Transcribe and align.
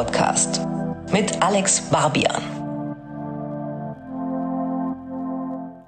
Podcast 0.00 0.62
mit 1.12 1.42
Alex 1.42 1.82
Barbian. 1.90 2.42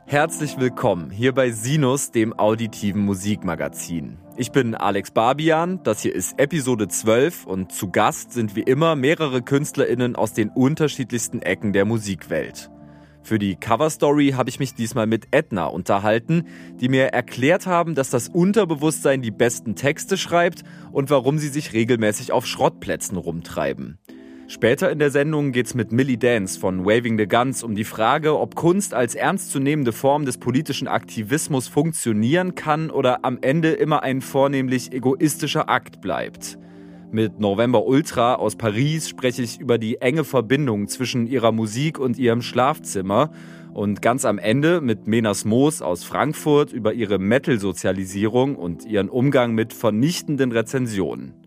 Herzlich 0.05 0.61
willkommen 0.61 1.11
hier 1.11 1.33
bei 1.33 1.51
Sinus, 1.51 2.11
dem 2.11 2.39
auditiven 2.39 3.07
Musikmagazin. 3.07 4.19
Ich 4.37 4.53
bin 4.53 4.75
Alex 4.75 5.13
Barbian, 5.13 5.83
das 5.83 6.03
hier 6.03 6.15
ist 6.15 6.39
Episode 6.39 6.89
12 6.89 7.47
und 7.47 7.73
zu 7.73 7.91
Gast 7.91 8.33
sind 8.35 8.55
wie 8.55 8.61
immer 8.61 8.97
mehrere 8.97 9.41
KünstlerInnen 9.41 10.15
aus 10.15 10.35
den 10.35 10.51
unterschiedlichsten 10.51 11.41
Ecken 11.41 11.73
der 11.73 11.87
Musikwelt. 11.87 12.71
Für 13.25 13.39
die 13.39 13.55
Coverstory 13.55 14.33
habe 14.33 14.51
ich 14.51 14.59
mich 14.59 14.75
diesmal 14.75 15.07
mit 15.07 15.29
Edna 15.31 15.67
unterhalten, 15.67 16.49
die 16.81 16.89
mir 16.89 17.07
erklärt 17.07 17.67
haben, 17.67 17.95
dass 17.95 18.11
das 18.11 18.29
Unterbewusstsein 18.29 19.23
die 19.23 19.31
besten 19.31 19.77
Texte 19.77 20.19
schreibt 20.19 20.65
und 20.91 21.09
warum 21.09 21.39
sie 21.39 21.49
sich 21.49 21.73
regelmäßig 21.73 22.33
auf 22.33 22.47
Schrottplätzen 22.47 23.17
rumtreiben. 23.17 23.99
Später 24.53 24.91
in 24.91 24.99
der 24.99 25.11
Sendung 25.11 25.53
geht's 25.53 25.75
mit 25.75 25.93
Millie 25.93 26.19
Dance 26.19 26.61
von 26.61 26.85
Waving 26.85 27.17
the 27.17 27.27
Guns 27.27 27.63
um 27.63 27.75
die 27.75 27.85
Frage, 27.85 28.39
ob 28.39 28.55
Kunst 28.55 28.93
als 28.93 29.15
ernstzunehmende 29.15 29.93
Form 29.93 30.27
des 30.27 30.37
politischen 30.37 30.89
Aktivismus 30.89 31.69
funktionieren 31.69 32.55
kann 32.55 32.91
oder 32.91 33.25
am 33.25 33.39
Ende 33.41 33.71
immer 33.71 34.03
ein 34.03 34.21
vornehmlich 34.21 34.93
egoistischer 34.93 35.71
Akt 35.71 36.03
bleibt. 36.03 36.59
Mit 37.11 37.41
November 37.41 37.87
Ultra 37.87 38.35
aus 38.35 38.57
Paris 38.57 39.09
spreche 39.09 39.41
ich 39.41 39.59
über 39.59 39.79
die 39.79 40.03
enge 40.03 40.23
Verbindung 40.23 40.87
zwischen 40.87 41.27
ihrer 41.27 41.51
Musik 41.51 41.99
und 41.99 42.19
ihrem 42.19 42.43
Schlafzimmer 42.43 43.31
und 43.73 44.03
ganz 44.03 44.27
am 44.27 44.37
Ende 44.37 44.83
mit 44.83 45.07
Menas 45.07 45.47
Moos 45.47 45.81
aus 45.81 46.05
Frankfurt 46.05 46.75
über 46.75 46.93
ihre 46.93 47.19
Metal-Sozialisierung 47.19 48.57
und 48.57 48.85
ihren 48.85 49.09
Umgang 49.09 49.55
mit 49.55 49.73
vernichtenden 49.73 50.53
Rezensionen. 50.53 51.43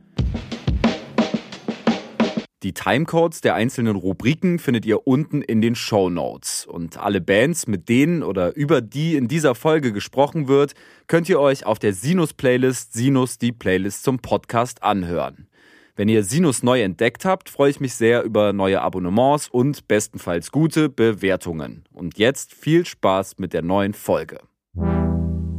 Die 2.66 2.73
Timecodes 2.73 3.41
der 3.41 3.53
einzelnen 3.53 3.95
Rubriken 3.95 4.58
findet 4.58 4.88
ihr 4.88 5.05
unten 5.05 5.44
in 5.44 5.61
den 5.61 5.75
Show 5.75 6.09
Notes. 6.09 6.66
Und 6.66 6.97
alle 6.97 7.21
Bands, 7.21 7.67
mit 7.67 7.89
denen 7.89 8.23
oder 8.23 8.55
über 8.55 8.81
die 8.81 9.16
in 9.16 9.27
dieser 9.27 9.53
Folge 9.53 9.94
gesprochen 9.94 10.47
wird, 10.47 10.73
könnt 11.05 11.30
ihr 11.30 11.39
euch 11.39 11.67
auf 11.67 11.77
der 11.77 11.93
Sinus-Playlist 11.93 12.91
Sinus 12.91 13.38
die 13.38 13.52
Playlist 13.52 14.03
zum 14.03 14.17
Podcast 14.17 14.81
anhören. 14.81 15.47
Wenn 15.95 16.09
ihr 16.09 16.23
Sinus 16.23 16.63
neu 16.63 16.81
entdeckt 16.81 17.23
habt, 17.23 17.49
freue 17.49 17.69
ich 17.69 17.80
mich 17.80 17.93
sehr 17.93 18.23
über 18.23 18.52
neue 18.52 18.81
Abonnements 18.81 19.47
und 19.47 19.88
bestenfalls 19.88 20.52
gute 20.52 20.89
Bewertungen. 20.89 21.83
Und 21.93 22.17
jetzt 22.17 22.52
viel 22.52 22.83
Spaß 22.83 23.38
mit 23.38 23.53
der 23.53 23.61
neuen 23.61 23.93
Folge. 23.93 24.39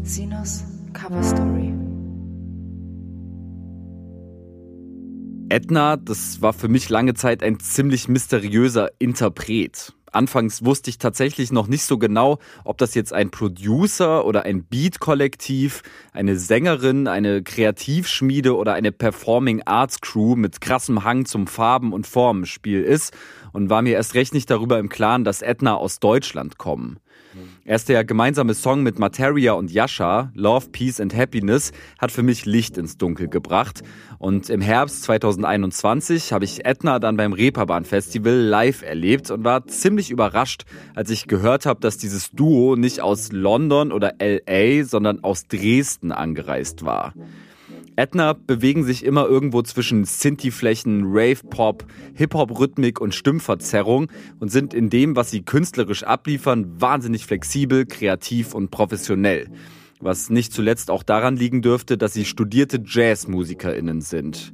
Sinus 0.03 0.65
Cover 0.93 1.23
Story. 1.23 1.76
Edna, 5.49 5.97
das 5.97 6.43
war 6.43 6.53
für 6.53 6.69
mich 6.69 6.89
lange 6.89 7.15
Zeit 7.15 7.43
ein 7.43 7.61
ziemlich 7.61 8.09
mysteriöser 8.09 8.91
Interpret. 8.99 9.93
Anfangs 10.11 10.65
wusste 10.65 10.91
ich 10.91 10.99
tatsächlich 10.99 11.53
noch 11.53 11.69
nicht 11.69 11.85
so 11.85 11.99
genau, 11.99 12.39
ob 12.65 12.79
das 12.79 12.95
jetzt 12.95 13.13
ein 13.13 13.31
Producer 13.31 14.25
oder 14.25 14.45
ein 14.45 14.65
Beat-Kollektiv, 14.65 15.83
eine 16.13 16.37
Sängerin, 16.37 17.07
eine 17.07 17.43
Kreativschmiede 17.43 18.57
oder 18.57 18.73
eine 18.73 18.93
Performing 18.93 19.63
Arts 19.67 20.01
Crew 20.01 20.35
mit 20.35 20.61
krassem 20.61 21.05
Hang 21.05 21.27
zum 21.27 21.47
Farben- 21.47 21.93
und 21.93 22.07
Formenspiel 22.07 22.83
ist 22.83 23.15
und 23.53 23.71
war 23.71 23.83
mir 23.83 23.93
erst 23.93 24.15
recht 24.15 24.35
nicht 24.35 24.51
darüber 24.51 24.79
im 24.79 24.89
Klaren, 24.89 25.23
dass 25.23 25.43
Edna 25.43 25.77
aus 25.77 26.01
Deutschland 26.01 26.59
kommen. 26.59 26.99
Erst 27.65 27.89
der 27.89 28.05
gemeinsame 28.05 28.55
Song 28.55 28.83
mit 28.83 28.99
Materia 28.99 29.53
und 29.53 29.73
Yasha, 29.73 30.31
Love, 30.35 30.69
Peace 30.71 31.01
and 31.01 31.15
Happiness, 31.15 31.73
hat 31.99 32.13
für 32.13 32.23
mich 32.23 32.47
Licht 32.47 32.79
ins 32.79 32.97
Dunkel 32.97 33.29
gebracht. 33.29 33.83
Und 34.19 34.51
im 34.51 34.61
Herbst 34.61 35.03
2021 35.03 36.33
habe 36.33 36.45
ich 36.45 36.65
Edna 36.65 36.99
dann 36.99 37.17
beim 37.17 37.33
Reeperbahn 37.33 37.85
Festival 37.85 38.35
live 38.35 38.83
erlebt 38.83 39.31
und 39.31 39.45
war 39.45 39.67
ziemlich 39.67 40.11
überrascht, 40.11 40.65
als 40.95 41.11
ich 41.11 41.27
gehört 41.27 41.67
habe, 41.67 41.81
dass 41.81 41.99
dieses 41.99 42.31
Duo 42.31 42.77
nicht 42.77 43.01
aus 43.01 43.33
London 43.33 43.93
oder 43.93 44.15
LA, 44.21 44.85
sondern 44.85 45.23
aus 45.25 45.49
Dresden 45.49 46.13
angereist 46.13 46.85
war. 46.85 47.13
Edna 47.97 48.35
bewegen 48.35 48.85
sich 48.85 49.05
immer 49.05 49.27
irgendwo 49.27 49.63
zwischen 49.63 50.05
Sinti-Flächen, 50.05 51.05
Rave-Pop, 51.07 51.87
Hip-Hop-Rhythmik 52.15 53.01
und 53.01 53.15
Stimmverzerrung 53.15 54.09
und 54.39 54.51
sind 54.51 54.75
in 54.75 54.91
dem, 54.91 55.17
was 55.17 55.31
sie 55.31 55.43
künstlerisch 55.43 56.03
abliefern, 56.03 56.79
wahnsinnig 56.79 57.25
flexibel, 57.25 57.87
kreativ 57.87 58.55
und 58.55 58.71
professionell. 58.71 59.49
Was 59.99 60.29
nicht 60.29 60.53
zuletzt 60.53 60.91
auch 60.91 61.03
daran 61.03 61.37
liegen 61.37 61.63
dürfte, 61.63 61.97
dass 61.97 62.13
sie 62.13 62.27
studierte 62.27 62.83
JazzmusikerInnen 62.85 64.03
sind. 64.03 64.53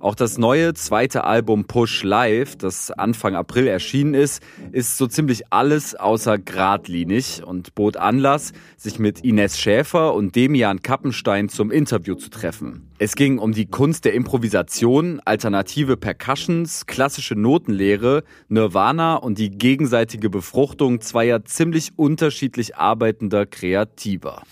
Auch 0.00 0.14
das 0.14 0.38
neue 0.38 0.74
zweite 0.74 1.24
Album 1.24 1.64
Push 1.64 2.04
Live, 2.04 2.54
das 2.54 2.92
Anfang 2.92 3.34
April 3.34 3.66
erschienen 3.66 4.14
ist, 4.14 4.40
ist 4.70 4.96
so 4.96 5.08
ziemlich 5.08 5.52
alles 5.52 5.96
außer 5.96 6.38
geradlinig 6.38 7.42
und 7.44 7.74
bot 7.74 7.96
Anlass, 7.96 8.52
sich 8.76 9.00
mit 9.00 9.24
Ines 9.24 9.58
Schäfer 9.58 10.14
und 10.14 10.36
Demian 10.36 10.82
Kappenstein 10.82 11.48
zum 11.48 11.72
Interview 11.72 12.14
zu 12.14 12.30
treffen. 12.30 12.88
Es 12.98 13.16
ging 13.16 13.38
um 13.38 13.52
die 13.52 13.66
Kunst 13.66 14.04
der 14.04 14.14
Improvisation, 14.14 15.20
alternative 15.24 15.96
Percussions, 15.96 16.86
klassische 16.86 17.34
Notenlehre, 17.34 18.22
Nirvana 18.48 19.16
und 19.16 19.38
die 19.38 19.50
gegenseitige 19.50 20.30
Befruchtung 20.30 21.00
zweier 21.00 21.44
ziemlich 21.44 21.90
unterschiedlich 21.96 22.76
arbeitender 22.76 23.46
Kreativer. 23.46 24.42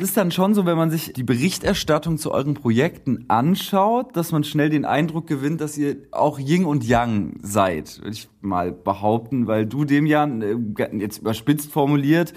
Es 0.00 0.08
ist 0.08 0.16
dann 0.16 0.30
schon 0.30 0.54
so, 0.54 0.64
wenn 0.64 0.78
man 0.78 0.90
sich 0.90 1.12
die 1.12 1.22
Berichterstattung 1.22 2.16
zu 2.16 2.32
euren 2.32 2.54
Projekten 2.54 3.26
anschaut, 3.28 4.16
dass 4.16 4.32
man 4.32 4.44
schnell 4.44 4.70
den 4.70 4.86
Eindruck 4.86 5.26
gewinnt, 5.26 5.60
dass 5.60 5.76
ihr 5.76 5.96
auch 6.10 6.38
Yin 6.38 6.64
und 6.64 6.84
Yang 6.84 7.34
seid, 7.42 7.98
würde 7.98 8.12
ich 8.12 8.30
mal 8.40 8.72
behaupten, 8.72 9.46
weil 9.46 9.66
du 9.66 9.84
dem 9.84 10.06
ja 10.06 10.24
äh, 10.24 10.56
jetzt 10.96 11.18
überspitzt 11.18 11.70
formuliert 11.70 12.32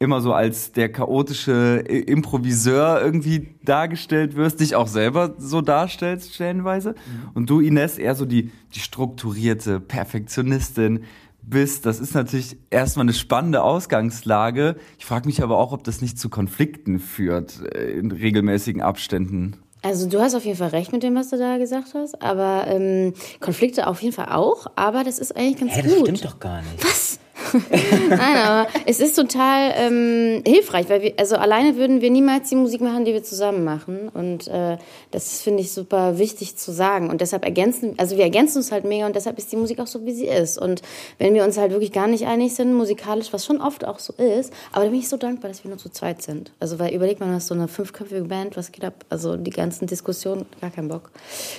immer 0.00 0.20
so 0.20 0.32
als 0.32 0.70
der 0.70 0.92
chaotische 0.92 1.78
Improviseur 1.88 3.00
irgendwie 3.02 3.56
dargestellt 3.64 4.36
wirst, 4.36 4.60
dich 4.60 4.76
auch 4.76 4.86
selber 4.86 5.34
so 5.38 5.60
darstellst 5.60 6.34
stellenweise. 6.34 6.90
Mhm. 6.90 7.30
Und 7.34 7.50
du, 7.50 7.58
Ines, 7.58 7.98
eher 7.98 8.14
so 8.14 8.24
die, 8.24 8.52
die 8.74 8.78
strukturierte 8.78 9.80
Perfektionistin, 9.80 11.04
bist, 11.50 11.86
das 11.86 12.00
ist 12.00 12.14
natürlich 12.14 12.56
erstmal 12.70 13.04
eine 13.04 13.12
spannende 13.12 13.62
Ausgangslage. 13.62 14.76
Ich 14.98 15.06
frage 15.06 15.26
mich 15.26 15.42
aber 15.42 15.58
auch, 15.58 15.72
ob 15.72 15.84
das 15.84 16.00
nicht 16.00 16.18
zu 16.18 16.28
Konflikten 16.28 16.98
führt 16.98 17.60
äh, 17.74 17.92
in 17.92 18.10
regelmäßigen 18.10 18.82
Abständen. 18.82 19.56
Also 19.82 20.08
du 20.08 20.20
hast 20.20 20.34
auf 20.34 20.44
jeden 20.44 20.58
Fall 20.58 20.70
recht 20.70 20.92
mit 20.92 21.02
dem, 21.02 21.14
was 21.14 21.30
du 21.30 21.38
da 21.38 21.56
gesagt 21.56 21.94
hast, 21.94 22.20
aber 22.20 22.66
ähm, 22.66 23.14
Konflikte 23.40 23.86
auf 23.86 24.02
jeden 24.02 24.14
Fall 24.14 24.28
auch, 24.30 24.66
aber 24.74 25.04
das 25.04 25.18
ist 25.18 25.36
eigentlich 25.36 25.58
ganz 25.58 25.72
Hä, 25.72 25.82
gut. 25.82 25.90
Das 25.92 26.00
stimmt 26.00 26.24
doch 26.24 26.40
gar 26.40 26.62
nicht. 26.62 26.84
Was? 26.84 27.20
Nein, 28.08 28.36
aber 28.36 28.68
es 28.86 29.00
ist 29.00 29.16
total 29.16 29.72
ähm, 29.76 30.42
hilfreich, 30.46 30.88
weil 30.88 31.02
wir, 31.02 31.12
also 31.18 31.36
alleine 31.36 31.76
würden 31.76 32.00
wir 32.00 32.10
niemals 32.10 32.48
die 32.48 32.56
Musik 32.56 32.80
machen, 32.80 33.04
die 33.04 33.12
wir 33.12 33.22
zusammen 33.22 33.64
machen. 33.64 34.08
Und 34.12 34.48
äh, 34.48 34.76
das 35.10 35.40
finde 35.40 35.62
ich 35.62 35.72
super 35.72 36.18
wichtig 36.18 36.56
zu 36.56 36.72
sagen. 36.72 37.10
Und 37.10 37.20
deshalb 37.20 37.44
ergänzen, 37.44 37.94
also 37.96 38.16
wir 38.16 38.24
ergänzen 38.24 38.58
uns 38.58 38.72
halt 38.72 38.84
mega 38.84 39.06
und 39.06 39.16
deshalb 39.16 39.38
ist 39.38 39.50
die 39.52 39.56
Musik 39.56 39.80
auch 39.80 39.86
so, 39.86 40.04
wie 40.04 40.12
sie 40.12 40.26
ist. 40.26 40.58
Und 40.58 40.82
wenn 41.18 41.34
wir 41.34 41.44
uns 41.44 41.56
halt 41.56 41.70
wirklich 41.70 41.92
gar 41.92 42.06
nicht 42.06 42.26
einig 42.26 42.54
sind, 42.54 42.74
musikalisch, 42.74 43.32
was 43.32 43.44
schon 43.44 43.60
oft 43.60 43.84
auch 43.84 43.98
so 43.98 44.12
ist, 44.14 44.52
aber 44.72 44.84
da 44.84 44.90
bin 44.90 45.00
ich 45.00 45.08
so 45.08 45.16
dankbar, 45.16 45.48
dass 45.48 45.64
wir 45.64 45.70
nur 45.70 45.78
zu 45.78 45.90
zweit 45.90 46.22
sind. 46.22 46.52
Also 46.60 46.78
weil 46.78 46.94
überlegt 46.94 47.20
man, 47.20 47.32
hast 47.32 47.46
so 47.46 47.54
eine 47.54 47.68
fünfköpfige 47.68 48.24
Band, 48.24 48.56
was 48.56 48.72
geht 48.72 48.84
ab? 48.84 49.04
Also 49.08 49.36
die 49.36 49.50
ganzen 49.50 49.86
Diskussionen, 49.86 50.46
gar 50.60 50.70
keinen 50.70 50.88
Bock. 50.88 51.10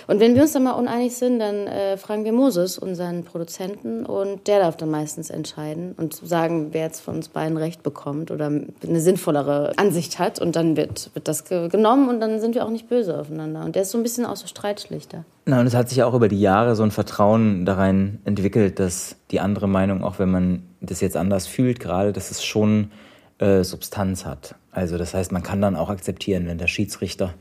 Und 0.07 0.19
wenn 0.19 0.35
wir 0.35 0.43
uns 0.43 0.51
dann 0.51 0.63
mal 0.63 0.73
uneinig 0.73 1.15
sind, 1.15 1.39
dann 1.39 1.67
äh, 1.67 1.97
fragen 1.97 2.25
wir 2.25 2.33
Moses, 2.33 2.77
unseren 2.77 3.23
Produzenten, 3.23 4.05
und 4.05 4.47
der 4.47 4.59
darf 4.59 4.77
dann 4.77 4.89
meistens 4.89 5.29
entscheiden 5.29 5.68
entscheiden 5.69 5.93
und 5.97 6.13
sagen, 6.13 6.69
wer 6.71 6.83
jetzt 6.83 7.01
von 7.01 7.15
uns 7.15 7.29
beiden 7.29 7.57
recht 7.57 7.83
bekommt 7.83 8.31
oder 8.31 8.45
eine 8.47 8.99
sinnvollere 8.99 9.73
Ansicht 9.77 10.19
hat. 10.19 10.39
Und 10.39 10.55
dann 10.55 10.77
wird, 10.77 11.11
wird 11.13 11.27
das 11.27 11.45
genommen 11.45 12.09
und 12.09 12.19
dann 12.19 12.39
sind 12.39 12.55
wir 12.55 12.65
auch 12.65 12.69
nicht 12.69 12.89
böse 12.89 13.17
aufeinander. 13.19 13.63
Und 13.63 13.75
der 13.75 13.83
ist 13.83 13.91
so 13.91 13.97
ein 13.97 14.03
bisschen 14.03 14.25
auch 14.25 14.35
so 14.35 14.47
Streitschlichter. 14.47 15.25
Na, 15.45 15.59
und 15.59 15.67
es 15.67 15.75
hat 15.75 15.89
sich 15.89 16.03
auch 16.03 16.13
über 16.13 16.27
die 16.27 16.39
Jahre 16.39 16.75
so 16.75 16.83
ein 16.83 16.91
Vertrauen 16.91 17.65
da 17.65 17.75
rein 17.75 18.19
entwickelt, 18.25 18.79
dass 18.79 19.15
die 19.31 19.39
andere 19.39 19.67
Meinung, 19.67 20.03
auch 20.03 20.19
wenn 20.19 20.29
man 20.29 20.63
das 20.81 21.01
jetzt 21.01 21.17
anders 21.17 21.47
fühlt, 21.47 21.79
gerade, 21.79 22.13
dass 22.13 22.31
es 22.31 22.43
schon 22.43 22.91
äh, 23.39 23.63
Substanz 23.63 24.25
hat. 24.25 24.55
Also 24.71 24.97
das 24.97 25.13
heißt, 25.13 25.31
man 25.31 25.43
kann 25.43 25.61
dann 25.61 25.75
auch 25.75 25.89
akzeptieren, 25.89 26.47
wenn 26.47 26.57
der 26.57 26.67
Schiedsrichter 26.67 27.33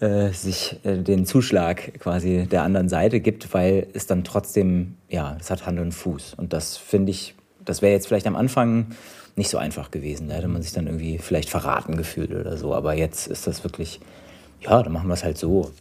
äh, 0.00 0.30
sich 0.32 0.76
äh, 0.84 0.98
den 0.98 1.24
Zuschlag 1.26 2.00
quasi 2.00 2.46
der 2.50 2.62
anderen 2.62 2.88
Seite 2.88 3.20
gibt, 3.20 3.52
weil 3.54 3.86
es 3.92 4.06
dann 4.06 4.24
trotzdem, 4.24 4.96
ja, 5.08 5.36
es 5.38 5.50
hat 5.50 5.66
Hand 5.66 5.78
und 5.78 5.92
Fuß. 5.92 6.34
Und 6.34 6.52
das 6.52 6.76
finde 6.76 7.10
ich 7.10 7.34
das 7.64 7.82
wäre 7.82 7.92
jetzt 7.92 8.06
vielleicht 8.06 8.26
am 8.26 8.36
Anfang 8.36 8.86
nicht 9.36 9.50
so 9.50 9.58
einfach 9.58 9.90
gewesen. 9.90 10.28
Da 10.28 10.36
hätte 10.36 10.48
man 10.48 10.62
sich 10.62 10.72
dann 10.72 10.86
irgendwie 10.86 11.18
vielleicht 11.18 11.48
verraten 11.50 11.96
gefühlt 11.96 12.32
oder 12.32 12.56
so. 12.56 12.74
Aber 12.74 12.94
jetzt 12.94 13.26
ist 13.26 13.46
das 13.46 13.64
wirklich, 13.64 14.00
ja, 14.60 14.82
dann 14.82 14.92
machen 14.92 15.08
wir 15.08 15.14
es 15.14 15.24
halt 15.24 15.38
so. 15.38 15.72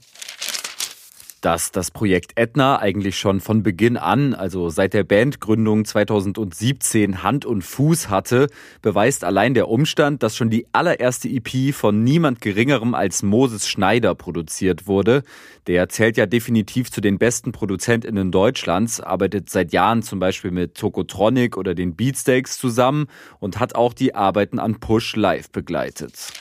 Dass 1.43 1.71
das 1.71 1.91
Projekt 1.91 2.37
Etna 2.37 2.79
eigentlich 2.79 3.19
schon 3.19 3.41
von 3.41 3.63
Beginn 3.63 3.97
an, 3.97 4.33
also 4.33 4.69
seit 4.69 4.93
der 4.93 5.03
Bandgründung 5.03 5.83
2017 5.83 7.21
Hand 7.21 7.45
und 7.45 7.63
Fuß 7.63 8.07
hatte, 8.07 8.47
beweist 8.81 9.25
allein 9.25 9.53
der 9.53 9.67
Umstand, 9.67 10.23
dass 10.23 10.37
schon 10.37 10.49
die 10.49 10.67
allererste 10.71 11.27
EP 11.27 11.75
von 11.75 12.01
niemand 12.01 12.39
geringerem 12.39 12.95
als 12.95 13.23
Moses 13.23 13.67
Schneider 13.67 14.15
produziert 14.15 14.87
wurde. 14.87 15.23
Der 15.67 15.89
zählt 15.89 16.15
ja 16.15 16.27
definitiv 16.27 16.89
zu 16.89 17.01
den 17.01 17.17
besten 17.17 17.51
ProduzentInnen 17.51 18.31
Deutschlands, 18.31 19.01
arbeitet 19.01 19.49
seit 19.49 19.73
Jahren 19.73 20.01
zum 20.01 20.19
Beispiel 20.19 20.51
mit 20.51 20.75
Tokotronic 20.75 21.57
oder 21.57 21.75
den 21.75 21.97
Beatsteaks 21.97 22.57
zusammen 22.57 23.07
und 23.41 23.59
hat 23.59 23.75
auch 23.75 23.93
die 23.93 24.15
Arbeiten 24.15 24.59
an 24.59 24.79
Push 24.79 25.17
live 25.17 25.49
begleitet. 25.49 26.31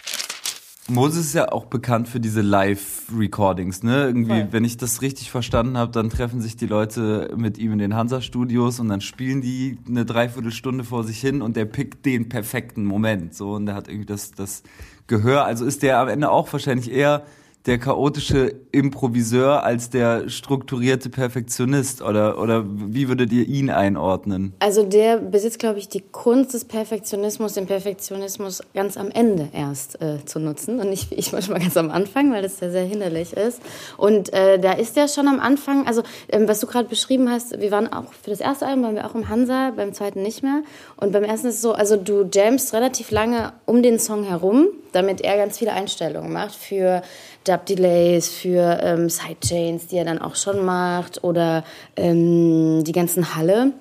Moses 0.88 1.26
ist 1.26 1.34
ja 1.34 1.52
auch 1.52 1.66
bekannt 1.66 2.08
für 2.08 2.18
diese 2.18 2.40
Live-Recordings, 2.40 3.84
ne? 3.84 4.04
Irgendwie, 4.04 4.40
Voll. 4.40 4.48
wenn 4.50 4.64
ich 4.64 4.76
das 4.76 5.00
richtig 5.00 5.30
verstanden 5.30 5.78
habe, 5.78 5.92
dann 5.92 6.10
treffen 6.10 6.40
sich 6.40 6.56
die 6.56 6.66
Leute 6.66 7.32
mit 7.36 7.56
ihm 7.56 7.72
in 7.72 7.78
den 7.78 7.94
Hansa-Studios 7.94 8.80
und 8.80 8.88
dann 8.88 9.00
spielen 9.00 9.40
die 9.42 9.78
eine 9.86 10.04
Dreiviertelstunde 10.04 10.82
vor 10.82 11.04
sich 11.04 11.20
hin 11.20 11.40
und 11.40 11.56
der 11.56 11.66
pickt 11.66 12.04
den 12.04 12.28
perfekten 12.28 12.84
Moment, 12.84 13.34
so 13.34 13.52
und 13.52 13.66
der 13.66 13.76
hat 13.76 13.86
irgendwie 13.86 14.06
das, 14.06 14.32
das 14.32 14.64
Gehör. 15.06 15.44
Also 15.44 15.64
ist 15.66 15.84
der 15.84 16.00
am 16.00 16.08
Ende 16.08 16.30
auch 16.30 16.52
wahrscheinlich 16.52 16.90
eher 16.90 17.22
der 17.66 17.78
chaotische 17.78 18.54
Improviseur 18.72 19.62
als 19.62 19.88
der 19.90 20.28
strukturierte 20.28 21.10
Perfektionist 21.10 22.02
oder, 22.02 22.40
oder 22.40 22.64
wie 22.66 23.08
würdet 23.08 23.32
ihr 23.32 23.46
ihn 23.46 23.70
einordnen? 23.70 24.54
Also 24.58 24.82
der 24.82 25.18
besitzt, 25.18 25.60
glaube 25.60 25.78
ich, 25.78 25.88
die 25.88 26.00
Kunst 26.00 26.54
des 26.54 26.64
Perfektionismus, 26.64 27.54
den 27.54 27.66
Perfektionismus 27.66 28.62
ganz 28.74 28.96
am 28.96 29.10
Ende 29.10 29.48
erst 29.52 30.00
äh, 30.02 30.24
zu 30.24 30.40
nutzen 30.40 30.80
und 30.80 30.90
nicht 30.90 31.10
wie 31.10 31.14
ich 31.14 31.32
manchmal 31.32 31.60
ganz 31.60 31.76
am 31.76 31.90
Anfang, 31.90 32.32
weil 32.32 32.42
das 32.42 32.58
ja 32.60 32.70
sehr 32.70 32.84
hinderlich 32.84 33.32
ist. 33.34 33.62
Und 33.96 34.32
äh, 34.32 34.58
da 34.58 34.72
ist 34.72 34.96
der 34.96 35.06
schon 35.06 35.28
am 35.28 35.38
Anfang, 35.38 35.86
also 35.86 36.02
ähm, 36.30 36.48
was 36.48 36.58
du 36.58 36.66
gerade 36.66 36.88
beschrieben 36.88 37.30
hast, 37.30 37.60
wir 37.60 37.70
waren 37.70 37.92
auch 37.92 38.12
für 38.12 38.30
das 38.30 38.40
erste 38.40 38.66
Album 38.66 38.82
waren 38.84 38.94
wir 38.96 39.06
auch 39.06 39.14
im 39.14 39.28
Hansa, 39.28 39.72
beim 39.76 39.92
zweiten 39.92 40.22
nicht 40.22 40.42
mehr. 40.42 40.62
Und 40.96 41.12
beim 41.12 41.24
ersten 41.24 41.46
ist 41.46 41.56
es 41.56 41.62
so, 41.62 41.72
also 41.72 41.96
du 41.96 42.28
jamst 42.32 42.72
relativ 42.74 43.12
lange 43.12 43.52
um 43.66 43.82
den 43.82 44.00
Song 44.00 44.24
herum, 44.24 44.66
damit 44.92 45.20
er 45.20 45.36
ganz 45.36 45.58
viele 45.58 45.72
Einstellungen 45.72 46.32
macht 46.32 46.54
für 46.54 47.02
Dub-Delays, 47.44 48.28
für 48.28 48.78
ähm, 48.82 49.08
Sidechains, 49.08 49.88
die 49.88 49.96
er 49.96 50.04
dann 50.04 50.20
auch 50.20 50.36
schon 50.36 50.64
macht, 50.64 51.24
oder 51.24 51.64
ähm, 51.96 52.84
die 52.84 52.92
ganzen 52.92 53.34
Halle. 53.34 53.72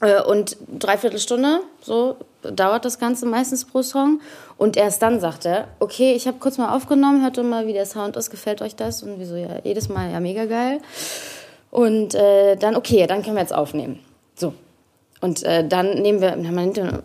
Äh, 0.00 0.22
und 0.22 0.56
dreiviertel 0.78 1.18
Stunde, 1.18 1.60
so 1.80 2.16
dauert 2.42 2.84
das 2.84 2.98
Ganze 2.98 3.26
meistens 3.26 3.64
pro 3.64 3.82
Song. 3.82 4.20
Und 4.56 4.76
erst 4.76 5.02
dann 5.02 5.20
sagt 5.20 5.46
er, 5.46 5.68
okay, 5.80 6.14
ich 6.14 6.26
habe 6.26 6.38
kurz 6.38 6.58
mal 6.58 6.74
aufgenommen, 6.74 7.22
hört 7.22 7.38
doch 7.38 7.42
mal, 7.42 7.66
wie 7.66 7.72
der 7.72 7.86
Sound 7.86 8.16
ist, 8.16 8.30
gefällt 8.30 8.62
euch 8.62 8.76
das? 8.76 9.02
Und 9.02 9.18
wieso, 9.18 9.36
ja, 9.36 9.58
jedes 9.64 9.88
Mal, 9.88 10.12
ja, 10.12 10.20
mega 10.20 10.44
geil. 10.44 10.80
Und 11.70 12.14
äh, 12.14 12.56
dann, 12.56 12.76
okay, 12.76 13.06
dann 13.06 13.22
können 13.22 13.36
wir 13.36 13.42
jetzt 13.42 13.54
aufnehmen. 13.54 13.98
Und 15.24 15.42
äh, 15.42 15.66
dann 15.66 16.02
nehmen 16.02 16.20
wir, 16.20 16.36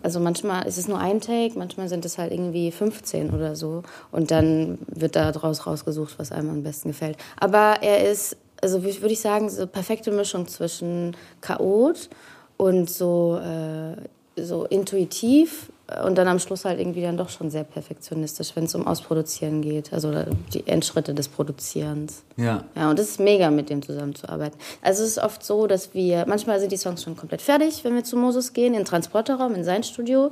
also 0.02 0.20
manchmal 0.20 0.66
ist 0.66 0.76
es 0.76 0.88
nur 0.88 0.98
ein 0.98 1.22
Take, 1.22 1.58
manchmal 1.58 1.88
sind 1.88 2.04
es 2.04 2.18
halt 2.18 2.32
irgendwie 2.32 2.70
15 2.70 3.30
oder 3.30 3.56
so. 3.56 3.82
Und 4.12 4.30
dann 4.30 4.76
wird 4.88 5.16
da 5.16 5.32
draus 5.32 5.66
rausgesucht, 5.66 6.18
was 6.18 6.30
einem 6.30 6.50
am 6.50 6.62
besten 6.62 6.90
gefällt. 6.90 7.16
Aber 7.38 7.78
er 7.80 8.10
ist, 8.10 8.36
also 8.60 8.82
würde 8.82 9.08
ich 9.08 9.20
sagen, 9.20 9.48
so 9.48 9.66
perfekte 9.66 10.10
Mischung 10.10 10.46
zwischen 10.48 11.16
Chaot 11.40 12.10
und 12.58 12.90
so, 12.90 13.40
äh, 13.42 13.96
so 14.36 14.66
intuitiv 14.66 15.72
und 16.04 16.16
dann 16.16 16.28
am 16.28 16.38
Schluss 16.38 16.64
halt 16.64 16.78
irgendwie 16.78 17.02
dann 17.02 17.16
doch 17.16 17.28
schon 17.28 17.50
sehr 17.50 17.64
perfektionistisch, 17.64 18.54
wenn 18.54 18.64
es 18.64 18.74
um 18.74 18.86
Ausproduzieren 18.86 19.62
geht, 19.62 19.92
also 19.92 20.12
die 20.52 20.66
Endschritte 20.66 21.14
des 21.14 21.28
Produzierens. 21.28 22.22
Ja. 22.36 22.64
Ja, 22.74 22.90
und 22.90 22.98
es 22.98 23.10
ist 23.10 23.20
mega, 23.20 23.50
mit 23.50 23.70
dem 23.70 23.82
zusammenzuarbeiten. 23.82 24.58
Also 24.82 25.02
es 25.02 25.10
ist 25.10 25.18
oft 25.18 25.44
so, 25.44 25.66
dass 25.66 25.94
wir, 25.94 26.24
manchmal 26.26 26.60
sind 26.60 26.72
die 26.72 26.76
Songs 26.76 27.02
schon 27.02 27.16
komplett 27.16 27.42
fertig, 27.42 27.84
wenn 27.84 27.94
wir 27.94 28.04
zu 28.04 28.16
Moses 28.16 28.52
gehen, 28.52 28.74
in 28.74 28.80
den 28.80 28.84
Transporterraum, 28.84 29.54
in 29.54 29.64
sein 29.64 29.82
Studio 29.82 30.30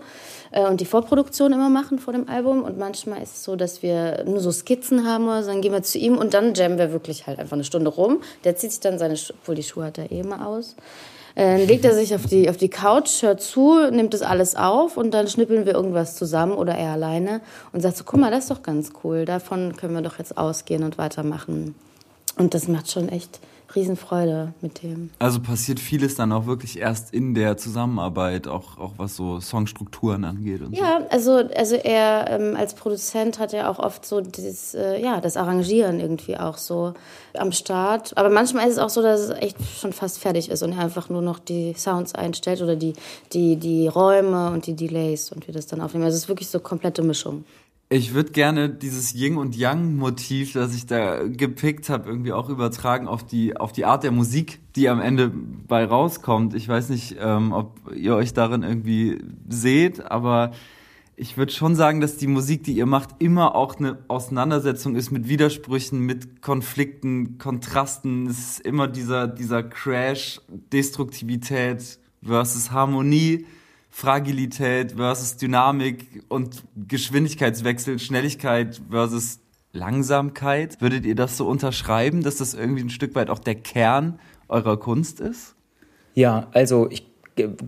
äh, 0.50 0.66
und 0.66 0.80
die 0.80 0.84
Vorproduktion 0.84 1.52
immer 1.52 1.70
machen 1.70 1.98
vor 1.98 2.12
dem 2.12 2.28
Album 2.28 2.62
und 2.62 2.78
manchmal 2.78 3.22
ist 3.22 3.36
es 3.36 3.44
so, 3.44 3.56
dass 3.56 3.82
wir 3.82 4.24
nur 4.24 4.40
so 4.40 4.52
Skizzen 4.52 5.06
haben 5.06 5.26
oder 5.26 5.42
so, 5.42 5.50
dann 5.50 5.60
gehen 5.60 5.72
wir 5.72 5.82
zu 5.82 5.98
ihm 5.98 6.16
und 6.16 6.34
dann 6.34 6.54
jammen 6.54 6.78
wir 6.78 6.92
wirklich 6.92 7.26
halt 7.26 7.38
einfach 7.38 7.54
eine 7.54 7.64
Stunde 7.64 7.90
rum. 7.90 8.20
Der 8.44 8.56
zieht 8.56 8.70
sich 8.70 8.80
dann 8.80 8.98
seine, 8.98 9.14
obwohl 9.40 9.54
die 9.54 9.62
Schuhe 9.62 9.84
hat 9.84 9.98
er 9.98 10.10
eh 10.10 10.20
immer 10.20 10.46
aus, 10.46 10.76
dann 11.38 11.68
legt 11.68 11.84
er 11.84 11.94
sich 11.94 12.16
auf 12.16 12.26
die, 12.26 12.50
auf 12.50 12.56
die 12.56 12.68
Couch, 12.68 13.22
hört 13.22 13.40
zu, 13.40 13.88
nimmt 13.92 14.12
das 14.12 14.22
alles 14.22 14.56
auf 14.56 14.96
und 14.96 15.12
dann 15.12 15.28
schnippeln 15.28 15.66
wir 15.66 15.74
irgendwas 15.74 16.16
zusammen 16.16 16.52
oder 16.52 16.74
er 16.74 16.90
alleine 16.90 17.40
und 17.72 17.80
sagt 17.80 17.96
so, 17.96 18.02
guck 18.04 18.18
mal, 18.18 18.32
das 18.32 18.44
ist 18.44 18.50
doch 18.50 18.64
ganz 18.64 18.90
cool, 19.04 19.24
davon 19.24 19.76
können 19.76 19.94
wir 19.94 20.02
doch 20.02 20.18
jetzt 20.18 20.36
ausgehen 20.36 20.82
und 20.82 20.98
weitermachen. 20.98 21.76
Und 22.36 22.54
das 22.54 22.66
macht 22.66 22.90
schon 22.90 23.08
echt 23.08 23.38
Riesenfreude 23.74 24.54
mit 24.60 24.82
dem. 24.82 25.10
Also 25.18 25.40
passiert 25.40 25.80
vieles 25.80 26.14
dann 26.14 26.32
auch 26.32 26.46
wirklich 26.46 26.78
erst 26.78 27.12
in 27.12 27.34
der 27.34 27.56
Zusammenarbeit, 27.56 28.48
auch, 28.48 28.78
auch 28.78 28.94
was 28.96 29.16
so 29.16 29.40
Songstrukturen 29.40 30.24
angeht. 30.24 30.62
Und 30.62 30.74
ja, 30.74 31.00
so. 31.00 31.32
also, 31.34 31.50
also 31.54 31.74
er 31.76 32.30
ähm, 32.30 32.56
als 32.56 32.74
Produzent 32.74 33.38
hat 33.38 33.52
ja 33.52 33.70
auch 33.70 33.78
oft 33.78 34.06
so 34.06 34.20
dieses, 34.20 34.74
äh, 34.74 35.00
ja, 35.00 35.20
das 35.20 35.36
Arrangieren 35.36 36.00
irgendwie 36.00 36.36
auch 36.36 36.56
so 36.56 36.94
am 37.34 37.52
Start. 37.52 38.16
Aber 38.16 38.30
manchmal 38.30 38.66
ist 38.66 38.74
es 38.74 38.78
auch 38.78 38.90
so, 38.90 39.02
dass 39.02 39.20
es 39.20 39.30
echt 39.30 39.56
schon 39.80 39.92
fast 39.92 40.18
fertig 40.18 40.50
ist 40.50 40.62
und 40.62 40.72
er 40.72 40.80
einfach 40.80 41.10
nur 41.10 41.22
noch 41.22 41.38
die 41.38 41.74
Sounds 41.76 42.14
einstellt 42.14 42.62
oder 42.62 42.76
die, 42.76 42.94
die, 43.32 43.56
die 43.56 43.88
Räume 43.88 44.50
und 44.50 44.66
die 44.66 44.74
Delays 44.74 45.30
und 45.30 45.46
wir 45.46 45.54
das 45.54 45.66
dann 45.66 45.80
aufnehmen. 45.80 46.04
Also 46.04 46.16
es 46.16 46.22
ist 46.24 46.28
wirklich 46.28 46.48
so 46.48 46.60
komplette 46.60 47.02
Mischung. 47.02 47.44
Ich 47.90 48.12
würde 48.12 48.32
gerne 48.32 48.68
dieses 48.68 49.14
Yin 49.14 49.38
und 49.38 49.56
Yang 49.56 49.96
Motiv, 49.96 50.52
das 50.52 50.74
ich 50.74 50.84
da 50.84 51.26
gepickt 51.26 51.88
habe, 51.88 52.06
irgendwie 52.10 52.34
auch 52.34 52.50
übertragen 52.50 53.08
auf 53.08 53.24
die 53.24 53.56
auf 53.56 53.72
die 53.72 53.86
Art 53.86 54.04
der 54.04 54.10
Musik, 54.10 54.60
die 54.76 54.90
am 54.90 55.00
Ende 55.00 55.30
bei 55.30 55.86
rauskommt. 55.86 56.52
Ich 56.52 56.68
weiß 56.68 56.90
nicht, 56.90 57.16
ähm, 57.18 57.52
ob 57.52 57.80
ihr 57.94 58.14
euch 58.14 58.34
darin 58.34 58.62
irgendwie 58.62 59.22
seht, 59.48 60.04
aber 60.04 60.50
ich 61.16 61.38
würde 61.38 61.50
schon 61.50 61.74
sagen, 61.76 62.02
dass 62.02 62.18
die 62.18 62.26
Musik, 62.26 62.62
die 62.62 62.74
ihr 62.74 62.84
macht, 62.84 63.08
immer 63.20 63.54
auch 63.54 63.78
eine 63.78 63.98
Auseinandersetzung 64.08 64.94
ist 64.94 65.10
mit 65.10 65.26
Widersprüchen, 65.26 66.00
mit 66.00 66.42
Konflikten, 66.42 67.38
Kontrasten. 67.38 68.26
Es 68.26 68.38
ist 68.38 68.60
immer 68.60 68.86
dieser 68.86 69.26
dieser 69.28 69.62
Crash, 69.62 70.42
Destruktivität 70.74 71.98
versus 72.22 72.70
Harmonie 72.70 73.46
Fragilität 73.90 74.92
versus 74.92 75.36
Dynamik 75.36 76.24
und 76.28 76.62
Geschwindigkeitswechsel, 76.88 77.98
Schnelligkeit 77.98 78.80
versus 78.90 79.40
Langsamkeit. 79.72 80.80
Würdet 80.80 81.04
ihr 81.04 81.14
das 81.14 81.36
so 81.36 81.46
unterschreiben, 81.46 82.22
dass 82.22 82.36
das 82.36 82.54
irgendwie 82.54 82.82
ein 82.82 82.90
Stück 82.90 83.14
weit 83.14 83.30
auch 83.30 83.38
der 83.38 83.54
Kern 83.54 84.18
eurer 84.48 84.78
Kunst 84.78 85.20
ist? 85.20 85.54
Ja, 86.14 86.48
also 86.52 86.88
ich 86.90 87.06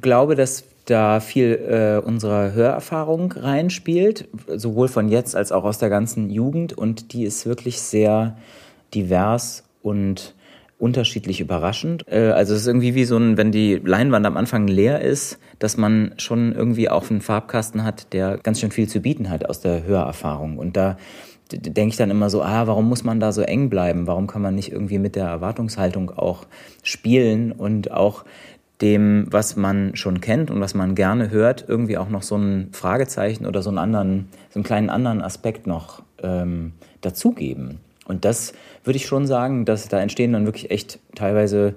glaube, 0.00 0.34
dass 0.34 0.64
da 0.87 1.20
viel 1.20 1.55
äh, 1.55 2.05
unserer 2.05 2.53
Hörerfahrung 2.53 3.32
reinspielt, 3.32 4.29
sowohl 4.48 4.89
von 4.89 5.08
jetzt 5.08 5.36
als 5.36 5.53
auch 5.53 5.65
aus 5.65 5.79
der 5.79 5.89
ganzen 5.89 6.31
Jugend. 6.31 6.72
Und 6.72 7.12
die 7.12 7.24
ist 7.24 7.46
wirklich 7.46 7.81
sehr 7.81 8.36
divers 8.93 9.65
und 9.82 10.34
unterschiedlich 10.81 11.41
überraschend. 11.41 12.05
Äh, 12.10 12.31
also 12.31 12.55
es 12.55 12.63
ist 12.63 12.67
irgendwie 12.67 12.94
wie 12.94 13.05
so 13.05 13.17
ein, 13.17 13.37
wenn 13.37 13.53
die 13.53 13.81
Leinwand 13.84 14.27
am 14.27 14.37
Anfang 14.37 14.67
leer 14.67 15.01
ist, 15.01 15.39
dass 15.58 15.77
man 15.77 16.13
schon 16.17 16.53
irgendwie 16.53 16.89
auch 16.89 17.10
einen 17.10 17.20
Farbkasten 17.20 17.84
hat, 17.84 18.13
der 18.13 18.39
ganz 18.39 18.60
schön 18.60 18.70
viel 18.70 18.89
zu 18.89 19.01
bieten 19.01 19.31
hat 19.31 19.49
aus 19.49 19.60
der 19.60 19.84
Hörerfahrung. 19.84 20.58
Und 20.58 20.77
da 20.77 20.96
denke 21.53 21.91
ich 21.91 21.96
dann 21.96 22.10
immer 22.10 22.31
so, 22.31 22.43
ah, 22.43 22.67
warum 22.67 22.89
muss 22.89 23.05
man 23.05 23.20
da 23.20 23.32
so 23.32 23.43
eng 23.43 23.70
bleiben? 23.70 24.06
Warum 24.06 24.27
kann 24.27 24.43
man 24.43 24.55
nicht 24.55 24.72
irgendwie 24.72 24.99
mit 24.99 25.17
der 25.17 25.27
Erwartungshaltung 25.27 26.10
auch 26.10 26.46
spielen 26.82 27.53
und 27.53 27.91
auch 27.91 28.25
dem, 28.81 29.27
was 29.31 29.56
man 29.56 29.94
schon 29.96 30.20
kennt 30.20 30.51
und 30.51 30.60
was 30.60 30.75
man 30.75 30.94
gerne 30.94 31.31
hört, 31.31 31.65
irgendwie 31.69 31.99
auch 31.99 32.08
noch 32.08 32.22
so 32.22 32.37
ein 32.37 32.69
Fragezeichen 32.72 33.46
oder 33.46 33.63
so 33.63 33.69
einen 33.69 33.79
anderen, 33.79 34.29
so 34.49 34.58
einen 34.58 34.65
kleinen 34.65 34.89
anderen 34.89 35.20
Aspekt 35.20 35.67
noch 35.67 36.03
ähm, 36.22 36.72
dazugeben. 37.03 37.81
Und 38.10 38.24
das 38.24 38.52
würde 38.82 38.96
ich 38.96 39.06
schon 39.06 39.26
sagen, 39.26 39.64
dass 39.64 39.88
da 39.88 40.00
entstehen 40.00 40.32
dann 40.32 40.44
wirklich 40.44 40.72
echt 40.72 40.98
teilweise 41.14 41.76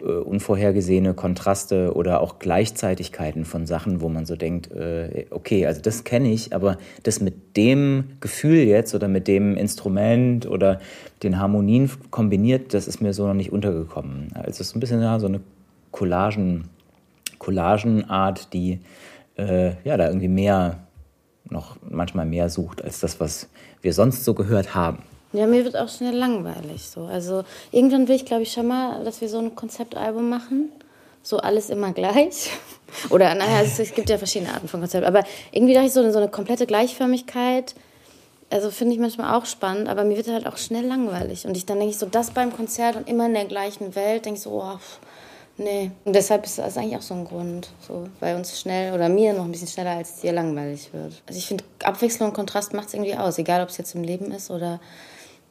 äh, 0.00 0.04
unvorhergesehene 0.04 1.14
Kontraste 1.14 1.94
oder 1.94 2.20
auch 2.20 2.38
Gleichzeitigkeiten 2.38 3.46
von 3.46 3.64
Sachen, 3.64 4.02
wo 4.02 4.10
man 4.10 4.26
so 4.26 4.36
denkt, 4.36 4.70
äh, 4.70 5.24
okay, 5.30 5.64
also 5.64 5.80
das 5.80 6.04
kenne 6.04 6.30
ich, 6.30 6.54
aber 6.54 6.76
das 7.04 7.22
mit 7.22 7.56
dem 7.56 8.18
Gefühl 8.20 8.58
jetzt 8.58 8.94
oder 8.94 9.08
mit 9.08 9.26
dem 9.28 9.56
Instrument 9.56 10.46
oder 10.46 10.78
den 11.22 11.40
Harmonien 11.40 11.90
kombiniert, 12.10 12.74
das 12.74 12.86
ist 12.86 13.00
mir 13.00 13.14
so 13.14 13.26
noch 13.26 13.32
nicht 13.32 13.50
untergekommen. 13.50 14.32
Also 14.34 14.50
es 14.50 14.60
ist 14.60 14.76
ein 14.76 14.80
bisschen 14.80 15.00
ja, 15.00 15.18
so 15.18 15.26
eine 15.26 15.40
Collagen, 15.90 16.68
Collagenart, 17.38 18.52
die 18.52 18.80
äh, 19.38 19.70
ja 19.84 19.96
da 19.96 20.08
irgendwie 20.08 20.28
mehr 20.28 20.80
noch 21.48 21.78
manchmal 21.88 22.26
mehr 22.26 22.50
sucht 22.50 22.84
als 22.84 23.00
das, 23.00 23.20
was 23.20 23.48
wir 23.80 23.94
sonst 23.94 24.24
so 24.24 24.34
gehört 24.34 24.74
haben. 24.74 24.98
Ja, 25.32 25.46
mir 25.46 25.64
wird 25.64 25.76
auch 25.76 25.88
schnell 25.88 26.14
langweilig 26.14 26.88
so. 26.88 27.02
Also 27.02 27.44
irgendwann 27.72 28.08
will 28.08 28.16
ich, 28.16 28.24
glaube 28.24 28.42
ich, 28.42 28.52
schon 28.52 28.66
mal, 28.66 29.04
dass 29.04 29.20
wir 29.20 29.28
so 29.28 29.38
ein 29.38 29.54
Konzeptalbum 29.54 30.28
machen. 30.28 30.70
So 31.22 31.38
alles 31.38 31.70
immer 31.70 31.92
gleich. 31.92 32.50
Oder 33.10 33.34
naja, 33.34 33.62
es, 33.62 33.78
es 33.78 33.92
gibt 33.92 34.08
ja 34.08 34.18
verschiedene 34.18 34.52
Arten 34.52 34.68
von 34.68 34.80
Konzept. 34.80 35.04
Aber 35.04 35.24
irgendwie 35.50 35.74
dachte 35.74 35.86
ich 35.86 35.92
so, 35.92 36.10
so 36.10 36.18
eine 36.18 36.28
komplette 36.28 36.66
Gleichförmigkeit 36.66 37.74
also 38.50 38.70
finde 38.70 38.94
ich 38.94 39.00
manchmal 39.00 39.34
auch 39.34 39.46
spannend, 39.46 39.88
aber 39.88 40.04
mir 40.04 40.16
wird 40.16 40.28
halt 40.28 40.46
auch 40.46 40.56
schnell 40.56 40.86
langweilig. 40.86 41.46
Und 41.46 41.56
ich 41.56 41.66
dann 41.66 41.78
denke 41.78 41.92
ich 41.92 41.98
so, 41.98 42.06
das 42.06 42.30
beim 42.30 42.52
Konzert 42.54 42.96
und 42.96 43.08
immer 43.08 43.26
in 43.26 43.34
der 43.34 43.46
gleichen 43.46 43.94
Welt, 43.94 44.24
denke 44.24 44.38
ich 44.38 44.42
so, 44.42 44.62
oh, 44.62 44.76
pff, 44.76 44.98
nee. 45.56 45.90
Und 46.04 46.14
deshalb 46.14 46.44
ist 46.44 46.58
das 46.58 46.76
eigentlich 46.76 46.96
auch 46.96 47.02
so 47.02 47.14
ein 47.14 47.24
Grund, 47.24 47.70
so, 47.86 48.08
weil 48.20 48.36
uns 48.36 48.60
schnell 48.60 48.94
oder 48.94 49.08
mir 49.08 49.32
noch 49.32 49.44
ein 49.44 49.52
bisschen 49.52 49.68
schneller 49.68 49.92
als 49.92 50.20
dir 50.20 50.32
langweilig 50.32 50.92
wird. 50.92 51.22
Also 51.26 51.38
ich 51.38 51.46
finde, 51.46 51.64
Abwechslung 51.82 52.28
und 52.28 52.34
Kontrast 52.34 52.72
macht 52.72 52.88
es 52.88 52.94
irgendwie 52.94 53.16
aus, 53.16 53.38
egal 53.38 53.62
ob 53.62 53.68
es 53.70 53.78
jetzt 53.78 53.94
im 53.94 54.04
Leben 54.04 54.30
ist 54.30 54.50
oder, 54.50 54.80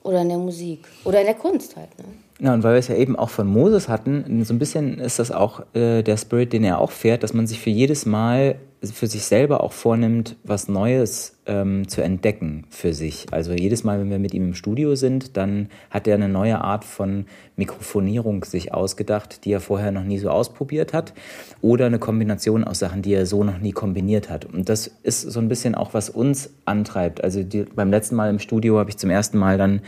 oder 0.05 0.21
in 0.21 0.29
der 0.29 0.37
Musik 0.37 0.85
oder 1.03 1.19
in 1.19 1.25
der 1.25 1.35
Kunst 1.35 1.75
halt. 1.75 1.89
Ne? 1.97 2.05
Ja, 2.39 2.53
und 2.53 2.63
weil 2.63 2.73
wir 2.73 2.79
es 2.79 2.87
ja 2.89 2.95
eben 2.95 3.15
auch 3.15 3.29
von 3.29 3.47
Moses 3.47 3.87
hatten, 3.87 4.43
so 4.43 4.53
ein 4.53 4.59
bisschen 4.59 4.99
ist 4.99 5.19
das 5.19 5.31
auch 5.31 5.61
äh, 5.73 6.03
der 6.03 6.17
Spirit, 6.17 6.51
den 6.53 6.63
er 6.63 6.79
auch 6.79 6.91
fährt, 6.91 7.23
dass 7.23 7.33
man 7.33 7.47
sich 7.47 7.59
für 7.59 7.69
jedes 7.69 8.05
Mal 8.05 8.55
für 8.83 9.07
sich 9.07 9.23
selber 9.23 9.63
auch 9.63 9.71
vornimmt, 9.71 10.35
was 10.43 10.67
Neues 10.67 11.34
ähm, 11.47 11.87
zu 11.87 12.01
entdecken 12.01 12.65
für 12.69 12.93
sich. 12.93 13.27
Also 13.31 13.53
jedes 13.53 13.83
Mal, 13.83 13.99
wenn 13.99 14.09
wir 14.09 14.19
mit 14.19 14.33
ihm 14.33 14.47
im 14.47 14.53
Studio 14.53 14.95
sind, 14.95 15.37
dann 15.37 15.69
hat 15.89 16.07
er 16.07 16.15
eine 16.15 16.29
neue 16.29 16.59
Art 16.59 16.83
von 16.83 17.25
Mikrofonierung 17.55 18.43
sich 18.43 18.73
ausgedacht, 18.73 19.45
die 19.45 19.51
er 19.51 19.59
vorher 19.59 19.91
noch 19.91 20.03
nie 20.03 20.17
so 20.17 20.29
ausprobiert 20.29 20.93
hat. 20.93 21.13
Oder 21.61 21.85
eine 21.85 21.99
Kombination 21.99 22.63
aus 22.63 22.79
Sachen, 22.79 23.01
die 23.01 23.13
er 23.13 23.25
so 23.25 23.43
noch 23.43 23.59
nie 23.59 23.71
kombiniert 23.71 24.29
hat. 24.29 24.45
Und 24.45 24.69
das 24.69 24.87
ist 25.03 25.21
so 25.21 25.39
ein 25.39 25.47
bisschen 25.47 25.75
auch, 25.75 25.93
was 25.93 26.09
uns 26.09 26.49
antreibt. 26.65 27.23
Also 27.23 27.43
die, 27.43 27.63
beim 27.63 27.91
letzten 27.91 28.15
Mal 28.15 28.29
im 28.29 28.39
Studio 28.39 28.79
habe 28.79 28.89
ich 28.89 28.97
zum 28.97 29.09
ersten 29.09 29.37
Mal 29.37 29.57
dann 29.57 29.81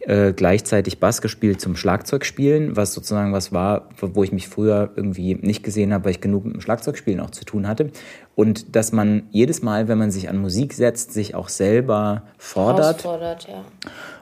äh, 0.00 0.32
gleichzeitig 0.32 0.98
Bass 0.98 1.20
gespielt 1.20 1.60
zum 1.60 1.76
Schlagzeugspielen, 1.76 2.76
was 2.76 2.92
sozusagen 2.92 3.32
was 3.32 3.52
war, 3.52 3.88
wo 4.00 4.24
ich 4.24 4.32
mich 4.32 4.48
früher 4.48 4.90
irgendwie 4.96 5.34
nicht 5.34 5.62
gesehen 5.62 5.92
habe, 5.92 6.06
weil 6.06 6.12
ich 6.12 6.20
genug 6.20 6.44
mit 6.44 6.54
dem 6.54 6.60
Schlagzeugspielen 6.60 7.20
auch 7.20 7.30
zu 7.30 7.44
tun 7.44 7.68
hatte. 7.68 7.90
Und 8.34 8.74
dass 8.76 8.92
man 8.92 9.24
jedes 9.30 9.62
Mal, 9.62 9.88
wenn 9.88 9.98
man 9.98 10.10
sich 10.10 10.28
an 10.28 10.38
Musik 10.38 10.72
setzt, 10.72 11.01
sich 11.10 11.34
auch 11.34 11.48
selber 11.48 12.22
fordert. 12.38 13.02
Ja. 13.48 13.64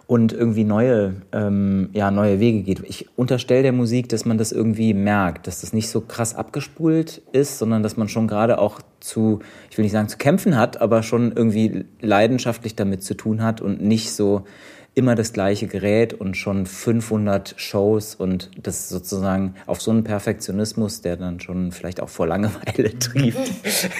Und 0.07 0.33
irgendwie 0.33 0.65
neue, 0.65 1.15
ähm, 1.33 1.91
ja, 1.93 2.11
neue 2.11 2.41
Wege 2.41 2.63
geht. 2.63 2.81
Ich 2.89 3.09
unterstelle 3.17 3.63
der 3.63 3.73
Musik, 3.73 4.09
dass 4.09 4.25
man 4.25 4.39
das 4.39 4.51
irgendwie 4.51 4.95
merkt, 4.95 5.47
dass 5.47 5.61
das 5.61 5.73
nicht 5.73 5.89
so 5.89 6.01
krass 6.01 6.35
abgespult 6.35 7.23
ist, 7.33 7.59
sondern 7.59 7.83
dass 7.83 7.97
man 7.97 8.09
schon 8.09 8.27
gerade 8.27 8.59
auch 8.59 8.81
zu, 9.01 9.41
ich 9.71 9.79
will 9.79 9.85
nicht 9.85 9.93
sagen 9.93 10.09
zu 10.09 10.19
kämpfen 10.19 10.57
hat, 10.57 10.81
aber 10.81 11.03
schon 11.03 11.33
irgendwie 11.33 11.85
leidenschaftlich 12.01 12.75
damit 12.75 13.05
zu 13.05 13.15
tun 13.15 13.43
hat 13.43 13.61
und 13.61 13.83
nicht 13.83 14.13
so 14.13 14.45
immer 14.95 15.15
das 15.15 15.33
gleiche 15.33 15.67
Gerät 15.67 16.15
und 16.15 16.37
schon 16.37 16.67
500 16.67 17.55
Shows 17.57 18.15
und 18.15 18.51
das 18.61 18.89
sozusagen 18.89 19.55
auf 19.67 19.81
so 19.81 19.91
einen 19.91 20.05
Perfektionismus, 20.05 21.01
der 21.01 21.17
dann 21.17 21.41
schon 21.41 21.73
vielleicht 21.73 22.01
auch 22.01 22.09
vor 22.09 22.27
Langeweile 22.27 22.99
trieft, 22.99 23.39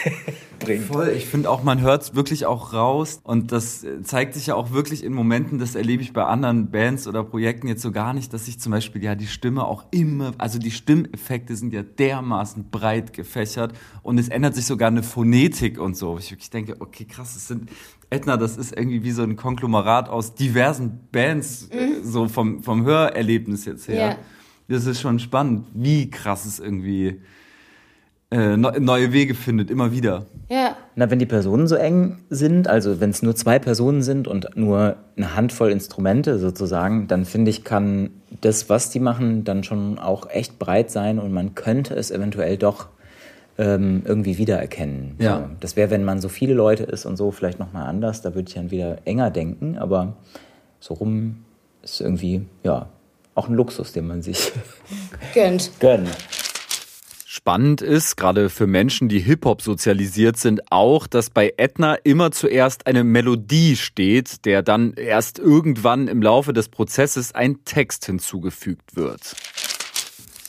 bringt. 0.59 0.85
Voll, 0.87 1.09
ich 1.17 1.27
finde 1.27 1.49
auch, 1.49 1.63
man 1.63 1.81
hört 1.81 2.03
es 2.03 2.15
wirklich 2.15 2.45
auch 2.45 2.73
raus 2.73 3.21
und 3.23 3.53
das 3.53 3.87
zeigt 4.03 4.35
sich 4.35 4.49
ja 4.49 4.57
auch 4.57 4.73
wirklich 4.73 5.05
in 5.05 5.13
Momenten, 5.13 5.59
das 5.59 5.75
erlebe 5.75 6.03
ich 6.03 6.13
bei 6.13 6.25
anderen 6.25 6.71
Bands 6.71 7.07
oder 7.07 7.23
Projekten 7.23 7.69
jetzt 7.69 7.83
so 7.83 7.93
gar 7.93 8.13
nicht, 8.13 8.33
dass 8.35 8.47
sich 8.47 8.59
zum 8.59 8.73
Beispiel 8.73 9.03
ja 9.03 9.15
die 9.15 9.29
Stimme 9.29 9.65
auch 9.65 9.85
immer, 9.93 10.33
also 10.39 10.59
die 10.59 10.73
Stimmeffekte 10.73 11.55
sind 11.55 11.73
ja 11.73 11.83
dermaßen 11.83 12.71
breit 12.71 13.13
gefächert 13.13 13.73
und 14.03 14.19
es 14.19 14.29
ändert 14.29 14.57
sich 14.57 14.67
sogar 14.67 14.89
eine 14.89 15.03
Phonetik 15.03 15.79
und 15.79 15.97
so. 15.97 16.19
Ich 16.19 16.31
wirklich 16.31 16.51
denke, 16.51 16.77
okay, 16.81 17.05
krass, 17.05 17.37
es 17.37 17.49
sind 17.49 17.71
Edna, 18.11 18.37
das 18.37 18.57
ist 18.57 18.77
irgendwie 18.77 19.05
wie 19.05 19.13
so 19.13 19.23
ein 19.23 19.37
Konglomerat 19.37 20.09
aus 20.09 20.35
diversen 20.35 21.01
Bands, 21.13 21.69
mhm. 21.73 22.05
so 22.05 22.27
vom, 22.27 22.63
vom 22.63 22.85
Hörerlebnis 22.85 23.65
jetzt 23.65 23.87
her. 23.89 24.09
Ja. 24.11 24.17
Das 24.69 24.87
ist 24.87 25.01
schon 25.01 25.19
spannend, 25.19 25.67
wie 25.75 26.11
krass 26.11 26.45
es 26.45 26.59
irgendwie 26.59 27.21
äh, 28.33 28.57
neue 28.57 29.13
Wege 29.13 29.35
findet, 29.35 29.71
immer 29.71 29.91
wieder. 29.91 30.27
Ja. 30.49 30.77
Na, 30.95 31.11
wenn 31.11 31.19
die 31.19 31.27
Personen 31.27 31.67
so 31.67 31.75
eng 31.75 32.19
sind, 32.31 32.69
also 32.69 33.01
wenn 33.01 33.11
es 33.11 33.23
nur 33.23 33.35
zwei 33.35 33.59
Personen 33.59 34.03
sind 34.03 34.29
und 34.29 34.57
nur 34.57 34.97
eine 35.17 35.35
Handvoll 35.35 35.71
Instrumente 35.71 36.39
sozusagen, 36.39 37.09
dann 37.09 37.25
finde 37.25 37.51
ich, 37.51 37.65
kann 37.65 38.11
das, 38.41 38.69
was 38.69 38.91
die 38.91 39.01
machen, 39.01 39.43
dann 39.45 39.65
schon 39.65 39.99
auch 39.99 40.31
echt 40.31 40.59
breit 40.59 40.91
sein 40.91 41.19
und 41.19 41.33
man 41.33 41.55
könnte 41.57 41.95
es 41.95 42.11
eventuell 42.11 42.57
doch 42.57 42.89
ähm, 43.61 44.03
irgendwie 44.07 44.39
wiedererkennen. 44.39 45.17
Ja. 45.19 45.41
So, 45.41 45.57
das 45.61 45.77
wäre, 45.77 45.91
wenn 45.91 46.03
man 46.03 46.21
so 46.21 46.31
viele 46.31 46.55
Leute 46.55 46.85
ist 46.85 47.05
und 47.05 47.17
so, 47.17 47.31
vielleicht 47.31 47.59
nochmal 47.59 47.87
anders. 47.87 48.23
Da 48.23 48.35
würde 48.35 48.49
ich 48.49 48.55
dann 48.55 48.71
wieder 48.71 48.99
enger 49.05 49.31
denken, 49.31 49.77
aber 49.77 50.15
so 50.81 50.95
rum 50.95 51.45
ist 51.83 52.01
irgendwie, 52.01 52.47
ja, 52.65 52.89
auch 53.35 53.49
ein 53.49 53.55
Luxus, 53.55 53.93
den 53.93 54.07
man 54.07 54.23
sich 54.23 54.53
gönnt. 55.35 55.71
gönnt. 55.79 56.09
Spannend 57.27 57.81
ist, 57.81 58.17
gerade 58.17 58.51
für 58.51 58.67
Menschen, 58.67 59.09
die 59.09 59.21
Hip-Hop 59.21 59.63
sozialisiert 59.63 60.37
sind, 60.37 60.63
auch, 60.71 61.07
dass 61.07 61.31
bei 61.31 61.55
Edna 61.57 61.95
immer 61.95 62.33
zuerst 62.33 62.87
eine 62.87 63.05
Melodie 63.05 63.77
steht, 63.77 64.45
der 64.47 64.63
dann 64.63 64.95
erst 64.95 65.39
irgendwann 65.39 66.09
im 66.09 66.23
Laufe 66.23 66.53
des 66.53 66.69
Prozesses 66.69 67.35
ein 67.35 67.65
Text 67.65 68.05
hinzugefügt 68.07 68.97
wird. 68.97 69.37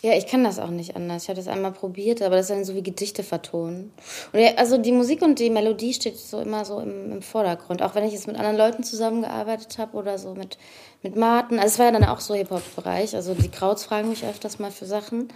Ja, 0.04 0.14
ich 0.18 0.26
kann 0.26 0.44
das 0.44 0.58
auch 0.58 0.70
nicht 0.70 0.96
anders. 0.96 1.24
Ich 1.24 1.30
habe 1.30 1.38
das 1.38 1.48
einmal 1.48 1.74
probiert, 1.74 2.24
aber 2.24 2.36
das 2.36 2.50
ist 2.50 2.56
dann 2.56 2.66
so 2.66 2.74
wie 2.74 2.82
Gedichte 2.82 3.22
vertonen. 3.22 3.92
Und 4.34 4.42
also 4.58 4.80
die 4.80 4.92
Musik 4.92 5.22
und 5.22 5.38
die 5.38 5.52
Melodie 5.52 5.94
steht 5.94 6.18
so 6.18 6.40
immer 6.40 6.66
so 6.66 6.80
im, 6.80 7.12
im 7.12 7.22
Vordergrund. 7.22 7.84
Auch 7.84 7.94
wenn 7.94 8.06
ich 8.06 8.14
jetzt 8.14 8.26
mit 8.26 8.36
anderen 8.36 8.58
Leuten 8.58 8.84
zusammengearbeitet 8.84 9.78
habe 9.78 9.96
oder 9.96 10.18
so 10.18 10.34
mit, 10.34 10.58
mit 11.04 11.16
Martin. 11.16 11.60
Also 11.60 11.74
es 11.74 11.80
war 11.80 11.86
ja 11.86 11.92
dann 11.92 12.06
auch 12.06 12.20
so 12.20 12.34
Hip-Hop-Bereich. 12.34 13.16
Also 13.16 13.36
die 13.36 13.50
Krauts 13.50 13.84
fragen 13.84 14.10
mich 14.10 14.26
öfters 14.26 14.58
mal 14.58 14.72
für 14.72 14.88
Sachen. 14.88 15.28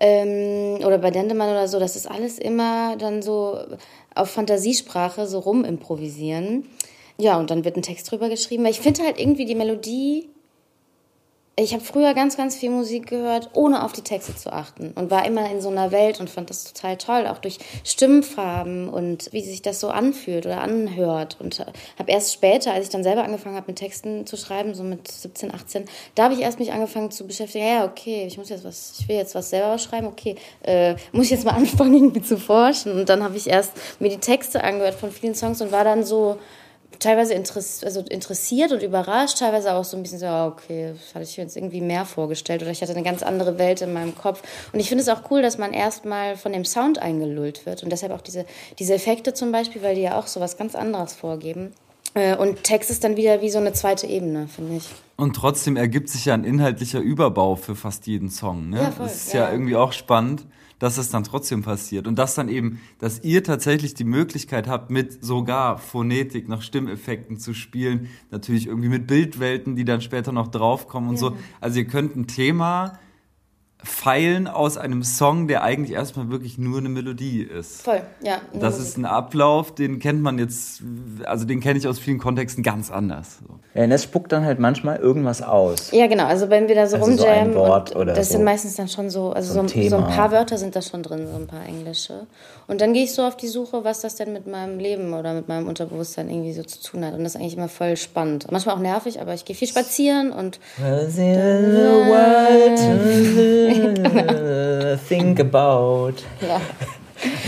Ähm, 0.00 0.82
oder 0.86 0.96
bei 0.96 1.10
Dendemann 1.10 1.50
oder 1.50 1.68
so. 1.68 1.78
Das 1.78 1.94
ist 1.94 2.10
alles 2.10 2.38
immer 2.38 2.96
dann 2.96 3.20
so 3.20 3.58
auf 4.14 4.30
Fantasiesprache 4.30 5.26
so 5.26 5.38
rumimprovisieren. 5.38 6.66
Ja, 7.18 7.38
und 7.38 7.50
dann 7.50 7.66
wird 7.66 7.76
ein 7.76 7.82
Text 7.82 8.10
drüber 8.10 8.30
geschrieben. 8.30 8.64
Weil 8.64 8.70
ich 8.70 8.80
finde 8.80 9.02
halt 9.02 9.20
irgendwie 9.20 9.44
die 9.44 9.54
Melodie 9.54 10.30
ich 11.54 11.74
habe 11.74 11.84
früher 11.84 12.14
ganz, 12.14 12.38
ganz 12.38 12.56
viel 12.56 12.70
Musik 12.70 13.08
gehört, 13.08 13.50
ohne 13.52 13.84
auf 13.84 13.92
die 13.92 14.00
Texte 14.00 14.34
zu 14.34 14.50
achten 14.50 14.92
und 14.94 15.10
war 15.10 15.26
immer 15.26 15.50
in 15.50 15.60
so 15.60 15.68
einer 15.68 15.92
Welt 15.92 16.18
und 16.18 16.30
fand 16.30 16.48
das 16.48 16.64
total 16.64 16.96
toll, 16.96 17.26
auch 17.26 17.36
durch 17.36 17.58
Stimmfarben 17.84 18.88
und 18.88 19.30
wie 19.32 19.42
sich 19.42 19.60
das 19.60 19.78
so 19.78 19.90
anfühlt 19.90 20.46
oder 20.46 20.62
anhört. 20.62 21.36
Und 21.40 21.58
habe 21.98 22.10
erst 22.10 22.32
später, 22.32 22.72
als 22.72 22.86
ich 22.86 22.90
dann 22.90 23.04
selber 23.04 23.24
angefangen 23.24 23.56
habe, 23.56 23.66
mit 23.66 23.76
Texten 23.76 24.24
zu 24.26 24.38
schreiben, 24.38 24.74
so 24.74 24.82
mit 24.82 25.08
17, 25.08 25.52
18, 25.52 25.84
da 26.14 26.24
habe 26.24 26.34
ich 26.34 26.40
erst 26.40 26.58
mich 26.58 26.72
angefangen 26.72 27.10
zu 27.10 27.26
beschäftigen. 27.26 27.66
Ja, 27.66 27.84
okay, 27.84 28.24
ich 28.26 28.38
muss 28.38 28.48
jetzt 28.48 28.64
was, 28.64 28.94
ich 28.98 29.08
will 29.08 29.16
jetzt 29.16 29.34
was 29.34 29.50
selber 29.50 29.76
schreiben. 29.76 30.06
Okay, 30.06 30.36
äh, 30.62 30.94
muss 31.12 31.26
ich 31.26 31.32
jetzt 31.32 31.44
mal 31.44 31.52
anfangen, 31.56 31.92
irgendwie 31.92 32.22
zu 32.22 32.38
forschen. 32.38 32.92
Und 32.92 33.10
dann 33.10 33.22
habe 33.22 33.36
ich 33.36 33.50
erst 33.50 33.72
mir 34.00 34.08
die 34.08 34.16
Texte 34.16 34.64
angehört 34.64 34.94
von 34.94 35.10
vielen 35.10 35.34
Songs 35.34 35.60
und 35.60 35.70
war 35.70 35.84
dann 35.84 36.02
so 36.02 36.38
teilweise 36.98 37.34
interess 37.34 37.82
also 37.84 38.00
interessiert 38.00 38.72
und 38.72 38.82
überrascht, 38.82 39.38
teilweise 39.38 39.74
auch 39.74 39.84
so 39.84 39.96
ein 39.96 40.02
bisschen 40.02 40.18
so, 40.18 40.26
ah, 40.26 40.46
okay, 40.46 40.94
das 40.94 41.14
hatte 41.14 41.24
ich 41.24 41.36
mir 41.36 41.44
jetzt 41.44 41.56
irgendwie 41.56 41.80
mehr 41.80 42.04
vorgestellt 42.04 42.62
oder 42.62 42.70
ich 42.70 42.82
hatte 42.82 42.92
eine 42.92 43.02
ganz 43.02 43.22
andere 43.22 43.58
Welt 43.58 43.80
in 43.82 43.92
meinem 43.92 44.16
Kopf. 44.16 44.42
Und 44.72 44.80
ich 44.80 44.88
finde 44.88 45.02
es 45.02 45.08
auch 45.08 45.30
cool, 45.30 45.42
dass 45.42 45.58
man 45.58 45.72
erstmal 45.72 46.36
von 46.36 46.52
dem 46.52 46.64
Sound 46.64 46.98
eingelullt 47.00 47.66
wird 47.66 47.82
und 47.82 47.90
deshalb 47.90 48.12
auch 48.12 48.20
diese, 48.20 48.46
diese 48.78 48.94
Effekte 48.94 49.34
zum 49.34 49.52
Beispiel, 49.52 49.82
weil 49.82 49.94
die 49.94 50.02
ja 50.02 50.18
auch 50.18 50.26
so 50.26 50.40
was 50.40 50.56
ganz 50.56 50.74
anderes 50.74 51.12
vorgeben. 51.14 51.72
Äh, 52.14 52.36
und 52.36 52.62
Text 52.64 52.90
ist 52.90 53.04
dann 53.04 53.16
wieder 53.16 53.40
wie 53.40 53.50
so 53.50 53.58
eine 53.58 53.72
zweite 53.72 54.06
Ebene, 54.06 54.48
finde 54.48 54.76
ich. 54.76 54.88
Und 55.16 55.34
trotzdem 55.34 55.76
ergibt 55.76 56.08
sich 56.08 56.26
ja 56.26 56.34
ein 56.34 56.44
inhaltlicher 56.44 57.00
Überbau 57.00 57.56
für 57.56 57.74
fast 57.74 58.06
jeden 58.06 58.30
Song. 58.30 58.70
Ne? 58.70 58.82
Ja, 58.82 58.90
voll, 58.90 59.06
das 59.06 59.16
ist 59.16 59.32
ja, 59.32 59.44
ja 59.44 59.52
irgendwie 59.52 59.76
auch 59.76 59.92
spannend 59.92 60.44
dass 60.82 60.98
es 60.98 61.10
dann 61.10 61.22
trotzdem 61.22 61.62
passiert. 61.62 62.08
Und 62.08 62.18
dass 62.18 62.34
dann 62.34 62.48
eben, 62.48 62.80
dass 62.98 63.22
ihr 63.22 63.44
tatsächlich 63.44 63.94
die 63.94 64.02
Möglichkeit 64.02 64.66
habt, 64.66 64.90
mit 64.90 65.24
sogar 65.24 65.78
Phonetik 65.78 66.48
noch 66.48 66.60
Stimmeffekten 66.60 67.38
zu 67.38 67.54
spielen, 67.54 68.08
natürlich 68.32 68.66
irgendwie 68.66 68.88
mit 68.88 69.06
Bildwelten, 69.06 69.76
die 69.76 69.84
dann 69.84 70.00
später 70.00 70.32
noch 70.32 70.48
draufkommen 70.48 71.10
und 71.10 71.14
ja. 71.14 71.20
so. 71.20 71.36
Also 71.60 71.78
ihr 71.78 71.86
könnt 71.86 72.16
ein 72.16 72.26
Thema 72.26 72.98
feilen 73.84 74.46
aus 74.46 74.76
einem 74.76 75.02
Song, 75.02 75.48
der 75.48 75.62
eigentlich 75.62 75.92
erstmal 75.92 76.30
wirklich 76.30 76.58
nur 76.58 76.78
eine 76.78 76.88
Melodie 76.88 77.42
ist. 77.42 77.82
Voll, 77.82 78.02
ja. 78.22 78.40
Das 78.52 78.78
ist 78.78 78.96
ein 78.96 79.04
Ablauf, 79.04 79.74
den 79.74 79.98
kennt 79.98 80.22
man 80.22 80.38
jetzt, 80.38 80.82
also 81.24 81.44
den 81.44 81.60
kenne 81.60 81.78
ich 81.78 81.88
aus 81.88 81.98
vielen 81.98 82.18
Kontexten 82.18 82.62
ganz 82.62 82.90
anders. 82.90 83.38
Ja, 83.74 83.84
und 83.84 83.90
das 83.90 84.02
spuckt 84.04 84.32
dann 84.32 84.44
halt 84.44 84.58
manchmal 84.58 84.98
irgendwas 84.98 85.42
aus. 85.42 85.90
Ja, 85.92 86.06
genau, 86.06 86.26
also 86.26 86.50
wenn 86.50 86.68
wir 86.68 86.74
da 86.74 86.86
so 86.86 86.96
also 86.96 87.10
rumjammen, 87.10 87.54
so 87.54 88.04
das 88.04 88.28
so. 88.28 88.34
sind 88.34 88.44
meistens 88.44 88.76
dann 88.76 88.88
schon 88.88 89.10
so, 89.10 89.32
also 89.32 89.54
so 89.54 89.60
ein, 89.60 89.68
so, 89.68 89.88
so 89.88 89.96
ein, 89.96 90.06
paar 90.06 90.30
Wörter 90.30 90.58
sind 90.58 90.76
da 90.76 90.82
schon 90.82 91.02
drin, 91.02 91.26
so 91.30 91.36
ein 91.36 91.46
paar 91.46 91.64
englische. 91.66 92.26
Und 92.68 92.80
dann 92.80 92.92
gehe 92.92 93.04
ich 93.04 93.12
so 93.12 93.22
auf 93.22 93.36
die 93.36 93.48
Suche, 93.48 93.82
was 93.84 94.00
das 94.00 94.14
denn 94.14 94.32
mit 94.32 94.46
meinem 94.46 94.78
Leben 94.78 95.14
oder 95.14 95.34
mit 95.34 95.48
meinem 95.48 95.66
Unterbewusstsein 95.66 96.28
irgendwie 96.28 96.52
so 96.52 96.62
zu 96.62 96.82
tun 96.82 97.04
hat. 97.04 97.14
Und 97.14 97.24
das 97.24 97.34
ist 97.34 97.40
eigentlich 97.40 97.56
immer 97.56 97.68
voll 97.68 97.96
spannend. 97.96 98.46
Manchmal 98.50 98.76
auch 98.76 98.80
nervig, 98.80 99.20
aber 99.20 99.34
ich 99.34 99.44
gehe 99.44 99.56
viel 99.56 99.68
spazieren 99.68 100.32
und... 100.32 100.60
think 105.08 105.40
about. 105.40 106.14
Ja. 106.40 106.60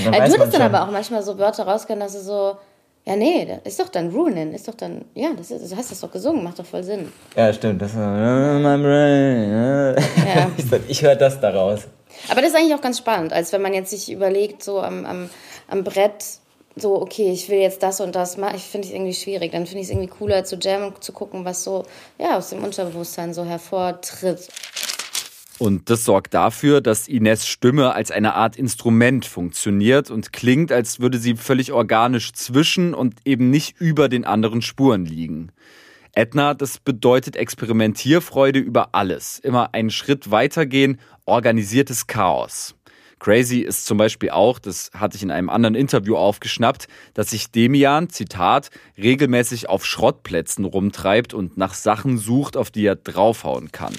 Äh, 0.07 0.29
du 0.29 0.39
hattest 0.39 0.55
dann 0.55 0.63
aber 0.63 0.85
auch 0.85 0.93
manchmal 0.93 1.21
so 1.25 1.37
Wörter 1.37 1.67
rausgehen, 1.67 1.99
dass 1.99 2.13
du 2.13 2.21
so, 2.21 2.57
ja, 3.05 3.17
nee, 3.17 3.59
ist 3.65 3.81
doch 3.81 3.89
dann 3.89 4.11
Ruinen, 4.11 4.55
ist 4.55 4.69
doch 4.69 4.75
dann, 4.75 5.05
ja, 5.15 5.31
das 5.37 5.51
ist, 5.51 5.73
du 5.73 5.77
hast 5.77 5.91
das 5.91 5.99
doch 5.99 6.13
gesungen, 6.13 6.45
macht 6.45 6.61
doch 6.61 6.65
voll 6.65 6.85
Sinn. 6.85 7.13
Ja, 7.35 7.53
stimmt. 7.53 7.83
Das 7.83 7.91
ist, 7.91 7.97
my 7.97 8.79
brain. 8.79 9.51
Ja. 9.51 10.51
ich 10.87 11.03
höre 11.03 11.17
das 11.17 11.41
daraus. 11.41 11.89
Aber 12.29 12.41
das 12.41 12.51
ist 12.51 12.57
eigentlich 12.57 12.75
auch 12.75 12.81
ganz 12.81 12.99
spannend, 12.99 13.33
als 13.33 13.53
wenn 13.53 13.63
man 13.63 13.75
jetzt 13.75 13.91
sich 13.91 14.13
überlegt, 14.13 14.63
so 14.63 14.81
am, 14.81 15.05
am, 15.05 15.31
am 15.67 15.83
Brett 15.83 16.25
so, 16.77 17.01
okay, 17.01 17.31
ich 17.31 17.49
will 17.49 17.59
jetzt 17.59 17.83
das 17.83 18.01
und 18.01 18.15
das 18.17 18.37
machen, 18.37 18.57
ich 18.57 18.65
finde 18.65 18.89
es 18.89 18.95
irgendwie 18.95 19.15
schwierig. 19.15 19.53
Dann 19.53 19.67
finde 19.67 19.83
ich 19.83 19.87
es 19.87 19.91
irgendwie 19.91 20.09
cooler 20.09 20.45
zu 20.45 20.57
jammen 20.57 20.93
und 20.93 21.05
zu 21.05 21.13
gucken, 21.13 21.45
was 21.45 21.63
so 21.63 21.85
ja, 22.19 22.37
aus 22.37 22.51
dem 22.51 22.65
Unterbewusstsein 22.65 23.33
so 23.33 23.45
hervortritt. 23.45 24.49
Und 25.65 25.89
das 25.89 26.05
sorgt 26.05 26.35
dafür, 26.35 26.83
dass 26.83 27.09
Ines 27.09 27.47
Stimme 27.47 27.95
als 27.95 28.11
eine 28.11 28.35
Art 28.35 28.57
Instrument 28.57 29.25
funktioniert 29.25 30.11
und 30.11 30.31
klingt, 30.31 30.71
als 30.71 31.01
würde 31.01 31.17
sie 31.17 31.37
völlig 31.37 31.73
organisch 31.73 32.35
zwischen 32.35 32.93
und 32.93 33.15
eben 33.25 33.49
nicht 33.49 33.81
über 33.81 34.11
den 34.11 34.27
anderen 34.27 34.61
Spuren 34.61 35.07
liegen. 35.07 35.53
Edna, 36.13 36.53
das 36.53 36.79
bedeutet 36.81 37.37
Experimentierfreude 37.37 38.59
über 38.59 38.91
alles, 38.95 39.39
immer 39.39 39.73
einen 39.73 39.89
Schritt 39.89 40.31
weitergehen, 40.31 41.01
organisiertes 41.25 42.07
Chaos. 42.07 42.75
Crazy 43.19 43.61
ist 43.61 43.87
zum 43.87 43.97
Beispiel 43.97 44.33
auch, 44.33 44.59
das 44.59 44.91
hatte 44.93 45.17
ich 45.17 45.23
in 45.23 45.31
einem 45.31 45.49
anderen 45.49 45.77
Interview 45.77 46.17
aufgeschnappt, 46.17 46.89
dass 47.15 47.31
sich 47.31 47.51
Demian, 47.51 48.11
Zitat, 48.11 48.69
regelmäßig 48.99 49.71
auf 49.71 49.87
Schrottplätzen 49.87 50.67
rumtreibt 50.67 51.33
und 51.33 51.57
nach 51.57 51.73
Sachen 51.73 52.19
sucht, 52.19 52.59
auf 52.59 52.71
die 52.71 52.85
er 52.85 52.97
draufhauen 52.97 53.73
kann. 53.73 53.95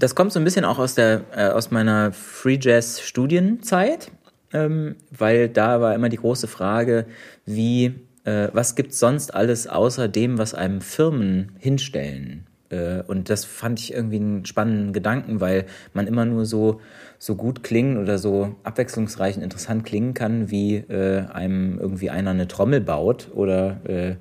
Das 0.00 0.14
kommt 0.14 0.32
so 0.32 0.40
ein 0.40 0.44
bisschen 0.44 0.64
auch 0.64 0.78
aus, 0.78 0.94
der, 0.94 1.24
äh, 1.36 1.48
aus 1.48 1.70
meiner 1.70 2.10
Free 2.12 2.58
Jazz 2.58 3.02
Studienzeit, 3.02 4.10
ähm, 4.50 4.96
weil 5.10 5.50
da 5.50 5.82
war 5.82 5.94
immer 5.94 6.08
die 6.08 6.16
große 6.16 6.48
Frage, 6.48 7.04
wie, 7.44 7.96
äh, 8.24 8.48
was 8.54 8.76
gibt 8.76 8.94
sonst 8.94 9.34
alles 9.34 9.66
außer 9.66 10.08
dem, 10.08 10.38
was 10.38 10.54
einem 10.54 10.80
Firmen 10.80 11.52
hinstellen? 11.58 12.46
Äh, 12.70 13.02
und 13.08 13.28
das 13.28 13.44
fand 13.44 13.78
ich 13.78 13.92
irgendwie 13.92 14.16
einen 14.16 14.46
spannenden 14.46 14.94
Gedanken, 14.94 15.42
weil 15.42 15.66
man 15.92 16.06
immer 16.06 16.24
nur 16.24 16.46
so 16.46 16.80
so 17.18 17.34
gut 17.36 17.62
klingen 17.62 17.98
oder 17.98 18.16
so 18.16 18.56
abwechslungsreich 18.62 19.36
und 19.36 19.42
interessant 19.42 19.84
klingen 19.84 20.14
kann, 20.14 20.50
wie 20.50 20.76
äh, 20.76 21.26
einem 21.26 21.78
irgendwie 21.78 22.08
einer 22.08 22.30
eine 22.30 22.48
Trommel 22.48 22.80
baut 22.80 23.28
oder 23.34 23.82
äh, 23.86 24.14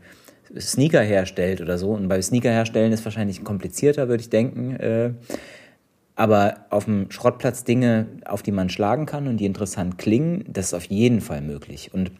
Sneaker 0.60 1.00
herstellt 1.00 1.62
oder 1.62 1.78
so. 1.78 1.92
Und 1.92 2.10
bei 2.10 2.22
Sneaker 2.22 2.50
herstellen 2.50 2.92
ist 2.92 3.06
wahrscheinlich 3.06 3.46
komplizierter, 3.46 4.10
würde 4.10 4.20
ich 4.20 4.30
denken. 4.30 5.16
Aber 6.20 6.66
auf 6.70 6.84
dem 6.84 7.10
Schrottplatz 7.12 7.64
Dinge, 7.64 8.08
auf 8.26 8.42
die 8.42 8.52
man 8.52 8.70
schlagen 8.70 9.06
kann 9.06 9.26
und 9.26 9.38
die 9.38 9.46
interessant 9.46 9.98
klingen, 9.98 10.44
das 10.50 10.66
ist 10.66 10.74
auf 10.74 10.84
jeden 10.84 11.22
Fall 11.22 11.40
möglich. 11.40 11.92
Und 11.94 12.12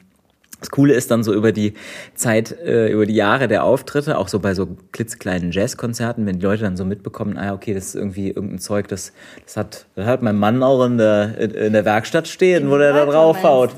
das 0.62 0.70
Coole 0.72 0.94
ist 0.94 1.12
dann 1.12 1.22
so 1.22 1.34
über 1.34 1.52
die 1.52 1.74
Zeit, 2.16 2.54
äh, 2.54 2.88
über 2.94 3.06
die 3.06 3.14
Jahre 3.14 3.50
der 3.50 3.66
Auftritte, 3.66 4.18
auch 4.18 4.30
so 4.30 4.40
bei 4.40 4.54
so 4.54 4.78
klitzekleinen 4.94 5.52
Jazzkonzerten, 5.52 6.26
wenn 6.26 6.40
die 6.40 6.46
Leute 6.46 6.64
dann 6.64 6.78
so 6.78 6.86
mitbekommen, 6.86 7.36
ah, 7.36 7.52
okay, 7.52 7.74
das 7.74 7.88
ist 7.88 7.96
irgendwie 7.96 8.30
irgendein 8.30 8.60
Zeug, 8.60 8.88
das, 8.88 9.12
das 9.44 9.58
hat, 9.58 9.86
das 9.96 10.06
hat 10.06 10.22
mein 10.22 10.38
Mann 10.38 10.64
auch 10.64 10.86
in 10.86 10.98
der, 10.98 11.38
in 11.38 11.74
der 11.74 11.84
Werkstatt 11.84 12.30
stehen, 12.30 12.70
wo 12.70 12.78
der 12.78 12.94
da 12.94 13.06
draufhaut. 13.06 13.72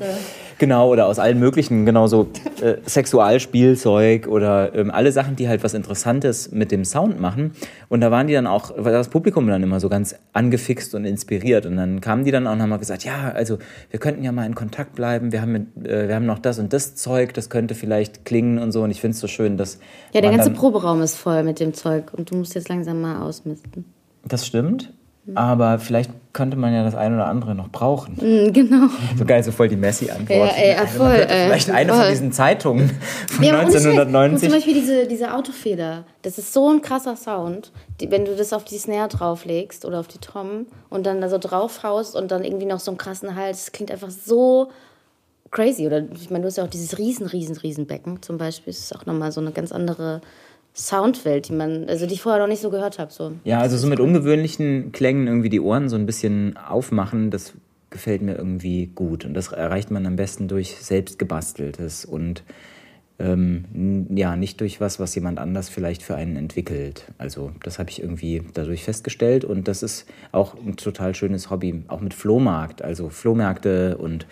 Genau, 0.62 0.90
oder 0.90 1.08
aus 1.08 1.18
allen 1.18 1.40
möglichen, 1.40 1.84
genau 1.84 2.06
so 2.06 2.28
äh, 2.60 2.76
Sexualspielzeug 2.86 4.28
oder 4.28 4.72
ähm, 4.76 4.92
alle 4.92 5.10
Sachen, 5.10 5.34
die 5.34 5.48
halt 5.48 5.64
was 5.64 5.74
Interessantes 5.74 6.52
mit 6.52 6.70
dem 6.70 6.84
Sound 6.84 7.18
machen. 7.18 7.50
Und 7.88 8.00
da 8.00 8.12
waren 8.12 8.28
die 8.28 8.32
dann 8.32 8.46
auch, 8.46 8.70
war 8.76 8.92
das 8.92 9.08
Publikum 9.08 9.48
dann 9.48 9.64
immer 9.64 9.80
so 9.80 9.88
ganz 9.88 10.14
angefixt 10.32 10.94
und 10.94 11.04
inspiriert. 11.04 11.66
Und 11.66 11.78
dann 11.78 12.00
kamen 12.00 12.24
die 12.24 12.30
dann 12.30 12.46
auch 12.46 12.52
und 12.52 12.62
haben 12.62 12.68
mal 12.68 12.76
gesagt, 12.76 13.02
ja, 13.02 13.32
also 13.32 13.58
wir 13.90 13.98
könnten 13.98 14.22
ja 14.22 14.30
mal 14.30 14.46
in 14.46 14.54
Kontakt 14.54 14.94
bleiben. 14.94 15.32
Wir 15.32 15.42
haben, 15.42 15.50
mit, 15.50 15.84
äh, 15.84 16.06
wir 16.06 16.14
haben 16.14 16.26
noch 16.26 16.38
das 16.38 16.60
und 16.60 16.72
das 16.72 16.94
Zeug, 16.94 17.34
das 17.34 17.50
könnte 17.50 17.74
vielleicht 17.74 18.24
klingen 18.24 18.60
und 18.60 18.70
so. 18.70 18.84
Und 18.84 18.92
ich 18.92 19.00
finde 19.00 19.16
es 19.16 19.20
so 19.20 19.26
schön, 19.26 19.56
dass. 19.56 19.80
Ja, 20.12 20.20
der 20.20 20.30
ganze 20.30 20.50
Proberaum 20.50 21.02
ist 21.02 21.16
voll 21.16 21.42
mit 21.42 21.58
dem 21.58 21.74
Zeug 21.74 22.14
und 22.16 22.30
du 22.30 22.36
musst 22.36 22.54
jetzt 22.54 22.68
langsam 22.68 23.00
mal 23.00 23.20
ausmisten. 23.20 23.84
Das 24.24 24.46
stimmt. 24.46 24.92
Aber 25.34 25.78
vielleicht 25.78 26.10
könnte 26.32 26.56
man 26.56 26.74
ja 26.74 26.82
das 26.82 26.94
eine 26.94 27.14
oder 27.14 27.26
andere 27.26 27.54
noch 27.54 27.68
brauchen. 27.68 28.14
Mm, 28.14 28.52
genau. 28.52 28.88
So 29.16 29.24
geil, 29.24 29.42
so 29.44 29.52
voll 29.52 29.68
die 29.68 29.76
Messi-Antwort. 29.76 30.30
Ja, 30.30 30.46
ey, 30.56 30.76
ja, 30.76 30.86
voll. 30.86 31.14
Äh, 31.14 31.46
vielleicht 31.46 31.70
eine 31.70 31.92
voll. 31.92 32.02
von 32.02 32.10
diesen 32.10 32.32
Zeitungen 32.32 32.90
von 33.28 33.44
Ja, 33.44 33.60
und 33.60 33.68
ich 33.68 33.74
weiß, 33.74 33.86
1990. 33.86 34.32
Und 34.32 34.50
zum 34.50 34.58
Beispiel 34.58 34.74
diese, 34.74 35.06
diese 35.06 35.34
Autofeder. 35.34 36.04
Das 36.22 36.38
ist 36.38 36.52
so 36.52 36.68
ein 36.70 36.82
krasser 36.82 37.16
Sound. 37.16 37.70
Die, 38.00 38.10
wenn 38.10 38.24
du 38.24 38.34
das 38.34 38.52
auf 38.52 38.64
die 38.64 38.78
Snare 38.78 39.08
drauflegst 39.08 39.84
oder 39.84 40.00
auf 40.00 40.08
die 40.08 40.18
Tom 40.18 40.66
und 40.90 41.06
dann 41.06 41.20
da 41.20 41.28
so 41.28 41.38
draufhaust 41.38 42.16
und 42.16 42.32
dann 42.32 42.42
irgendwie 42.44 42.66
noch 42.66 42.80
so 42.80 42.90
einen 42.90 42.98
krassen 42.98 43.36
Hals, 43.36 43.66
das 43.66 43.72
klingt 43.72 43.92
einfach 43.92 44.10
so 44.10 44.70
crazy. 45.52 45.86
Oder 45.86 46.02
ich 46.14 46.30
meine, 46.30 46.42
du 46.42 46.48
hast 46.48 46.56
ja 46.56 46.64
auch 46.64 46.70
dieses 46.70 46.98
riesen, 46.98 47.26
riesen, 47.26 47.56
riesen 47.56 47.86
Becken 47.86 48.22
zum 48.22 48.38
Beispiel. 48.38 48.72
Das 48.72 48.80
ist 48.82 48.96
auch 48.96 49.06
nochmal 49.06 49.30
so 49.30 49.40
eine 49.40 49.52
ganz 49.52 49.70
andere 49.70 50.20
Soundwelt, 50.74 51.48
die 51.48 51.52
man, 51.52 51.88
also 51.88 52.06
die 52.06 52.14
ich 52.14 52.22
vorher 52.22 52.40
noch 52.40 52.48
nicht 52.48 52.62
so 52.62 52.70
gehört 52.70 52.98
habe. 52.98 53.12
So. 53.12 53.32
Ja, 53.44 53.60
also 53.60 53.76
so 53.76 53.86
mit 53.86 54.00
ungewöhnlichen 54.00 54.92
Klängen 54.92 55.26
irgendwie 55.26 55.50
die 55.50 55.60
Ohren 55.60 55.88
so 55.88 55.96
ein 55.96 56.06
bisschen 56.06 56.56
aufmachen, 56.56 57.30
das 57.30 57.52
gefällt 57.90 58.22
mir 58.22 58.34
irgendwie 58.34 58.86
gut. 58.86 59.24
Und 59.24 59.34
das 59.34 59.52
erreicht 59.52 59.90
man 59.90 60.06
am 60.06 60.16
besten 60.16 60.48
durch 60.48 60.76
selbstgebasteltes 60.76 62.04
und 62.04 62.42
ähm, 63.18 64.06
ja, 64.14 64.34
nicht 64.34 64.60
durch 64.60 64.80
was, 64.80 64.98
was 64.98 65.14
jemand 65.14 65.38
anders 65.38 65.68
vielleicht 65.68 66.02
für 66.02 66.16
einen 66.16 66.36
entwickelt. 66.36 67.04
Also 67.18 67.52
das 67.62 67.78
habe 67.78 67.90
ich 67.90 68.02
irgendwie 68.02 68.42
dadurch 68.54 68.82
festgestellt 68.82 69.44
und 69.44 69.68
das 69.68 69.82
ist 69.82 70.06
auch 70.32 70.54
ein 70.54 70.76
total 70.76 71.14
schönes 71.14 71.50
Hobby, 71.50 71.84
auch 71.88 72.00
mit 72.00 72.14
Flohmarkt, 72.14 72.82
also 72.82 73.10
Flohmärkte 73.10 73.98
und 73.98 74.26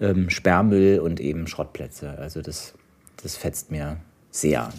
ähm, 0.00 0.28
Sperrmüll 0.28 0.98
und 0.98 1.20
eben 1.20 1.46
Schrottplätze. 1.46 2.18
Also 2.18 2.42
das, 2.42 2.74
das 3.22 3.36
fetzt 3.36 3.70
mir 3.70 3.98
sehr. 4.30 4.70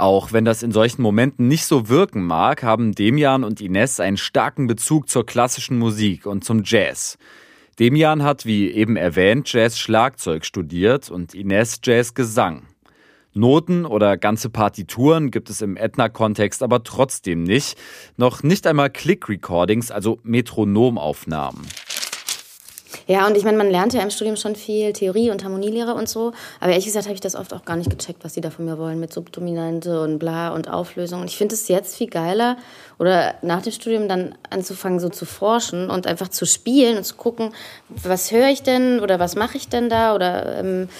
Auch 0.00 0.32
wenn 0.32 0.46
das 0.46 0.62
in 0.62 0.72
solchen 0.72 1.02
Momenten 1.02 1.46
nicht 1.46 1.66
so 1.66 1.90
wirken 1.90 2.24
mag, 2.24 2.62
haben 2.62 2.94
Demian 2.94 3.44
und 3.44 3.60
Ines 3.60 4.00
einen 4.00 4.16
starken 4.16 4.66
Bezug 4.66 5.10
zur 5.10 5.26
klassischen 5.26 5.78
Musik 5.78 6.24
und 6.24 6.42
zum 6.42 6.62
Jazz. 6.64 7.18
Demian 7.78 8.22
hat, 8.22 8.46
wie 8.46 8.70
eben 8.70 8.96
erwähnt, 8.96 9.52
Jazz-Schlagzeug 9.52 10.46
studiert 10.46 11.10
und 11.10 11.34
Ines 11.34 11.80
Jazz-Gesang. 11.84 12.62
Noten 13.34 13.84
oder 13.84 14.16
ganze 14.16 14.48
Partituren 14.48 15.30
gibt 15.30 15.50
es 15.50 15.60
im 15.60 15.76
Edna-Kontext 15.76 16.62
aber 16.62 16.82
trotzdem 16.82 17.42
nicht. 17.42 17.76
Noch 18.16 18.42
nicht 18.42 18.66
einmal 18.66 18.88
Click-Recordings, 18.88 19.90
also 19.90 20.18
Metronomaufnahmen. 20.22 21.60
Ja, 23.10 23.26
und 23.26 23.36
ich 23.36 23.42
meine, 23.42 23.58
man 23.58 23.68
lernt 23.68 23.92
ja 23.92 24.02
im 24.02 24.10
Studium 24.10 24.36
schon 24.36 24.54
viel 24.54 24.92
Theorie 24.92 25.32
und 25.32 25.42
Harmonielehre 25.42 25.94
und 25.94 26.08
so. 26.08 26.30
Aber 26.60 26.70
ehrlich 26.70 26.84
gesagt 26.84 27.06
habe 27.06 27.14
ich 27.14 27.20
das 27.20 27.34
oft 27.34 27.52
auch 27.52 27.64
gar 27.64 27.74
nicht 27.76 27.90
gecheckt, 27.90 28.22
was 28.22 28.34
die 28.34 28.40
da 28.40 28.50
von 28.50 28.66
mir 28.66 28.78
wollen 28.78 29.00
mit 29.00 29.12
Subdominante 29.12 30.00
und 30.00 30.20
bla 30.20 30.50
und 30.50 30.70
Auflösung. 30.70 31.22
Und 31.22 31.26
ich 31.28 31.36
finde 31.36 31.56
es 31.56 31.66
jetzt 31.66 31.96
viel 31.96 32.08
geiler 32.08 32.56
oder 33.00 33.36
nach 33.40 33.62
dem 33.62 33.72
Studium 33.72 34.08
dann 34.08 34.34
anzufangen, 34.50 35.00
so 35.00 35.08
zu 35.08 35.24
forschen 35.24 35.88
und 35.88 36.06
einfach 36.06 36.28
zu 36.28 36.44
spielen 36.44 36.98
und 36.98 37.04
zu 37.04 37.14
gucken, 37.14 37.54
was 37.88 38.30
höre 38.30 38.48
ich 38.48 38.62
denn 38.62 39.00
oder 39.00 39.18
was 39.18 39.36
mache 39.36 39.56
ich 39.56 39.70
denn 39.70 39.88
da 39.88 40.14
oder 40.14 40.58
ähm, 40.58 40.90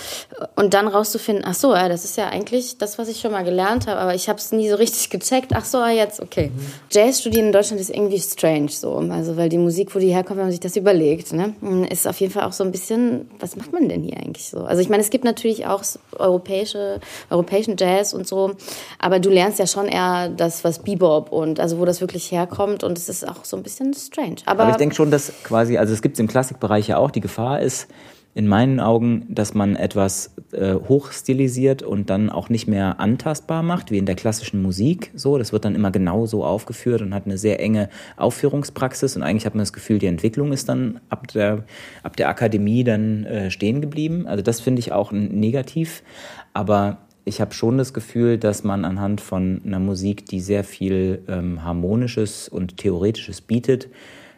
und 0.56 0.72
dann 0.72 0.88
rauszufinden, 0.88 1.44
ach 1.46 1.52
so, 1.52 1.74
ja, 1.74 1.90
das 1.90 2.06
ist 2.06 2.16
ja 2.16 2.28
eigentlich 2.30 2.78
das, 2.78 2.96
was 2.96 3.08
ich 3.08 3.20
schon 3.20 3.32
mal 3.32 3.44
gelernt 3.44 3.86
habe, 3.86 4.00
aber 4.00 4.14
ich 4.14 4.30
habe 4.30 4.38
es 4.38 4.50
nie 4.50 4.70
so 4.70 4.76
richtig 4.76 5.10
gecheckt. 5.10 5.52
Ach 5.54 5.66
so, 5.66 5.76
ah, 5.76 5.90
jetzt, 5.90 6.20
okay. 6.20 6.50
Jazz 6.90 7.20
studieren 7.20 7.48
in 7.48 7.52
Deutschland 7.52 7.78
ist 7.82 7.90
irgendwie 7.90 8.18
strange 8.18 8.70
so, 8.70 8.96
also 9.10 9.36
weil 9.36 9.50
die 9.50 9.58
Musik, 9.58 9.94
wo 9.94 9.98
die 9.98 10.08
herkommt, 10.08 10.38
wenn 10.38 10.46
man 10.46 10.52
sich 10.52 10.60
das 10.60 10.76
überlegt, 10.76 11.34
ne, 11.34 11.54
ist 11.90 12.08
auf 12.08 12.18
jeden 12.18 12.32
Fall 12.32 12.44
auch 12.44 12.54
so 12.54 12.64
ein 12.64 12.72
bisschen, 12.72 13.30
was 13.38 13.56
macht 13.56 13.74
man 13.74 13.90
denn 13.90 14.02
hier 14.02 14.16
eigentlich 14.16 14.48
so? 14.48 14.60
Also 14.60 14.80
ich 14.80 14.88
meine, 14.88 15.02
es 15.02 15.10
gibt 15.10 15.24
natürlich 15.24 15.66
auch 15.66 15.82
europäische, 16.18 16.98
europäischen 17.28 17.76
Jazz 17.78 18.14
und 18.14 18.26
so, 18.26 18.52
aber 18.98 19.18
du 19.18 19.28
lernst 19.28 19.58
ja 19.58 19.66
schon 19.66 19.86
eher 19.86 20.30
das, 20.30 20.64
was 20.64 20.78
Bebop 20.78 21.30
und 21.30 21.60
also 21.60 21.78
wo 21.78 21.89
das 21.90 22.00
wirklich 22.00 22.30
herkommt 22.32 22.84
und 22.84 22.96
es 22.96 23.08
ist 23.08 23.28
auch 23.28 23.44
so 23.44 23.56
ein 23.56 23.62
bisschen 23.62 23.92
strange. 23.94 24.36
Aber, 24.46 24.62
Aber 24.62 24.70
ich 24.70 24.76
denke 24.76 24.94
schon, 24.94 25.10
dass 25.10 25.32
quasi, 25.42 25.76
also 25.76 25.92
es 25.92 26.02
gibt 26.02 26.14
es 26.14 26.20
im 26.20 26.28
Klassikbereich 26.28 26.88
ja 26.88 26.96
auch, 26.96 27.10
die 27.10 27.20
Gefahr 27.20 27.60
ist 27.60 27.88
in 28.32 28.46
meinen 28.46 28.78
Augen, 28.78 29.26
dass 29.28 29.54
man 29.54 29.74
etwas 29.74 30.30
äh, 30.52 30.74
hochstilisiert 30.74 31.82
und 31.82 32.10
dann 32.10 32.30
auch 32.30 32.48
nicht 32.48 32.68
mehr 32.68 33.00
antastbar 33.00 33.64
macht, 33.64 33.90
wie 33.90 33.98
in 33.98 34.06
der 34.06 34.14
klassischen 34.14 34.62
Musik. 34.62 35.10
So, 35.16 35.36
das 35.36 35.52
wird 35.52 35.64
dann 35.64 35.74
immer 35.74 35.90
genau 35.90 36.26
so 36.26 36.44
aufgeführt 36.44 37.02
und 37.02 37.12
hat 37.12 37.26
eine 37.26 37.38
sehr 37.38 37.58
enge 37.58 37.88
Aufführungspraxis. 38.16 39.16
Und 39.16 39.24
eigentlich 39.24 39.46
hat 39.46 39.54
man 39.54 39.62
das 39.62 39.72
Gefühl, 39.72 39.98
die 39.98 40.06
Entwicklung 40.06 40.52
ist 40.52 40.68
dann 40.68 41.00
ab 41.08 41.26
der, 41.28 41.64
ab 42.04 42.16
der 42.16 42.28
Akademie 42.28 42.84
dann 42.84 43.24
äh, 43.24 43.50
stehen 43.50 43.80
geblieben. 43.80 44.28
Also 44.28 44.42
das 44.42 44.60
finde 44.60 44.78
ich 44.78 44.92
auch 44.92 45.10
negativ. 45.10 46.04
Aber 46.52 46.98
ich 47.24 47.40
habe 47.40 47.52
schon 47.54 47.78
das 47.78 47.92
Gefühl, 47.92 48.38
dass 48.38 48.64
man 48.64 48.84
anhand 48.84 49.20
von 49.20 49.60
einer 49.64 49.78
Musik, 49.78 50.26
die 50.26 50.40
sehr 50.40 50.64
viel 50.64 51.22
ähm, 51.28 51.62
Harmonisches 51.62 52.48
und 52.48 52.76
Theoretisches 52.78 53.40
bietet, 53.40 53.88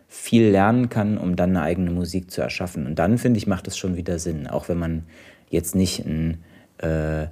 viel 0.08 0.50
lernen 0.50 0.88
kann, 0.88 1.16
um 1.16 1.36
dann 1.36 1.50
eine 1.50 1.62
eigene 1.62 1.90
Musik 1.90 2.30
zu 2.30 2.42
erschaffen. 2.42 2.86
Und 2.86 2.98
dann, 2.98 3.18
finde 3.18 3.38
ich, 3.38 3.46
macht 3.46 3.66
es 3.66 3.78
schon 3.78 3.96
wieder 3.96 4.18
Sinn. 4.18 4.46
Auch 4.46 4.68
wenn 4.68 4.78
man 4.78 5.04
jetzt 5.48 5.74
nicht 5.74 6.04
ein 6.04 6.42
äh, 6.78 7.28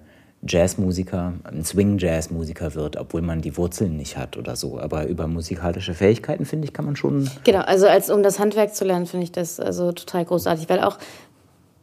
Jazzmusiker, 0.46 1.34
ein 1.44 1.64
Swing-Jazz-Musiker 1.64 2.74
wird, 2.74 2.96
obwohl 2.96 3.20
man 3.20 3.42
die 3.42 3.56
Wurzeln 3.58 3.96
nicht 3.96 4.16
hat 4.16 4.38
oder 4.38 4.56
so. 4.56 4.78
Aber 4.78 5.06
über 5.06 5.26
musikalische 5.26 5.92
Fähigkeiten, 5.92 6.46
finde 6.46 6.66
ich, 6.66 6.72
kann 6.72 6.86
man 6.86 6.96
schon. 6.96 7.28
Genau, 7.44 7.60
also 7.60 7.86
als 7.86 8.08
um 8.08 8.22
das 8.22 8.38
Handwerk 8.38 8.74
zu 8.74 8.84
lernen, 8.86 9.04
finde 9.04 9.24
ich 9.24 9.32
das 9.32 9.60
also 9.60 9.92
total 9.92 10.24
großartig, 10.24 10.70
weil 10.70 10.80
auch 10.80 10.98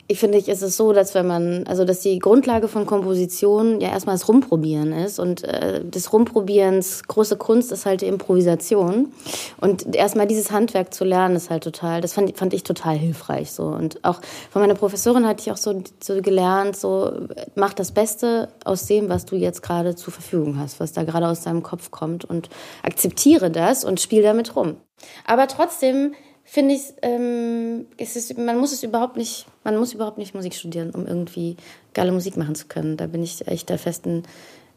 ich 0.09 0.19
finde, 0.19 0.37
ist 0.37 0.61
es 0.61 0.77
so, 0.77 0.93
dass 0.93 1.13
wenn 1.15 1.27
man, 1.27 1.65
also 1.67 1.83
dass 1.83 1.99
die 1.99 2.19
Grundlage 2.19 2.69
von 2.69 2.85
Komposition 2.85 3.81
ja 3.81 3.89
erstmal 3.89 4.15
das 4.15 4.27
Rumprobieren 4.29 4.93
ist 4.93 5.19
und 5.19 5.43
äh, 5.43 5.83
des 5.83 6.13
Rumprobierens 6.13 7.03
große 7.03 7.35
Kunst 7.35 7.73
ist 7.73 7.85
halt 7.85 8.01
die 8.01 8.07
Improvisation 8.07 9.11
und 9.59 9.95
erstmal 9.95 10.25
dieses 10.25 10.51
Handwerk 10.51 10.93
zu 10.93 11.03
lernen 11.03 11.35
ist 11.35 11.49
halt 11.49 11.63
total, 11.63 11.99
das 11.99 12.13
fand, 12.13 12.37
fand 12.37 12.53
ich 12.53 12.63
total 12.63 12.97
hilfreich 12.97 13.51
so 13.51 13.65
und 13.65 14.03
auch 14.05 14.21
von 14.49 14.61
meiner 14.61 14.75
Professorin 14.75 15.27
hatte 15.27 15.41
ich 15.41 15.51
auch 15.51 15.57
so, 15.57 15.83
so 16.01 16.21
gelernt, 16.21 16.77
so 16.77 17.11
mach 17.55 17.73
das 17.73 17.91
Beste 17.91 18.47
aus 18.63 18.85
dem, 18.85 19.09
was 19.09 19.25
du 19.25 19.35
jetzt 19.35 19.61
gerade 19.61 19.95
zur 19.95 20.13
Verfügung 20.13 20.57
hast, 20.57 20.79
was 20.79 20.93
da 20.93 21.03
gerade 21.03 21.27
aus 21.27 21.41
deinem 21.41 21.63
Kopf 21.63 21.91
kommt 21.91 22.23
und 22.23 22.47
akzeptiere 22.81 23.51
das 23.51 23.83
und 23.83 23.99
spiel 23.99 24.23
damit 24.23 24.55
rum. 24.55 24.77
Aber 25.25 25.47
trotzdem 25.47 26.13
finde 26.47 26.75
ich, 26.75 26.93
ähm, 27.01 27.85
es 27.97 28.15
ist, 28.15 28.37
man 28.37 28.57
muss 28.57 28.71
es 28.71 28.81
überhaupt 28.81 29.17
nicht, 29.17 29.45
man 29.63 29.77
muss 29.77 29.93
überhaupt 29.93 30.17
nicht 30.17 30.33
Musik 30.33 30.55
studieren, 30.55 30.91
um 30.91 31.05
irgendwie 31.05 31.57
geile 31.93 32.13
Musik 32.13 32.37
machen 32.37 32.55
zu 32.55 32.67
können. 32.67 32.95
Da 32.95 33.05
bin 33.05 33.21
ich 33.21 33.45
echt 33.47 33.69
der 33.69 33.77
festen 33.77 34.23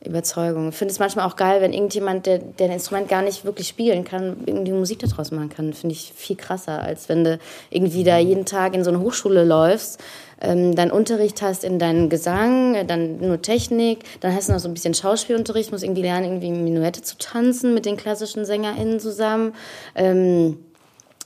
Überzeugung. 0.05 0.71
Ich 0.71 0.75
finde 0.75 0.93
es 0.93 0.99
manchmal 0.99 1.29
auch 1.29 1.37
geil, 1.37 1.61
wenn 1.61 1.73
irgendjemand, 1.73 2.27
der, 2.27 2.39
der 2.39 2.67
ein 2.67 2.73
Instrument 2.73 3.09
gar 3.09 3.23
nicht 3.23 3.45
wirklich 3.45 3.69
spielen 3.69 4.03
kann, 4.03 4.39
irgendwie 4.47 4.73
Musik 4.73 4.99
daraus 4.99 5.31
machen 5.31 5.51
kann. 5.51 5.73
Finde 5.73 5.95
ich 5.95 6.13
viel 6.17 6.37
krasser, 6.37 6.83
als 6.83 7.09
wenn 7.09 7.23
du 7.23 7.39
irgendwie 7.71 8.03
da 8.03 8.19
jeden 8.19 8.47
Tag 8.47 8.75
in 8.75 8.83
so 8.83 8.91
eine 8.91 9.01
Hochschule 9.01 9.45
läufst, 9.45 10.01
ähm, 10.41 10.75
dann 10.75 10.91
Unterricht 10.91 11.41
hast 11.43 11.65
in 11.65 11.79
deinem 11.79 12.09
Gesang, 12.09 12.87
dann 12.87 13.19
nur 13.19 13.43
Technik, 13.43 14.05
dann 14.21 14.35
hast 14.35 14.49
du 14.49 14.55
noch 14.55 14.61
so 14.61 14.69
ein 14.69 14.75
bisschen 14.75 14.95
Schauspielunterricht, 14.95 15.71
musst 15.71 15.85
irgendwie 15.85 16.03
lernen, 16.03 16.25
irgendwie 16.25 16.51
Minuette 16.51 17.03
zu 17.03 17.17
tanzen 17.19 17.75
mit 17.75 17.85
den 17.85 17.97
klassischen 17.97 18.45
SängerInnen 18.45 18.99
zusammen. 18.99 19.55
Ähm, 19.95 20.57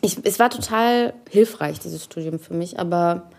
ich, 0.05 0.19
es 0.25 0.39
war 0.39 0.51
total 0.51 1.15
hilfreich, 1.31 1.81
dieses 1.81 2.05
Studium 2.05 2.39
für 2.39 2.55
mich, 2.55 2.79
aber 2.79 3.31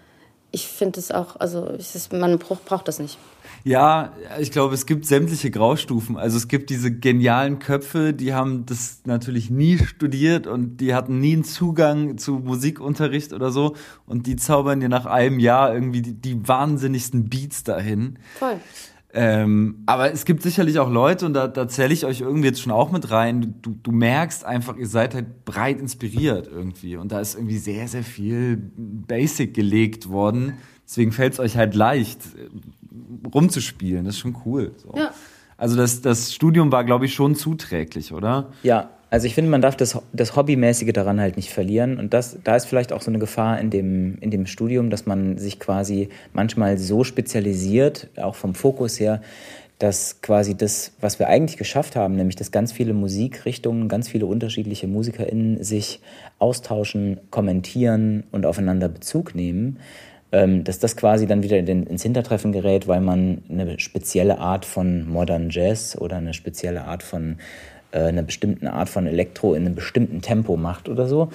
ich 0.51 0.67
finde 0.67 0.99
es 0.99 1.12
auch, 1.12 1.36
also 1.36 1.65
ist, 1.67 2.13
man 2.13 2.39
braucht, 2.39 2.88
das 2.88 2.99
nicht. 2.99 3.17
Ja, 3.63 4.13
ich 4.39 4.51
glaube, 4.51 4.73
es 4.73 4.86
gibt 4.86 5.06
sämtliche 5.06 5.51
Graustufen. 5.51 6.17
Also 6.17 6.38
es 6.38 6.47
gibt 6.47 6.69
diese 6.69 6.91
genialen 6.91 7.60
Köpfe, 7.60 8.13
die 8.13 8.34
haben 8.34 8.65
das 8.65 9.01
natürlich 9.06 9.49
nie 9.49 9.78
studiert 9.80 10.47
und 10.47 10.78
die 10.78 10.93
hatten 10.93 11.19
nie 11.19 11.34
einen 11.34 11.43
Zugang 11.43 12.17
zu 12.17 12.34
Musikunterricht 12.34 13.34
oder 13.34 13.51
so 13.51 13.75
und 14.06 14.28
die 14.28 14.36
zaubern 14.36 14.80
dir 14.80 14.89
nach 14.89 15.06
einem 15.06 15.39
Jahr 15.39 15.73
irgendwie 15.73 16.01
die, 16.01 16.13
die 16.13 16.47
wahnsinnigsten 16.47 17.28
Beats 17.28 17.63
dahin. 17.63 18.17
Voll. 18.39 18.60
Ähm, 19.17 19.84
aber 19.86 20.12
es 20.12 20.25
gibt 20.25 20.43
sicherlich 20.43 20.78
auch 20.78 20.89
Leute, 20.89 21.25
und 21.25 21.34
da, 21.34 21.47
da 21.47 21.69
zähle 21.69 21.93
ich 21.93 22.06
euch 22.06 22.19
irgendwie 22.19 22.49
jetzt 22.49 22.62
schon 22.62 22.73
auch 22.73 22.91
mit 22.91 23.12
rein, 23.12 23.56
du, 23.62 23.78
du 23.82 23.91
merkst 23.91 24.43
einfach, 24.43 24.75
ihr 24.75 24.88
seid 24.88 25.15
halt 25.15 25.45
breit 25.45 25.80
inspiriert 25.80 26.47
irgendwie. 26.51 26.97
Und 26.97 27.13
da 27.13 27.21
ist 27.21 27.36
irgendwie 27.36 27.58
sehr, 27.58 27.88
sehr 27.88 28.04
viel 28.04 28.58
Basic 28.75 29.54
gelegt 29.54 30.10
worden. 30.10 30.58
Deswegen 30.86 31.13
fällt 31.13 31.32
es 31.32 31.39
euch 31.39 31.56
halt 31.56 31.75
leicht, 31.75 32.19
rumzuspielen. 33.34 34.04
Das 34.04 34.15
ist 34.15 34.19
schon 34.19 34.36
cool. 34.45 34.73
So. 34.78 34.93
Ja. 34.97 35.12
Also 35.58 35.78
das, 35.78 36.01
das 36.01 36.34
Studium 36.34 36.73
war, 36.73 36.84
glaube 36.84 37.06
ich, 37.06 37.13
schon 37.13 37.36
zuträglich, 37.36 38.12
oder? 38.12 38.51
Ja, 38.63 38.89
also 39.09 39.27
ich 39.27 39.35
finde, 39.35 39.51
man 39.51 39.61
darf 39.61 39.75
das, 39.75 39.97
das 40.13 40.35
Hobbymäßige 40.35 40.91
daran 40.91 41.21
halt 41.21 41.37
nicht 41.37 41.49
verlieren. 41.49 41.99
Und 41.99 42.13
das, 42.13 42.37
da 42.43 42.55
ist 42.55 42.65
vielleicht 42.65 42.91
auch 42.91 43.01
so 43.01 43.11
eine 43.11 43.19
Gefahr 43.19 43.59
in 43.59 43.69
dem, 43.69 44.17
in 44.19 44.31
dem 44.31 44.45
Studium, 44.45 44.89
dass 44.89 45.05
man 45.05 45.37
sich 45.37 45.59
quasi 45.59 46.09
manchmal 46.33 46.77
so 46.77 47.03
spezialisiert, 47.03 48.09
auch 48.17 48.35
vom 48.35 48.55
Fokus 48.55 48.99
her, 48.99 49.21
dass 49.79 50.21
quasi 50.21 50.55
das, 50.55 50.93
was 51.01 51.19
wir 51.19 51.27
eigentlich 51.27 51.57
geschafft 51.57 51.95
haben, 51.95 52.15
nämlich 52.15 52.35
dass 52.35 52.51
ganz 52.51 52.71
viele 52.71 52.93
Musikrichtungen, 52.93 53.89
ganz 53.89 54.07
viele 54.07 54.25
unterschiedliche 54.25 54.87
MusikerInnen 54.87 55.63
sich 55.63 55.99
austauschen, 56.39 57.19
kommentieren 57.29 58.23
und 58.31 58.45
aufeinander 58.45 58.87
Bezug 58.87 59.35
nehmen, 59.35 59.79
ähm, 60.31 60.63
dass 60.63 60.79
das 60.79 60.95
quasi 60.95 61.27
dann 61.27 61.43
wieder 61.43 61.57
ins 61.57 62.03
Hintertreffen 62.03 62.53
gerät, 62.53 62.87
weil 62.87 63.01
man 63.01 63.43
eine 63.49 63.79
spezielle 63.79 64.39
Art 64.39 64.65
von 64.65 65.07
Modern 65.09 65.49
Jazz 65.49 65.97
oder 65.97 66.17
eine 66.17 66.33
spezielle 66.33 66.85
Art 66.85 67.03
von 67.03 67.37
äh, 67.91 68.00
einer 68.00 68.24
bestimmten 68.24 68.67
Art 68.67 68.89
von 68.89 69.08
Elektro 69.08 69.54
in 69.54 69.65
einem 69.65 69.76
bestimmten 69.76 70.21
Tempo 70.21 70.58
macht 70.58 70.89
oder 70.89 71.08
so. 71.08 71.30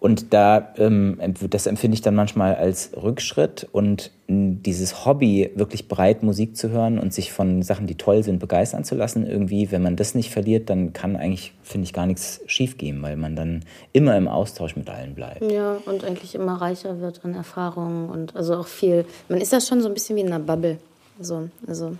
Und 0.00 0.32
da, 0.32 0.72
ähm, 0.78 1.18
das 1.50 1.66
empfinde 1.66 1.94
ich 1.94 2.00
dann 2.00 2.14
manchmal 2.14 2.54
als 2.54 2.92
Rückschritt 2.96 3.68
und 3.70 4.10
dieses 4.28 5.04
Hobby, 5.04 5.50
wirklich 5.56 5.88
breit 5.88 6.22
Musik 6.22 6.56
zu 6.56 6.70
hören 6.70 6.98
und 6.98 7.12
sich 7.12 7.32
von 7.32 7.62
Sachen, 7.62 7.86
die 7.86 7.96
toll 7.96 8.22
sind, 8.22 8.38
begeistern 8.38 8.82
zu 8.82 8.94
lassen, 8.94 9.26
irgendwie, 9.26 9.70
wenn 9.72 9.82
man 9.82 9.96
das 9.96 10.14
nicht 10.14 10.30
verliert, 10.30 10.70
dann 10.70 10.94
kann 10.94 11.16
eigentlich, 11.16 11.52
finde 11.62 11.84
ich, 11.84 11.92
gar 11.92 12.06
nichts 12.06 12.40
schiefgehen, 12.46 13.02
weil 13.02 13.16
man 13.16 13.36
dann 13.36 13.62
immer 13.92 14.16
im 14.16 14.26
Austausch 14.26 14.74
mit 14.74 14.88
allen 14.88 15.14
bleibt. 15.14 15.42
Ja, 15.50 15.76
und 15.84 16.02
eigentlich 16.02 16.34
immer 16.34 16.54
reicher 16.54 17.00
wird 17.00 17.22
an 17.24 17.34
Erfahrungen 17.34 18.08
und 18.08 18.34
also 18.34 18.56
auch 18.56 18.68
viel, 18.68 19.04
man 19.28 19.40
ist 19.40 19.52
ja 19.52 19.60
schon 19.60 19.82
so 19.82 19.88
ein 19.88 19.94
bisschen 19.94 20.16
wie 20.16 20.20
in 20.20 20.28
einer 20.28 20.38
Bubble, 20.38 20.78
so, 21.20 21.50
also 21.66 21.96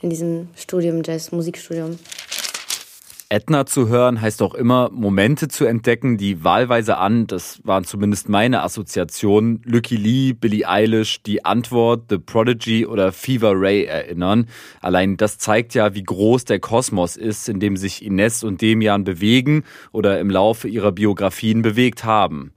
in 0.00 0.10
diesem 0.10 0.48
Studium, 0.56 1.02
Jazz, 1.04 1.30
Musikstudium. 1.30 1.98
Edna 3.30 3.66
zu 3.66 3.88
hören 3.88 4.22
heißt 4.22 4.40
auch 4.40 4.54
immer, 4.54 4.88
Momente 4.90 5.48
zu 5.48 5.66
entdecken, 5.66 6.16
die 6.16 6.44
wahlweise 6.44 6.96
an, 6.96 7.26
das 7.26 7.60
waren 7.62 7.84
zumindest 7.84 8.30
meine 8.30 8.62
Assoziationen, 8.62 9.60
Lucky 9.66 9.96
Lee, 9.96 10.32
Billie 10.32 10.66
Eilish, 10.66 11.22
Die 11.22 11.44
Antwort, 11.44 12.04
The 12.08 12.16
Prodigy 12.16 12.86
oder 12.86 13.12
Fever 13.12 13.52
Ray 13.54 13.84
erinnern. 13.84 14.48
Allein 14.80 15.18
das 15.18 15.36
zeigt 15.36 15.74
ja, 15.74 15.94
wie 15.94 16.04
groß 16.04 16.46
der 16.46 16.58
Kosmos 16.58 17.18
ist, 17.18 17.50
in 17.50 17.60
dem 17.60 17.76
sich 17.76 18.02
Ines 18.02 18.44
und 18.44 18.62
Demian 18.62 19.04
bewegen 19.04 19.64
oder 19.92 20.18
im 20.20 20.30
Laufe 20.30 20.66
ihrer 20.66 20.92
Biografien 20.92 21.60
bewegt 21.60 22.04
haben. 22.04 22.52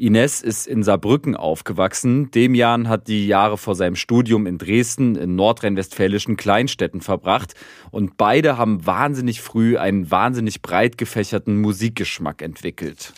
Ines 0.00 0.40
ist 0.40 0.66
in 0.66 0.82
Saarbrücken 0.82 1.36
aufgewachsen. 1.36 2.30
Demian 2.30 2.88
hat 2.88 3.06
die 3.08 3.26
Jahre 3.26 3.58
vor 3.58 3.74
seinem 3.74 3.96
Studium 3.96 4.46
in 4.46 4.58
Dresden 4.58 5.14
in 5.14 5.36
nordrhein-westfälischen 5.36 6.36
Kleinstädten 6.36 7.00
verbracht 7.00 7.54
und 7.90 8.16
beide 8.16 8.56
haben 8.56 8.86
wahnsinnig 8.86 9.40
früh 9.42 9.76
einen 9.76 10.10
wahnsinnig 10.10 10.62
breit 10.62 10.96
gefächerten 10.96 11.60
Musikgeschmack 11.60 12.42
entwickelt. 12.42 13.12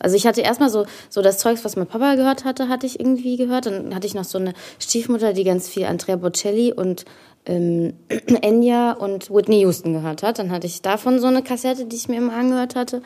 Also 0.00 0.14
ich 0.14 0.26
hatte 0.26 0.42
erstmal 0.42 0.70
so, 0.70 0.86
so 1.08 1.22
das 1.22 1.38
Zeugs, 1.38 1.64
was 1.64 1.74
mein 1.74 1.88
Papa 1.88 2.14
gehört 2.14 2.44
hatte, 2.44 2.68
hatte 2.68 2.86
ich 2.86 3.00
irgendwie 3.00 3.36
gehört. 3.36 3.66
Dann 3.66 3.94
hatte 3.94 4.06
ich 4.06 4.14
noch 4.14 4.24
so 4.24 4.38
eine 4.38 4.54
Stiefmutter, 4.78 5.32
die 5.32 5.42
ganz 5.42 5.68
viel 5.68 5.86
Andrea 5.86 6.16
Bocelli 6.16 6.72
und 6.72 7.04
ähm, 7.46 7.94
Enya 8.42 8.92
und 8.92 9.30
Whitney 9.30 9.60
Houston 9.60 9.94
gehört 9.94 10.22
hat. 10.22 10.38
Dann 10.38 10.52
hatte 10.52 10.68
ich 10.68 10.82
davon 10.82 11.18
so 11.18 11.26
eine 11.26 11.42
Kassette, 11.42 11.86
die 11.86 11.96
ich 11.96 12.08
mir 12.08 12.18
immer 12.18 12.34
angehört 12.34 12.76
hatte. 12.76 13.02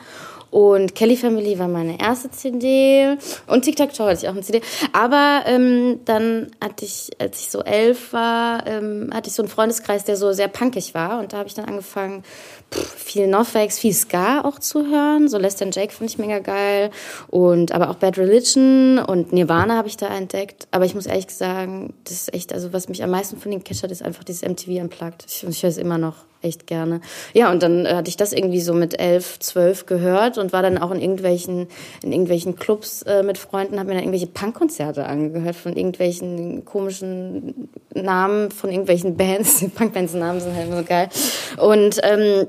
Und 0.53 0.93
Kelly 0.93 1.17
Family 1.17 1.57
war 1.57 1.67
meine 1.67 1.99
erste 1.99 2.29
CD. 2.29 3.17
Und 3.47 3.63
Tic 3.63 3.75
Tac 3.75 3.91
Toe 3.91 4.05
hatte 4.05 4.19
ich 4.21 4.27
auch 4.27 4.33
eine 4.33 4.43
CD. 4.43 4.61
Aber 4.91 5.41
ähm, 5.47 6.01
dann 6.05 6.51
hatte 6.63 6.85
ich, 6.85 7.09
als 7.17 7.39
ich 7.39 7.49
so 7.49 7.63
elf 7.63 8.13
war, 8.13 8.67
ähm, 8.67 9.09
hatte 9.11 9.29
ich 9.29 9.33
so 9.33 9.41
einen 9.41 9.49
Freundeskreis, 9.49 10.03
der 10.03 10.15
so 10.15 10.31
sehr 10.31 10.47
punkig 10.49 10.93
war. 10.93 11.19
Und 11.19 11.33
da 11.33 11.37
habe 11.37 11.47
ich 11.47 11.55
dann 11.55 11.65
angefangen, 11.65 12.21
pff, 12.71 12.87
viel 13.03 13.25
Northwax, 13.25 13.79
viel 13.79 13.95
Ska 13.95 14.41
auch 14.41 14.59
zu 14.59 14.85
hören. 14.85 15.27
So 15.27 15.39
Less 15.39 15.55
Than 15.55 15.71
Jake 15.71 15.91
fand 15.91 16.11
ich 16.11 16.19
mega 16.19 16.37
geil. 16.37 16.91
Und 17.31 17.71
aber 17.71 17.89
auch 17.89 17.95
Bad 17.95 18.19
Religion 18.19 18.99
und 18.99 19.33
Nirvana 19.33 19.75
habe 19.75 19.87
ich 19.87 19.97
da 19.97 20.05
entdeckt. 20.15 20.67
Aber 20.69 20.85
ich 20.85 20.93
muss 20.93 21.07
ehrlich 21.07 21.31
sagen, 21.31 21.95
das 22.03 22.13
ist 22.13 22.33
echt, 22.35 22.53
also 22.53 22.73
was 22.73 22.89
mich 22.89 23.01
am 23.01 23.09
meisten 23.09 23.39
von 23.39 23.49
den 23.49 23.63
catchert, 23.63 23.89
ist 23.89 24.03
einfach 24.03 24.23
dieses 24.23 24.43
MTV 24.43 24.83
Unplugged. 24.83 25.25
Ich, 25.27 25.43
ich 25.43 25.63
höre 25.63 25.71
es 25.71 25.77
immer 25.79 25.97
noch 25.97 26.17
echt 26.43 26.67
gerne. 26.67 27.01
Ja, 27.33 27.51
und 27.51 27.63
dann 27.63 27.85
äh, 27.85 27.95
hatte 27.95 28.09
ich 28.09 28.17
das 28.17 28.33
irgendwie 28.33 28.61
so 28.61 28.73
mit 28.73 28.99
elf, 28.99 29.39
zwölf 29.39 29.85
gehört 29.85 30.37
und 30.37 30.53
war 30.53 30.61
dann 30.61 30.77
auch 30.77 30.91
in 30.91 31.01
irgendwelchen, 31.01 31.67
in 32.03 32.11
irgendwelchen 32.11 32.55
Clubs 32.55 33.01
äh, 33.03 33.23
mit 33.23 33.37
Freunden, 33.37 33.79
habe 33.79 33.89
mir 33.89 33.95
dann 33.95 34.03
irgendwelche 34.03 34.27
Punkkonzerte 34.27 35.05
angehört 35.05 35.55
von 35.55 35.75
irgendwelchen 35.75 36.65
komischen 36.65 37.69
Namen 37.93 38.51
von 38.51 38.69
irgendwelchen 38.69 39.17
Bands. 39.17 39.59
Die 39.63 39.67
Punkbands 39.67 40.13
Namen 40.13 40.39
sind 40.39 40.55
halt 40.55 40.67
immer 40.67 40.77
so 40.77 40.83
geil. 40.83 41.09
Und 41.57 41.99
ähm, 42.03 42.47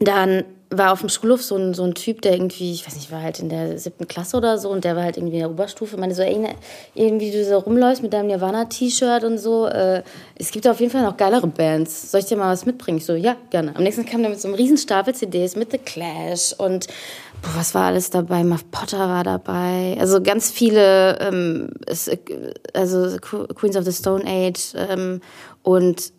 dann 0.00 0.44
war 0.78 0.92
auf 0.92 1.00
dem 1.00 1.08
Schulhof 1.08 1.42
so 1.42 1.56
ein, 1.56 1.74
so 1.74 1.84
ein 1.84 1.94
Typ, 1.94 2.22
der 2.22 2.32
irgendwie, 2.32 2.72
ich 2.72 2.86
weiß 2.86 2.96
nicht, 2.96 3.10
war 3.12 3.22
halt 3.22 3.38
in 3.38 3.48
der 3.48 3.78
siebten 3.78 4.08
Klasse 4.08 4.36
oder 4.36 4.58
so 4.58 4.70
und 4.70 4.84
der 4.84 4.96
war 4.96 5.04
halt 5.04 5.16
irgendwie 5.16 5.36
in 5.36 5.40
der 5.40 5.50
Oberstufe. 5.50 5.94
Ich 5.94 6.00
meine, 6.00 6.14
so 6.14 6.22
irgendwie 6.22 7.30
du 7.30 7.44
so 7.44 7.58
rumläufst 7.58 8.02
mit 8.02 8.12
deinem 8.12 8.28
Nirvana-T-Shirt 8.28 9.24
und 9.24 9.38
so. 9.38 9.66
Äh, 9.66 10.02
es 10.36 10.50
gibt 10.50 10.66
auf 10.66 10.80
jeden 10.80 10.90
Fall 10.90 11.02
noch 11.02 11.16
geilere 11.16 11.46
Bands. 11.46 12.10
Soll 12.10 12.20
ich 12.20 12.26
dir 12.26 12.36
mal 12.36 12.52
was 12.52 12.66
mitbringen? 12.66 12.98
Ich 12.98 13.06
so, 13.06 13.14
ja, 13.14 13.36
gerne. 13.50 13.74
Am 13.76 13.82
nächsten 13.82 14.04
kam 14.04 14.22
der 14.22 14.30
mit 14.30 14.40
so 14.40 14.48
einem 14.48 14.56
riesen 14.56 14.78
Stapel 14.78 15.14
CDs 15.14 15.56
mit 15.56 15.70
The 15.70 15.78
Clash 15.78 16.54
und 16.58 16.86
boah, 17.42 17.50
was 17.56 17.74
war 17.74 17.86
alles 17.86 18.10
dabei? 18.10 18.42
Muff 18.42 18.68
Potter 18.70 18.98
war 18.98 19.24
dabei. 19.24 19.96
Also 20.00 20.22
ganz 20.22 20.50
viele, 20.50 21.18
ähm, 21.20 21.70
also 22.72 23.16
Queens 23.20 23.76
of 23.76 23.84
the 23.84 23.92
Stone 23.92 24.24
Age 24.26 24.74
ähm, 24.76 25.20
und 25.62 26.12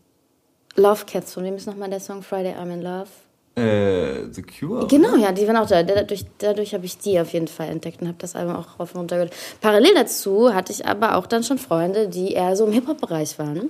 Love 0.76 1.06
Cats. 1.06 1.34
Von 1.34 1.44
wem 1.44 1.56
ist 1.56 1.68
nochmal 1.68 1.90
der 1.90 2.00
Song 2.00 2.22
Friday 2.22 2.54
I'm 2.54 2.72
in 2.72 2.82
Love? 2.82 3.08
Äh, 3.56 4.26
The 4.32 4.42
Cure? 4.42 4.88
Genau, 4.88 5.16
ja, 5.16 5.32
die 5.32 5.48
waren 5.48 5.56
auch 5.58 5.68
da. 5.68 5.82
Dadurch, 5.82 6.26
dadurch 6.40 6.74
habe 6.74 6.86
ich 6.86 6.98
die 6.98 7.20
auf 7.20 7.32
jeden 7.32 7.48
Fall 7.48 7.70
entdeckt 7.70 8.02
und 8.02 8.08
habe 8.08 8.18
das 8.20 8.36
Album 8.36 8.56
auch 8.56 8.80
rauf 8.80 8.94
und 8.94 9.02
runter 9.02 9.16
gehört. 9.16 9.34
Parallel 9.62 9.94
dazu 9.96 10.54
hatte 10.54 10.74
ich 10.74 10.86
aber 10.86 11.16
auch 11.16 11.26
dann 11.26 11.44
schon 11.44 11.58
Freunde, 11.58 12.10
die 12.10 12.34
eher 12.34 12.56
so 12.56 12.66
im 12.66 12.74
Hip-Hop-Bereich 12.74 13.40
waren. 13.40 13.70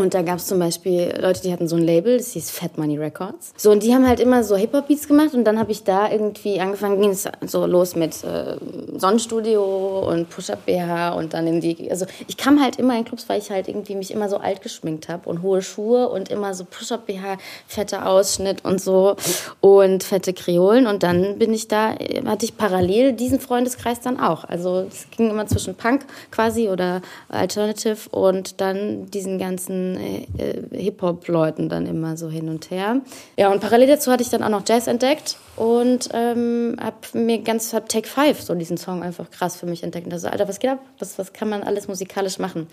Und 0.00 0.14
da 0.14 0.22
gab 0.22 0.38
es 0.38 0.46
zum 0.46 0.58
Beispiel 0.58 1.14
Leute, 1.20 1.42
die 1.42 1.52
hatten 1.52 1.68
so 1.68 1.76
ein 1.76 1.82
Label, 1.82 2.16
das 2.16 2.32
hieß 2.32 2.50
Fat 2.50 2.78
Money 2.78 2.96
Records. 2.96 3.52
So, 3.56 3.70
und 3.70 3.82
die 3.82 3.94
haben 3.94 4.08
halt 4.08 4.18
immer 4.18 4.42
so 4.42 4.56
Hip-Hop-Beats 4.56 5.06
gemacht 5.06 5.34
und 5.34 5.44
dann 5.44 5.58
habe 5.58 5.72
ich 5.72 5.84
da 5.84 6.10
irgendwie 6.10 6.58
angefangen, 6.58 7.00
ging 7.00 7.10
es 7.10 7.28
so 7.46 7.66
los 7.66 7.96
mit 7.96 8.24
äh, 8.24 8.56
Sonnenstudio 8.96 10.08
und 10.08 10.30
Push-Up 10.30 10.64
BH 10.64 11.10
und 11.10 11.34
dann 11.34 11.46
in 11.46 11.60
die, 11.60 11.90
also 11.90 12.06
ich 12.26 12.36
kam 12.38 12.62
halt 12.62 12.76
immer 12.76 12.96
in 12.96 13.04
Clubs, 13.04 13.28
weil 13.28 13.40
ich 13.40 13.50
halt 13.50 13.68
irgendwie 13.68 13.94
mich 13.94 14.10
immer 14.10 14.28
so 14.28 14.38
alt 14.38 14.62
geschminkt 14.62 15.08
habe 15.08 15.28
und 15.28 15.42
hohe 15.42 15.60
Schuhe 15.60 16.08
und 16.08 16.30
immer 16.30 16.54
so 16.54 16.64
Push-Up 16.64 17.06
BH, 17.06 17.36
fetter 17.66 18.06
Ausschnitt 18.06 18.64
und 18.64 18.80
so 18.80 19.16
und 19.60 20.02
fette 20.02 20.32
Kreolen 20.32 20.86
und 20.86 21.02
dann 21.02 21.38
bin 21.38 21.52
ich 21.52 21.68
da, 21.68 21.94
hatte 22.24 22.46
ich 22.46 22.56
parallel 22.56 23.12
diesen 23.12 23.38
Freundeskreis 23.38 24.00
dann 24.00 24.18
auch. 24.18 24.44
Also 24.44 24.86
es 24.88 25.10
ging 25.10 25.28
immer 25.28 25.46
zwischen 25.46 25.74
Punk 25.74 26.06
quasi 26.30 26.70
oder 26.70 27.02
Alternative 27.28 28.08
und 28.10 28.60
dann 28.60 29.10
diesen 29.10 29.38
ganzen 29.38 29.89
äh, 29.96 30.62
Hip-Hop-Leuten 30.72 31.68
dann 31.68 31.86
immer 31.86 32.16
so 32.16 32.28
hin 32.28 32.48
und 32.48 32.70
her. 32.70 33.00
Ja, 33.36 33.50
und 33.50 33.60
parallel 33.60 33.88
dazu 33.88 34.10
hatte 34.10 34.22
ich 34.22 34.28
dann 34.28 34.42
auch 34.42 34.48
noch 34.48 34.62
Jazz 34.66 34.86
entdeckt 34.86 35.36
und 35.56 36.08
ähm, 36.12 36.76
hab 36.80 37.14
mir 37.14 37.38
ganz, 37.42 37.72
hab 37.72 37.88
Take 37.88 38.08
Five, 38.08 38.40
so 38.40 38.54
diesen 38.54 38.76
Song 38.76 39.02
einfach 39.02 39.30
krass 39.30 39.56
für 39.56 39.66
mich 39.66 39.82
entdeckt. 39.82 40.12
Also, 40.12 40.28
Alter, 40.28 40.48
was 40.48 40.58
geht 40.58 40.70
ab? 40.70 40.80
Was, 40.98 41.18
was 41.18 41.32
kann 41.32 41.48
man 41.48 41.62
alles 41.62 41.88
musikalisch 41.88 42.38
machen? 42.38 42.66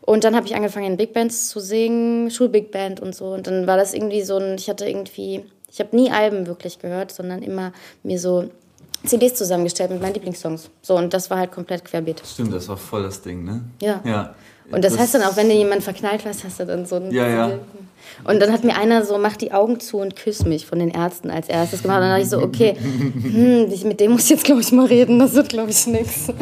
Und 0.00 0.24
dann 0.24 0.34
habe 0.36 0.46
ich 0.46 0.54
angefangen, 0.54 0.86
in 0.86 0.96
Big 0.96 1.12
Bands 1.12 1.48
zu 1.48 1.60
singen, 1.60 2.30
Schul-Big 2.30 2.70
Band 2.70 3.00
und 3.00 3.14
so. 3.14 3.26
Und 3.26 3.46
dann 3.46 3.66
war 3.66 3.76
das 3.76 3.94
irgendwie 3.94 4.22
so 4.22 4.38
ein, 4.38 4.56
ich 4.56 4.68
hatte 4.68 4.88
irgendwie, 4.88 5.44
ich 5.70 5.80
habe 5.80 5.94
nie 5.96 6.10
Alben 6.10 6.46
wirklich 6.46 6.78
gehört, 6.78 7.12
sondern 7.12 7.42
immer 7.42 7.72
mir 8.02 8.18
so 8.18 8.50
CDs 9.04 9.34
zusammengestellt 9.34 9.90
mit 9.90 10.00
meinen 10.00 10.14
Lieblingssongs. 10.14 10.70
So, 10.80 10.96
und 10.96 11.12
das 11.12 11.30
war 11.30 11.38
halt 11.38 11.52
komplett 11.52 11.84
querbeet. 11.84 12.22
Stimmt, 12.24 12.52
das 12.52 12.68
war 12.68 12.76
voll 12.76 13.02
das 13.02 13.22
Ding, 13.22 13.44
ne? 13.44 13.62
Ja. 13.80 14.00
Ja. 14.04 14.34
Und 14.72 14.84
das, 14.84 14.98
heißt 14.98 15.14
dann 15.14 15.22
auch, 15.22 15.36
wenn 15.36 15.48
dir 15.48 15.56
jemand 15.56 15.82
verknallt 15.82 16.24
was, 16.24 16.44
hast 16.44 16.58
du 16.60 16.66
dann 16.66 16.86
so 16.86 16.96
ein. 16.96 17.10
Ja, 17.12 17.28
ja. 17.28 17.58
Und 18.24 18.40
dann 18.40 18.52
hat 18.52 18.64
mir 18.64 18.76
einer 18.76 19.04
so, 19.04 19.18
mach 19.18 19.36
die 19.36 19.52
Augen 19.52 19.80
zu 19.80 19.98
und 19.98 20.16
küss 20.16 20.44
mich 20.44 20.66
von 20.66 20.78
den 20.78 20.90
Ärzten 20.90 21.30
als 21.30 21.48
erstes 21.48 21.82
gemacht. 21.82 21.98
Und 21.98 22.02
dann 22.02 22.10
dachte 22.10 22.22
ich 22.22 22.30
so, 22.30 22.42
okay, 22.42 22.76
hm, 23.22 23.70
ich, 23.70 23.84
mit 23.84 24.00
dem 24.00 24.12
muss 24.12 24.24
ich 24.24 24.30
jetzt, 24.30 24.44
glaube 24.44 24.60
ich, 24.60 24.72
mal 24.72 24.86
reden. 24.86 25.18
Das 25.18 25.34
wird, 25.34 25.48
glaube 25.50 25.70
ich, 25.70 25.86
nichts. 25.86 26.32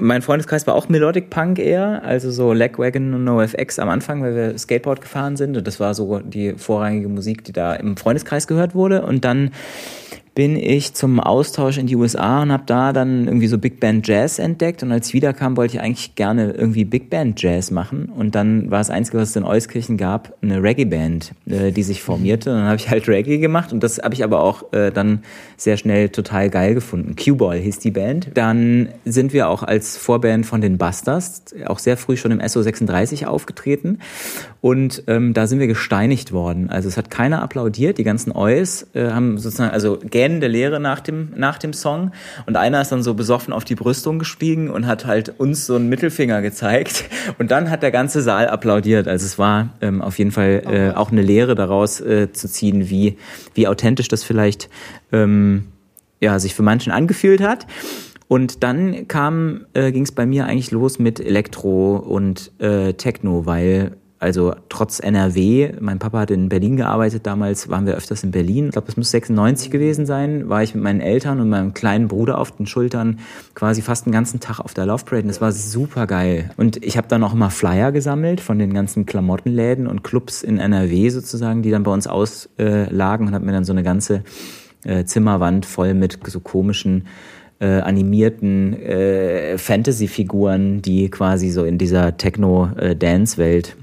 Mein 0.00 0.22
Freundeskreis 0.22 0.66
war 0.66 0.74
auch 0.74 0.88
Melodic 0.88 1.30
Punk 1.30 1.58
eher, 1.58 2.02
also 2.04 2.30
so 2.30 2.52
Lagwagon 2.52 3.14
und 3.14 3.24
NoFX 3.24 3.78
am 3.78 3.88
Anfang, 3.88 4.22
weil 4.22 4.34
wir 4.34 4.58
Skateboard 4.58 5.00
gefahren 5.00 5.36
sind. 5.36 5.56
Und 5.56 5.66
das 5.66 5.78
war 5.78 5.94
so 5.94 6.18
die 6.18 6.54
vorrangige 6.54 7.08
Musik, 7.08 7.44
die 7.44 7.52
da 7.52 7.74
im 7.74 7.96
Freundeskreis 7.96 8.46
gehört 8.46 8.74
wurde. 8.74 9.02
Und 9.02 9.24
dann 9.24 9.52
bin 10.34 10.56
ich 10.56 10.94
zum 10.94 11.20
Austausch 11.20 11.78
in 11.78 11.86
die 11.86 11.94
USA 11.94 12.42
und 12.42 12.50
habe 12.50 12.64
da 12.66 12.92
dann 12.92 13.26
irgendwie 13.26 13.46
so 13.46 13.56
Big 13.56 13.78
Band 13.78 14.06
Jazz 14.08 14.40
entdeckt 14.40 14.82
und 14.82 14.90
als 14.90 15.08
ich 15.08 15.14
wiederkam, 15.14 15.56
wollte 15.56 15.76
ich 15.76 15.80
eigentlich 15.80 16.16
gerne 16.16 16.52
irgendwie 16.52 16.84
Big 16.84 17.08
Band 17.08 17.40
Jazz 17.40 17.70
machen 17.70 18.06
und 18.06 18.34
dann 18.34 18.70
war 18.70 18.78
das 18.78 18.90
Einzige, 18.90 19.18
was 19.18 19.30
es 19.30 19.36
in 19.36 19.44
Euskirchen 19.44 19.96
gab, 19.96 20.34
eine 20.42 20.62
Reggae-Band, 20.62 21.32
äh, 21.46 21.70
die 21.70 21.84
sich 21.84 22.02
formierte 22.02 22.50
und 22.50 22.56
dann 22.58 22.66
habe 22.66 22.76
ich 22.76 22.90
halt 22.90 23.08
Reggae 23.08 23.38
gemacht 23.38 23.72
und 23.72 23.84
das 23.84 23.98
habe 23.98 24.14
ich 24.14 24.24
aber 24.24 24.40
auch 24.40 24.72
äh, 24.72 24.90
dann 24.90 25.20
sehr 25.56 25.76
schnell 25.76 26.08
total 26.08 26.50
geil 26.50 26.74
gefunden. 26.74 27.14
Q-Ball 27.14 27.58
hieß 27.58 27.78
die 27.78 27.92
Band. 27.92 28.30
Dann 28.34 28.88
sind 29.04 29.32
wir 29.32 29.48
auch 29.48 29.62
als 29.62 29.96
Vorband 29.96 30.46
von 30.46 30.60
den 30.60 30.78
Busters, 30.78 31.44
auch 31.66 31.78
sehr 31.78 31.96
früh 31.96 32.16
schon 32.16 32.32
im 32.32 32.40
SO36 32.40 33.26
aufgetreten 33.26 33.98
und 34.60 35.04
ähm, 35.06 35.32
da 35.32 35.46
sind 35.46 35.60
wir 35.60 35.68
gesteinigt 35.68 36.32
worden. 36.32 36.70
Also 36.70 36.88
es 36.88 36.96
hat 36.96 37.10
keiner 37.10 37.42
applaudiert, 37.42 37.98
die 37.98 38.04
ganzen 38.04 38.34
Eus 38.34 38.86
äh, 38.94 39.10
haben 39.10 39.38
sozusagen, 39.38 39.70
also 39.70 39.98
gähnende 40.24 40.48
Leere 40.48 40.80
nach 40.80 41.00
dem, 41.00 41.28
nach 41.36 41.58
dem 41.58 41.74
Song. 41.74 42.12
Und 42.46 42.56
einer 42.56 42.80
ist 42.80 42.90
dann 42.90 43.02
so 43.02 43.12
besoffen 43.12 43.52
auf 43.52 43.64
die 43.64 43.74
Brüstung 43.74 44.18
gestiegen 44.18 44.70
und 44.70 44.86
hat 44.86 45.04
halt 45.04 45.38
uns 45.38 45.66
so 45.66 45.76
einen 45.76 45.88
Mittelfinger 45.90 46.40
gezeigt. 46.40 47.04
Und 47.38 47.50
dann 47.50 47.70
hat 47.70 47.82
der 47.82 47.90
ganze 47.90 48.22
Saal 48.22 48.48
applaudiert. 48.48 49.06
Also 49.06 49.26
es 49.26 49.38
war 49.38 49.70
ähm, 49.82 50.00
auf 50.00 50.18
jeden 50.18 50.30
Fall 50.30 50.62
äh, 50.66 50.96
auch 50.96 51.12
eine 51.12 51.20
Lehre 51.20 51.54
daraus 51.54 52.00
äh, 52.00 52.32
zu 52.32 52.48
ziehen, 52.48 52.88
wie, 52.88 53.18
wie 53.54 53.68
authentisch 53.68 54.08
das 54.08 54.24
vielleicht 54.24 54.70
ähm, 55.12 55.66
ja, 56.20 56.38
sich 56.38 56.54
für 56.54 56.62
manchen 56.62 56.90
angefühlt 56.90 57.42
hat. 57.42 57.66
Und 58.26 58.62
dann 58.62 59.06
kam, 59.06 59.66
äh, 59.74 59.92
ging 59.92 60.04
es 60.04 60.12
bei 60.12 60.24
mir 60.24 60.46
eigentlich 60.46 60.70
los 60.70 60.98
mit 60.98 61.20
Elektro 61.20 61.96
und 61.96 62.50
äh, 62.60 62.94
Techno, 62.94 63.44
weil 63.44 63.96
also 64.24 64.54
trotz 64.70 65.00
NRW, 65.00 65.72
mein 65.80 65.98
Papa 65.98 66.20
hat 66.20 66.30
in 66.30 66.48
Berlin 66.48 66.78
gearbeitet 66.78 67.26
damals, 67.26 67.68
waren 67.68 67.84
wir 67.84 67.94
öfters 67.94 68.24
in 68.24 68.30
Berlin. 68.30 68.66
Ich 68.66 68.72
glaube, 68.72 68.88
es 68.88 68.96
muss 68.96 69.10
96 69.10 69.70
gewesen 69.70 70.06
sein, 70.06 70.48
war 70.48 70.62
ich 70.62 70.74
mit 70.74 70.82
meinen 70.82 71.02
Eltern 71.02 71.40
und 71.40 71.50
meinem 71.50 71.74
kleinen 71.74 72.08
Bruder 72.08 72.38
auf 72.38 72.50
den 72.50 72.66
Schultern 72.66 73.18
quasi 73.54 73.82
fast 73.82 74.06
den 74.06 74.12
ganzen 74.12 74.40
Tag 74.40 74.60
auf 74.60 74.72
der 74.72 74.86
Love 74.86 75.04
Parade. 75.04 75.24
Und 75.24 75.28
das 75.28 75.42
war 75.42 75.52
super 75.52 76.06
geil. 76.06 76.50
Und 76.56 76.82
ich 76.82 76.96
habe 76.96 77.06
dann 77.06 77.22
auch 77.22 77.34
immer 77.34 77.50
Flyer 77.50 77.92
gesammelt 77.92 78.40
von 78.40 78.58
den 78.58 78.72
ganzen 78.72 79.04
Klamottenläden 79.04 79.86
und 79.86 80.02
Clubs 80.02 80.42
in 80.42 80.58
NRW 80.58 81.10
sozusagen, 81.10 81.60
die 81.60 81.70
dann 81.70 81.82
bei 81.82 81.92
uns 81.92 82.06
auslagen 82.06 83.26
und 83.26 83.34
habe 83.34 83.44
mir 83.44 83.52
dann 83.52 83.64
so 83.64 83.74
eine 83.74 83.82
ganze 83.82 84.24
äh, 84.84 85.04
Zimmerwand 85.04 85.66
voll 85.66 85.92
mit 85.92 86.18
so 86.26 86.40
komischen 86.40 87.08
äh, 87.60 87.66
animierten 87.66 88.72
äh, 88.72 89.58
Fantasy-Figuren, 89.58 90.80
die 90.80 91.10
quasi 91.10 91.50
so 91.50 91.64
in 91.64 91.76
dieser 91.76 92.16
Techno-Dance-Welt 92.16 93.76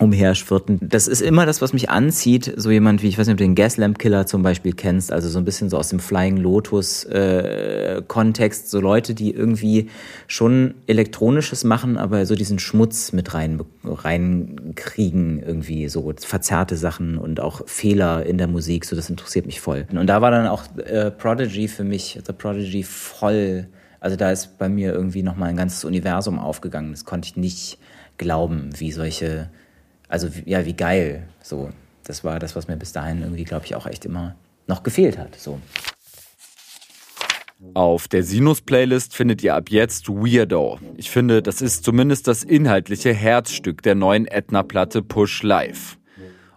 umherschwirrten. 0.00 0.78
Das 0.80 1.06
ist 1.06 1.20
immer 1.20 1.46
das, 1.46 1.60
was 1.60 1.72
mich 1.72 1.90
anzieht. 1.90 2.52
So 2.56 2.70
jemand 2.70 3.02
wie, 3.02 3.08
ich 3.08 3.18
weiß 3.18 3.26
nicht, 3.26 3.34
ob 3.34 3.38
du 3.38 3.44
den 3.44 3.54
Gaslamp 3.54 3.98
Killer 3.98 4.26
zum 4.26 4.42
Beispiel 4.42 4.72
kennst, 4.72 5.12
also 5.12 5.28
so 5.28 5.38
ein 5.38 5.44
bisschen 5.44 5.68
so 5.68 5.76
aus 5.76 5.90
dem 5.90 6.00
Flying 6.00 6.38
Lotus 6.38 7.04
äh, 7.04 8.02
Kontext, 8.08 8.70
so 8.70 8.80
Leute, 8.80 9.14
die 9.14 9.30
irgendwie 9.30 9.90
schon 10.26 10.74
elektronisches 10.86 11.64
machen, 11.64 11.98
aber 11.98 12.24
so 12.24 12.34
diesen 12.34 12.58
Schmutz 12.58 13.12
mit 13.12 13.34
rein 13.34 13.60
reinkriegen, 13.84 15.42
irgendwie 15.42 15.88
so 15.88 16.12
verzerrte 16.18 16.76
Sachen 16.76 17.18
und 17.18 17.40
auch 17.40 17.66
Fehler 17.66 18.24
in 18.24 18.38
der 18.38 18.48
Musik. 18.48 18.86
So, 18.86 18.96
das 18.96 19.10
interessiert 19.10 19.46
mich 19.46 19.60
voll. 19.60 19.86
Und 19.92 20.06
da 20.06 20.22
war 20.22 20.30
dann 20.30 20.46
auch 20.46 20.64
äh, 20.78 21.10
Prodigy 21.10 21.68
für 21.68 21.84
mich, 21.84 22.18
The 22.26 22.32
Prodigy 22.32 22.82
voll. 22.82 23.66
Also 24.00 24.16
da 24.16 24.30
ist 24.30 24.58
bei 24.58 24.70
mir 24.70 24.94
irgendwie 24.94 25.22
nochmal 25.22 25.50
ein 25.50 25.56
ganzes 25.56 25.84
Universum 25.84 26.38
aufgegangen. 26.38 26.92
Das 26.92 27.04
konnte 27.04 27.28
ich 27.28 27.36
nicht 27.36 27.78
glauben, 28.16 28.70
wie 28.78 28.92
solche 28.92 29.50
also 30.10 30.28
ja, 30.44 30.66
wie 30.66 30.74
geil. 30.74 31.28
So, 31.42 31.70
das 32.04 32.24
war 32.24 32.38
das, 32.38 32.56
was 32.56 32.68
mir 32.68 32.76
bis 32.76 32.92
dahin 32.92 33.22
irgendwie, 33.22 33.44
glaube 33.44 33.64
ich, 33.64 33.74
auch 33.74 33.86
echt 33.86 34.04
immer 34.04 34.34
noch 34.66 34.82
gefehlt 34.82 35.16
hat. 35.16 35.36
So. 35.36 35.60
Auf 37.74 38.08
der 38.08 38.24
Sinus-Playlist 38.24 39.14
findet 39.14 39.42
ihr 39.42 39.54
ab 39.54 39.68
jetzt 39.68 40.08
Weirdo. 40.08 40.78
Ich 40.96 41.10
finde, 41.10 41.42
das 41.42 41.62
ist 41.62 41.84
zumindest 41.84 42.26
das 42.26 42.42
inhaltliche 42.42 43.12
Herzstück 43.12 43.82
der 43.82 43.94
neuen 43.94 44.26
Edna-Platte 44.26 45.02
Push 45.02 45.42
Live. 45.42 45.98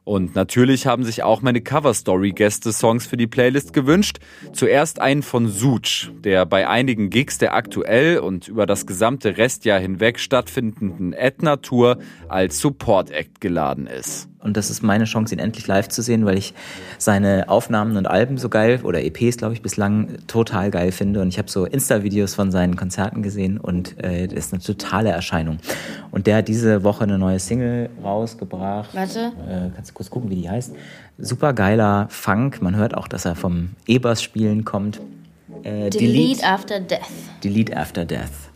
Und 0.05 0.35
natürlich 0.35 0.85
haben 0.85 1.05
sich 1.05 1.23
auch 1.23 1.41
meine 1.41 1.61
Cover-Story-Gäste 1.61 2.73
Songs 2.73 3.07
für 3.07 3.15
die 3.15 3.27
Playlist 3.27 3.71
gewünscht. 3.71 4.19
Zuerst 4.51 4.99
einen 4.99 5.23
von 5.23 5.47
Such, 5.47 6.11
der 6.23 6.45
bei 6.45 6.67
einigen 6.67 7.09
Gigs 7.09 7.37
der 7.37 7.53
aktuell 7.53 8.19
und 8.19 8.49
über 8.49 8.65
das 8.65 8.85
gesamte 8.85 9.37
Restjahr 9.37 9.79
hinweg 9.79 10.19
stattfindenden 10.19 11.13
Edna-Tour 11.13 11.99
als 12.27 12.59
Support-Act 12.59 13.39
geladen 13.39 13.87
ist. 13.87 14.29
Und 14.43 14.57
das 14.57 14.69
ist 14.69 14.83
meine 14.83 15.05
Chance, 15.05 15.33
ihn 15.33 15.39
endlich 15.39 15.67
live 15.67 15.87
zu 15.89 16.01
sehen, 16.01 16.25
weil 16.25 16.37
ich 16.37 16.53
seine 16.97 17.49
Aufnahmen 17.49 17.97
und 17.97 18.07
Alben 18.07 18.37
so 18.37 18.49
geil 18.49 18.79
oder 18.83 19.03
EPs, 19.03 19.37
glaube 19.37 19.53
ich, 19.53 19.61
bislang 19.61 20.17
total 20.27 20.71
geil 20.71 20.91
finde. 20.91 21.21
Und 21.21 21.29
ich 21.29 21.37
habe 21.37 21.49
so 21.49 21.65
Insta-Videos 21.65 22.35
von 22.35 22.51
seinen 22.51 22.75
Konzerten 22.75 23.23
gesehen 23.23 23.57
und 23.57 23.97
äh, 24.03 24.27
das 24.27 24.47
ist 24.47 24.53
eine 24.53 24.61
totale 24.61 25.09
Erscheinung. 25.09 25.57
Und 26.11 26.27
der 26.27 26.37
hat 26.37 26.47
diese 26.47 26.83
Woche 26.83 27.03
eine 27.03 27.17
neue 27.17 27.39
Single 27.39 27.89
rausgebracht. 28.03 28.93
Warte. 28.93 29.31
Äh, 29.47 29.69
kannst 29.75 29.91
du 29.91 29.93
kurz 29.93 30.09
gucken, 30.09 30.29
wie 30.29 30.35
die 30.35 30.49
heißt? 30.49 30.73
Super 31.17 31.53
geiler 31.53 32.07
Funk. 32.09 32.61
Man 32.61 32.75
hört 32.75 32.95
auch, 32.95 33.07
dass 33.07 33.25
er 33.25 33.35
vom 33.35 33.69
Ebers-Spielen 33.87 34.65
kommt. 34.65 34.99
Äh, 35.63 35.89
Delete, 35.89 35.97
Delete 35.99 36.45
After 36.45 36.79
Death. 36.79 36.99
Delete 37.43 37.77
After 37.77 38.05
Death. 38.05 38.53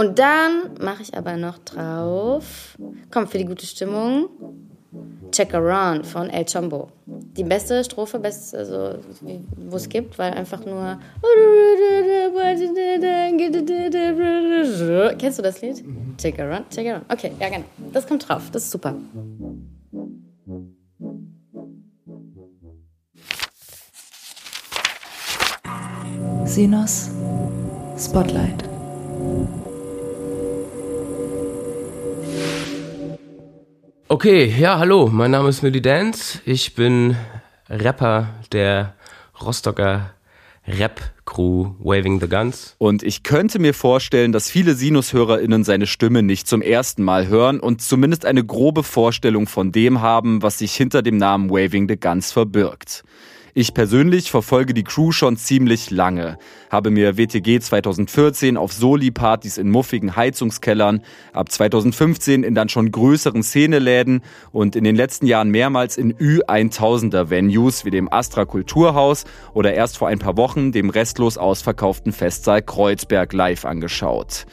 Und 0.00 0.18
dann 0.18 0.70
mache 0.80 1.02
ich 1.02 1.14
aber 1.14 1.36
noch 1.36 1.58
drauf, 1.58 2.78
komm, 3.10 3.26
für 3.28 3.36
die 3.36 3.44
gute 3.44 3.66
Stimmung, 3.66 4.28
Check 5.30 5.54
Around 5.54 6.06
von 6.06 6.28
El 6.30 6.44
Chombo. 6.44 6.88
Die 7.06 7.44
beste 7.44 7.82
Strophe, 7.84 8.18
best, 8.18 8.54
also, 8.54 8.98
wo 9.56 9.76
es 9.76 9.88
gibt, 9.88 10.18
weil 10.18 10.32
einfach 10.32 10.64
nur. 10.64 10.98
Kennst 15.18 15.38
du 15.38 15.42
das 15.42 15.60
Lied? 15.60 15.84
Check 16.18 16.38
Around, 16.38 16.70
Check 16.70 16.88
Around. 16.88 17.04
Okay, 17.12 17.32
ja, 17.38 17.48
genau. 17.48 17.64
Das 17.92 18.06
kommt 18.06 18.28
drauf. 18.28 18.50
Das 18.52 18.64
ist 18.64 18.70
super. 18.70 18.94
Sinos 26.44 27.10
Spotlight. 27.96 28.69
Okay, 34.12 34.52
ja, 34.58 34.76
hallo, 34.76 35.08
mein 35.08 35.30
Name 35.30 35.50
ist 35.50 35.62
Millie 35.62 35.80
Dance. 35.80 36.40
Ich 36.44 36.74
bin 36.74 37.14
Rapper 37.68 38.26
der 38.50 38.96
Rostocker 39.40 40.10
Rap-Crew 40.66 41.74
Waving 41.78 42.18
the 42.18 42.26
Guns. 42.28 42.74
Und 42.78 43.04
ich 43.04 43.22
könnte 43.22 43.60
mir 43.60 43.72
vorstellen, 43.72 44.32
dass 44.32 44.50
viele 44.50 44.74
Sinus-HörerInnen 44.74 45.62
seine 45.62 45.86
Stimme 45.86 46.24
nicht 46.24 46.48
zum 46.48 46.60
ersten 46.60 47.04
Mal 47.04 47.28
hören 47.28 47.60
und 47.60 47.82
zumindest 47.82 48.26
eine 48.26 48.44
grobe 48.44 48.82
Vorstellung 48.82 49.46
von 49.46 49.70
dem 49.70 50.00
haben, 50.00 50.42
was 50.42 50.58
sich 50.58 50.74
hinter 50.74 51.02
dem 51.02 51.16
Namen 51.16 51.48
Waving 51.48 51.88
the 51.88 51.96
Guns 51.96 52.32
verbirgt. 52.32 53.04
Ich 53.52 53.74
persönlich 53.74 54.30
verfolge 54.30 54.74
die 54.74 54.84
Crew 54.84 55.10
schon 55.10 55.36
ziemlich 55.36 55.90
lange, 55.90 56.38
habe 56.70 56.90
mir 56.90 57.16
WTG 57.16 57.58
2014 57.58 58.56
auf 58.56 58.72
Soli-Partys 58.72 59.58
in 59.58 59.70
muffigen 59.70 60.14
Heizungskellern, 60.14 61.02
ab 61.32 61.50
2015 61.50 62.44
in 62.44 62.54
dann 62.54 62.68
schon 62.68 62.92
größeren 62.92 63.42
Szeneläden 63.42 64.22
und 64.52 64.76
in 64.76 64.84
den 64.84 64.94
letzten 64.94 65.26
Jahren 65.26 65.50
mehrmals 65.50 65.96
in 65.96 66.14
Ü1000er 66.14 67.30
Venues 67.30 67.84
wie 67.84 67.90
dem 67.90 68.12
Astra 68.12 68.44
Kulturhaus 68.44 69.24
oder 69.52 69.74
erst 69.74 69.98
vor 69.98 70.06
ein 70.06 70.20
paar 70.20 70.36
Wochen 70.36 70.70
dem 70.70 70.88
restlos 70.88 71.36
ausverkauften 71.36 72.12
Festsaal 72.12 72.62
Kreuzberg 72.62 73.32
live 73.32 73.64
angeschaut. 73.64 74.46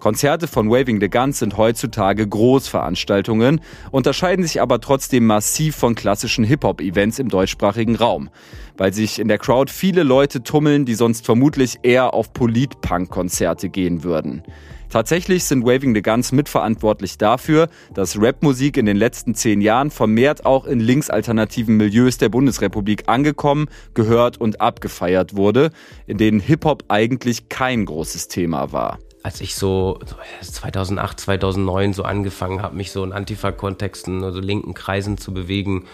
Konzerte 0.00 0.48
von 0.48 0.70
Waving 0.70 0.98
the 0.98 1.10
Guns 1.10 1.38
sind 1.38 1.58
heutzutage 1.58 2.26
Großveranstaltungen, 2.26 3.60
unterscheiden 3.90 4.44
sich 4.44 4.62
aber 4.62 4.80
trotzdem 4.80 5.26
massiv 5.26 5.76
von 5.76 5.94
klassischen 5.94 6.42
Hip-Hop-Events 6.42 7.18
im 7.18 7.28
deutschsprachigen 7.28 7.96
Raum, 7.96 8.30
weil 8.78 8.94
sich 8.94 9.18
in 9.18 9.28
der 9.28 9.36
Crowd 9.36 9.70
viele 9.70 10.02
Leute 10.02 10.42
tummeln, 10.42 10.86
die 10.86 10.94
sonst 10.94 11.26
vermutlich 11.26 11.80
eher 11.82 12.14
auf 12.14 12.32
Polit-Punk-Konzerte 12.32 13.68
gehen 13.68 14.02
würden. 14.02 14.42
Tatsächlich 14.88 15.44
sind 15.44 15.64
Waving 15.64 15.94
the 15.94 16.02
Guns 16.02 16.32
mitverantwortlich 16.32 17.18
dafür, 17.18 17.68
dass 17.94 18.20
Rapmusik 18.20 18.78
in 18.78 18.86
den 18.86 18.96
letzten 18.96 19.34
zehn 19.34 19.60
Jahren 19.60 19.90
vermehrt 19.90 20.46
auch 20.46 20.64
in 20.64 20.80
linksalternativen 20.80 21.76
Milieus 21.76 22.16
der 22.16 22.30
Bundesrepublik 22.30 23.04
angekommen, 23.06 23.66
gehört 23.92 24.38
und 24.38 24.62
abgefeiert 24.62 25.36
wurde, 25.36 25.70
in 26.06 26.16
denen 26.16 26.40
Hip-Hop 26.40 26.84
eigentlich 26.88 27.50
kein 27.50 27.84
großes 27.84 28.28
Thema 28.28 28.72
war 28.72 28.98
als 29.22 29.40
ich 29.40 29.54
so 29.54 30.00
2008, 30.40 31.20
2009 31.20 31.92
so 31.92 32.04
angefangen 32.04 32.62
habe, 32.62 32.76
mich 32.76 32.90
so 32.90 33.04
in 33.04 33.12
Antifa-Kontexten, 33.12 34.24
also 34.24 34.40
linken 34.40 34.74
Kreisen 34.74 35.18
zu 35.18 35.34
bewegen, 35.34 35.86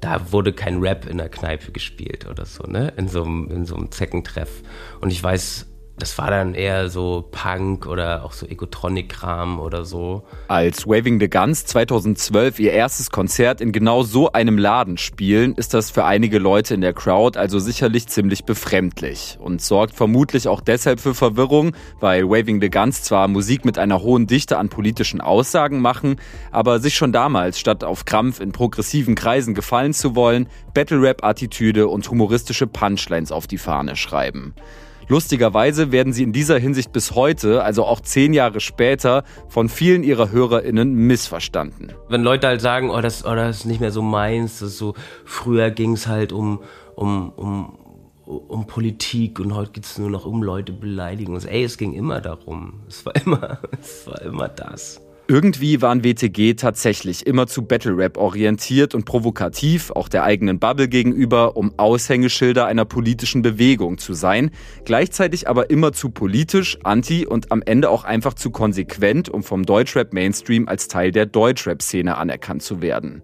da 0.00 0.32
wurde 0.32 0.52
kein 0.52 0.78
Rap 0.80 1.06
in 1.06 1.18
der 1.18 1.28
Kneipe 1.28 1.72
gespielt 1.72 2.26
oder 2.26 2.46
so, 2.46 2.64
ne? 2.64 2.92
In 2.96 3.08
so 3.08 3.22
einem, 3.22 3.50
in 3.50 3.66
so 3.66 3.76
einem 3.76 3.90
Zeckentreff. 3.90 4.62
Und 5.00 5.10
ich 5.10 5.22
weiß, 5.22 5.66
das 6.00 6.16
war 6.18 6.30
dann 6.30 6.54
eher 6.54 6.88
so 6.88 7.28
Punk 7.30 7.86
oder 7.86 8.24
auch 8.24 8.32
so 8.32 8.46
Egotronic-Kram 8.46 9.60
oder 9.60 9.84
so. 9.84 10.24
Als 10.48 10.86
Waving 10.86 11.20
the 11.20 11.28
Guns 11.28 11.66
2012 11.66 12.58
ihr 12.58 12.72
erstes 12.72 13.10
Konzert 13.10 13.60
in 13.60 13.72
genau 13.72 14.02
so 14.02 14.32
einem 14.32 14.58
Laden 14.58 14.96
spielen, 14.96 15.54
ist 15.54 15.74
das 15.74 15.90
für 15.90 16.04
einige 16.04 16.38
Leute 16.38 16.74
in 16.74 16.80
der 16.80 16.94
Crowd 16.94 17.38
also 17.38 17.58
sicherlich 17.58 18.08
ziemlich 18.08 18.44
befremdlich 18.44 19.38
und 19.40 19.60
sorgt 19.60 19.94
vermutlich 19.94 20.48
auch 20.48 20.60
deshalb 20.60 21.00
für 21.00 21.14
Verwirrung, 21.14 21.76
weil 22.00 22.28
Waving 22.28 22.60
the 22.60 22.70
Guns 22.70 23.02
zwar 23.02 23.28
Musik 23.28 23.64
mit 23.64 23.78
einer 23.78 24.00
hohen 24.00 24.26
Dichte 24.26 24.58
an 24.58 24.70
politischen 24.70 25.20
Aussagen 25.20 25.80
machen, 25.80 26.16
aber 26.50 26.80
sich 26.80 26.94
schon 26.94 27.12
damals 27.12 27.58
statt 27.58 27.84
auf 27.84 28.06
Krampf 28.06 28.40
in 28.40 28.52
progressiven 28.52 29.14
Kreisen 29.14 29.54
gefallen 29.54 29.92
zu 29.92 30.16
wollen, 30.16 30.48
Battle-Rap-Attitüde 30.72 31.88
und 31.88 32.10
humoristische 32.10 32.66
Punchlines 32.66 33.32
auf 33.32 33.46
die 33.46 33.58
Fahne 33.58 33.96
schreiben. 33.96 34.54
Lustigerweise 35.10 35.90
werden 35.90 36.12
sie 36.12 36.22
in 36.22 36.32
dieser 36.32 36.56
Hinsicht 36.56 36.92
bis 36.92 37.16
heute, 37.16 37.64
also 37.64 37.84
auch 37.84 37.98
zehn 37.98 38.32
Jahre 38.32 38.60
später, 38.60 39.24
von 39.48 39.68
vielen 39.68 40.04
ihrer 40.04 40.30
HörerInnen 40.30 40.94
missverstanden. 40.94 41.92
Wenn 42.08 42.22
Leute 42.22 42.46
halt 42.46 42.60
sagen, 42.60 42.90
oh, 42.90 43.00
das, 43.00 43.24
oh, 43.24 43.34
das 43.34 43.58
ist 43.58 43.64
nicht 43.64 43.80
mehr 43.80 43.90
so 43.90 44.02
meins, 44.02 44.60
das 44.60 44.78
so, 44.78 44.94
früher 45.24 45.72
ging 45.72 45.94
es 45.94 46.06
halt 46.06 46.32
um, 46.32 46.60
um, 46.94 47.30
um, 47.30 47.76
um 48.24 48.68
Politik 48.68 49.40
und 49.40 49.52
heute 49.52 49.72
geht 49.72 49.84
es 49.84 49.98
nur 49.98 50.10
noch 50.10 50.26
um 50.26 50.44
Leute 50.44 50.72
beleidigen. 50.72 51.36
Ey, 51.44 51.64
es 51.64 51.76
ging 51.76 51.92
immer 51.92 52.20
darum. 52.20 52.84
Es 52.86 53.04
war 53.04 53.16
immer, 53.16 53.58
es 53.80 54.06
war 54.06 54.22
immer 54.22 54.46
das. 54.46 55.00
Irgendwie 55.30 55.80
waren 55.80 56.02
WTG 56.02 56.54
tatsächlich 56.54 57.24
immer 57.24 57.46
zu 57.46 57.62
Battle 57.62 57.96
Rap 57.96 58.16
orientiert 58.16 58.96
und 58.96 59.04
provokativ, 59.04 59.92
auch 59.92 60.08
der 60.08 60.24
eigenen 60.24 60.58
Bubble 60.58 60.88
gegenüber, 60.88 61.56
um 61.56 61.72
Aushängeschilder 61.76 62.66
einer 62.66 62.84
politischen 62.84 63.40
Bewegung 63.40 63.98
zu 63.98 64.12
sein, 64.12 64.50
gleichzeitig 64.84 65.46
aber 65.46 65.70
immer 65.70 65.92
zu 65.92 66.10
politisch, 66.10 66.78
anti 66.82 67.26
und 67.26 67.52
am 67.52 67.62
Ende 67.62 67.90
auch 67.90 68.02
einfach 68.02 68.34
zu 68.34 68.50
konsequent, 68.50 69.28
um 69.28 69.44
vom 69.44 69.64
Deutschrap 69.64 70.12
Mainstream 70.12 70.66
als 70.66 70.88
Teil 70.88 71.12
der 71.12 71.26
Deutschrap-Szene 71.26 72.16
anerkannt 72.16 72.64
zu 72.64 72.82
werden. 72.82 73.22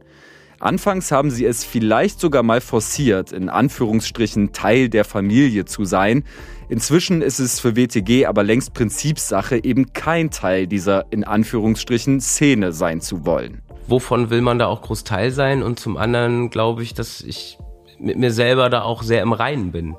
Anfangs 0.59 1.12
haben 1.12 1.31
sie 1.31 1.45
es 1.45 1.64
vielleicht 1.64 2.19
sogar 2.19 2.42
mal 2.42 2.61
forciert, 2.61 3.33
in 3.33 3.49
Anführungsstrichen 3.49 4.53
Teil 4.53 4.88
der 4.88 5.05
Familie 5.05 5.64
zu 5.66 5.85
sein. 5.85 6.25
Inzwischen 6.69 7.23
ist 7.23 7.38
es 7.38 7.61
für 7.61 7.77
WTG 7.77 8.27
aber 8.27 8.42
längst 8.42 8.73
Prinzipssache, 8.73 9.62
eben 9.62 9.92
kein 9.92 10.31
Teil 10.31 10.66
dieser 10.66 11.05
in 11.11 11.25
Anführungsstrichen 11.25 12.21
Szene 12.21 12.73
sein 12.73 13.01
zu 13.01 13.27
wollen. 13.27 13.62
Wovon 13.87 14.31
will 14.31 14.40
man 14.40 14.59
da 14.59 14.66
auch 14.66 14.83
groß 14.83 15.05
Teil 15.05 15.31
sein? 15.31 15.62
Und 15.62 15.79
zum 15.79 15.97
anderen 15.97 16.51
glaube 16.51 16.83
ich, 16.83 16.95
dass 16.95 17.21
ich 17.21 17.59
mit 17.99 18.19
mir 18.19 18.33
selber 18.33 18.69
da 18.69 18.83
auch 18.83 19.03
sehr 19.03 19.23
im 19.23 19.33
Reinen 19.33 19.73
bin 19.73 19.97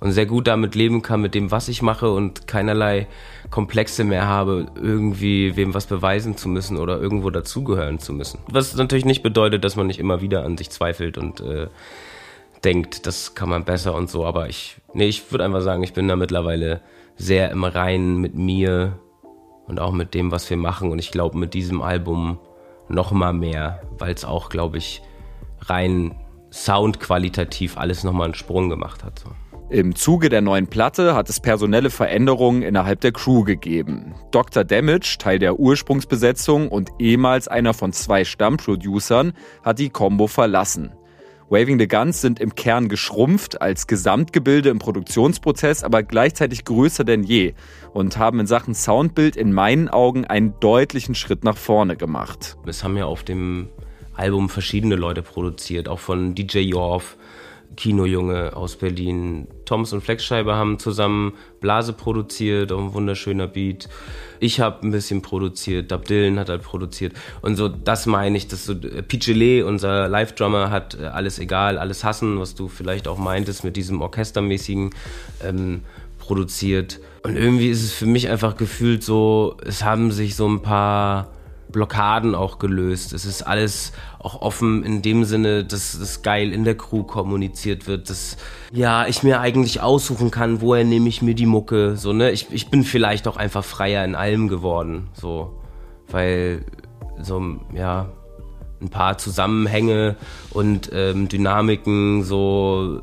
und 0.00 0.12
sehr 0.12 0.26
gut 0.26 0.46
damit 0.46 0.74
leben 0.74 1.02
kann 1.02 1.20
mit 1.20 1.34
dem, 1.34 1.50
was 1.50 1.68
ich 1.68 1.82
mache 1.82 2.10
und 2.10 2.46
keinerlei 2.46 3.06
Komplexe 3.50 4.04
mehr 4.04 4.26
habe, 4.26 4.66
irgendwie 4.76 5.56
wem 5.56 5.74
was 5.74 5.86
beweisen 5.86 6.36
zu 6.36 6.48
müssen 6.48 6.76
oder 6.76 7.00
irgendwo 7.00 7.30
dazugehören 7.30 7.98
zu 7.98 8.12
müssen. 8.12 8.38
Was 8.48 8.74
natürlich 8.76 9.04
nicht 9.04 9.22
bedeutet, 9.22 9.64
dass 9.64 9.76
man 9.76 9.86
nicht 9.86 9.98
immer 9.98 10.20
wieder 10.20 10.44
an 10.44 10.56
sich 10.56 10.70
zweifelt 10.70 11.18
und 11.18 11.40
äh, 11.40 11.68
denkt, 12.64 13.06
das 13.06 13.34
kann 13.34 13.48
man 13.48 13.64
besser 13.64 13.94
und 13.94 14.08
so, 14.10 14.24
aber 14.24 14.48
ich, 14.48 14.76
nee, 14.92 15.06
ich 15.06 15.30
würde 15.32 15.44
einfach 15.44 15.62
sagen, 15.62 15.82
ich 15.82 15.92
bin 15.92 16.08
da 16.08 16.16
mittlerweile 16.16 16.80
sehr 17.16 17.50
im 17.50 17.64
Reinen 17.64 18.18
mit 18.18 18.34
mir 18.34 18.98
und 19.66 19.80
auch 19.80 19.92
mit 19.92 20.14
dem, 20.14 20.30
was 20.30 20.48
wir 20.48 20.56
machen 20.56 20.90
und 20.90 20.98
ich 20.98 21.10
glaube 21.10 21.36
mit 21.36 21.54
diesem 21.54 21.82
Album 21.82 22.38
noch 22.88 23.12
mal 23.12 23.32
mehr, 23.32 23.82
weil 23.98 24.14
es 24.14 24.24
auch, 24.24 24.48
glaube 24.48 24.78
ich, 24.78 25.02
rein 25.60 26.14
soundqualitativ 26.50 27.76
alles 27.76 28.04
nochmal 28.04 28.26
einen 28.26 28.34
Sprung 28.34 28.68
gemacht 28.68 29.04
hat. 29.04 29.18
So. 29.18 29.30
Im 29.70 29.94
Zuge 29.94 30.30
der 30.30 30.40
neuen 30.40 30.66
Platte 30.66 31.14
hat 31.14 31.28
es 31.28 31.40
personelle 31.40 31.90
Veränderungen 31.90 32.62
innerhalb 32.62 33.02
der 33.02 33.12
Crew 33.12 33.44
gegeben. 33.44 34.14
Dr. 34.30 34.64
Damage, 34.64 35.16
Teil 35.18 35.38
der 35.38 35.60
Ursprungsbesetzung 35.60 36.68
und 36.68 36.88
ehemals 36.98 37.48
einer 37.48 37.74
von 37.74 37.92
zwei 37.92 38.24
Stammproducern, 38.24 39.34
hat 39.62 39.78
die 39.78 39.90
Combo 39.90 40.26
verlassen. 40.26 40.92
Waving 41.50 41.78
the 41.78 41.86
Guns 41.86 42.22
sind 42.22 42.40
im 42.40 42.54
Kern 42.54 42.88
geschrumpft 42.88 43.60
als 43.60 43.86
Gesamtgebilde 43.86 44.70
im 44.70 44.78
Produktionsprozess, 44.78 45.84
aber 45.84 46.02
gleichzeitig 46.02 46.64
größer 46.64 47.04
denn 47.04 47.22
je 47.22 47.52
und 47.92 48.16
haben 48.16 48.40
in 48.40 48.46
Sachen 48.46 48.74
Soundbild 48.74 49.36
in 49.36 49.52
meinen 49.52 49.90
Augen 49.90 50.24
einen 50.24 50.54
deutlichen 50.60 51.14
Schritt 51.14 51.44
nach 51.44 51.58
vorne 51.58 51.96
gemacht. 51.96 52.56
Es 52.64 52.84
haben 52.84 52.96
ja 52.96 53.04
auf 53.04 53.22
dem 53.22 53.68
Album 54.14 54.48
verschiedene 54.48 54.96
Leute 54.96 55.22
produziert, 55.22 55.88
auch 55.88 56.00
von 56.00 56.34
DJ 56.34 56.58
Yorf, 56.60 57.18
Kinojunge 57.76 58.56
aus 58.56 58.76
Berlin. 58.76 59.46
Thomas 59.64 59.92
und 59.92 60.00
Flexscheibe 60.00 60.54
haben 60.54 60.78
zusammen 60.78 61.34
Blase 61.60 61.92
produziert, 61.92 62.72
auch 62.72 62.80
ein 62.80 62.94
wunderschöner 62.94 63.46
Beat. 63.46 63.88
Ich 64.40 64.60
habe 64.60 64.86
ein 64.86 64.90
bisschen 64.90 65.22
produziert, 65.22 65.90
Dub 65.90 66.04
Dylan 66.04 66.38
hat 66.38 66.48
halt 66.48 66.62
produziert. 66.62 67.12
Und 67.42 67.56
so, 67.56 67.68
das 67.68 68.06
meine 68.06 68.36
ich, 68.36 68.48
dass 68.48 68.64
so 68.64 68.72
äh, 68.72 69.02
Pichelet, 69.02 69.64
unser 69.64 70.08
Live-Drummer, 70.08 70.70
hat 70.70 70.98
äh, 71.00 71.06
alles 71.06 71.38
egal, 71.38 71.78
alles 71.78 72.04
hassen, 72.04 72.38
was 72.40 72.54
du 72.54 72.68
vielleicht 72.68 73.08
auch 73.08 73.18
meintest 73.18 73.64
mit 73.64 73.76
diesem 73.76 74.00
orchestermäßigen 74.00 74.90
ähm, 75.44 75.82
produziert. 76.18 77.00
Und 77.22 77.36
irgendwie 77.36 77.68
ist 77.68 77.82
es 77.82 77.92
für 77.92 78.06
mich 78.06 78.28
einfach 78.28 78.56
gefühlt 78.56 79.02
so, 79.02 79.56
es 79.64 79.84
haben 79.84 80.12
sich 80.12 80.36
so 80.36 80.48
ein 80.48 80.62
paar 80.62 81.28
Blockaden 81.70 82.34
auch 82.34 82.58
gelöst. 82.58 83.12
Es 83.12 83.24
ist 83.24 83.42
alles 83.42 83.92
auch 84.18 84.40
offen 84.40 84.84
in 84.84 85.02
dem 85.02 85.24
Sinne, 85.24 85.64
dass 85.64 85.98
das 85.98 86.22
geil 86.22 86.52
in 86.52 86.64
der 86.64 86.76
Crew 86.76 87.02
kommuniziert 87.02 87.86
wird, 87.86 88.10
dass 88.10 88.36
ja, 88.72 89.06
ich 89.06 89.22
mir 89.22 89.40
eigentlich 89.40 89.80
aussuchen 89.80 90.30
kann, 90.30 90.60
woher 90.60 90.84
nehme 90.84 91.08
ich 91.08 91.22
mir 91.22 91.34
die 91.34 91.46
Mucke, 91.46 91.96
so, 91.96 92.12
ne? 92.12 92.30
Ich, 92.30 92.48
ich 92.50 92.70
bin 92.70 92.84
vielleicht 92.84 93.28
auch 93.28 93.36
einfach 93.36 93.64
freier 93.64 94.04
in 94.04 94.14
allem 94.14 94.48
geworden, 94.48 95.08
so, 95.12 95.60
weil 96.08 96.64
so, 97.20 97.40
ja, 97.74 98.08
ein 98.80 98.90
paar 98.90 99.18
Zusammenhänge 99.18 100.16
und 100.50 100.90
ähm, 100.92 101.28
Dynamiken 101.28 102.22
so 102.22 103.02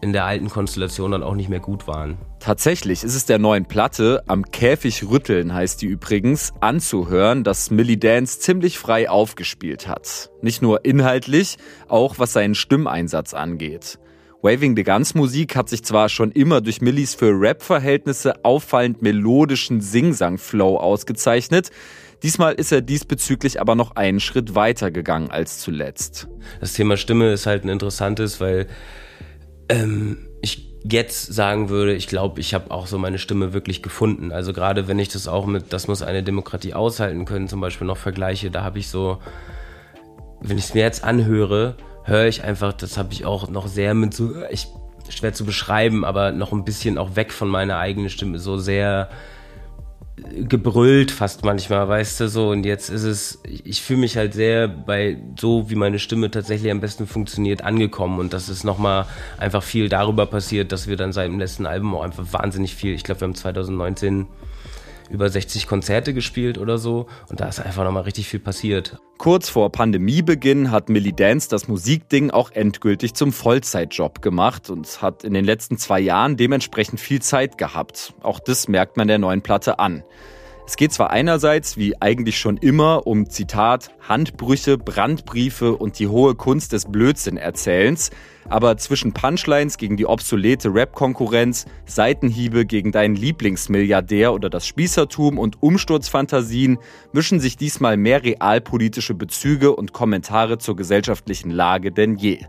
in 0.00 0.12
der 0.12 0.24
alten 0.24 0.50
Konstellation 0.50 1.12
dann 1.12 1.22
auch 1.22 1.34
nicht 1.34 1.48
mehr 1.48 1.60
gut 1.60 1.86
waren. 1.86 2.18
Tatsächlich 2.46 3.02
ist 3.02 3.16
es 3.16 3.26
der 3.26 3.40
neuen 3.40 3.66
Platte, 3.66 4.22
am 4.28 4.44
Käfig 4.44 5.02
rütteln 5.10 5.52
heißt 5.52 5.82
die 5.82 5.86
übrigens, 5.86 6.52
anzuhören, 6.60 7.42
dass 7.42 7.72
Millie 7.72 7.96
Dance 7.96 8.38
ziemlich 8.38 8.78
frei 8.78 9.10
aufgespielt 9.10 9.88
hat. 9.88 10.30
Nicht 10.42 10.62
nur 10.62 10.84
inhaltlich, 10.84 11.56
auch 11.88 12.20
was 12.20 12.34
seinen 12.34 12.54
Stimmeinsatz 12.54 13.34
angeht. 13.34 13.98
Waving 14.42 14.76
the 14.76 14.84
Guns 14.84 15.16
Musik 15.16 15.56
hat 15.56 15.68
sich 15.68 15.82
zwar 15.82 16.08
schon 16.08 16.30
immer 16.30 16.60
durch 16.60 16.80
Millies 16.80 17.16
für 17.16 17.32
Rap-Verhältnisse 17.32 18.44
auffallend 18.44 19.02
melodischen 19.02 19.80
Singsang-Flow 19.80 20.76
ausgezeichnet, 20.76 21.70
Diesmal 22.22 22.54
ist 22.54 22.72
er 22.72 22.80
diesbezüglich 22.80 23.60
aber 23.60 23.74
noch 23.74 23.94
einen 23.94 24.20
Schritt 24.20 24.54
weiter 24.54 24.90
gegangen 24.90 25.30
als 25.30 25.58
zuletzt. 25.58 26.28
Das 26.60 26.72
Thema 26.72 26.96
Stimme 26.96 27.30
ist 27.30 27.44
halt 27.44 27.64
ein 27.64 27.68
interessantes, 27.68 28.40
weil 28.40 28.68
ähm, 29.68 30.26
jetzt 30.90 31.32
sagen 31.32 31.68
würde, 31.68 31.94
ich 31.94 32.06
glaube, 32.06 32.40
ich 32.40 32.54
habe 32.54 32.70
auch 32.70 32.86
so 32.86 32.98
meine 32.98 33.18
Stimme 33.18 33.52
wirklich 33.52 33.82
gefunden. 33.82 34.32
Also 34.32 34.52
gerade 34.52 34.88
wenn 34.88 34.98
ich 34.98 35.08
das 35.08 35.28
auch 35.28 35.46
mit, 35.46 35.72
das 35.72 35.88
muss 35.88 36.02
eine 36.02 36.22
Demokratie 36.22 36.74
aushalten 36.74 37.24
können, 37.24 37.48
zum 37.48 37.60
Beispiel 37.60 37.86
noch 37.86 37.96
vergleiche, 37.96 38.50
da 38.50 38.62
habe 38.62 38.78
ich 38.78 38.88
so, 38.88 39.18
wenn 40.40 40.58
ich 40.58 40.64
es 40.64 40.74
mir 40.74 40.82
jetzt 40.82 41.04
anhöre, 41.04 41.76
höre 42.04 42.26
ich 42.26 42.44
einfach, 42.44 42.72
das 42.72 42.98
habe 42.98 43.12
ich 43.12 43.24
auch 43.24 43.48
noch 43.48 43.66
sehr 43.66 43.94
mit 43.94 44.14
so, 44.14 44.32
ich 44.50 44.68
schwer 45.08 45.32
zu 45.32 45.44
beschreiben, 45.44 46.04
aber 46.04 46.32
noch 46.32 46.52
ein 46.52 46.64
bisschen 46.64 46.98
auch 46.98 47.16
weg 47.16 47.32
von 47.32 47.48
meiner 47.48 47.78
eigenen 47.78 48.10
Stimme, 48.10 48.38
so 48.38 48.58
sehr 48.58 49.08
gebrüllt 50.16 51.10
fast 51.10 51.44
manchmal, 51.44 51.88
weißt 51.88 52.20
du, 52.20 52.28
so. 52.28 52.50
Und 52.50 52.64
jetzt 52.64 52.88
ist 52.88 53.02
es, 53.02 53.42
ich 53.44 53.82
fühle 53.82 54.00
mich 54.00 54.16
halt 54.16 54.32
sehr 54.32 54.66
bei 54.68 55.18
so, 55.38 55.68
wie 55.68 55.74
meine 55.74 55.98
Stimme 55.98 56.30
tatsächlich 56.30 56.70
am 56.70 56.80
besten 56.80 57.06
funktioniert, 57.06 57.62
angekommen. 57.62 58.18
Und 58.18 58.32
das 58.32 58.48
ist 58.48 58.64
nochmal 58.64 59.06
einfach 59.38 59.62
viel 59.62 59.88
darüber 59.88 60.26
passiert, 60.26 60.72
dass 60.72 60.88
wir 60.88 60.96
dann 60.96 61.12
seit 61.12 61.28
dem 61.28 61.38
letzten 61.38 61.66
Album 61.66 61.94
auch 61.94 62.02
einfach 62.02 62.32
wahnsinnig 62.32 62.74
viel, 62.74 62.94
ich 62.94 63.04
glaube, 63.04 63.20
wir 63.20 63.28
haben 63.28 63.34
2019 63.34 64.26
über 65.10 65.28
60 65.28 65.66
Konzerte 65.66 66.14
gespielt 66.14 66.58
oder 66.58 66.78
so. 66.78 67.06
Und 67.28 67.40
da 67.40 67.48
ist 67.48 67.60
einfach 67.60 67.84
nochmal 67.84 68.04
richtig 68.04 68.28
viel 68.28 68.40
passiert. 68.40 68.98
Kurz 69.18 69.48
vor 69.48 69.72
Pandemiebeginn 69.72 70.70
hat 70.70 70.88
Millie 70.88 71.12
Dance 71.12 71.48
das 71.48 71.68
Musikding 71.68 72.30
auch 72.30 72.50
endgültig 72.50 73.14
zum 73.14 73.32
Vollzeitjob 73.32 74.20
gemacht 74.20 74.68
und 74.70 75.00
hat 75.00 75.24
in 75.24 75.32
den 75.32 75.44
letzten 75.44 75.78
zwei 75.78 76.00
Jahren 76.00 76.36
dementsprechend 76.36 77.00
viel 77.00 77.22
Zeit 77.22 77.58
gehabt. 77.58 78.14
Auch 78.22 78.40
das 78.40 78.68
merkt 78.68 78.96
man 78.96 79.08
der 79.08 79.18
neuen 79.18 79.42
Platte 79.42 79.78
an. 79.78 80.02
Es 80.68 80.76
geht 80.76 80.92
zwar 80.92 81.10
einerseits, 81.10 81.76
wie 81.76 82.02
eigentlich 82.02 82.38
schon 82.38 82.56
immer, 82.56 83.06
um 83.06 83.30
Zitat, 83.30 83.92
Handbrüche, 84.00 84.76
Brandbriefe 84.76 85.76
und 85.76 86.00
die 86.00 86.08
hohe 86.08 86.34
Kunst 86.34 86.72
des 86.72 86.86
Blödsinn-Erzählens, 86.86 88.10
aber 88.48 88.76
zwischen 88.76 89.12
Punchlines 89.12 89.78
gegen 89.78 89.96
die 89.96 90.06
obsolete 90.06 90.74
Rap-Konkurrenz, 90.74 91.66
Seitenhiebe 91.84 92.66
gegen 92.66 92.90
deinen 92.90 93.14
Lieblingsmilliardär 93.14 94.34
oder 94.34 94.50
das 94.50 94.66
Spießertum 94.66 95.38
und 95.38 95.62
Umsturzfantasien 95.62 96.78
mischen 97.12 97.38
sich 97.38 97.56
diesmal 97.56 97.96
mehr 97.96 98.24
realpolitische 98.24 99.14
Bezüge 99.14 99.74
und 99.74 99.92
Kommentare 99.92 100.58
zur 100.58 100.74
gesellschaftlichen 100.74 101.52
Lage 101.52 101.92
denn 101.92 102.16
je. 102.16 102.40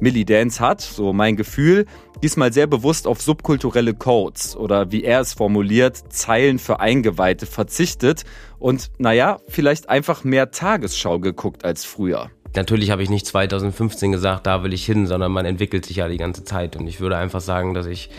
Millie 0.00 0.24
Dance 0.24 0.60
hat, 0.60 0.80
so 0.80 1.12
mein 1.12 1.36
Gefühl, 1.36 1.86
diesmal 2.22 2.52
sehr 2.52 2.66
bewusst 2.66 3.06
auf 3.06 3.22
subkulturelle 3.22 3.94
Codes 3.94 4.56
oder 4.56 4.92
wie 4.92 5.04
er 5.04 5.20
es 5.20 5.34
formuliert, 5.34 6.12
Zeilen 6.12 6.58
für 6.58 6.80
Eingeweihte 6.80 7.46
verzichtet 7.46 8.24
und 8.58 8.90
naja, 8.98 9.38
vielleicht 9.48 9.88
einfach 9.88 10.24
mehr 10.24 10.50
Tagesschau 10.50 11.18
geguckt 11.18 11.64
als 11.64 11.84
früher. 11.84 12.30
Natürlich 12.56 12.90
habe 12.90 13.02
ich 13.02 13.10
nicht 13.10 13.26
2015 13.26 14.12
gesagt, 14.12 14.46
da 14.46 14.62
will 14.62 14.72
ich 14.72 14.86
hin, 14.86 15.06
sondern 15.06 15.32
man 15.32 15.44
entwickelt 15.44 15.84
sich 15.84 15.96
ja 15.96 16.08
die 16.08 16.18
ganze 16.18 16.44
Zeit. 16.44 16.76
Und 16.76 16.86
ich 16.86 17.00
würde 17.00 17.16
einfach 17.16 17.40
sagen, 17.40 17.74
dass 17.74 17.86
ich 17.86 18.10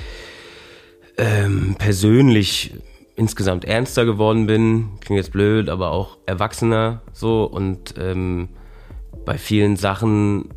ähm, 1.18 1.76
persönlich 1.80 2.74
insgesamt 3.16 3.64
ernster 3.64 4.06
geworden 4.06 4.46
bin. 4.46 4.90
Klingt 5.00 5.18
jetzt 5.18 5.32
blöd, 5.32 5.70
aber 5.70 5.92
auch 5.92 6.18
erwachsener 6.26 7.02
so 7.14 7.46
und 7.46 7.96
ähm, 7.98 8.50
bei 9.26 9.38
vielen 9.38 9.78
Sachen 9.78 10.50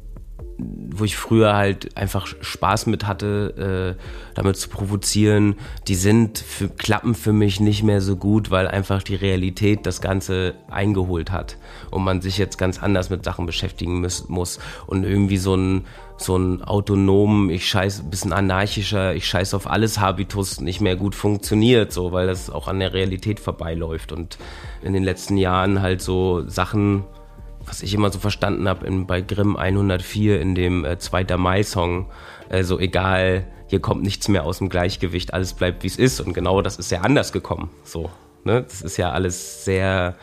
wo 0.58 1.04
ich 1.04 1.16
früher 1.16 1.54
halt 1.54 1.96
einfach 1.96 2.26
Spaß 2.26 2.86
mit 2.86 3.06
hatte, 3.06 3.96
äh, 3.96 4.02
damit 4.34 4.56
zu 4.56 4.68
provozieren, 4.68 5.54
die 5.86 5.94
sind 5.94 6.38
für, 6.38 6.68
klappen 6.68 7.14
für 7.14 7.32
mich 7.32 7.60
nicht 7.60 7.84
mehr 7.84 8.00
so 8.00 8.16
gut, 8.16 8.50
weil 8.50 8.66
einfach 8.66 9.02
die 9.02 9.14
Realität 9.14 9.86
das 9.86 10.00
Ganze 10.00 10.54
eingeholt 10.68 11.30
hat 11.30 11.56
und 11.90 12.02
man 12.02 12.20
sich 12.20 12.38
jetzt 12.38 12.58
ganz 12.58 12.82
anders 12.82 13.08
mit 13.08 13.24
Sachen 13.24 13.46
beschäftigen 13.46 14.00
muss, 14.00 14.28
muss. 14.28 14.58
Und 14.86 15.04
irgendwie 15.04 15.38
so 15.38 15.54
ein 15.54 15.84
so 16.20 16.36
ein 16.36 16.62
autonomen, 16.62 17.48
ich 17.48 17.68
scheiß, 17.68 18.10
bisschen 18.10 18.32
anarchischer, 18.32 19.14
ich 19.14 19.26
scheiß 19.26 19.54
auf 19.54 19.70
alles 19.70 20.00
Habitus 20.00 20.60
nicht 20.60 20.80
mehr 20.80 20.96
gut 20.96 21.14
funktioniert, 21.14 21.92
so, 21.92 22.10
weil 22.10 22.26
das 22.26 22.50
auch 22.50 22.66
an 22.66 22.80
der 22.80 22.92
Realität 22.92 23.38
vorbeiläuft. 23.38 24.10
Und 24.10 24.36
in 24.82 24.92
den 24.92 25.04
letzten 25.04 25.36
Jahren 25.36 25.80
halt 25.80 26.02
so 26.02 26.42
Sachen 26.48 27.04
was 27.68 27.82
ich 27.82 27.94
immer 27.94 28.10
so 28.10 28.18
verstanden 28.18 28.68
habe 28.68 28.90
bei 29.04 29.20
Grimm 29.20 29.56
104 29.56 30.40
in 30.40 30.54
dem 30.54 30.84
äh, 30.84 30.98
2. 30.98 31.36
Mai-Song, 31.36 32.06
äh, 32.48 32.62
so 32.64 32.78
egal, 32.78 33.46
hier 33.66 33.80
kommt 33.80 34.02
nichts 34.02 34.28
mehr 34.28 34.44
aus 34.44 34.58
dem 34.58 34.68
Gleichgewicht, 34.68 35.34
alles 35.34 35.52
bleibt 35.52 35.82
wie 35.82 35.88
es 35.88 35.96
ist. 35.96 36.20
Und 36.20 36.32
genau 36.32 36.62
das 36.62 36.76
ist 36.78 36.90
ja 36.90 37.02
anders 37.02 37.32
gekommen. 37.32 37.70
So, 37.84 38.10
ne? 38.44 38.62
Das 38.62 38.82
ist 38.82 38.96
ja 38.96 39.10
alles 39.10 39.64
sehr, 39.64 40.16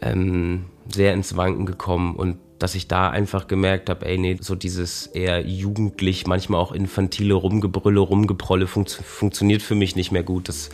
ähm, 0.00 0.66
sehr 0.88 1.12
ins 1.12 1.36
Wanken 1.36 1.66
gekommen 1.66 2.16
und 2.16 2.38
dass 2.58 2.74
ich 2.74 2.88
da 2.88 3.10
einfach 3.10 3.48
gemerkt 3.48 3.90
habe, 3.90 4.06
ey, 4.06 4.16
nee, 4.16 4.38
so 4.40 4.54
dieses 4.54 5.06
eher 5.06 5.46
jugendlich, 5.46 6.26
manchmal 6.26 6.58
auch 6.58 6.72
infantile 6.72 7.34
Rumgebrülle, 7.34 8.00
Rumgeprolle 8.00 8.66
funkt 8.66 8.90
funktioniert 8.90 9.60
für 9.60 9.74
mich 9.74 9.94
nicht 9.94 10.10
mehr 10.10 10.22
gut. 10.22 10.48
Das 10.48 10.70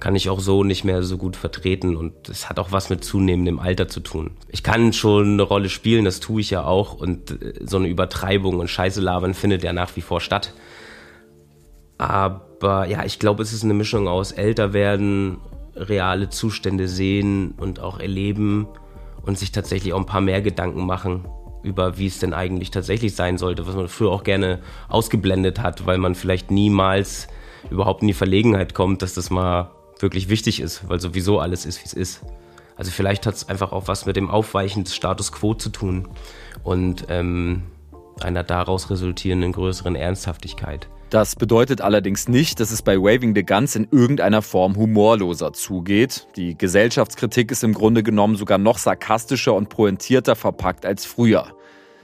kann 0.00 0.16
ich 0.16 0.28
auch 0.28 0.40
so 0.40 0.64
nicht 0.64 0.84
mehr 0.84 1.02
so 1.02 1.18
gut 1.18 1.36
vertreten 1.36 1.96
und 1.96 2.28
es 2.28 2.48
hat 2.48 2.58
auch 2.58 2.72
was 2.72 2.90
mit 2.90 3.04
zunehmendem 3.04 3.58
Alter 3.58 3.88
zu 3.88 4.00
tun. 4.00 4.32
Ich 4.48 4.62
kann 4.62 4.92
schon 4.92 5.34
eine 5.34 5.42
Rolle 5.42 5.68
spielen, 5.68 6.04
das 6.04 6.20
tue 6.20 6.40
ich 6.40 6.50
ja 6.50 6.64
auch 6.64 6.94
und 6.94 7.42
äh, 7.42 7.54
so 7.64 7.76
eine 7.76 7.88
Übertreibung 7.88 8.58
und 8.58 8.68
Scheiße 8.68 9.00
labern 9.00 9.34
findet 9.34 9.62
ja 9.62 9.72
nach 9.72 9.94
wie 9.96 10.00
vor 10.00 10.20
statt. 10.20 10.52
Aber 11.98 12.86
ja, 12.88 13.04
ich 13.04 13.18
glaube, 13.18 13.42
es 13.42 13.52
ist 13.52 13.64
eine 13.64 13.74
Mischung 13.74 14.08
aus 14.08 14.32
älter 14.32 14.72
werden, 14.72 15.38
reale 15.76 16.28
Zustände 16.28 16.88
sehen 16.88 17.54
und 17.56 17.80
auch 17.80 18.00
erleben 18.00 18.66
und 19.22 19.38
sich 19.38 19.52
tatsächlich 19.52 19.92
auch 19.92 19.98
ein 19.98 20.06
paar 20.06 20.20
mehr 20.20 20.42
Gedanken 20.42 20.86
machen 20.86 21.24
über 21.64 21.96
wie 21.98 22.06
es 22.06 22.18
denn 22.18 22.34
eigentlich 22.34 22.70
tatsächlich 22.70 23.14
sein 23.16 23.38
sollte, 23.38 23.66
was 23.66 23.74
man 23.74 23.88
früher 23.88 24.10
auch 24.10 24.22
gerne 24.22 24.60
ausgeblendet 24.88 25.60
hat, 25.60 25.86
weil 25.86 25.98
man 25.98 26.14
vielleicht 26.14 26.50
niemals 26.50 27.26
überhaupt 27.70 28.02
in 28.02 28.08
die 28.08 28.14
Verlegenheit 28.14 28.74
kommt, 28.74 29.02
dass 29.02 29.14
das 29.14 29.30
mal 29.30 29.70
wirklich 30.04 30.28
wichtig 30.28 30.60
ist, 30.60 30.88
weil 30.88 31.00
sowieso 31.00 31.40
alles 31.40 31.66
ist, 31.66 31.80
wie 31.80 31.86
es 31.86 31.92
ist. 31.92 32.20
Also 32.76 32.92
vielleicht 32.92 33.26
hat 33.26 33.34
es 33.34 33.48
einfach 33.48 33.72
auch 33.72 33.88
was 33.88 34.06
mit 34.06 34.14
dem 34.14 34.30
Aufweichen 34.30 34.84
des 34.84 34.94
Status 34.94 35.32
quo 35.32 35.54
zu 35.54 35.70
tun 35.70 36.08
und 36.62 37.06
ähm, 37.08 37.62
einer 38.20 38.44
daraus 38.44 38.90
resultierenden 38.90 39.52
größeren 39.52 39.96
Ernsthaftigkeit. 39.96 40.88
Das 41.10 41.36
bedeutet 41.36 41.80
allerdings 41.80 42.28
nicht, 42.28 42.58
dass 42.58 42.72
es 42.72 42.82
bei 42.82 42.96
Waving 42.96 43.34
the 43.34 43.44
Guns 43.44 43.76
in 43.76 43.86
irgendeiner 43.90 44.42
Form 44.42 44.76
humorloser 44.76 45.52
zugeht. 45.52 46.26
Die 46.36 46.58
Gesellschaftskritik 46.58 47.52
ist 47.52 47.62
im 47.62 47.72
Grunde 47.74 48.02
genommen 48.02 48.36
sogar 48.36 48.58
noch 48.58 48.78
sarkastischer 48.78 49.54
und 49.54 49.68
pointierter 49.68 50.34
verpackt 50.34 50.84
als 50.84 51.04
früher. 51.04 51.56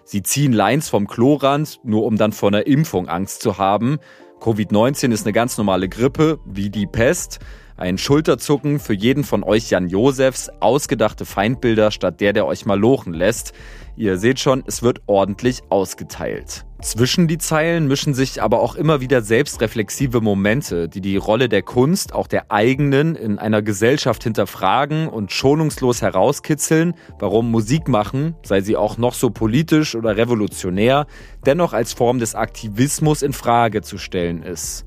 Sie 0.05 0.23
ziehen 0.23 0.53
Lines 0.53 0.89
vom 0.89 1.07
Klorand, 1.07 1.81
nur 1.83 2.05
um 2.05 2.17
dann 2.17 2.33
vor 2.33 2.51
einer 2.51 2.67
Impfung 2.67 3.09
Angst 3.09 3.43
zu 3.43 3.59
haben. 3.59 3.99
Covid-19 4.41 5.13
ist 5.13 5.25
eine 5.27 5.33
ganz 5.33 5.59
normale 5.59 5.89
Grippe, 5.89 6.39
wie 6.45 6.71
die 6.71 6.87
Pest. 6.87 7.41
Ein 7.81 7.97
Schulterzucken 7.97 8.79
für 8.79 8.93
jeden 8.93 9.25
von 9.25 9.43
euch 9.43 9.71
Jan 9.71 9.89
Josefs, 9.89 10.51
ausgedachte 10.61 11.25
Feindbilder 11.25 11.91
statt 11.91 12.21
der, 12.21 12.35
der 12.35 12.45
euch 12.45 12.67
mal 12.67 12.79
lochen 12.79 13.15
lässt. 13.15 13.55
Ihr 13.97 14.19
seht 14.19 14.39
schon, 14.39 14.63
es 14.67 14.83
wird 14.83 15.01
ordentlich 15.07 15.63
ausgeteilt. 15.71 16.67
Zwischen 16.83 17.27
die 17.27 17.39
Zeilen 17.39 17.89
mischen 17.89 18.13
sich 18.13 18.43
aber 18.43 18.61
auch 18.61 18.75
immer 18.75 19.01
wieder 19.01 19.23
selbstreflexive 19.23 20.21
Momente, 20.21 20.91
die 20.91 21.01
die 21.01 21.17
Rolle 21.17 21.49
der 21.49 21.63
Kunst, 21.63 22.13
auch 22.13 22.27
der 22.27 22.53
eigenen, 22.53 23.15
in 23.15 23.39
einer 23.39 23.63
Gesellschaft 23.63 24.25
hinterfragen 24.25 25.09
und 25.09 25.33
schonungslos 25.33 26.03
herauskitzeln, 26.03 26.93
warum 27.19 27.51
Musik 27.51 27.89
machen, 27.89 28.35
sei 28.43 28.61
sie 28.61 28.77
auch 28.77 28.99
noch 28.99 29.15
so 29.15 29.31
politisch 29.31 29.95
oder 29.95 30.19
revolutionär, 30.19 31.07
dennoch 31.47 31.73
als 31.73 31.95
Form 31.95 32.19
des 32.19 32.35
Aktivismus 32.35 33.23
in 33.23 33.33
Frage 33.33 33.81
zu 33.81 33.97
stellen 33.97 34.43
ist. 34.43 34.85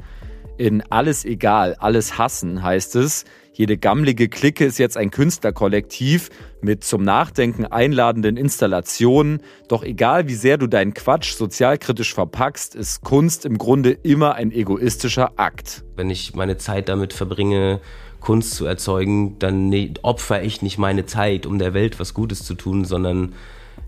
In 0.58 0.84
Alles 0.92 1.26
egal, 1.26 1.76
alles 1.80 2.18
hassen 2.18 2.62
heißt 2.62 2.96
es, 2.96 3.26
jede 3.56 3.78
gammlige 3.78 4.30
Clique 4.30 4.66
ist 4.66 4.80
jetzt 4.80 4.98
ein 4.98 5.12
Künstlerkollektiv 5.12 6.30
mit 6.62 6.84
zum 6.84 7.04
Nachdenken 7.04 7.68
einladenden 7.68 8.36
Installationen. 8.36 9.42
Doch 9.68 9.84
egal 9.84 10.28
wie 10.28 10.34
sehr 10.34 10.58
du 10.58 10.66
deinen 10.66 10.96
Quatsch 10.96 11.34
sozialkritisch 11.34 12.16
verpackst, 12.16 12.74
ist 12.74 13.02
Kunst 13.02 13.46
im 13.46 13.60
Grunde 13.60 13.92
immer 13.92 14.34
ein 14.34 14.52
egoistischer 14.52 15.34
Akt. 15.38 15.84
Wenn 15.96 16.10
ich 16.10 16.34
meine 16.34 16.58
Zeit 16.58 16.90
damit 16.90 17.14
verbringe, 17.14 17.80
Kunst 18.20 18.56
zu 18.56 18.66
erzeugen, 18.66 19.38
dann 19.38 19.70
ne, 19.70 19.94
opfer 20.02 20.42
ich 20.42 20.64
nicht 20.64 20.80
meine 20.80 21.06
Zeit, 21.06 21.46
um 21.46 21.60
der 21.60 21.76
Welt 21.76 22.00
was 22.00 22.16
Gutes 22.16 22.44
zu 22.44 22.56
tun, 22.56 22.86
sondern 22.86 23.34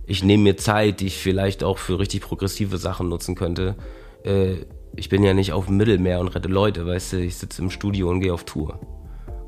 ich 0.05 0.23
nehme 0.23 0.43
mir 0.43 0.57
Zeit, 0.57 0.99
die 0.99 1.07
ich 1.07 1.17
vielleicht 1.17 1.63
auch 1.63 1.79
für 1.79 1.97
richtig 1.97 2.21
progressive 2.21 2.77
Sachen 2.77 3.09
nutzen 3.09 3.33
könnte. 3.33 3.75
Äh, 4.23 4.57
ich 4.97 5.09
bin 5.09 5.23
ja 5.23 5.33
nicht 5.33 5.53
auf 5.53 5.65
dem 5.67 5.77
Mittelmeer 5.77 6.19
und 6.19 6.29
rette 6.29 6.47
Leute, 6.47 6.85
weißt 6.85 7.13
du, 7.13 7.17
ich 7.17 7.35
sitze 7.35 7.61
im 7.61 7.69
Studio 7.69 8.09
und 8.09 8.21
gehe 8.21 8.33
auf 8.33 8.43
Tour. 8.43 8.79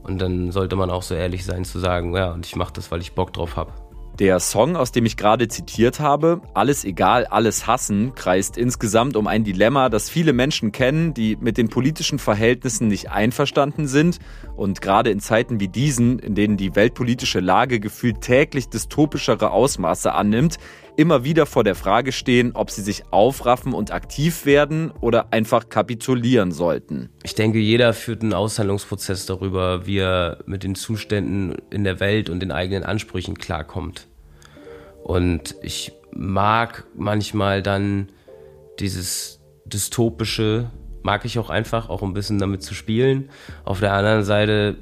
Und 0.04 0.22
dann 0.22 0.52
sollte 0.52 0.76
man 0.76 0.90
auch 0.90 1.04
so 1.04 1.16
ehrlich 1.16 1.46
sein 1.46 1.66
zu 1.66 1.80
sagen, 1.80 2.16
ja, 2.16 2.32
und 2.32 2.46
ich 2.46 2.56
mache 2.56 2.74
das, 2.74 2.92
weil 2.92 3.02
ich 3.02 3.14
Bock 3.14 3.34
drauf 3.34 3.56
habe. 3.56 3.72
Der 4.20 4.40
Song, 4.40 4.76
aus 4.76 4.92
dem 4.92 5.06
ich 5.06 5.16
gerade 5.16 5.48
zitiert 5.48 6.00
habe, 6.00 6.42
Alles 6.56 6.86
egal, 6.86 7.28
alles 7.28 7.68
hassen, 7.68 8.16
kreist 8.16 8.58
insgesamt 8.58 9.16
um 9.16 9.28
ein 9.28 9.44
Dilemma, 9.44 9.90
das 9.90 10.10
viele 10.10 10.34
Menschen 10.34 10.72
kennen, 10.72 11.14
die 11.14 11.36
mit 11.36 11.58
den 11.58 11.70
politischen 11.70 12.18
Verhältnissen 12.18 12.88
nicht 12.88 13.12
einverstanden 13.12 13.86
sind 13.88 14.18
und 14.56 14.82
gerade 14.82 15.12
in 15.12 15.20
Zeiten 15.20 15.60
wie 15.60 15.68
diesen, 15.68 16.18
in 16.18 16.34
denen 16.34 16.58
die 16.58 16.76
weltpolitische 16.76 17.42
Lage 17.42 17.80
gefühlt 17.80 18.22
täglich 18.22 18.70
dystopischere 18.70 19.52
Ausmaße 19.52 20.12
annimmt, 20.12 20.58
immer 20.98 21.24
wieder 21.24 21.46
vor 21.46 21.64
der 21.64 21.76
Frage 21.76 22.12
stehen, 22.12 22.52
ob 22.54 22.72
sie 22.72 22.82
sich 22.82 23.04
aufraffen 23.12 23.74
und 23.74 23.92
aktiv 23.92 24.46
werden 24.46 24.92
oder 25.00 25.32
einfach 25.32 25.70
kapitulieren 25.70 26.52
sollten. 26.52 27.10
Ich 27.24 27.36
denke, 27.36 27.60
jeder 27.60 27.94
führt 27.94 28.24
einen 28.24 28.34
Aushandlungsprozess 28.34 29.28
darüber, 29.28 29.86
wie 29.86 30.00
er 30.00 30.40
mit 30.46 30.64
den 30.64 30.76
Zuständen 30.76 31.56
in 31.70 31.84
der 31.84 32.00
Welt 32.00 32.30
und 32.30 32.42
den 32.42 32.52
eigenen 32.52 32.84
Ansprüchen 32.84 33.38
klarkommt. 33.38 34.08
Und 35.04 35.56
ich 35.62 35.94
mag 36.12 36.86
manchmal 36.96 37.62
dann 37.62 38.10
dieses 38.80 39.40
dystopische, 39.66 40.72
mag 41.04 41.26
ich 41.26 41.38
auch 41.38 41.52
einfach, 41.52 41.90
auch 41.90 42.02
ein 42.02 42.14
bisschen 42.14 42.40
damit 42.40 42.64
zu 42.64 42.74
spielen. 42.74 43.30
Auf 43.66 43.80
der 43.80 43.94
anderen 43.94 44.24
Seite, 44.24 44.78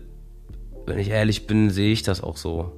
wenn 0.85 0.97
ich 0.97 1.09
ehrlich 1.09 1.45
bin, 1.45 1.69
sehe 1.69 1.91
ich 1.91 2.03
das 2.03 2.23
auch 2.23 2.37
so. 2.37 2.71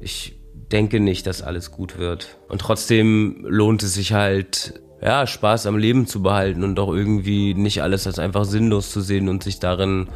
Ich 0.00 0.39
denke 0.72 1.00
nicht, 1.00 1.26
dass 1.26 1.42
alles 1.42 1.70
gut 1.72 1.98
wird. 1.98 2.38
Und 2.48 2.60
trotzdem 2.60 3.44
lohnt 3.46 3.82
es 3.82 3.94
sich 3.94 4.12
halt, 4.12 4.80
ja, 5.02 5.26
Spaß 5.26 5.66
am 5.66 5.76
Leben 5.76 6.06
zu 6.06 6.22
behalten 6.22 6.62
und 6.64 6.78
auch 6.78 6.92
irgendwie 6.92 7.54
nicht 7.54 7.82
alles 7.82 8.06
als 8.06 8.18
einfach 8.18 8.44
sinnlos 8.44 8.90
zu 8.90 9.00
sehen 9.00 9.28
und 9.28 9.42
sich 9.42 9.58
darin, 9.58 10.08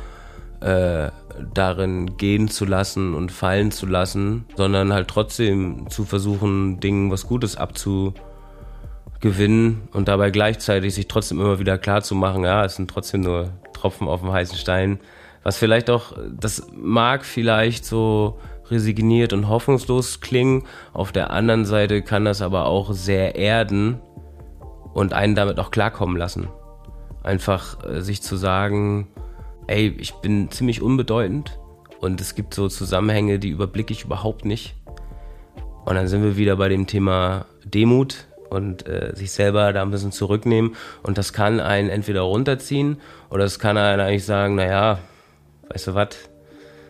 äh, 0.61 1.11
darin 1.53 2.17
gehen 2.17 2.49
zu 2.49 2.65
lassen 2.65 3.15
und 3.15 3.33
fallen 3.33 3.73
zu 3.73 3.87
lassen, 3.87 4.45
sondern 4.57 4.93
halt 4.93 5.09
trotzdem 5.09 5.89
zu 5.91 6.05
versuchen, 6.05 6.81
Dingen 6.81 7.11
was 7.11 7.27
Gutes 7.27 7.57
abzugewinnen 7.57 8.15
und 9.93 10.09
dabei 10.09 10.31
gleichzeitig 10.31 10.95
sich 10.95 11.09
trotzdem 11.09 11.41
immer 11.41 11.59
wieder 11.59 11.79
klar 11.79 12.03
zu 12.03 12.15
machen, 12.15 12.45
ja, 12.45 12.65
es 12.65 12.77
sind 12.77 12.91
trotzdem 12.91 13.23
nur 13.23 13.51
Tropfen 13.73 14.07
auf 14.07 14.21
dem 14.21 14.33
heißen 14.33 14.57
Stein. 14.57 15.01
Was 15.43 15.59
vielleicht 15.59 15.91
auch, 15.91 16.13
das 16.31 16.67
mag 16.75 17.25
vielleicht 17.25 17.85
so 17.85 18.39
resigniert 18.71 19.33
und 19.33 19.49
hoffnungslos 19.49 20.21
klingen. 20.21 20.65
Auf 20.93 21.13
der 21.13 21.31
anderen 21.31 21.65
Seite 21.65 22.03
kann 22.03 22.25
das 22.25 22.43
aber 22.43 22.67
auch 22.67 22.93
sehr 22.93 23.37
erden 23.37 24.01
und 24.93 25.13
einen 25.13 25.35
damit 25.35 25.59
auch 25.59 25.71
klarkommen 25.71 26.17
lassen. 26.17 26.49
Einfach 27.23 27.85
äh, 27.85 28.01
sich 28.01 28.23
zu 28.23 28.37
sagen, 28.37 29.09
ey, 29.67 29.95
ich 29.99 30.15
bin 30.15 30.51
ziemlich 30.51 30.83
unbedeutend 30.83 31.59
und 32.01 32.21
es 32.21 32.35
gibt 32.35 32.55
so 32.55 32.69
Zusammenhänge, 32.69 33.39
die 33.39 33.49
überblicke 33.49 33.93
ich 33.93 34.05
überhaupt 34.05 34.45
nicht. 34.45 34.75
Und 35.85 35.97
dann 35.97 36.09
sind 36.09 36.23
wir 36.23 36.37
wieder 36.37 36.57
bei 36.57 36.69
dem 36.69 36.87
Thema 36.87 37.47
Demut 37.65 38.27
und 38.51 38.87
äh, 38.87 39.13
sich 39.15 39.33
selber 39.33 39.73
da 39.73 39.83
ein 39.83 39.91
bisschen 39.91 40.13
zurücknehmen. 40.13 40.77
Und 41.03 41.19
das 41.19 41.33
kann 41.33 41.61
einen 41.61 41.91
entweder 41.91 42.23
runterziehen 42.23 43.01
oder 43.31 43.45
es 43.45 43.59
kann 43.59 43.77
einen 43.77 44.01
eigentlich 44.01 44.25
sagen, 44.25 44.55
naja, 44.55 44.99
weißt 45.71 45.89
du 45.89 45.95
was, 45.95 46.09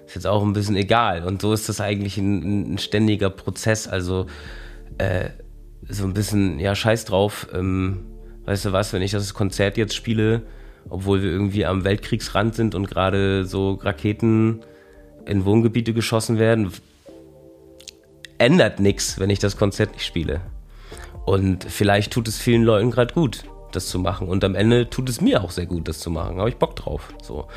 ist 0.07 0.15
jetzt 0.15 0.27
auch 0.27 0.43
ein 0.43 0.53
bisschen 0.53 0.77
egal. 0.77 1.25
Und 1.25 1.43
so 1.43 1.53
ist 1.53 1.69
das 1.69 1.81
eigentlich 1.81 2.19
ein, 2.19 2.75
ein 2.75 2.79
ständiger 2.79 3.31
Prozess. 3.31 3.89
Also 3.89 4.27
äh, 4.99 5.31
so 5.89 6.05
ein 6.05 6.15
bisschen, 6.15 6.59
ja, 6.59 6.75
scheiß 6.75 7.05
drauf. 7.05 7.49
Ähm, 7.53 8.05
weißt 8.45 8.67
du 8.67 8.73
was, 8.73 8.93
wenn 8.93 9.03
ich 9.03 9.13
das 9.13 9.35
Konzert 9.35 9.77
jetzt 9.77 9.95
spiele, 9.95 10.43
obwohl 10.89 11.23
wir 11.23 11.31
irgendwie 11.31 11.65
am 11.65 11.85
Weltkriegsrand 11.85 12.55
sind 12.55 12.75
und 12.75 12.89
gerade 12.89 13.45
so 13.45 13.75
Raketen 13.75 14.61
in 15.27 15.45
Wohngebiete 15.45 15.95
geschossen 15.95 16.39
werden, 16.39 16.71
ändert 18.39 18.81
nichts, 18.81 19.19
wenn 19.19 19.31
ich 19.31 19.39
das 19.39 19.57
Konzert 19.57 19.93
nicht 19.93 20.05
spiele. 20.05 20.41
Und 21.25 21.65
vielleicht 21.65 22.13
tut 22.13 22.29
es 22.29 22.39
vielen 22.39 22.63
Leuten 22.63 22.91
gerade 22.91 23.15
gut, 23.15 23.45
das 23.73 23.89
zu 23.89 23.99
machen. 23.99 24.29
Und 24.29 24.45
am 24.45 24.55
Ende 24.55 24.91
tut 24.91 25.09
es 25.09 25.21
mir 25.21 25.43
auch 25.43 25.51
sehr 25.51 25.67
gut, 25.67 25.89
das 25.89 26.01
zu 26.01 26.11
machen. 26.11 26.39
Habe 26.39 26.51
ich 26.51 26.57
Bock 26.57 26.77
drauf. 26.77 27.15
So. 27.23 27.49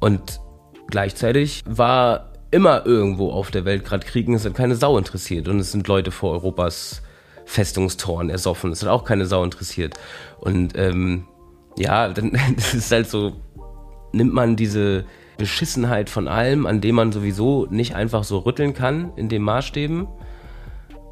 Und 0.00 0.40
Gleichzeitig 0.88 1.62
war 1.66 2.32
immer 2.50 2.86
irgendwo 2.86 3.30
auf 3.30 3.50
der 3.50 3.64
Welt 3.64 3.84
gerade 3.84 4.06
Kriegen, 4.06 4.34
es 4.34 4.44
hat 4.44 4.54
keine 4.54 4.76
Sau 4.76 4.96
interessiert. 4.98 5.48
Und 5.48 5.58
es 5.58 5.72
sind 5.72 5.88
Leute 5.88 6.10
vor 6.10 6.32
Europas 6.32 7.02
Festungstoren 7.44 8.28
ersoffen, 8.28 8.72
es 8.72 8.82
hat 8.82 8.90
auch 8.90 9.04
keine 9.04 9.26
Sau 9.26 9.44
interessiert. 9.44 9.94
Und 10.38 10.76
ähm, 10.76 11.26
ja, 11.76 12.08
dann 12.08 12.32
das 12.56 12.74
ist 12.74 12.90
halt 12.90 13.08
so, 13.08 13.32
nimmt 14.12 14.34
man 14.34 14.56
diese 14.56 15.04
Beschissenheit 15.38 16.08
von 16.10 16.28
allem, 16.28 16.66
an 16.66 16.80
dem 16.80 16.94
man 16.94 17.12
sowieso 17.12 17.66
nicht 17.70 17.94
einfach 17.94 18.24
so 18.24 18.38
rütteln 18.38 18.74
kann 18.74 19.12
in 19.16 19.28
den 19.28 19.42
Maßstäben 19.42 20.06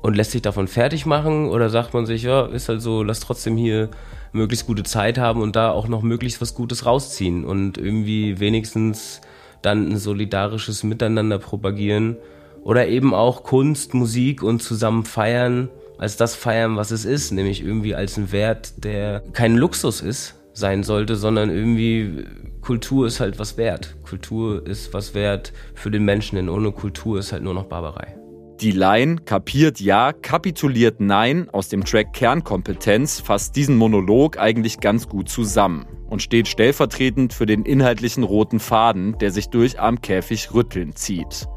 und 0.03 0.15
lässt 0.15 0.33
sich 0.33 0.43
davon 0.43 0.67
fertig 0.67 1.07
machen 1.07 1.49
oder 1.49 1.69
sagt 1.69 1.95
man 1.95 2.07
sich, 2.07 2.23
ja, 2.23 2.47
ist 2.47 2.69
halt 2.69 2.83
so, 2.83 3.03
lass 3.03 3.21
trotzdem 3.21 3.57
hier 3.57 3.91
möglichst 4.33 4.67
gute 4.67 4.83
Zeit 4.83 5.19
haben 5.19 5.41
und 5.41 5.57
da 5.57 5.71
auch 5.71 5.89
noch 5.89 6.03
möglichst 6.03 6.41
was 6.41 6.55
Gutes 6.55 6.87
rausziehen 6.87 7.45
und 7.45 7.79
irgendwie 7.79 8.41
wenigstens 8.41 9.21
dann 9.65 9.89
ein 9.89 9.97
solidarisches 9.99 10.83
Miteinander 10.83 11.39
propagieren 11.39 12.17
oder 12.63 12.89
eben 12.89 13.15
auch 13.15 13.43
Kunst, 13.43 13.95
Musik 13.95 14.43
und 14.43 14.63
zusammen 14.63 15.05
feiern, 15.05 15.69
als 15.99 16.17
das 16.17 16.35
feiern, 16.35 16.77
was 16.77 16.91
es 16.91 17.05
ist, 17.05 17.31
nämlich 17.31 17.63
irgendwie 17.63 17.95
als 17.95 18.17
ein 18.17 18.33
Wert, 18.33 18.85
der 18.85 19.23
kein 19.33 19.57
Luxus 19.57 20.01
ist, 20.01 20.35
sein 20.53 20.83
sollte, 20.83 21.17
sondern 21.17 21.51
irgendwie 21.51 22.25
Kultur 22.61 23.07
ist 23.07 23.21
halt 23.21 23.39
was 23.39 23.57
wert. 23.57 23.97
Kultur 24.09 24.67
ist 24.67 24.95
was 24.95 25.15
wert 25.15 25.53
für 25.75 25.91
den 25.91 26.05
Menschen, 26.05 26.37
denn 26.37 26.49
ohne 26.49 26.73
Kultur 26.73 27.19
ist 27.19 27.33
halt 27.33 27.43
nur 27.43 27.55
noch 27.55 27.65
Barbarei. 27.65 28.24
Die 28.61 28.71
Line 28.71 29.17
kapiert 29.17 29.81
ja, 29.81 30.13
kapituliert 30.13 31.01
nein 31.01 31.51
aus 31.51 31.69
dem 31.69 31.85
Track 31.85 32.13
Kernkompetenz 32.13 33.21
fasst 33.21 33.57
diesen 33.57 33.77
Monolog 33.77 34.39
eigentlich 34.39 34.79
ganz 34.79 35.09
gut 35.09 35.29
zusammen 35.29 35.87
und 36.09 36.23
steht 36.23 36.47
stellvertretend 36.47 37.33
für 37.33 37.47
den 37.47 37.65
inhaltlichen 37.65 38.23
roten 38.23 38.61
Faden, 38.61 39.19
der 39.19 39.33
sich 39.33 39.49
durch 39.49 39.81
Am 39.81 40.01
Käfig 40.01 40.55
rütteln 40.55 40.95
zieht. 40.95 41.49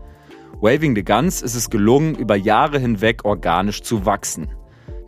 Waving 0.59 0.95
the 0.95 1.03
Guns 1.03 1.43
ist 1.43 1.53
es 1.53 1.69
gelungen, 1.69 2.15
über 2.15 2.35
Jahre 2.35 2.79
hinweg 2.79 3.25
organisch 3.25 3.83
zu 3.83 4.07
wachsen. 4.07 4.49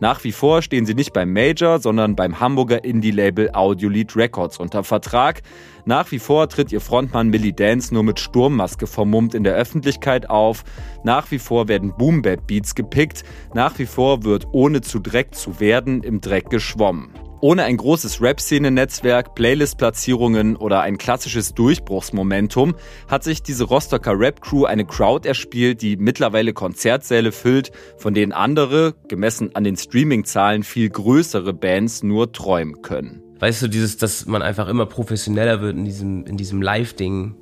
Nach 0.01 0.23
wie 0.23 0.31
vor 0.31 0.61
stehen 0.61 0.85
sie 0.85 0.93
nicht 0.93 1.11
beim 1.11 1.33
Major, 1.33 1.79
sondern 1.79 2.15
beim 2.15 2.39
Hamburger 2.39 2.83
Indie-Label 2.83 3.51
Audiolied 3.53 4.15
Records 4.15 4.57
unter 4.57 4.83
Vertrag. 4.83 5.41
Nach 5.85 6.09
wie 6.11 6.19
vor 6.19 6.47
tritt 6.47 6.71
ihr 6.71 6.79
Frontmann 6.79 7.29
Millie 7.29 7.53
Dance 7.53 7.93
nur 7.93 8.03
mit 8.03 8.19
Sturmmaske 8.19 8.87
vermummt 8.87 9.35
in 9.35 9.43
der 9.43 9.55
Öffentlichkeit 9.55 10.29
auf. 10.29 10.63
Nach 11.03 11.29
wie 11.31 11.39
vor 11.39 11.67
werden 11.67 11.93
Boom-Bap-Beats 11.97 12.75
gepickt. 12.75 13.23
Nach 13.53 13.77
wie 13.77 13.85
vor 13.85 14.23
wird 14.23 14.47
ohne 14.51 14.81
zu 14.81 14.99
Dreck 14.99 15.35
zu 15.35 15.59
werden 15.59 16.03
im 16.03 16.21
Dreck 16.21 16.49
geschwommen. 16.49 17.28
Ohne 17.41 17.63
ein 17.63 17.77
großes 17.77 18.21
Rap-Szene-Netzwerk, 18.21 19.33
Playlist-Platzierungen 19.33 20.57
oder 20.57 20.81
ein 20.81 20.97
klassisches 20.97 21.53
Durchbruchsmomentum 21.53 22.75
hat 23.07 23.23
sich 23.23 23.41
diese 23.41 23.63
Rostocker 23.63 24.19
Rap-Crew 24.19 24.65
eine 24.65 24.85
Crowd 24.85 25.25
erspielt, 25.25 25.81
die 25.81 25.95
mittlerweile 25.95 26.51
Konzertsäle 26.51 27.31
füllt, 27.31 27.71
von 27.97 28.13
denen 28.13 28.33
andere, 28.33 28.93
gemessen 29.07 29.55
an 29.55 29.63
den 29.63 29.77
Streaming-Zahlen, 29.77 30.63
viel 30.63 30.89
größere 30.89 31.53
Bands 31.53 32.03
nur 32.03 32.33
träumen 32.33 32.81
können. 32.81 33.23
Weißt 33.39 33.61
du, 33.61 33.69
dieses, 33.69 33.95
dass 33.95 34.25
man 34.25 34.41
einfach 34.41 34.67
immer 34.67 34.85
professioneller 34.85 35.61
wird 35.61 35.77
in 35.77 35.85
diesem, 35.85 36.25
in 36.25 36.35
diesem 36.35 36.61
Live-Ding, 36.61 37.35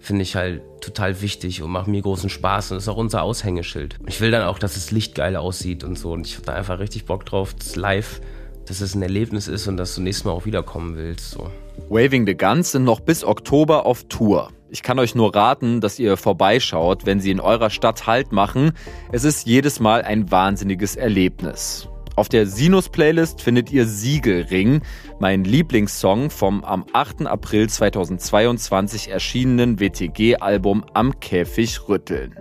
finde 0.00 0.22
ich 0.22 0.34
halt 0.34 0.62
total 0.80 1.22
wichtig 1.22 1.62
und 1.62 1.70
macht 1.70 1.86
mir 1.86 2.02
großen 2.02 2.28
Spaß 2.28 2.72
und 2.72 2.78
ist 2.78 2.88
auch 2.88 2.96
unser 2.96 3.22
Aushängeschild. 3.22 3.98
Ich 4.06 4.20
will 4.20 4.32
dann 4.32 4.42
auch, 4.42 4.58
dass 4.58 4.74
das 4.74 4.90
Licht 4.90 5.14
geil 5.14 5.36
aussieht 5.36 5.84
und 5.84 5.96
so 5.96 6.12
und 6.12 6.26
ich 6.26 6.34
habe 6.34 6.44
da 6.44 6.54
einfach 6.54 6.80
richtig 6.80 7.04
Bock 7.04 7.24
drauf, 7.24 7.54
das 7.54 7.76
live 7.76 8.20
dass 8.66 8.80
es 8.80 8.94
ein 8.94 9.02
Erlebnis 9.02 9.48
ist 9.48 9.68
und 9.68 9.76
dass 9.76 9.94
du 9.94 10.02
nächstes 10.02 10.24
Mal 10.24 10.32
auch 10.32 10.46
wiederkommen 10.46 10.96
willst. 10.96 11.30
So. 11.30 11.50
Waving 11.88 12.26
the 12.26 12.36
Guns 12.36 12.72
sind 12.72 12.84
noch 12.84 13.00
bis 13.00 13.24
Oktober 13.24 13.86
auf 13.86 14.04
Tour. 14.04 14.50
Ich 14.70 14.82
kann 14.82 14.98
euch 14.98 15.14
nur 15.14 15.34
raten, 15.34 15.80
dass 15.80 15.98
ihr 15.98 16.16
vorbeischaut, 16.16 17.06
wenn 17.06 17.20
sie 17.20 17.30
in 17.30 17.40
eurer 17.40 17.70
Stadt 17.70 18.06
Halt 18.06 18.32
machen. 18.32 18.72
Es 19.12 19.24
ist 19.24 19.46
jedes 19.46 19.78
Mal 19.78 20.02
ein 20.02 20.30
wahnsinniges 20.30 20.96
Erlebnis. 20.96 21.88
Auf 22.16 22.28
der 22.28 22.46
Sinus-Playlist 22.46 23.40
findet 23.40 23.72
ihr 23.72 23.86
Siegelring, 23.86 24.82
mein 25.18 25.42
Lieblingssong 25.42 26.30
vom 26.30 26.64
am 26.64 26.86
8. 26.92 27.26
April 27.26 27.68
2022 27.68 29.10
erschienenen 29.10 29.80
WTG-Album 29.80 30.84
Am 30.94 31.18
Käfig 31.18 31.88
rütteln. 31.88 32.36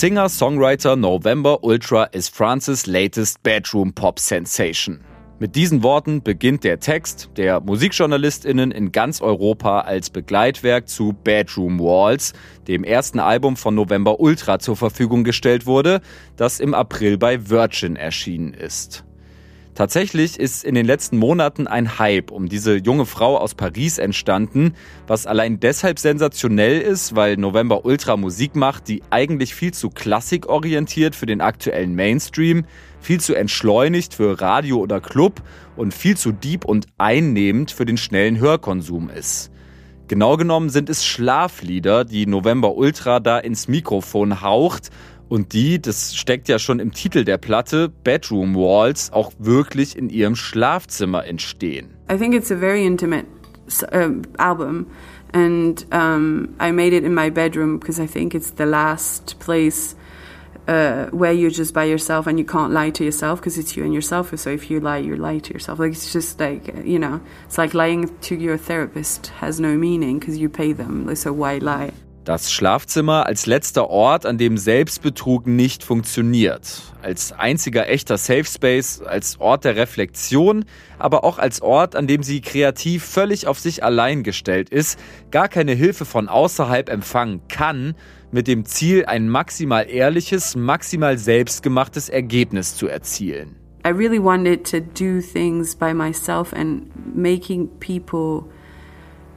Singer-Songwriter 0.00 0.96
November 0.96 1.62
Ultra 1.62 2.04
is 2.04 2.30
Francis' 2.30 2.86
latest 2.86 3.42
bedroom 3.42 3.92
pop 3.92 4.18
sensation. 4.18 5.04
Mit 5.38 5.56
diesen 5.56 5.82
Worten 5.82 6.22
beginnt 6.22 6.64
der 6.64 6.80
Text, 6.80 7.28
der 7.36 7.60
MusikjournalistInnen 7.60 8.70
in 8.70 8.92
ganz 8.92 9.20
Europa 9.20 9.82
als 9.82 10.08
Begleitwerk 10.08 10.88
zu 10.88 11.14
Bedroom 11.22 11.78
Walls, 11.78 12.32
dem 12.66 12.82
ersten 12.82 13.18
Album 13.18 13.56
von 13.56 13.74
November 13.74 14.20
Ultra 14.20 14.58
zur 14.58 14.76
Verfügung 14.76 15.22
gestellt 15.22 15.66
wurde, 15.66 16.00
das 16.34 16.60
im 16.60 16.72
April 16.72 17.18
bei 17.18 17.50
Virgin 17.50 17.96
erschienen 17.96 18.54
ist. 18.54 19.04
Tatsächlich 19.80 20.38
ist 20.38 20.62
in 20.62 20.74
den 20.74 20.84
letzten 20.84 21.16
Monaten 21.16 21.66
ein 21.66 21.98
Hype 21.98 22.32
um 22.32 22.50
diese 22.50 22.76
junge 22.76 23.06
Frau 23.06 23.38
aus 23.38 23.54
Paris 23.54 23.96
entstanden, 23.96 24.74
was 25.06 25.26
allein 25.26 25.58
deshalb 25.58 25.98
sensationell 25.98 26.82
ist, 26.82 27.16
weil 27.16 27.38
November 27.38 27.86
Ultra 27.86 28.18
Musik 28.18 28.56
macht, 28.56 28.88
die 28.88 29.02
eigentlich 29.08 29.54
viel 29.54 29.72
zu 29.72 29.88
klassikorientiert 29.88 31.16
für 31.16 31.24
den 31.24 31.40
aktuellen 31.40 31.94
Mainstream, 31.94 32.66
viel 33.00 33.22
zu 33.22 33.34
entschleunigt 33.34 34.12
für 34.12 34.38
Radio 34.42 34.80
oder 34.80 35.00
Club 35.00 35.40
und 35.76 35.94
viel 35.94 36.18
zu 36.18 36.32
deep 36.32 36.66
und 36.66 36.84
einnehmend 36.98 37.70
für 37.70 37.86
den 37.86 37.96
schnellen 37.96 38.38
Hörkonsum 38.38 39.08
ist. 39.08 39.50
Genau 40.08 40.36
genommen 40.36 40.68
sind 40.68 40.90
es 40.90 41.06
Schlaflieder, 41.06 42.04
die 42.04 42.26
November 42.26 42.74
Ultra 42.74 43.18
da 43.18 43.38
ins 43.38 43.66
Mikrofon 43.66 44.42
haucht 44.42 44.90
und 45.30 45.52
die, 45.52 45.80
das 45.80 46.14
steckt 46.14 46.48
ja 46.48 46.58
schon 46.58 46.80
im 46.80 46.92
Titel 46.92 47.24
der 47.24 47.38
Platte, 47.38 47.88
Bedroom 47.88 48.54
Walls, 48.54 49.12
auch 49.12 49.32
wirklich 49.38 49.96
in 49.96 50.10
ihrem 50.10 50.34
Schlafzimmer 50.34 51.24
entstehen. 51.24 51.94
I 52.10 52.18
think 52.18 52.34
it's 52.34 52.50
a 52.50 52.56
very 52.56 52.84
intimate 52.84 53.26
uh, 53.92 54.10
album 54.38 54.88
and 55.32 55.86
um, 55.92 56.48
I 56.58 56.72
made 56.72 56.92
it 56.92 57.04
in 57.04 57.14
my 57.14 57.30
bedroom 57.30 57.78
because 57.78 58.02
I 58.02 58.08
think 58.08 58.34
it's 58.34 58.50
the 58.56 58.66
last 58.66 59.38
place 59.38 59.94
uh, 60.66 61.06
where 61.12 61.32
you're 61.32 61.50
just 61.50 61.72
by 61.72 61.84
yourself 61.84 62.26
and 62.26 62.36
you 62.36 62.44
can't 62.44 62.72
lie 62.72 62.90
to 62.90 63.04
yourself 63.04 63.38
because 63.40 63.56
it's 63.56 63.76
you 63.76 63.84
and 63.84 63.94
yourself. 63.94 64.36
So 64.36 64.50
if 64.50 64.68
you 64.68 64.80
lie, 64.80 64.98
you 64.98 65.14
lie 65.14 65.38
to 65.38 65.52
yourself. 65.52 65.78
Like 65.78 65.92
it's 65.92 66.12
just 66.12 66.40
like 66.40 66.74
you 66.84 66.98
know, 66.98 67.20
it's 67.46 67.56
like 67.56 67.72
lying 67.72 68.10
to 68.22 68.34
your 68.34 68.58
therapist 68.58 69.28
has 69.38 69.60
no 69.60 69.76
meaning 69.76 70.18
because 70.18 70.36
you 70.36 70.48
pay 70.48 70.72
them. 70.72 71.14
So 71.14 71.32
why 71.32 71.58
lie? 71.58 71.92
Das 72.24 72.52
Schlafzimmer 72.52 73.24
als 73.24 73.46
letzter 73.46 73.88
Ort, 73.88 74.26
an 74.26 74.36
dem 74.36 74.58
Selbstbetrug 74.58 75.46
nicht 75.46 75.82
funktioniert. 75.82 76.82
Als 77.00 77.32
einziger 77.32 77.88
echter 77.88 78.18
Safe 78.18 78.44
Space, 78.44 79.00
als 79.00 79.40
Ort 79.40 79.64
der 79.64 79.76
Reflexion, 79.76 80.66
aber 80.98 81.24
auch 81.24 81.38
als 81.38 81.62
Ort, 81.62 81.96
an 81.96 82.06
dem 82.06 82.22
sie 82.22 82.42
kreativ 82.42 83.04
völlig 83.04 83.46
auf 83.46 83.58
sich 83.58 83.82
allein 83.82 84.22
gestellt 84.22 84.68
ist, 84.68 84.98
gar 85.30 85.48
keine 85.48 85.72
Hilfe 85.72 86.04
von 86.04 86.28
außerhalb 86.28 86.90
empfangen 86.90 87.40
kann, 87.48 87.94
mit 88.32 88.48
dem 88.48 88.66
Ziel, 88.66 89.06
ein 89.06 89.30
maximal 89.30 89.88
ehrliches, 89.88 90.56
maximal 90.56 91.16
selbstgemachtes 91.16 92.10
Ergebnis 92.10 92.76
zu 92.76 92.86
erzielen. 92.86 93.56
I 93.84 93.88
really 93.88 94.22
wanted 94.22 94.70
to 94.70 94.80
do 94.80 95.22
things 95.22 95.74
by 95.74 95.94
myself 95.94 96.52
and 96.52 96.82
making 97.16 97.70
people 97.80 98.44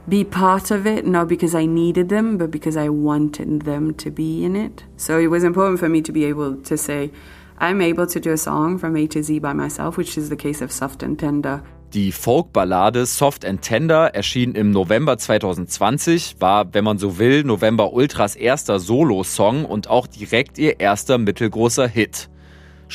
be 0.08 0.24
part 0.24 0.70
of 0.70 0.86
it, 0.86 1.06
not 1.06 1.28
because 1.28 1.54
I 1.54 1.66
needed 1.66 2.08
them, 2.08 2.36
but 2.36 2.50
because 2.50 2.76
I 2.76 2.88
wanted 2.88 3.62
them 3.62 3.94
to 3.94 4.10
be 4.10 4.44
in 4.44 4.56
it. 4.56 4.84
So 4.96 5.18
it 5.18 5.28
was 5.28 5.44
important 5.44 5.78
for 5.78 5.88
me 5.88 6.02
to 6.02 6.12
be 6.12 6.24
able 6.24 6.56
to 6.56 6.76
say, 6.76 7.10
I'm 7.58 7.80
able 7.80 8.06
to 8.08 8.20
do 8.20 8.32
a 8.32 8.36
song 8.36 8.78
from 8.78 8.96
A 8.96 9.06
to 9.08 9.22
Z 9.22 9.38
by 9.38 9.52
myself, 9.52 9.96
which 9.96 10.18
is 10.18 10.28
the 10.28 10.36
case 10.36 10.60
of 10.60 10.72
Soft 10.72 11.02
and 11.02 11.18
Tender. 11.18 11.62
Die 11.94 12.10
Folkballade 12.10 13.06
Soft 13.06 13.44
and 13.44 13.62
Tender 13.62 14.12
erschien 14.14 14.56
im 14.56 14.72
November 14.72 15.16
2020, 15.16 16.36
war, 16.40 16.66
wenn 16.72 16.82
man 16.82 16.98
so 16.98 17.18
will, 17.18 17.44
November 17.44 17.92
Ultras 17.92 18.34
erster 18.34 18.80
Solo-Song 18.80 19.64
und 19.64 19.88
auch 19.88 20.08
direkt 20.08 20.58
ihr 20.58 20.80
erster 20.80 21.18
mittelgroßer 21.18 21.86
Hit. 21.86 22.28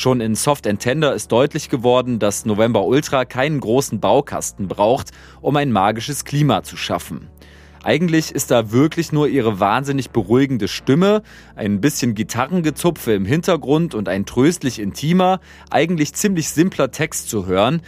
Schon 0.00 0.22
in 0.22 0.34
Soft 0.34 0.66
and 0.66 0.80
Tender 0.80 1.14
ist 1.14 1.30
deutlich 1.30 1.68
geworden, 1.68 2.18
dass 2.18 2.46
November 2.46 2.86
Ultra 2.86 3.26
keinen 3.26 3.60
großen 3.60 4.00
Baukasten 4.00 4.66
braucht, 4.66 5.10
um 5.42 5.56
ein 5.56 5.72
magisches 5.72 6.24
Klima 6.24 6.62
zu 6.62 6.78
schaffen. 6.78 7.28
Eigentlich 7.84 8.32
ist 8.32 8.50
da 8.50 8.72
wirklich 8.72 9.12
nur 9.12 9.28
ihre 9.28 9.60
wahnsinnig 9.60 10.08
beruhigende 10.08 10.68
Stimme, 10.68 11.22
ein 11.54 11.82
bisschen 11.82 12.14
Gitarrengezupfe 12.14 13.12
im 13.12 13.26
Hintergrund 13.26 13.94
und 13.94 14.08
ein 14.08 14.24
tröstlich 14.24 14.78
intimer, 14.78 15.38
eigentlich 15.68 16.14
ziemlich 16.14 16.48
simpler 16.48 16.90
Text 16.90 17.28
zu 17.28 17.44
hören. 17.44 17.82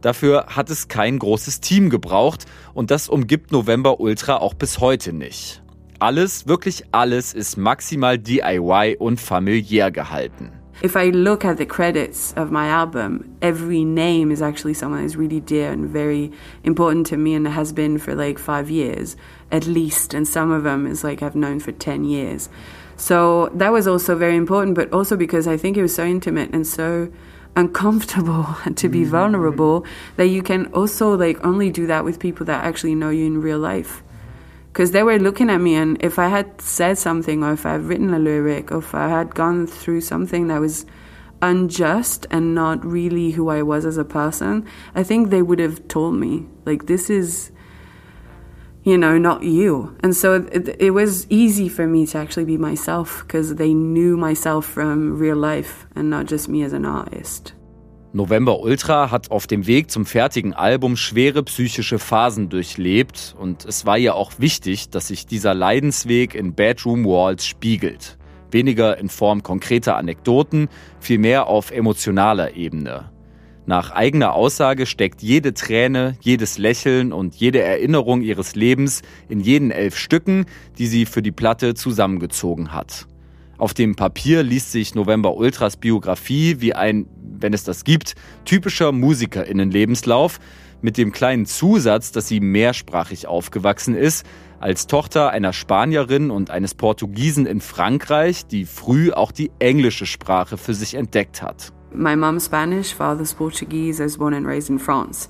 Dafür 0.00 0.46
hat 0.46 0.70
es 0.70 0.88
kein 0.88 1.18
großes 1.18 1.60
Team 1.60 1.90
gebraucht 1.90 2.46
und 2.72 2.90
das 2.90 3.10
umgibt 3.10 3.52
November 3.52 4.00
Ultra 4.00 4.38
auch 4.38 4.54
bis 4.54 4.80
heute 4.80 5.12
nicht. 5.12 5.62
Alles, 5.98 6.48
wirklich 6.48 6.84
alles 6.92 7.34
ist 7.34 7.58
maximal 7.58 8.18
DIY 8.18 8.96
und 8.98 9.20
familiär 9.20 9.90
gehalten. 9.90 10.57
If 10.80 10.96
I 10.96 11.06
look 11.06 11.44
at 11.44 11.56
the 11.56 11.66
credits 11.66 12.32
of 12.34 12.52
my 12.52 12.68
album, 12.68 13.36
every 13.42 13.84
name 13.84 14.30
is 14.30 14.40
actually 14.40 14.74
someone 14.74 15.02
that's 15.02 15.16
really 15.16 15.40
dear 15.40 15.72
and 15.72 15.88
very 15.88 16.30
important 16.62 17.06
to 17.08 17.16
me 17.16 17.34
and 17.34 17.46
has 17.48 17.72
been 17.72 17.98
for 17.98 18.14
like 18.14 18.38
five 18.38 18.70
years 18.70 19.16
at 19.50 19.66
least. 19.66 20.14
And 20.14 20.26
some 20.26 20.50
of 20.50 20.62
them 20.62 20.86
is 20.86 21.02
like 21.02 21.22
I've 21.22 21.34
known 21.34 21.58
for 21.60 21.72
10 21.72 22.04
years. 22.04 22.48
So 22.96 23.48
that 23.54 23.72
was 23.72 23.86
also 23.86 24.16
very 24.16 24.36
important, 24.36 24.74
but 24.74 24.92
also 24.92 25.16
because 25.16 25.46
I 25.46 25.56
think 25.56 25.76
it 25.76 25.82
was 25.82 25.94
so 25.94 26.04
intimate 26.04 26.50
and 26.52 26.66
so 26.66 27.10
uncomfortable 27.56 28.46
to 28.76 28.88
be 28.88 29.02
mm-hmm. 29.02 29.10
vulnerable 29.10 29.84
that 30.16 30.26
you 30.26 30.42
can 30.42 30.66
also 30.66 31.16
like 31.16 31.44
only 31.44 31.70
do 31.70 31.86
that 31.86 32.04
with 32.04 32.20
people 32.20 32.46
that 32.46 32.64
actually 32.64 32.94
know 32.94 33.10
you 33.10 33.26
in 33.26 33.40
real 33.40 33.58
life 33.58 34.02
because 34.72 34.92
they 34.92 35.02
were 35.02 35.18
looking 35.18 35.50
at 35.50 35.58
me 35.58 35.74
and 35.74 36.02
if 36.02 36.18
i 36.18 36.28
had 36.28 36.60
said 36.60 36.96
something 36.96 37.42
or 37.42 37.52
if 37.52 37.66
i 37.66 37.72
had 37.72 37.82
written 37.82 38.12
a 38.14 38.18
lyric 38.18 38.70
or 38.70 38.78
if 38.78 38.94
i 38.94 39.08
had 39.08 39.34
gone 39.34 39.66
through 39.66 40.00
something 40.00 40.48
that 40.48 40.60
was 40.60 40.86
unjust 41.40 42.26
and 42.30 42.54
not 42.54 42.84
really 42.84 43.32
who 43.32 43.48
i 43.48 43.62
was 43.62 43.84
as 43.84 43.96
a 43.96 44.04
person 44.04 44.66
i 44.94 45.02
think 45.02 45.30
they 45.30 45.42
would 45.42 45.58
have 45.58 45.86
told 45.88 46.14
me 46.14 46.46
like 46.64 46.86
this 46.86 47.08
is 47.08 47.52
you 48.88 48.96
know 48.96 49.18
not 49.18 49.42
you. 49.42 49.94
And 50.00 50.16
so 50.16 50.46
it, 50.50 50.76
it 50.80 50.90
was 50.92 51.26
easy 51.30 51.68
for 51.68 51.86
me 51.86 52.06
to 52.06 52.18
actually 52.18 52.46
be 52.46 52.56
myself 52.56 53.22
because 53.22 53.56
they 53.56 53.74
knew 53.74 54.16
myself 54.16 54.64
from 54.64 55.18
real 55.18 55.36
life 55.36 55.86
and 55.94 56.08
not 56.08 56.24
just 56.24 56.48
me 56.48 56.62
as 56.62 56.72
an 56.72 56.86
artist 56.86 57.52
November 58.14 58.60
Ultra 58.60 59.10
hat 59.10 59.30
auf 59.30 59.46
dem 59.46 59.66
Weg 59.66 59.90
zum 59.90 60.06
fertigen 60.06 60.54
Album 60.54 60.96
schwere 60.96 61.42
psychische 61.42 61.98
Phasen 61.98 62.48
durchlebt 62.48 63.36
und 63.38 63.66
es 63.66 63.84
war 63.84 63.98
ihr 63.98 64.14
auch 64.14 64.32
wichtig, 64.38 64.88
dass 64.88 65.08
sich 65.08 65.26
dieser 65.26 65.52
Leidensweg 65.52 66.34
in 66.34 66.54
Bedroom 66.54 67.04
Walls 67.04 67.46
spiegelt. 67.46 68.16
Weniger 68.50 68.96
in 68.96 69.10
Form 69.10 69.42
konkreter 69.42 69.96
Anekdoten, 69.96 70.68
vielmehr 71.00 71.48
auf 71.48 71.70
emotionaler 71.70 72.56
Ebene. 72.56 73.10
Nach 73.66 73.90
eigener 73.90 74.32
Aussage 74.32 74.86
steckt 74.86 75.20
jede 75.20 75.52
Träne, 75.52 76.16
jedes 76.22 76.56
Lächeln 76.56 77.12
und 77.12 77.34
jede 77.34 77.60
Erinnerung 77.60 78.22
ihres 78.22 78.54
Lebens 78.54 79.02
in 79.28 79.40
jenen 79.40 79.70
elf 79.70 79.98
Stücken, 79.98 80.46
die 80.78 80.86
sie 80.86 81.04
für 81.04 81.20
die 81.20 81.32
Platte 81.32 81.74
zusammengezogen 81.74 82.72
hat. 82.72 83.06
Auf 83.58 83.74
dem 83.74 83.96
Papier 83.96 84.44
liest 84.44 84.72
sich 84.72 84.94
November 84.94 85.34
Ultras 85.34 85.76
Biografie 85.76 86.60
wie 86.60 86.74
ein 86.74 87.06
wenn 87.40 87.52
es 87.52 87.64
das 87.64 87.84
gibt, 87.84 88.14
typischer 88.44 88.92
Musikerinnenlebenslauf 88.92 90.38
mit 90.80 90.96
dem 90.96 91.12
kleinen 91.12 91.46
Zusatz, 91.46 92.12
dass 92.12 92.28
sie 92.28 92.40
mehrsprachig 92.40 93.26
aufgewachsen 93.26 93.94
ist, 93.94 94.24
als 94.60 94.86
Tochter 94.86 95.30
einer 95.30 95.52
Spanierin 95.52 96.30
und 96.30 96.50
eines 96.50 96.74
Portugiesen 96.74 97.46
in 97.46 97.60
Frankreich, 97.60 98.46
die 98.46 98.64
früh 98.64 99.12
auch 99.12 99.32
die 99.32 99.50
englische 99.58 100.06
Sprache 100.06 100.56
für 100.56 100.74
sich 100.74 100.94
entdeckt 100.94 101.42
hat. 101.42 101.72
My 101.92 102.16
mom's 102.16 102.46
Spanish, 102.46 102.94
father's 102.94 103.32
Portuguese. 103.32 104.02
I 104.02 104.06
was 104.06 104.18
born 104.18 104.34
and 104.34 104.46
raised 104.46 104.68
in 104.68 104.78
France. 104.78 105.28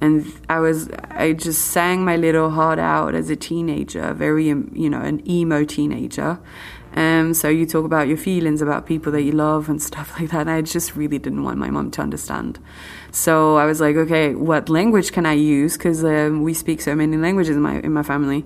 And 0.00 0.26
I 0.48 0.58
was, 0.60 0.88
I 1.10 1.34
just 1.34 1.72
sang 1.72 2.04
my 2.04 2.16
little 2.16 2.50
heart 2.50 2.78
out 2.78 3.14
as 3.14 3.30
a 3.30 3.36
teenager, 3.36 4.14
very, 4.14 4.46
you 4.46 4.88
know, 4.88 5.00
an 5.00 5.20
emo 5.28 5.64
teenager. 5.64 6.38
Um, 6.96 7.34
so 7.34 7.48
you 7.48 7.66
talk 7.66 7.84
about 7.84 8.08
your 8.08 8.16
feelings 8.16 8.60
about 8.62 8.86
people 8.86 9.12
that 9.12 9.22
you 9.22 9.32
love 9.32 9.68
and 9.68 9.80
stuff 9.80 10.12
like 10.20 10.30
that. 10.30 10.42
And 10.42 10.50
I 10.50 10.62
just 10.62 10.96
really 10.96 11.18
didn't 11.18 11.42
want 11.42 11.58
my 11.58 11.70
mom 11.70 11.90
to 11.92 12.02
understand. 12.02 12.58
So 13.12 13.56
I 13.56 13.66
was 13.66 13.80
like, 13.80 13.96
okay, 13.96 14.34
what 14.34 14.68
language 14.68 15.12
can 15.12 15.26
I 15.26 15.34
use? 15.34 15.76
Because 15.76 16.04
um, 16.04 16.42
we 16.42 16.54
speak 16.54 16.80
so 16.80 16.94
many 16.94 17.16
languages 17.16 17.56
in 17.56 17.62
my 17.62 17.80
in 17.80 17.92
my 17.92 18.02
family. 18.02 18.44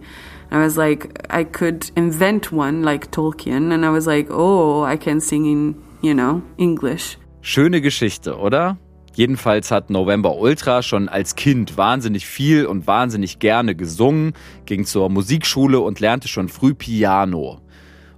And 0.50 0.60
I 0.60 0.64
was 0.64 0.76
like, 0.76 1.26
I 1.30 1.44
could 1.44 1.90
invent 1.96 2.52
one 2.52 2.82
like 2.82 3.10
Tolkien. 3.10 3.72
And 3.72 3.84
I 3.84 3.90
was 3.90 4.06
like, 4.06 4.28
oh, 4.30 4.82
I 4.82 4.96
can 4.96 5.20
sing 5.20 5.46
in, 5.46 5.82
you 6.02 6.14
know, 6.14 6.42
English. 6.58 7.18
Schöne 7.40 7.80
Geschichte, 7.80 8.38
oder? 8.38 8.78
Jedenfalls 9.14 9.70
hat 9.70 9.90
November 9.90 10.36
Ultra 10.36 10.82
schon 10.82 11.08
als 11.08 11.36
Kind 11.36 11.76
wahnsinnig 11.76 12.26
viel 12.26 12.66
und 12.66 12.88
wahnsinnig 12.88 13.38
gerne 13.38 13.76
gesungen, 13.76 14.32
ging 14.66 14.84
zur 14.84 15.08
Musikschule 15.08 15.78
und 15.78 16.00
lernte 16.00 16.26
schon 16.26 16.48
früh 16.48 16.74
Piano. 16.74 17.60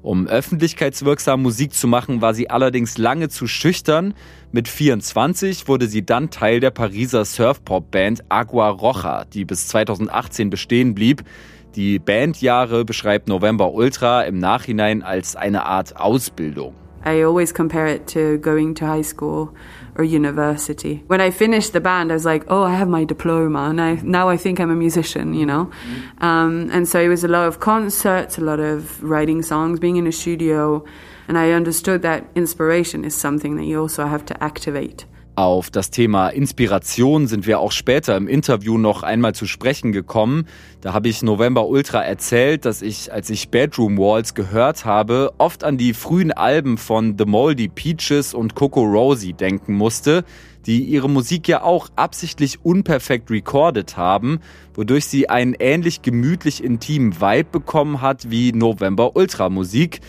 Um 0.03 0.27
öffentlichkeitswirksam 0.27 1.43
Musik 1.43 1.75
zu 1.75 1.89
machen, 1.89 2.21
war 2.21 2.33
sie 2.33 2.49
allerdings 2.49 2.97
lange 2.97 3.29
zu 3.29 3.47
schüchtern. 3.47 4.15
Mit 4.53 4.69
24 4.69 5.67
wurde 5.67 5.89
sie 5.89 6.07
dann 6.07 6.31
Teil 6.31 6.61
der 6.61 6.71
Pariser 6.71 7.25
Surfpop-Band 7.25 8.25
Agua 8.29 8.69
Roja, 8.69 9.25
die 9.25 9.45
bis 9.45 9.69
2018 9.69 10.51
bestehen 10.51 10.95
blieb. 10.95 11.25
Die 11.75 11.99
Bandjahre 11.99 12.85
beschreibt 12.85 13.29
November 13.29 13.73
Ultra 13.73 14.23
im 14.23 14.39
Nachhinein 14.39 15.03
als 15.03 15.37
eine 15.37 15.67
Art 15.67 15.97
Ausbildung. 15.97 16.75
I 17.07 17.23
always 17.23 17.53
compare 17.53 17.87
it 17.87 18.07
to 18.09 18.39
going 18.39 18.75
to 18.75 18.87
high 18.87 19.03
school 19.03 19.55
or 19.95 20.05
university. 20.05 21.05
When 21.07 21.21
I 21.21 21.31
finished 21.31 21.73
the 21.73 21.81
band, 21.81 22.11
I 22.11 22.15
was 22.15 22.25
like, 22.25 22.45
oh, 22.49 22.65
I 22.65 22.75
have 22.75 22.89
my 22.89 23.05
diploma, 23.05 23.71
and 23.71 23.81
I, 23.81 23.95
now 24.03 24.29
I 24.29 24.37
think 24.37 24.59
I'm 24.59 24.71
a 24.71 24.77
musician, 24.77 25.33
you 25.33 25.47
know? 25.47 25.67
Mm-hmm. 25.67 26.25
Um, 26.25 26.69
and 26.73 26.89
so 26.89 27.01
it 27.01 27.09
was 27.09 27.25
a 27.25 27.29
lot 27.29 27.47
of 27.47 27.61
concerts, 27.61 28.39
a 28.39 28.41
lot 28.41 28.61
of 28.61 29.03
writing 29.03 29.43
songs, 29.43 29.79
being 29.79 29.97
in 29.97 30.07
a 30.07 30.13
studio, 30.13 30.85
and 31.29 31.39
I 31.39 31.53
understood 31.53 32.03
that 32.03 32.27
inspiration 32.35 33.05
is 33.05 33.15
something 33.15 33.57
that 33.57 33.65
you 33.65 33.81
also 33.81 34.07
have 34.07 34.25
to 34.27 34.43
activate. 34.43 35.07
Auf 35.37 35.69
das 35.69 35.91
Thema 35.91 36.31
Inspiration 36.31 37.27
sind 37.27 37.47
wir 37.47 37.61
auch 37.61 37.71
später 37.71 38.17
im 38.17 38.27
Interview 38.27 38.79
noch 38.79 39.03
einmal 39.03 39.35
zu 39.35 39.45
sprechen 39.45 39.93
gekommen. 39.93 40.47
Da 40.81 40.95
habe 40.95 41.11
ich 41.11 41.23
November 41.23 41.69
Ultra 41.69 42.03
erzählt, 42.03 42.65
dass 42.65 42.81
ich, 42.81 43.13
als 43.13 43.29
ich 43.29 43.51
Bedroom 43.51 43.99
Walls 43.99 44.33
gehört 44.33 44.87
habe, 44.87 45.35
oft 45.37 45.63
an 45.63 45.77
die 45.77 45.93
frühen 45.93 46.33
Alben 46.33 46.79
von 46.79 47.17
The 47.19 47.27
Moldy 47.27 47.69
Peaches 47.69 48.33
und 48.33 48.55
Coco 48.55 48.81
Rosie 48.81 49.35
denken 49.35 49.75
musste, 49.75 50.25
die 50.65 50.83
ihre 50.85 51.11
Musik 51.11 51.49
ja 51.49 51.63
auch 51.63 51.91
absichtlich 51.97 52.65
unperfekt 52.65 53.31
recorded 53.31 53.99
haben, 53.99 54.41
wodurch 54.73 55.05
sie 55.05 55.29
einen 55.29 55.55
ähnlich 55.59 56.01
gemütlich 56.01 56.65
intimen 56.65 57.21
Vibe 57.21 57.51
bekommen 57.53 58.01
hat 58.01 58.31
wie 58.31 58.53
November 58.53 59.17
Ultra 59.17 59.51
Musik. 59.51 60.01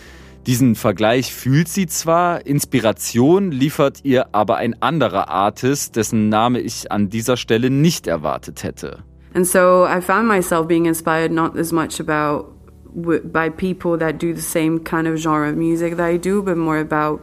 Diesen 0.48 0.76
Vergleich 0.76 1.34
fühlt 1.34 1.68
sie 1.68 1.86
zwar, 1.86 2.46
Inspiration 2.46 3.50
liefert 3.50 4.00
ihr 4.02 4.28
aber 4.32 4.56
ein 4.56 4.80
anderer 4.80 5.28
Artist, 5.28 5.94
dessen 5.94 6.30
Name 6.30 6.58
ich 6.60 6.90
an 6.90 7.10
dieser 7.10 7.36
Stelle 7.36 7.68
nicht 7.68 8.06
erwartet 8.06 8.64
hätte. 8.64 9.04
And 9.34 9.46
so 9.46 9.84
I 9.86 10.00
found 10.00 10.26
myself 10.26 10.66
being 10.66 10.86
inspired 10.86 11.30
not 11.30 11.54
as 11.54 11.70
much 11.70 12.00
about 12.00 12.46
by 12.94 13.50
people 13.50 13.98
that 13.98 14.22
do 14.22 14.32
the 14.32 14.40
same 14.40 14.78
kind 14.84 15.06
of 15.06 15.18
genre 15.18 15.50
of 15.50 15.56
music 15.56 15.98
that 15.98 16.08
I 16.08 16.16
do, 16.16 16.42
but 16.42 16.56
more 16.56 16.80
about 16.80 17.20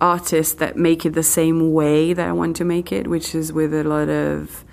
artists 0.00 0.56
that 0.56 0.76
make 0.76 1.06
it 1.06 1.14
the 1.14 1.22
same 1.22 1.72
way 1.72 2.12
that 2.12 2.26
I 2.26 2.32
want 2.32 2.56
to 2.56 2.64
make 2.64 2.90
it, 2.90 3.06
which 3.06 3.36
is 3.36 3.52
with 3.52 3.72
a 3.72 3.84
lot 3.84 4.08
of 4.08 4.64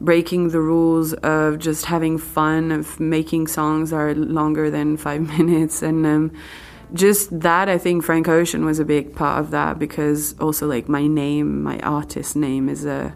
breaking 0.00 0.48
the 0.48 0.60
rules 0.60 1.12
of 1.22 1.60
just 1.60 1.84
having 1.84 2.18
fun, 2.18 2.72
of 2.72 2.98
making 2.98 3.46
songs 3.46 3.90
that 3.90 3.96
are 3.96 4.14
longer 4.16 4.68
than 4.68 4.96
five 4.96 5.20
minutes, 5.38 5.80
and 5.80 6.04
um, 6.04 6.32
just 6.92 7.40
that 7.40 7.68
I 7.68 7.78
think 7.78 8.04
Frank 8.04 8.28
Ocean 8.28 8.64
was 8.64 8.78
a 8.78 8.84
big 8.84 9.14
part 9.14 9.40
of 9.40 9.50
that 9.50 9.78
because 9.78 10.34
also 10.40 10.66
like 10.66 10.88
my 10.88 11.06
name, 11.06 11.62
my 11.62 11.78
artist 11.80 12.36
name 12.36 12.68
is 12.68 12.84
a 12.84 13.14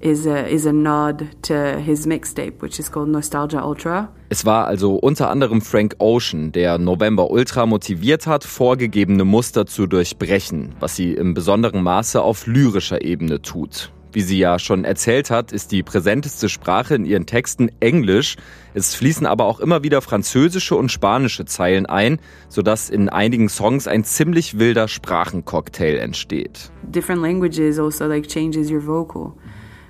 is 0.00 0.26
a 0.26 0.46
is 0.46 0.66
a 0.66 0.72
nod 0.72 1.28
to 1.42 1.80
his 1.80 2.06
mixtape, 2.06 2.60
which 2.60 2.78
is 2.78 2.90
called 2.90 3.08
Nostalgia 3.08 3.62
Ultra. 3.62 4.08
Es 4.28 4.44
war 4.44 4.66
also 4.66 4.96
unter 4.96 5.28
anderem 5.30 5.60
Frank 5.60 5.96
Ocean, 5.98 6.52
der 6.52 6.78
November 6.78 7.30
Ultra 7.30 7.66
motiviert 7.66 8.26
hat, 8.26 8.44
vorgegebene 8.44 9.24
Muster 9.24 9.66
zu 9.66 9.86
durchbrechen, 9.86 10.74
was 10.80 10.96
sie 10.96 11.14
im 11.14 11.34
besonderen 11.34 11.82
Maße 11.82 12.20
auf 12.20 12.46
lyrischer 12.46 13.02
Ebene 13.02 13.40
tut. 13.40 13.90
Wie 14.16 14.22
sie 14.22 14.38
ja 14.38 14.58
schon 14.58 14.86
erzählt 14.86 15.30
hat, 15.30 15.52
ist 15.52 15.72
die 15.72 15.82
präsenteste 15.82 16.48
Sprache 16.48 16.94
in 16.94 17.04
ihren 17.04 17.26
Texten 17.26 17.70
Englisch. 17.80 18.36
Es 18.72 18.94
fließen 18.94 19.26
aber 19.26 19.44
auch 19.44 19.60
immer 19.60 19.82
wieder 19.82 20.00
französische 20.00 20.74
und 20.74 20.90
spanische 20.90 21.44
Zeilen 21.44 21.84
ein, 21.84 22.18
sodass 22.48 22.88
in 22.88 23.10
einigen 23.10 23.50
Songs 23.50 23.86
ein 23.86 24.04
ziemlich 24.04 24.58
wilder 24.58 24.88
Sprachencocktail 24.88 25.98
entsteht. 25.98 26.70
Different 26.82 27.20
languages 27.20 27.78
also 27.78 28.06
like 28.06 28.26
changes 28.26 28.70
your 28.70 28.86
vocal. 28.86 29.34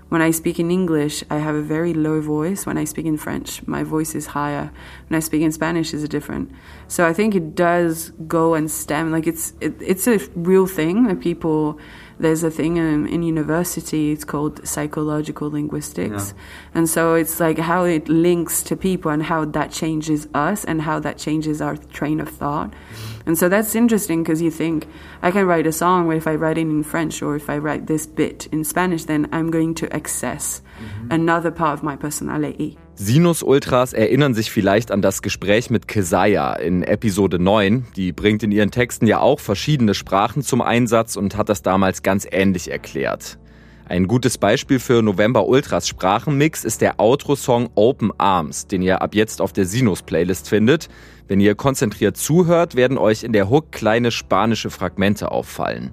When 0.08 0.22
I 0.22 0.32
speak 0.32 0.58
in 0.58 0.70
English, 0.70 1.24
I 1.30 1.38
have 1.38 1.56
a 1.56 1.62
very 1.62 1.92
low 1.92 2.20
voice. 2.20 2.64
When 2.64 2.78
I 2.78 2.86
speak 2.86 3.06
in 3.06 3.18
French, 3.18 3.62
my 3.66 3.84
voice 3.84 4.16
is 4.16 4.34
higher. 4.34 4.70
When 5.08 5.18
I 5.18 5.20
speak 5.20 5.42
in 5.42 5.50
Spanish, 5.50 5.92
is 5.92 6.08
different. 6.08 6.50
So 6.86 7.04
I 7.04 7.12
think 7.12 7.34
it 7.34 7.56
does 7.56 8.12
go 8.26 8.54
and 8.54 8.70
stem. 8.70 9.10
Like 9.10 9.26
it's 9.28 9.54
it, 9.60 9.74
it's 9.80 10.06
a 10.06 10.18
real 10.36 10.66
thing 10.66 11.08
that 11.08 11.20
people 11.20 11.78
there's 12.18 12.42
a 12.42 12.50
thing 12.50 12.76
in, 12.76 13.06
in 13.06 13.22
university 13.22 14.10
it's 14.10 14.24
called 14.24 14.66
psychological 14.66 15.50
linguistics 15.50 16.34
yeah. 16.34 16.42
and 16.74 16.88
so 16.88 17.14
it's 17.14 17.38
like 17.40 17.58
how 17.58 17.84
it 17.84 18.08
links 18.08 18.62
to 18.62 18.76
people 18.76 19.10
and 19.10 19.22
how 19.22 19.44
that 19.44 19.70
changes 19.70 20.28
us 20.34 20.64
and 20.64 20.82
how 20.82 20.98
that 20.98 21.18
changes 21.18 21.60
our 21.60 21.76
train 21.76 22.20
of 22.20 22.28
thought 22.28 22.70
mm-hmm. 22.70 23.20
and 23.26 23.38
so 23.38 23.48
that's 23.48 23.74
interesting 23.74 24.22
because 24.22 24.40
you 24.40 24.50
think 24.50 24.86
i 25.22 25.30
can 25.30 25.46
write 25.46 25.66
a 25.66 25.72
song 25.72 26.06
but 26.06 26.16
if 26.16 26.26
i 26.26 26.34
write 26.34 26.58
it 26.58 26.62
in 26.62 26.82
french 26.82 27.22
or 27.22 27.36
if 27.36 27.50
i 27.50 27.58
write 27.58 27.86
this 27.86 28.06
bit 28.06 28.46
in 28.52 28.64
spanish 28.64 29.04
then 29.04 29.28
i'm 29.32 29.50
going 29.50 29.74
to 29.74 29.92
access 29.94 30.62
mm-hmm. 30.78 31.12
another 31.12 31.50
part 31.50 31.74
of 31.74 31.82
my 31.82 31.96
personality 31.96 32.78
Sinus-Ultras 32.98 33.92
erinnern 33.92 34.32
sich 34.32 34.50
vielleicht 34.50 34.90
an 34.90 35.02
das 35.02 35.20
Gespräch 35.20 35.68
mit 35.68 35.86
Kesaya 35.86 36.54
in 36.54 36.82
Episode 36.82 37.38
9. 37.38 37.88
Die 37.94 38.12
bringt 38.12 38.42
in 38.42 38.50
ihren 38.50 38.70
Texten 38.70 39.06
ja 39.06 39.20
auch 39.20 39.38
verschiedene 39.38 39.92
Sprachen 39.92 40.42
zum 40.42 40.62
Einsatz 40.62 41.16
und 41.16 41.36
hat 41.36 41.50
das 41.50 41.60
damals 41.60 42.02
ganz 42.02 42.26
ähnlich 42.30 42.70
erklärt. 42.70 43.38
Ein 43.86 44.08
gutes 44.08 44.38
Beispiel 44.38 44.78
für 44.78 45.02
November 45.02 45.46
Ultras 45.46 45.86
Sprachenmix 45.86 46.64
ist 46.64 46.80
der 46.80 46.98
Outro-Song 46.98 47.68
Open 47.74 48.12
Arms, 48.16 48.66
den 48.66 48.80
ihr 48.80 49.02
ab 49.02 49.14
jetzt 49.14 49.42
auf 49.42 49.52
der 49.52 49.66
Sinus-Playlist 49.66 50.48
findet. 50.48 50.88
Wenn 51.28 51.38
ihr 51.38 51.54
konzentriert 51.54 52.16
zuhört, 52.16 52.76
werden 52.76 52.96
euch 52.96 53.24
in 53.24 53.34
der 53.34 53.50
Hook 53.50 53.72
kleine 53.72 54.10
spanische 54.10 54.70
Fragmente 54.70 55.30
auffallen. 55.30 55.92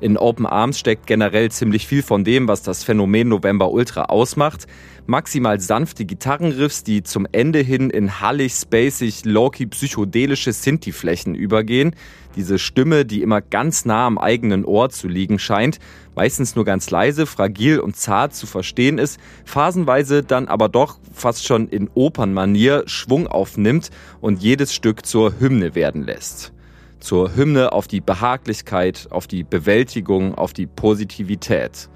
In 0.00 0.16
Open 0.16 0.46
Arms 0.46 0.78
steckt 0.78 1.08
generell 1.08 1.50
ziemlich 1.50 1.86
viel 1.86 2.02
von 2.02 2.22
dem, 2.22 2.46
was 2.46 2.62
das 2.62 2.84
Phänomen 2.84 3.28
November 3.28 3.72
Ultra 3.72 4.04
ausmacht. 4.04 4.66
Maximal 5.10 5.58
sanfte 5.58 6.04
Gitarrenriffs, 6.04 6.84
die 6.84 7.02
zum 7.02 7.26
Ende 7.32 7.60
hin 7.60 7.88
in 7.88 8.20
hallig, 8.20 8.52
spacig, 8.52 9.24
low-key 9.24 9.64
psychedelische 9.64 10.52
Sinti-Flächen 10.52 11.34
übergehen. 11.34 11.96
Diese 12.36 12.58
Stimme, 12.58 13.06
die 13.06 13.22
immer 13.22 13.40
ganz 13.40 13.86
nah 13.86 14.06
am 14.06 14.18
eigenen 14.18 14.66
Ohr 14.66 14.90
zu 14.90 15.08
liegen 15.08 15.38
scheint, 15.38 15.78
meistens 16.14 16.56
nur 16.56 16.66
ganz 16.66 16.90
leise, 16.90 17.24
fragil 17.24 17.80
und 17.80 17.96
zart 17.96 18.34
zu 18.34 18.46
verstehen 18.46 18.98
ist, 18.98 19.18
phasenweise 19.46 20.22
dann 20.22 20.46
aber 20.46 20.68
doch 20.68 20.98
fast 21.14 21.46
schon 21.46 21.68
in 21.68 21.88
Opernmanier 21.94 22.82
Schwung 22.84 23.28
aufnimmt 23.28 23.88
und 24.20 24.42
jedes 24.42 24.74
Stück 24.74 25.06
zur 25.06 25.40
Hymne 25.40 25.74
werden 25.74 26.02
lässt 26.02 26.52
zur 27.00 27.36
Hymne 27.36 27.72
auf 27.72 27.86
die 27.86 28.00
Behaglichkeit, 28.00 29.06
auf 29.10 29.28
die 29.28 29.44
Bewältigung, 29.44 30.34
auf 30.34 30.52
die 30.52 30.66
Positivität. 30.66 31.88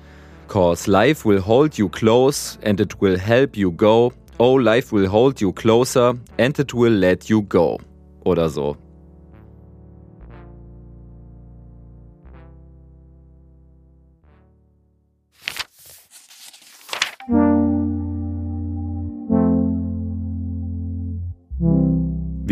Cause 0.53 0.87
life 0.87 1.25
will 1.25 1.41
hold 1.41 1.79
you 1.79 1.89
close 1.89 2.59
and 2.63 2.79
it 2.79 3.01
will 3.01 3.17
help 3.17 3.57
you 3.57 3.71
go. 3.71 4.13
Oh, 4.39 4.53
life 4.53 4.93
will 4.93 5.09
hold 5.09 5.41
you 5.41 5.51
closer 5.55 6.13
and 6.37 6.59
it 6.59 6.75
will 6.75 6.93
let 6.93 7.31
you 7.31 7.41
go. 7.41 7.81
Oder 8.27 8.51
so. 8.51 8.77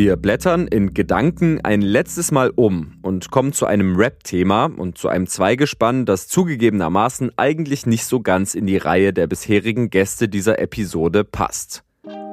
Wir 0.02 0.16
blättern 0.16 0.66
in 0.66 0.94
Gedanken 0.94 1.60
ein 1.62 1.82
letztes 1.82 2.32
Mal 2.32 2.50
um 2.56 2.94
und 3.02 3.30
kommen 3.30 3.52
zu 3.52 3.66
einem 3.66 3.96
Rap-Thema 3.96 4.64
und 4.64 4.96
zu 4.96 5.08
einem 5.08 5.26
Zweigespann, 5.26 6.06
das 6.06 6.26
zugegebenermaßen 6.26 7.32
eigentlich 7.36 7.84
nicht 7.84 8.06
so 8.06 8.20
ganz 8.20 8.54
in 8.54 8.66
die 8.66 8.78
Reihe 8.78 9.12
der 9.12 9.26
bisherigen 9.26 9.90
Gäste 9.90 10.30
dieser 10.30 10.58
Episode 10.58 11.22
passt. 11.22 11.84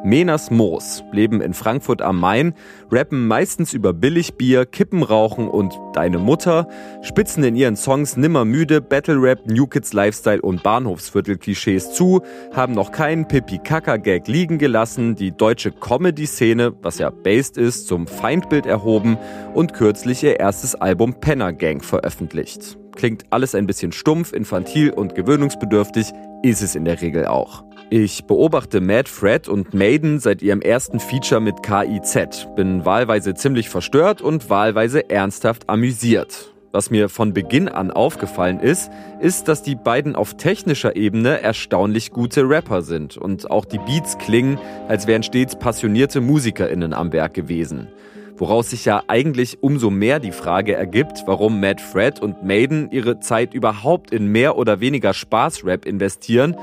Menas 0.03 0.51
Moos 0.51 1.03
leben 1.11 1.41
in 1.41 1.53
Frankfurt 1.53 2.01
am 2.01 2.19
Main, 2.19 2.53
rappen 2.91 3.27
meistens 3.27 3.73
über 3.73 3.93
Billigbier, 3.93 4.65
Kippenrauchen 4.65 5.47
und 5.47 5.73
Deine 5.93 6.19
Mutter, 6.19 6.67
spitzen 7.01 7.43
in 7.43 7.55
ihren 7.55 7.75
Songs 7.75 8.15
nimmer 8.15 8.45
müde 8.45 8.81
Battle 8.81 9.21
Rap, 9.21 9.47
New 9.47 9.67
Kids 9.67 9.93
Lifestyle 9.93 10.41
und 10.41 10.63
Bahnhofsviertel-Klischees 10.63 11.93
zu, 11.93 12.21
haben 12.53 12.73
noch 12.73 12.91
keinen 12.91 13.27
Pipi-Kaka-Gag 13.27 14.27
liegen 14.27 14.57
gelassen, 14.59 15.15
die 15.15 15.31
deutsche 15.31 15.71
Comedy-Szene, 15.71 16.73
was 16.81 16.99
ja 16.99 17.09
based 17.09 17.57
ist, 17.57 17.87
zum 17.87 18.07
Feindbild 18.07 18.65
erhoben 18.65 19.17
und 19.53 19.73
kürzlich 19.73 20.23
ihr 20.23 20.39
erstes 20.39 20.75
Album 20.75 21.19
Penner 21.19 21.53
Gang 21.53 21.83
veröffentlicht. 21.83 22.77
Klingt 22.95 23.25
alles 23.31 23.55
ein 23.55 23.67
bisschen 23.67 23.91
stumpf, 23.91 24.33
infantil 24.33 24.91
und 24.91 25.15
gewöhnungsbedürftig, 25.15 26.13
ist 26.43 26.61
es 26.61 26.75
in 26.75 26.85
der 26.85 27.01
Regel 27.01 27.25
auch. 27.25 27.63
Ich 27.89 28.25
beobachte 28.25 28.81
Mad 28.81 29.09
Fred 29.09 29.47
und 29.47 29.73
Maiden 29.73 30.19
seit 30.19 30.41
ihrem 30.41 30.59
ersten 30.59 30.99
Feature 30.99 31.39
mit 31.39 31.63
KIZ, 31.63 32.49
bin 32.53 32.83
wahlweise 32.83 33.33
ziemlich 33.33 33.69
verstört 33.69 34.21
und 34.21 34.49
wahlweise 34.49 35.09
ernsthaft 35.09 35.69
amüsiert. 35.69 36.53
Was 36.73 36.91
mir 36.91 37.07
von 37.07 37.33
Beginn 37.33 37.69
an 37.69 37.89
aufgefallen 37.89 38.59
ist, 38.59 38.91
ist, 39.21 39.47
dass 39.47 39.63
die 39.63 39.75
beiden 39.75 40.17
auf 40.17 40.35
technischer 40.35 40.97
Ebene 40.97 41.41
erstaunlich 41.41 42.11
gute 42.11 42.41
Rapper 42.41 42.81
sind 42.81 43.15
und 43.15 43.49
auch 43.49 43.63
die 43.63 43.79
Beats 43.79 44.17
klingen, 44.17 44.59
als 44.89 45.07
wären 45.07 45.23
stets 45.23 45.57
passionierte 45.57 46.19
Musikerinnen 46.19 46.93
am 46.93 47.13
Werk 47.13 47.35
gewesen. 47.35 47.87
Woraus 48.35 48.71
sich 48.71 48.83
ja 48.83 49.01
eigentlich 49.07 49.63
umso 49.63 49.89
mehr 49.89 50.19
die 50.19 50.33
Frage 50.33 50.75
ergibt, 50.75 51.23
warum 51.25 51.61
Mad 51.61 51.81
Fred 51.81 52.19
und 52.19 52.43
Maiden 52.43 52.91
ihre 52.91 53.21
Zeit 53.21 53.53
überhaupt 53.53 54.11
in 54.11 54.27
mehr 54.27 54.57
oder 54.57 54.81
weniger 54.81 55.13
Spaßrap 55.13 55.85
investieren 55.85 56.57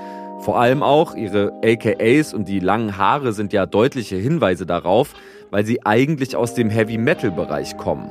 vor 0.44 0.60
allem 0.60 0.82
auch 0.82 1.14
ihre 1.14 1.58
AKAs 1.64 2.34
und 2.34 2.48
die 2.48 2.60
langen 2.60 2.98
Haare 2.98 3.32
sind 3.32 3.54
ja 3.54 3.64
deutliche 3.64 4.16
Hinweise 4.16 4.66
darauf, 4.66 5.14
weil 5.50 5.64
sie 5.64 5.86
eigentlich 5.86 6.36
aus 6.36 6.52
dem 6.52 6.68
Heavy-Metal-Bereich 6.68 7.78
kommen. 7.78 8.10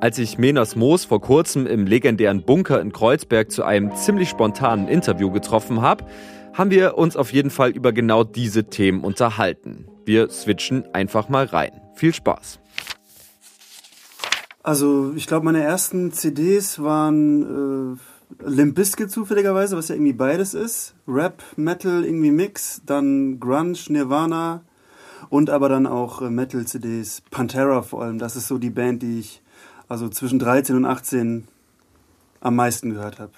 Als 0.00 0.18
ich 0.18 0.38
Menas 0.38 0.74
Moos 0.74 1.04
vor 1.04 1.20
kurzem 1.20 1.66
im 1.66 1.86
legendären 1.86 2.44
Bunker 2.44 2.80
in 2.80 2.94
Kreuzberg 2.94 3.50
zu 3.50 3.62
einem 3.62 3.94
ziemlich 3.94 4.30
spontanen 4.30 4.88
Interview 4.88 5.30
getroffen 5.30 5.82
habe, 5.82 6.06
haben 6.54 6.70
wir 6.70 6.96
uns 6.96 7.14
auf 7.14 7.30
jeden 7.30 7.50
Fall 7.50 7.68
über 7.72 7.92
genau 7.92 8.24
diese 8.24 8.64
Themen 8.64 9.04
unterhalten. 9.04 9.86
Wir 10.06 10.30
switchen 10.30 10.84
einfach 10.94 11.28
mal 11.28 11.44
rein. 11.44 11.72
Viel 11.94 12.14
Spaß. 12.14 12.58
Also 14.62 15.12
ich 15.14 15.26
glaube, 15.26 15.44
meine 15.44 15.62
ersten 15.62 16.10
CDs 16.10 16.82
waren 16.82 17.96
äh 17.96 18.09
Limp 18.38 18.74
Bizkit 18.74 19.10
zufälligerweise, 19.10 19.76
was 19.76 19.88
ja 19.88 19.94
irgendwie 19.94 20.12
beides 20.12 20.54
ist. 20.54 20.94
Rap, 21.06 21.42
Metal, 21.56 22.04
irgendwie 22.04 22.30
Mix, 22.30 22.82
dann 22.86 23.40
Grunge, 23.40 23.78
Nirvana 23.88 24.62
und 25.28 25.50
aber 25.50 25.68
dann 25.68 25.86
auch 25.86 26.22
äh, 26.22 26.30
Metal-CDs. 26.30 27.22
Pantera 27.30 27.82
vor 27.82 28.02
allem, 28.02 28.18
das 28.18 28.36
ist 28.36 28.48
so 28.48 28.58
die 28.58 28.70
Band, 28.70 29.02
die 29.02 29.20
ich 29.20 29.42
also 29.88 30.08
zwischen 30.08 30.38
13 30.38 30.76
und 30.76 30.84
18 30.84 31.48
am 32.40 32.56
meisten 32.56 32.90
gehört 32.90 33.18
habe. 33.18 33.32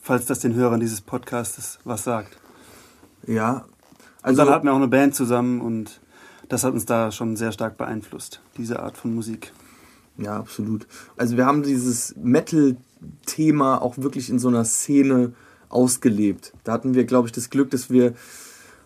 Falls 0.00 0.26
das 0.26 0.38
den 0.38 0.54
Hörern 0.54 0.80
dieses 0.80 1.00
Podcasts 1.00 1.78
was 1.84 2.04
sagt. 2.04 2.38
Ja. 3.26 3.64
Also 4.22 4.40
Also 4.40 4.44
dann 4.44 4.54
hatten 4.54 4.66
wir 4.66 4.72
auch 4.72 4.76
eine 4.76 4.88
Band 4.88 5.14
zusammen 5.14 5.60
und 5.60 6.00
das 6.48 6.64
hat 6.64 6.72
uns 6.72 6.86
da 6.86 7.10
schon 7.10 7.36
sehr 7.36 7.52
stark 7.52 7.76
beeinflusst, 7.76 8.40
diese 8.56 8.80
Art 8.80 8.96
von 8.96 9.14
Musik. 9.14 9.52
Ja, 10.18 10.36
absolut. 10.38 10.86
Also 11.16 11.36
wir 11.36 11.46
haben 11.46 11.62
dieses 11.62 12.14
Metal-Thema 12.16 13.82
auch 13.82 13.98
wirklich 13.98 14.30
in 14.30 14.38
so 14.38 14.48
einer 14.48 14.64
Szene 14.64 15.32
ausgelebt. 15.68 16.52
Da 16.64 16.72
hatten 16.72 16.94
wir, 16.94 17.04
glaube 17.04 17.28
ich, 17.28 17.32
das 17.32 17.50
Glück, 17.50 17.70
dass 17.70 17.90
wir 17.90 18.14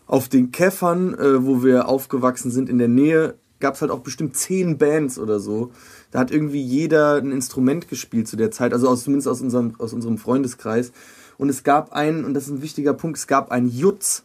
auf 0.07 0.29
den 0.29 0.51
Käffern, 0.51 1.15
äh, 1.15 1.45
wo 1.45 1.63
wir 1.63 1.89
aufgewachsen 1.89 2.51
sind, 2.51 2.69
in 2.69 2.79
der 2.79 2.89
Nähe, 2.89 3.35
gab 3.61 3.75
es 3.75 3.81
halt 3.83 3.91
auch 3.91 4.01
bestimmt 4.01 4.37
zehn 4.37 4.79
Bands 4.79 5.19
oder 5.19 5.39
so. 5.39 5.71
Da 6.11 6.19
hat 6.19 6.31
irgendwie 6.31 6.63
jeder 6.63 7.17
ein 7.17 7.31
Instrument 7.31 7.89
gespielt 7.89 8.27
zu 8.27 8.37
der 8.37 8.51
Zeit, 8.51 8.73
also 8.73 8.89
aus, 8.89 9.05
zumindest 9.05 9.29
aus 9.29 9.41
unserem, 9.41 9.75
aus 9.79 9.93
unserem 9.93 10.19
Freundeskreis. 10.19 10.93
Und 11.39 11.49
es 11.49 11.63
gab 11.63 11.93
einen, 11.93 12.25
und 12.25 12.35
das 12.35 12.45
ist 12.45 12.51
ein 12.51 12.63
wichtiger 12.63 12.95
Punkt, 12.95 13.19
es 13.19 13.27
gab 13.27 13.51
einen 13.53 13.71
Jutz. 13.71 14.25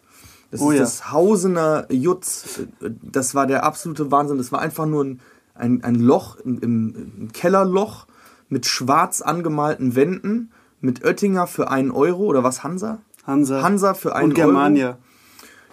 Das 0.51 0.61
Oh 0.61 0.71
ist 0.71 0.77
ja. 0.77 0.83
das 0.83 1.11
Hausener 1.11 1.85
Jutz. 1.91 2.61
Das 2.79 3.35
war 3.35 3.45
der 3.45 3.63
absolute 3.63 4.09
Wahnsinn. 4.11 4.37
Das 4.37 4.51
war 4.51 4.61
einfach 4.61 4.85
nur 4.85 5.03
ein, 5.03 5.19
ein, 5.55 5.83
ein 5.83 5.95
Loch, 5.95 6.37
im, 6.37 6.59
im, 6.59 6.85
ein 7.25 7.29
Kellerloch 7.33 8.05
mit 8.49 8.65
schwarz 8.65 9.21
angemalten 9.21 9.95
Wänden, 9.95 10.51
mit 10.81 11.03
Oettinger 11.03 11.47
für 11.47 11.69
einen 11.71 11.91
Euro 11.91 12.23
oder 12.25 12.43
was 12.43 12.63
Hansa? 12.63 12.99
Hansa, 13.25 13.63
Hansa 13.63 13.93
für 13.95 14.15
einen 14.15 14.29
und 14.29 14.33
Germania. 14.35 14.87
Euro. 14.89 14.97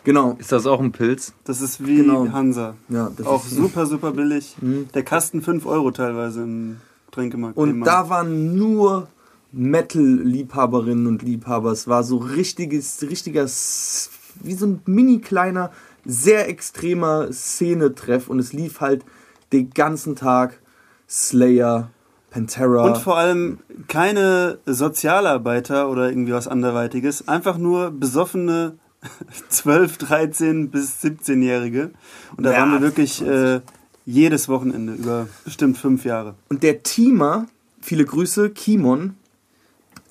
Genau. 0.05 0.37
Ist 0.39 0.51
das 0.51 0.67
auch 0.67 0.81
ein 0.81 0.91
Pilz? 0.91 1.33
Das 1.45 1.61
ist 1.61 1.87
wie 1.87 1.97
Genau. 1.99 2.27
Hansa. 2.33 2.75
Ja, 2.89 3.11
das 3.17 3.27
Auch 3.27 3.45
ist- 3.45 3.55
super, 3.55 3.87
super 3.87 4.13
billig. 4.13 4.57
Der 4.95 5.03
Kasten 5.05 5.43
5 5.43 5.65
Euro 5.67 5.91
teilweise 5.91 6.43
im 6.43 6.79
Getränkemarkt. 7.07 7.57
Und 7.57 7.83
da 7.83 8.09
waren 8.09 8.57
nur 8.57 9.09
Metal-Liebhaberinnen 9.53 11.07
und 11.07 11.23
Liebhaber. 11.23 11.73
Es 11.73 11.87
war 11.89 12.03
so 12.05 12.17
richtiges, 12.17 13.03
richtiger, 13.03 13.45
wie 13.45 14.55
so 14.55 14.67
ein 14.67 14.81
mini 14.87 15.19
kleiner, 15.21 15.71
sehr 16.05 16.49
extremer 16.49 17.33
Szenetreff. 17.33 18.29
Und 18.29 18.39
es 18.39 18.53
lief 18.53 18.81
halt 18.81 19.05
den 19.53 19.71
ganzen 19.71 20.17
Tag 20.17 20.61
Slayer, 21.09 21.91
Pantera. 22.31 22.85
Und 22.85 22.97
vor 22.99 23.17
allem 23.19 23.59
keine 23.89 24.59
Sozialarbeiter 24.67 25.91
oder 25.91 26.09
irgendwie 26.09 26.33
was 26.33 26.49
anderweitiges. 26.49 27.29
Einfach 27.29 27.59
nur 27.59 27.91
besoffene 27.91 28.79
12, 29.49 29.99
13 29.99 30.71
bis 30.71 31.03
17-Jährige. 31.03 31.91
Und 32.37 32.45
da 32.45 32.53
Ja, 32.53 32.61
waren 32.61 32.73
wir 32.73 32.81
wirklich 32.81 33.21
äh, 33.27 33.61
jedes 34.07 34.49
Wochenende 34.49 34.95
über 34.95 35.29
bestimmt 35.45 35.77
fünf 35.77 36.05
Jahre. 36.05 36.35
Und 36.49 36.63
der 36.63 36.83
Teamer, 36.83 37.47
viele 37.81 38.05
Grüße, 38.05 38.51
Kimon, 38.51 39.17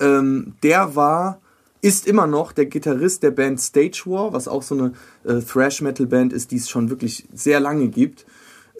ähm, 0.00 0.54
der 0.62 0.94
war, 0.94 1.40
ist 1.80 2.06
immer 2.06 2.26
noch 2.26 2.52
der 2.52 2.66
Gitarrist 2.66 3.22
der 3.22 3.32
Band 3.32 3.60
Stage 3.60 4.02
War, 4.06 4.32
was 4.32 4.46
auch 4.46 4.62
so 4.62 4.76
eine 4.76 4.92
äh, 5.24 5.40
Thrash-Metal-Band 5.42 6.32
ist, 6.32 6.50
die 6.52 6.56
es 6.56 6.68
schon 6.70 6.90
wirklich 6.90 7.26
sehr 7.34 7.60
lange 7.60 7.88
gibt. 7.88 8.24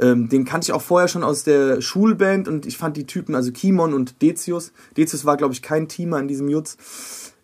Ähm, 0.00 0.28
den 0.28 0.44
kannte 0.44 0.66
ich 0.66 0.72
auch 0.72 0.82
vorher 0.82 1.08
schon 1.08 1.22
aus 1.22 1.44
der 1.44 1.80
Schulband 1.80 2.48
und 2.48 2.66
ich 2.66 2.78
fand 2.78 2.96
die 2.96 3.06
Typen, 3.06 3.34
also 3.34 3.52
Kimon 3.52 3.94
und 3.94 4.22
Decius. 4.22 4.72
Decius 4.96 5.24
war, 5.24 5.36
glaube 5.36 5.54
ich, 5.54 5.62
kein 5.62 5.88
Teamer 5.88 6.18
in 6.18 6.28
diesem 6.28 6.48
Jutz. 6.48 6.76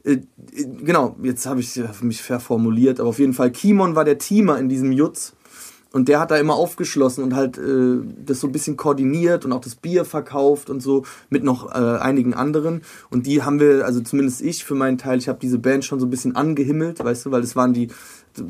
Äh, 0.05 0.13
äh, 0.13 0.65
genau, 0.83 1.17
jetzt 1.23 1.47
habe 1.47 1.61
ich 1.61 1.79
mich 2.01 2.23
verformuliert, 2.23 3.01
aber 3.01 3.11
auf 3.11 3.19
jeden 3.19 3.35
Fall, 3.35 3.51
Kimon 3.51 3.95
war 3.95 4.05
der 4.05 4.19
Teamer 4.19 4.59
in 4.59 4.69
diesem 4.69 4.93
Jutz. 4.93 5.35
Und 5.91 6.09
der 6.09 6.21
hat 6.21 6.31
da 6.31 6.37
immer 6.37 6.55
aufgeschlossen 6.55 7.25
und 7.25 7.35
halt 7.35 7.57
äh, 7.57 7.97
das 8.25 8.41
so 8.41 8.47
ein 8.47 8.53
bisschen 8.53 8.77
koordiniert 8.77 9.47
und 9.47 9.53
auch 9.53 9.61
das 9.61 9.75
Bier 9.75 10.05
verkauft 10.05 10.69
und 10.69 10.83
so 10.83 11.05
mit 11.31 11.45
noch 11.45 11.71
äh, 11.75 11.99
einigen 11.99 12.35
anderen. 12.35 12.83
Und 13.09 13.27
die 13.27 13.43
haben 13.43 13.59
wir, 13.59 13.87
also 13.87 14.01
zumindest 14.03 14.43
ich 14.43 14.65
für 14.65 14.75
meinen 14.75 14.99
Teil, 14.99 15.17
ich 15.17 15.31
habe 15.31 15.39
diese 15.41 15.59
Band 15.59 15.87
schon 15.87 15.99
so 15.99 16.05
ein 16.05 16.11
bisschen 16.11 16.37
angehimmelt, 16.37 17.03
weißt 17.03 17.25
du, 17.25 17.31
weil 17.31 17.43
es 17.43 17.57
waren 17.57 17.73
die 17.73 17.89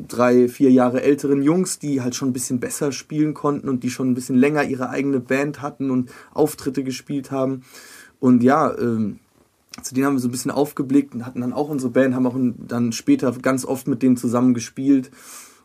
drei, 0.07 0.47
vier 0.47 0.71
Jahre 0.71 1.01
älteren 1.01 1.41
Jungs, 1.41 1.79
die 1.79 2.01
halt 2.01 2.15
schon 2.15 2.29
ein 2.29 2.33
bisschen 2.33 2.59
besser 2.59 2.91
spielen 2.91 3.33
konnten 3.33 3.69
und 3.69 3.83
die 3.83 3.89
schon 3.89 4.09
ein 4.09 4.15
bisschen 4.15 4.37
länger 4.37 4.63
ihre 4.63 4.89
eigene 4.89 5.19
Band 5.19 5.61
hatten 5.61 5.91
und 5.91 6.11
Auftritte 6.33 6.83
gespielt 6.83 7.31
haben. 7.31 7.63
Und 8.19 8.43
ja, 8.43 8.75
ähm, 8.77 9.19
zu 9.81 9.93
denen 9.93 10.07
haben 10.07 10.15
wir 10.15 10.19
so 10.19 10.27
ein 10.27 10.31
bisschen 10.31 10.51
aufgeblickt 10.51 11.13
und 11.13 11.25
hatten 11.25 11.41
dann 11.41 11.53
auch 11.53 11.69
unsere 11.69 11.91
Band, 11.91 12.15
haben 12.15 12.27
auch 12.27 12.35
dann 12.67 12.91
später 12.91 13.31
ganz 13.41 13.65
oft 13.65 13.87
mit 13.87 14.01
denen 14.01 14.17
zusammen 14.17 14.53
gespielt. 14.53 15.11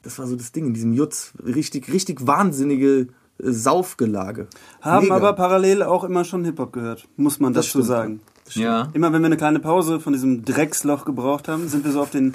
Das 0.03 0.18
war 0.18 0.27
so 0.27 0.37
das 0.37 0.53
Ding 0.53 0.66
in 0.66 0.75
diesem 0.75 0.93
Jutz. 0.93 1.33
Richtig, 1.45 1.93
richtig 1.93 2.27
wahnsinnige 2.27 3.09
äh, 3.39 3.51
Saufgelage. 3.51 4.49
Haben 4.81 5.05
Mega. 5.05 5.16
aber 5.16 5.33
parallel 5.33 5.83
auch 5.83 6.05
immer 6.05 6.25
schon 6.25 6.45
Hip-Hop 6.45 6.72
gehört, 6.72 7.09
muss 7.16 7.41
man 7.41 7.53
Das 7.55 7.66
dazu 7.66 7.79
stimmt, 7.79 7.87
sagen. 7.87 8.20
Ja. 8.51 8.91
Immer 8.93 9.12
wenn 9.12 9.22
wir 9.22 9.27
eine 9.27 9.39
kleine 9.39 9.61
Pause 9.61 10.01
von 10.01 10.12
diesem 10.12 10.45
Drecksloch 10.45 11.07
gebraucht 11.07 11.49
haben, 11.49 11.68
sind 11.68 11.85
wir 11.85 11.93
so 11.93 12.03
auf 12.03 12.11
den 12.11 12.35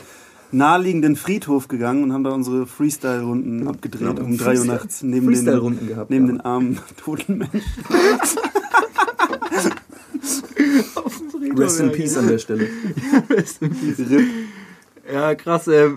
naheliegenden 0.51 1.15
Friedhof 1.15 1.67
gegangen 1.67 2.03
und 2.03 2.13
haben 2.13 2.23
da 2.23 2.31
unsere 2.31 2.65
Freestyle-Runden 2.65 3.67
abgedreht 3.67 4.17
Ja, 4.17 4.23
um 4.23 4.37
3 4.37 4.59
Uhr 4.59 4.65
nachts 4.65 5.03
neben, 5.03 5.27
den, 5.27 5.35
Freestyle-Runden 5.35 5.87
gehabt, 5.87 6.09
neben 6.09 6.25
ja. 6.27 6.31
den 6.33 6.41
armen, 6.41 6.79
toten 7.03 7.37
Menschen. 7.37 7.61
Rest 11.57 11.79
in 11.79 11.91
Peace 11.91 12.17
an 12.17 12.27
der 12.27 12.37
Stelle. 12.37 12.67
Ja, 15.11 15.33
krass. 15.33 15.67
Äh, 15.67 15.89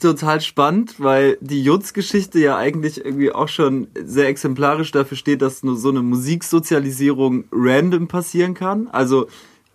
total 0.00 0.42
spannend, 0.42 0.96
weil 0.98 1.38
die 1.40 1.62
Jutz-Geschichte 1.62 2.38
ja 2.38 2.58
eigentlich 2.58 3.02
irgendwie 3.02 3.32
auch 3.32 3.48
schon 3.48 3.88
sehr 4.04 4.28
exemplarisch 4.28 4.92
dafür 4.92 5.16
steht, 5.16 5.40
dass 5.40 5.62
nur 5.62 5.76
so 5.76 5.88
eine 5.88 6.02
Musiksozialisierung 6.02 7.44
random 7.50 8.06
passieren 8.06 8.52
kann. 8.52 8.88
Also 8.88 9.28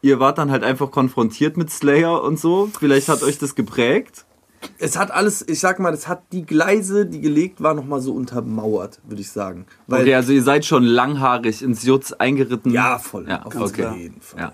ihr 0.03 0.19
wart 0.19 0.37
dann 0.37 0.51
halt 0.51 0.63
einfach 0.63 0.91
konfrontiert 0.91 1.57
mit 1.57 1.71
Slayer 1.71 2.21
und 2.21 2.39
so. 2.39 2.69
Vielleicht 2.79 3.09
hat 3.09 3.23
euch 3.23 3.39
das 3.39 3.55
geprägt. 3.55 4.25
Es 4.77 4.97
hat 4.97 5.11
alles, 5.11 5.45
ich 5.47 5.59
sag 5.59 5.79
mal, 5.79 5.93
es 5.93 6.07
hat 6.07 6.23
die 6.31 6.45
Gleise, 6.45 7.05
die 7.05 7.19
gelegt 7.19 7.61
waren, 7.61 7.75
nochmal 7.75 7.99
so 7.99 8.13
untermauert, 8.13 9.01
würde 9.03 9.21
ich 9.21 9.31
sagen. 9.31 9.65
Weil, 9.87 10.03
okay, 10.03 10.15
also 10.15 10.31
ihr 10.31 10.43
seid 10.43 10.65
schon 10.65 10.83
langhaarig 10.83 11.61
ins 11.61 11.83
Jutz 11.83 12.13
eingeritten. 12.13 12.71
ja, 12.71 12.99
voll. 12.99 13.25
Ja, 13.27 13.43
auf 13.43 13.55
okay. 13.55 13.89
jeden 13.97 14.21
Fall. 14.21 14.39
Ja. 14.39 14.53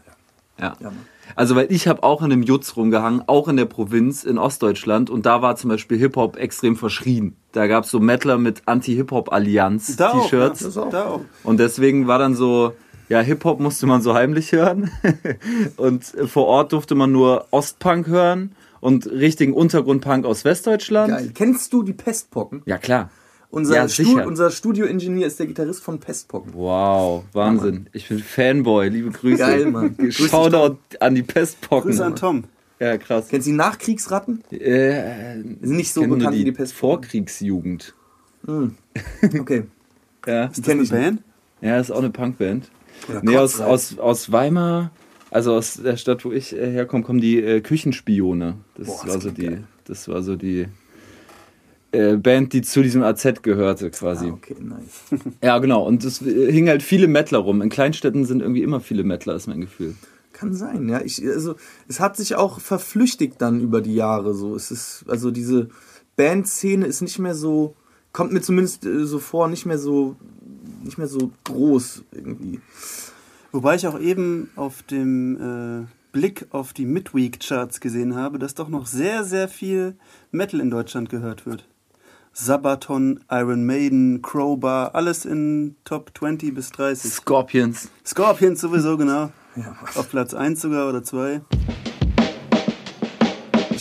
Ja. 0.60 0.76
Ja. 0.82 0.92
Also, 1.36 1.56
weil 1.56 1.72
ich 1.72 1.88
habe 1.88 2.04
auch 2.04 2.22
in 2.22 2.32
einem 2.32 2.44
Jutz 2.44 2.76
rumgehangen, 2.76 3.24
auch 3.28 3.48
in 3.48 3.56
der 3.56 3.66
Provinz 3.66 4.24
in 4.24 4.38
Ostdeutschland 4.38 5.10
und 5.10 5.26
da 5.26 5.42
war 5.42 5.56
zum 5.56 5.70
Beispiel 5.70 5.98
Hip-Hop 5.98 6.38
extrem 6.38 6.76
verschrien. 6.76 7.36
Da 7.52 7.68
gab 7.68 7.84
es 7.84 7.92
so 7.92 8.00
Mettler 8.00 8.38
mit 8.38 8.64
Anti-Hip-Hop-Allianz 8.66 9.96
Da 9.96 10.12
auch, 10.12 10.24
T-Shirts. 10.24 10.76
ja. 10.76 11.20
Und 11.44 11.60
deswegen 11.60 12.08
war 12.08 12.18
dann 12.20 12.36
so, 12.36 12.74
ja, 13.10 13.20
Hip-Hop 13.22 13.60
musste 13.60 13.86
man 13.88 14.02
so 14.02 14.14
heimlich 14.14 14.52
hören. 14.52 14.90
und 15.78 16.14
äh, 16.16 16.28
vor 16.28 16.46
Ort 16.46 16.72
durfte 16.72 16.96
man 16.96 17.12
nur 17.12 17.48
Ostpunk 17.52 18.08
hören 18.08 18.52
und 18.82 19.08
richtigen 19.08 19.54
Untergrundpunk 19.54 20.26
aus 20.26 20.46
Westdeutschland. 20.46 21.10
Geil. 21.12 21.32
Kennst 21.34 21.74
du 21.74 21.84
die 21.84 21.94
Pestpocken? 21.94 22.62
Ja, 22.66 22.78
klar. 22.78 23.10
Unser, 23.52 23.76
Ja, 23.76 23.90
Stu 23.90 24.22
unser 24.22 24.52
Studioingenieur 24.52 25.26
ist 25.26 25.40
der 25.40 25.48
Gitarrist 25.48 25.82
von 25.84 26.00
Pestpocken. 26.00 26.54
Wow, 26.54 27.24
Wahnsinn. 27.34 27.88
Ich 27.94 28.08
bin 28.08 28.20
Fanboy, 28.20 28.90
liebe 28.90 29.10
Grüße. 29.10 29.38
Geil, 29.40 29.66
Mann. 29.72 29.96
Shoutout 30.12 30.78
an 31.00 31.16
die 31.16 31.24
Pestpocken. 31.24 31.90
Grüße 31.90 32.06
an 32.06 32.16
Tom. 32.16 32.44
Ja, 32.80 32.98
krass. 32.98 33.28
Kennst 33.28 33.48
du 33.48 33.52
die 33.52 33.58
Nachkriegsratten? 33.58 34.44
Äh, 34.52 35.34
Sind 35.42 35.62
nicht 35.62 35.92
so 35.92 36.02
bekannt 36.02 36.34
wie 36.34 36.38
die 36.40 36.44
die 36.46 36.52
Pestpocken. 36.52 37.04
Vorkriegsjugend. 37.04 37.96
Okay. 39.40 39.64
Ja. 40.26 40.48
Die 40.48 40.62
kenne 40.62 40.84
ich 40.84 40.94
Eine. 40.94 41.02
Band? 41.02 41.24
ja, 41.62 41.80
ist 41.80 41.92
auch 41.92 41.98
eine 41.98 42.10
Punkband. 42.10 42.70
Oder 43.08 43.22
Nee, 43.24 43.38
aus, 43.38 43.60
aus, 43.62 43.98
aus 43.98 44.32
Weimar, 44.32 44.92
also 45.32 45.54
aus 45.54 45.76
der 45.76 45.98
Stadt, 45.98 46.26
wo 46.26 46.32
ich 46.32 46.56
äh, 46.56 46.72
herkomme, 46.72 47.04
kommen 47.04 47.22
die 47.22 47.42
äh, 47.42 47.62
Küchenspione. 47.62 48.58
Das, 48.76 48.88
Boah, 48.88 49.02
das 49.06 49.14
war 49.16 49.22
so 49.22 49.32
die, 49.32 49.46
geil. 49.46 49.64
das 49.86 50.08
war 50.08 50.22
so 50.24 50.36
die 50.36 50.68
äh, 51.92 52.18
Band, 52.18 52.54
die 52.54 52.62
zu 52.62 52.82
diesem 52.82 53.04
AZ 53.04 53.42
gehörte 53.42 53.90
quasi. 53.90 54.28
Ah, 54.28 54.34
okay, 54.34 54.56
nice. 54.60 55.22
Ja, 55.44 55.58
genau. 55.60 55.86
Und 55.86 56.04
es 56.04 56.22
äh, 56.22 56.52
hingen 56.52 56.70
halt 56.70 56.84
viele 56.84 57.08
Mettler 57.08 57.40
rum. 57.40 57.62
In 57.62 57.70
Kleinstädten 57.70 58.26
sind 58.26 58.42
irgendwie 58.42 58.64
immer 58.64 58.80
viele 58.80 59.04
Mettler, 59.04 59.36
ist 59.36 59.48
mein 59.48 59.62
Gefühl. 59.62 59.96
Kann 60.34 60.54
sein, 60.54 60.88
ja. 60.88 61.02
Ich, 61.02 61.26
also, 61.26 61.56
es 61.88 62.00
hat 62.00 62.16
sich 62.16 62.36
auch 62.36 62.60
verflüchtigt 62.60 63.36
dann 63.40 63.60
über 63.60 63.82
die 63.82 63.96
Jahre 63.96 64.34
so. 64.34 64.56
Es 64.56 64.72
ist, 64.72 65.06
also 65.08 65.32
diese 65.32 65.70
Bandszene 66.16 66.86
ist 66.86 67.02
nicht 67.02 67.20
mehr 67.20 67.36
so, 67.36 67.76
kommt 68.14 68.34
mir 68.34 68.42
zumindest 68.42 68.86
äh, 68.86 69.06
so 69.06 69.20
vor, 69.20 69.48
nicht 69.48 69.66
mehr 69.66 69.80
so, 69.80 70.16
nicht 70.84 70.98
mehr 70.98 71.08
so 71.08 71.32
groß 71.44 72.04
irgendwie. 72.12 72.60
Wobei 73.52 73.76
ich 73.76 73.88
auch 73.88 74.00
eben 74.00 74.50
auf 74.56 74.84
dem 74.84 75.86
äh, 75.86 75.88
Blick 76.12 76.48
auf 76.52 76.74
die 76.74 76.86
Midweek-Charts 76.86 77.80
gesehen 77.80 78.16
habe, 78.16 78.40
dass 78.40 78.56
doch 78.56 78.70
noch 78.70 78.86
sehr, 78.86 79.24
sehr 79.24 79.48
viel 79.48 79.96
Metal 80.32 80.60
in 80.60 80.70
Deutschland 80.70 81.10
gehört 81.10 81.46
wird. 81.46 81.68
Sabaton, 82.34 83.20
Iron 83.30 83.66
Maiden, 83.66 84.22
Crowbar, 84.22 84.96
alles 84.96 85.26
in 85.26 85.76
Top 85.84 86.12
20 86.18 86.54
bis 86.54 86.70
30. 86.72 87.12
Scorpions. 87.12 87.90
Scorpions 88.06 88.62
sowieso, 88.62 88.98
genau. 88.98 89.32
Ja. 89.56 89.76
Auf 89.96 90.10
Platz 90.10 90.34
1 90.34 90.62
sogar 90.62 90.88
oder 90.88 91.04
2. 91.04 91.42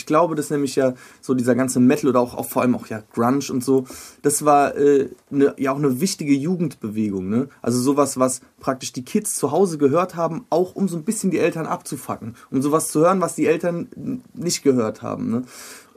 Ich 0.08 0.10
glaube, 0.10 0.34
dass 0.34 0.48
nämlich 0.48 0.74
ja 0.74 0.94
so 1.20 1.34
dieser 1.34 1.54
ganze 1.54 1.80
Metal 1.80 2.08
oder 2.08 2.20
auch, 2.20 2.32
auch 2.34 2.46
vor 2.46 2.62
allem 2.62 2.74
auch 2.74 2.86
ja 2.86 3.02
Grunge 3.12 3.44
und 3.52 3.62
so, 3.62 3.86
das 4.22 4.42
war 4.42 4.74
äh, 4.74 5.10
ne, 5.28 5.54
ja 5.58 5.70
auch 5.70 5.76
eine 5.76 6.00
wichtige 6.00 6.32
Jugendbewegung. 6.32 7.28
Ne? 7.28 7.50
Also 7.60 7.78
sowas, 7.78 8.18
was 8.18 8.40
praktisch 8.58 8.94
die 8.94 9.04
Kids 9.04 9.34
zu 9.34 9.52
Hause 9.52 9.76
gehört 9.76 10.16
haben, 10.16 10.46
auch 10.48 10.74
um 10.74 10.88
so 10.88 10.96
ein 10.96 11.04
bisschen 11.04 11.30
die 11.30 11.36
Eltern 11.36 11.66
abzufacken. 11.66 12.36
Um 12.50 12.62
sowas 12.62 12.88
zu 12.88 13.00
hören, 13.00 13.20
was 13.20 13.34
die 13.34 13.44
Eltern 13.44 14.22
nicht 14.32 14.62
gehört 14.62 15.02
haben. 15.02 15.30
Ne? 15.30 15.42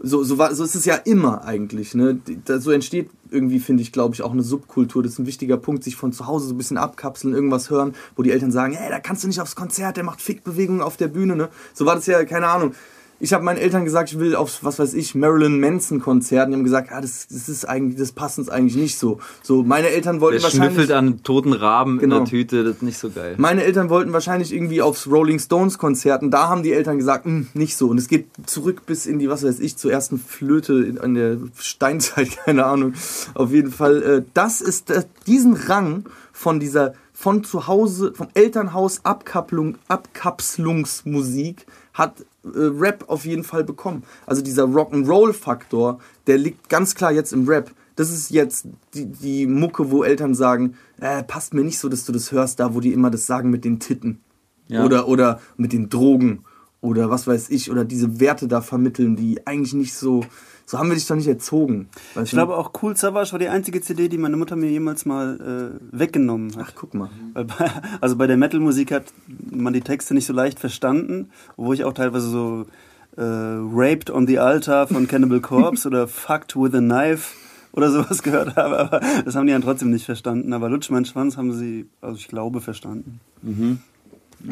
So, 0.04 0.26
so, 0.26 0.38
war, 0.38 0.54
so 0.56 0.66
ist 0.66 0.76
es 0.76 0.84
ja 0.84 0.96
immer 0.96 1.46
eigentlich. 1.46 1.96
Ne? 1.96 2.20
So 2.46 2.72
entsteht 2.72 3.10
irgendwie, 3.30 3.60
finde 3.60 3.82
ich, 3.82 3.94
glaube 3.94 4.14
ich, 4.14 4.24
auch 4.24 4.34
eine 4.34 4.44
Subkultur. 4.44 5.04
Das 5.04 5.14
ist 5.14 5.20
ein 5.20 5.26
wichtiger 5.26 5.56
Punkt, 5.56 5.86
sich 5.86 5.96
von 5.96 6.12
zu 6.12 6.28
Hause 6.28 6.48
so 6.48 6.54
ein 6.54 6.58
bisschen 6.58 6.78
abkapseln, 6.78 7.34
irgendwas 7.34 7.70
hören, 7.70 7.94
wo 8.18 8.24
die 8.24 8.32
Eltern 8.32 8.52
sagen, 8.52 8.74
hey, 8.74 8.90
da 8.90 9.00
kannst 9.00 9.24
du 9.24 9.30
nicht 9.30 9.40
aufs 9.40 9.56
Konzert, 9.56 9.96
der 9.96 10.04
macht 10.04 10.22
Fickbewegungen 10.22 10.82
auf 10.82 10.98
der 10.98 11.08
Bühne. 11.08 11.38
Ne? 11.38 11.48
So 11.74 11.86
war 11.86 11.96
das 11.96 12.08
ja, 12.08 12.26
keine 12.26 12.48
Ahnung 12.48 12.74
ich 13.22 13.34
habe 13.34 13.44
meinen 13.44 13.58
Eltern 13.60 13.86
gesagt, 13.86 14.12
ich 14.12 14.20
will 14.20 14.36
aufs, 14.36 14.64
was 14.64 14.80
weiß 14.80 14.94
ich, 14.96 15.14
Marilyn 15.16 15.60
Manson 15.60 16.00
Konzert. 16.02 16.46
Und 16.46 16.52
die 16.52 16.58
haben 16.58 16.64
gesagt, 16.64 16.92
ah, 16.92 17.00
das, 17.02 17.28
das 17.30 17.48
ist 17.48 17.66
eigentlich, 17.66 17.98
das 18.00 18.12
passt 18.12 18.40
uns 18.40 18.50
eigentlich 18.50 18.76
nicht 18.76 18.98
so. 18.98 19.20
So, 19.44 19.64
meine 19.64 19.90
Eltern 19.90 20.20
wollten 20.22 20.38
Der 20.38 20.44
wahrscheinlich. 20.44 20.72
schnüffelt 20.74 20.92
an 20.92 21.22
toten 21.24 21.54
Raben 21.54 22.00
Genau. 22.00 22.18
in 22.18 22.24
der 22.26 22.30
Tüte, 22.30 22.64
das 22.64 22.76
ist 22.78 22.82
nicht 22.84 22.98
so 22.98 23.10
geil. 23.12 23.36
Meine 23.38 23.64
Eltern 23.64 23.90
wollten 23.90 24.12
wahrscheinlich 24.12 24.52
irgendwie 24.54 24.82
aufs 24.82 25.08
Rolling 25.08 25.40
Stones 25.40 25.78
Konzert 25.78 26.24
und 26.24 26.32
da 26.32 26.50
haben 26.50 26.64
die 26.64 26.74
Eltern 26.74 26.98
gesagt, 26.98 27.26
"Hm, 27.26 27.48
nicht 27.54 27.78
so. 27.78 27.88
Und 27.90 27.98
es 28.00 28.08
geht 28.08 28.26
zurück 28.48 28.86
bis 28.88 29.06
in 29.06 29.20
die, 29.20 29.30
was 29.30 29.44
weiß 29.44 29.60
ich, 29.60 29.78
zur 29.78 29.92
ersten 29.92 30.18
Flöte 30.18 30.74
in, 30.84 30.98
an 31.00 31.14
der 31.14 31.38
Steinzeit, 31.60 32.30
keine 32.46 32.66
Ahnung. 32.66 32.94
Auf 33.36 33.52
jeden 33.52 33.72
Fall, 33.72 34.02
äh, 34.04 34.24
das 34.34 34.62
ist 34.62 34.90
äh, 34.90 35.04
diesen 35.28 35.54
Rang 35.54 36.06
von 36.34 36.60
dieser, 36.60 36.94
von 37.14 37.44
zu 37.44 37.68
Hause, 37.68 38.14
vom 38.16 38.30
Elternhaus 38.34 39.02
Abkapplung, 39.04 39.76
Abkapselungsmusik 39.88 41.66
hat 41.94 42.14
Rap 42.44 43.06
auf 43.08 43.26
jeden 43.26 43.44
Fall 43.44 43.64
bekommen. 43.64 44.04
Also 44.26 44.42
dieser 44.42 44.64
Rock'n'Roll-Faktor, 44.64 46.00
der 46.28 46.38
liegt 46.38 46.70
ganz 46.70 46.96
klar 46.96 47.12
jetzt 47.12 47.34
im 47.34 47.48
Rap. 47.48 47.72
Das 47.96 48.12
ist 48.12 48.32
jetzt 48.32 48.68
die, 48.94 49.06
die 49.06 49.46
Mucke, 49.46 49.92
wo 49.92 50.04
Eltern 50.04 50.34
sagen, 50.34 50.76
äh, 51.00 51.24
passt 51.24 51.54
mir 51.54 51.64
nicht 51.64 51.78
so, 51.78 51.90
dass 51.90 52.06
du 52.06 52.12
das 52.12 52.32
hörst, 52.32 52.60
da 52.60 52.74
wo 52.74 52.80
die 52.80 52.94
immer 52.94 53.12
das 53.12 53.28
sagen 53.28 53.50
mit 53.50 53.64
den 53.64 53.80
Titten. 53.80 54.22
Ja. 54.68 54.86
Oder, 54.86 55.08
oder 55.08 55.40
mit 55.58 55.74
den 55.74 55.90
Drogen. 55.90 56.44
Oder 56.80 57.10
was 57.10 57.28
weiß 57.28 57.50
ich. 57.50 57.70
Oder 57.70 57.86
diese 57.86 58.20
Werte 58.20 58.48
da 58.48 58.62
vermitteln, 58.62 59.16
die 59.16 59.46
eigentlich 59.46 59.74
nicht 59.74 59.94
so. 59.94 60.26
So 60.72 60.80
haben 60.80 60.88
wir 60.88 60.96
dich 60.96 61.06
doch 61.06 61.18
nicht 61.18 61.28
erzogen. 61.28 61.90
Ich 62.24 62.30
glaube 62.30 62.56
auch 62.56 62.72
Cool 62.82 62.96
Savage 62.96 63.34
war 63.34 63.40
die 63.40 63.50
einzige 63.50 63.82
CD, 63.82 64.08
die 64.08 64.18
meine 64.18 64.38
Mutter 64.38 64.56
mir 64.56 64.70
jemals 64.70 65.04
mal 65.04 65.76
äh, 65.76 65.78
weggenommen 65.92 66.56
hat. 66.56 66.68
Ach, 66.70 66.72
guck 66.76 66.94
mal. 66.94 67.10
Bei, 67.34 67.44
also 68.00 68.16
bei 68.16 68.26
der 68.26 68.38
Metal-Musik 68.38 68.94
hat 68.94 69.04
man 69.28 69.74
die 69.74 69.82
Texte 69.82 70.14
nicht 70.14 70.26
so 70.26 70.32
leicht 70.32 70.62
verstanden, 70.62 71.30
wo 71.58 71.74
ich 71.74 71.84
auch 71.84 71.92
teilweise 71.92 72.30
so 72.30 72.68
äh, 73.18 73.22
Raped 73.22 74.12
on 74.12 74.28
the 74.28 74.40
Altar 74.40 74.88
von 74.88 75.10
Cannibal 75.10 75.42
Corpse 75.42 75.86
oder 75.90 76.08
Fucked 76.08 76.56
with 76.56 76.74
a 76.74 76.80
Knife 76.80 77.36
oder 77.74 77.92
sowas 77.92 78.24
gehört 78.24 78.56
habe, 78.56 78.80
aber 78.80 79.02
das 79.26 79.36
haben 79.36 79.48
die 79.48 79.52
dann 79.52 79.64
trotzdem 79.64 79.90
nicht 79.90 80.06
verstanden. 80.06 80.54
Aber 80.54 80.70
Lutsch 80.70 80.90
mein 80.90 81.04
Schwanz 81.04 81.36
haben 81.36 81.52
sie, 81.52 81.90
also 82.00 82.16
ich 82.16 82.30
glaube, 82.30 82.62
verstanden. 82.62 83.20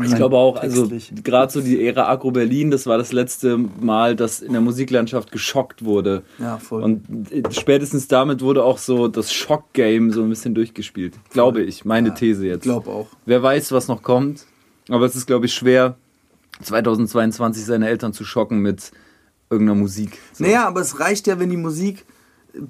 Ich 0.03 0.15
glaube 0.15 0.37
auch, 0.37 0.57
also 0.57 0.89
gerade 1.23 1.51
so 1.51 1.61
die 1.61 1.85
Ära 1.85 2.07
Agro 2.09 2.31
Berlin, 2.31 2.71
das 2.71 2.85
war 2.85 2.97
das 2.97 3.11
letzte 3.11 3.57
Mal, 3.57 4.15
dass 4.15 4.41
in 4.41 4.51
der 4.51 4.61
Musiklandschaft 4.61 5.31
geschockt 5.31 5.83
wurde. 5.83 6.23
Ja, 6.37 6.57
voll. 6.57 6.83
Und 6.83 7.31
äh, 7.31 7.43
spätestens 7.51 8.07
damit 8.07 8.41
wurde 8.41 8.63
auch 8.63 8.77
so 8.77 9.07
das 9.07 9.33
Schock-Game 9.33 10.11
so 10.11 10.23
ein 10.23 10.29
bisschen 10.29 10.53
durchgespielt. 10.53 11.15
Glaube 11.31 11.61
ich, 11.61 11.85
meine 11.85 12.13
These 12.13 12.45
jetzt. 12.45 12.65
Ich 12.65 12.71
glaube 12.71 12.89
auch. 12.89 13.07
Wer 13.25 13.41
weiß, 13.41 13.71
was 13.71 13.87
noch 13.87 14.03
kommt. 14.03 14.45
Aber 14.89 15.05
es 15.05 15.15
ist, 15.15 15.27
glaube 15.27 15.45
ich, 15.45 15.53
schwer, 15.53 15.95
2022 16.61 17.63
seine 17.63 17.87
Eltern 17.87 18.13
zu 18.13 18.25
schocken 18.25 18.59
mit 18.59 18.91
irgendeiner 19.49 19.79
Musik. 19.79 20.17
So. 20.33 20.43
Naja, 20.43 20.67
aber 20.67 20.81
es 20.81 20.99
reicht 20.99 21.27
ja, 21.27 21.39
wenn 21.39 21.49
die 21.49 21.57
Musik 21.57 22.05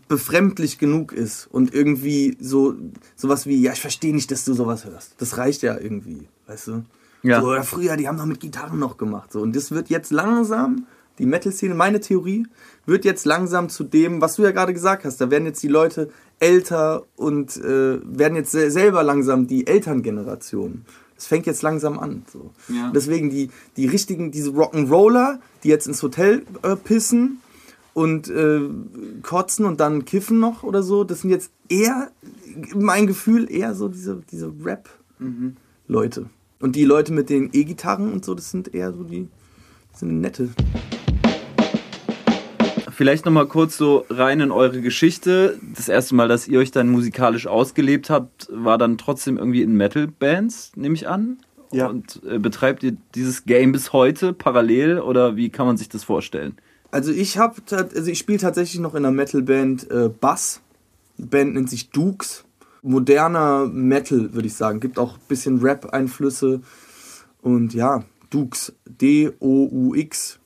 befremdlich 0.07 0.77
genug 0.77 1.13
ist 1.13 1.47
und 1.47 1.73
irgendwie 1.73 2.37
so 2.39 2.75
sowas 3.15 3.45
wie, 3.45 3.61
ja, 3.61 3.71
ich 3.73 3.81
verstehe 3.81 4.13
nicht, 4.13 4.29
dass 4.31 4.45
du 4.45 4.53
sowas 4.53 4.85
hörst. 4.85 5.15
Das 5.19 5.37
reicht 5.37 5.61
ja 5.61 5.77
irgendwie, 5.77 6.27
weißt 6.47 6.67
du? 6.67 6.83
Ja. 7.21 7.41
So, 7.41 7.53
früher, 7.63 7.97
die 7.97 8.07
haben 8.07 8.17
doch 8.17 8.25
mit 8.25 8.39
Gitarren 8.39 8.79
noch 8.79 8.97
gemacht. 8.97 9.31
So. 9.31 9.41
Und 9.41 9.55
das 9.55 9.71
wird 9.71 9.89
jetzt 9.89 10.11
langsam, 10.11 10.85
die 11.17 11.25
Metal-Szene, 11.25 11.75
meine 11.75 11.99
Theorie, 11.99 12.47
wird 12.85 13.03
jetzt 13.05 13.25
langsam 13.25 13.69
zu 13.69 13.83
dem, 13.83 14.21
was 14.21 14.35
du 14.35 14.43
ja 14.43 14.51
gerade 14.51 14.73
gesagt 14.73 15.03
hast. 15.03 15.19
Da 15.19 15.29
werden 15.29 15.45
jetzt 15.45 15.61
die 15.61 15.67
Leute 15.67 16.09
älter 16.39 17.03
und 17.17 17.57
äh, 17.57 17.99
werden 18.03 18.35
jetzt 18.35 18.51
se- 18.51 18.71
selber 18.71 19.03
langsam 19.03 19.47
die 19.47 19.67
Elterngeneration. 19.67 20.85
Das 21.15 21.27
fängt 21.27 21.45
jetzt 21.45 21.61
langsam 21.61 21.99
an. 21.99 22.23
So. 22.31 22.51
Ja. 22.69 22.91
Deswegen 22.95 23.29
die, 23.29 23.49
die 23.75 23.87
richtigen, 23.87 24.31
diese 24.31 24.51
Rock'n'Roller, 24.51 25.39
die 25.63 25.67
jetzt 25.67 25.85
ins 25.87 26.01
Hotel 26.01 26.43
äh, 26.63 26.77
pissen 26.77 27.41
und 27.93 28.29
äh, 28.29 28.61
kotzen 29.21 29.65
und 29.65 29.81
dann 29.81 30.05
kiffen 30.05 30.39
noch 30.39 30.63
oder 30.63 30.81
so, 30.81 31.03
das 31.03 31.19
sind 31.21 31.31
jetzt 31.31 31.51
eher, 31.67 32.09
mein 32.73 33.05
Gefühl, 33.07 33.51
eher 33.51 33.75
so 33.75 33.89
diese, 33.89 34.21
diese 34.31 34.53
Rap-Leute. 34.63 36.29
Und 36.61 36.75
die 36.75 36.83
Leute 36.83 37.13
mit 37.13 37.29
den 37.29 37.49
E-Gitarren 37.53 38.11
und 38.11 38.25
so, 38.25 38.35
das 38.35 38.51
sind 38.51 38.73
eher 38.73 38.91
so 38.91 39.03
die, 39.03 39.29
das 39.91 40.01
sind 40.01 40.19
nette. 40.19 40.49
Vielleicht 42.91 43.23
nochmal 43.23 43.45
kurz 43.45 43.77
so 43.77 44.05
rein 44.09 44.41
in 44.41 44.51
eure 44.51 44.81
Geschichte. 44.81 45.57
Das 45.73 45.87
erste 45.87 46.15
Mal, 46.15 46.27
dass 46.27 46.49
ihr 46.49 46.59
euch 46.59 46.71
dann 46.71 46.89
musikalisch 46.89 47.47
ausgelebt 47.47 48.09
habt, 48.09 48.49
war 48.51 48.77
dann 48.77 48.97
trotzdem 48.97 49.37
irgendwie 49.37 49.61
in 49.61 49.73
Metal-Bands, 49.75 50.73
nehme 50.75 50.95
ich 50.95 51.07
an. 51.07 51.37
Ja. 51.71 51.87
Und 51.87 52.21
äh, 52.29 52.39
betreibt 52.39 52.83
ihr 52.83 52.97
dieses 53.15 53.45
Game 53.45 53.71
bis 53.71 53.93
heute 53.93 54.33
parallel 54.33 54.99
oder 54.99 55.37
wie 55.37 55.49
kann 55.49 55.65
man 55.65 55.77
sich 55.77 55.87
das 55.87 56.03
vorstellen? 56.03 56.57
Also 56.91 57.13
ich 57.13 57.37
habe, 57.37 57.55
also 57.71 58.11
ich 58.11 58.19
spiele 58.19 58.39
tatsächlich 58.39 58.81
noch 58.81 58.95
in 58.95 59.05
einer 59.05 59.15
Metal-Band 59.15 59.89
äh, 59.89 60.09
Bass. 60.09 60.59
Die 61.17 61.25
Band 61.25 61.53
nennt 61.53 61.69
sich 61.69 61.91
Dukes. 61.91 62.43
Moderner 62.81 63.67
Metal, 63.67 64.33
würde 64.33 64.47
ich 64.47 64.55
sagen. 64.55 64.79
Gibt 64.79 64.99
auch 64.99 65.15
ein 65.15 65.27
bisschen 65.27 65.59
Rap-Einflüsse. 65.59 66.61
Und 67.41 67.73
ja, 67.73 68.03
Dukes. 68.29 68.73
D-O-U-X. 68.85 70.39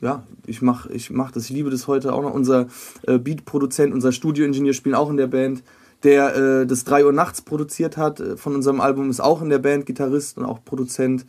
Ja, 0.00 0.24
ich 0.46 0.60
mach, 0.62 0.86
ich 0.86 1.10
mach 1.10 1.32
das. 1.32 1.44
Ich 1.44 1.50
liebe 1.50 1.70
das 1.70 1.86
heute 1.86 2.12
auch 2.12 2.22
noch. 2.22 2.34
Unser 2.34 2.68
äh, 3.06 3.18
Beat-Produzent, 3.18 3.94
unser 3.94 4.12
Studioingenieur 4.12 4.74
spielen 4.74 4.94
auch 4.94 5.10
in 5.10 5.16
der 5.16 5.26
Band. 5.26 5.62
Der 6.02 6.36
äh, 6.36 6.66
das 6.66 6.84
3 6.84 7.06
Uhr 7.06 7.12
nachts 7.12 7.40
produziert 7.40 7.96
hat 7.96 8.20
äh, 8.20 8.36
von 8.36 8.54
unserem 8.54 8.80
Album, 8.80 9.08
ist 9.08 9.20
auch 9.20 9.40
in 9.40 9.48
der 9.48 9.58
Band 9.58 9.86
Gitarrist 9.86 10.36
und 10.36 10.44
auch 10.44 10.62
Produzent. 10.64 11.24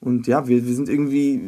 Und 0.00 0.26
ja, 0.26 0.46
wir, 0.46 0.66
wir 0.66 0.74
sind 0.74 0.90
irgendwie, 0.90 1.40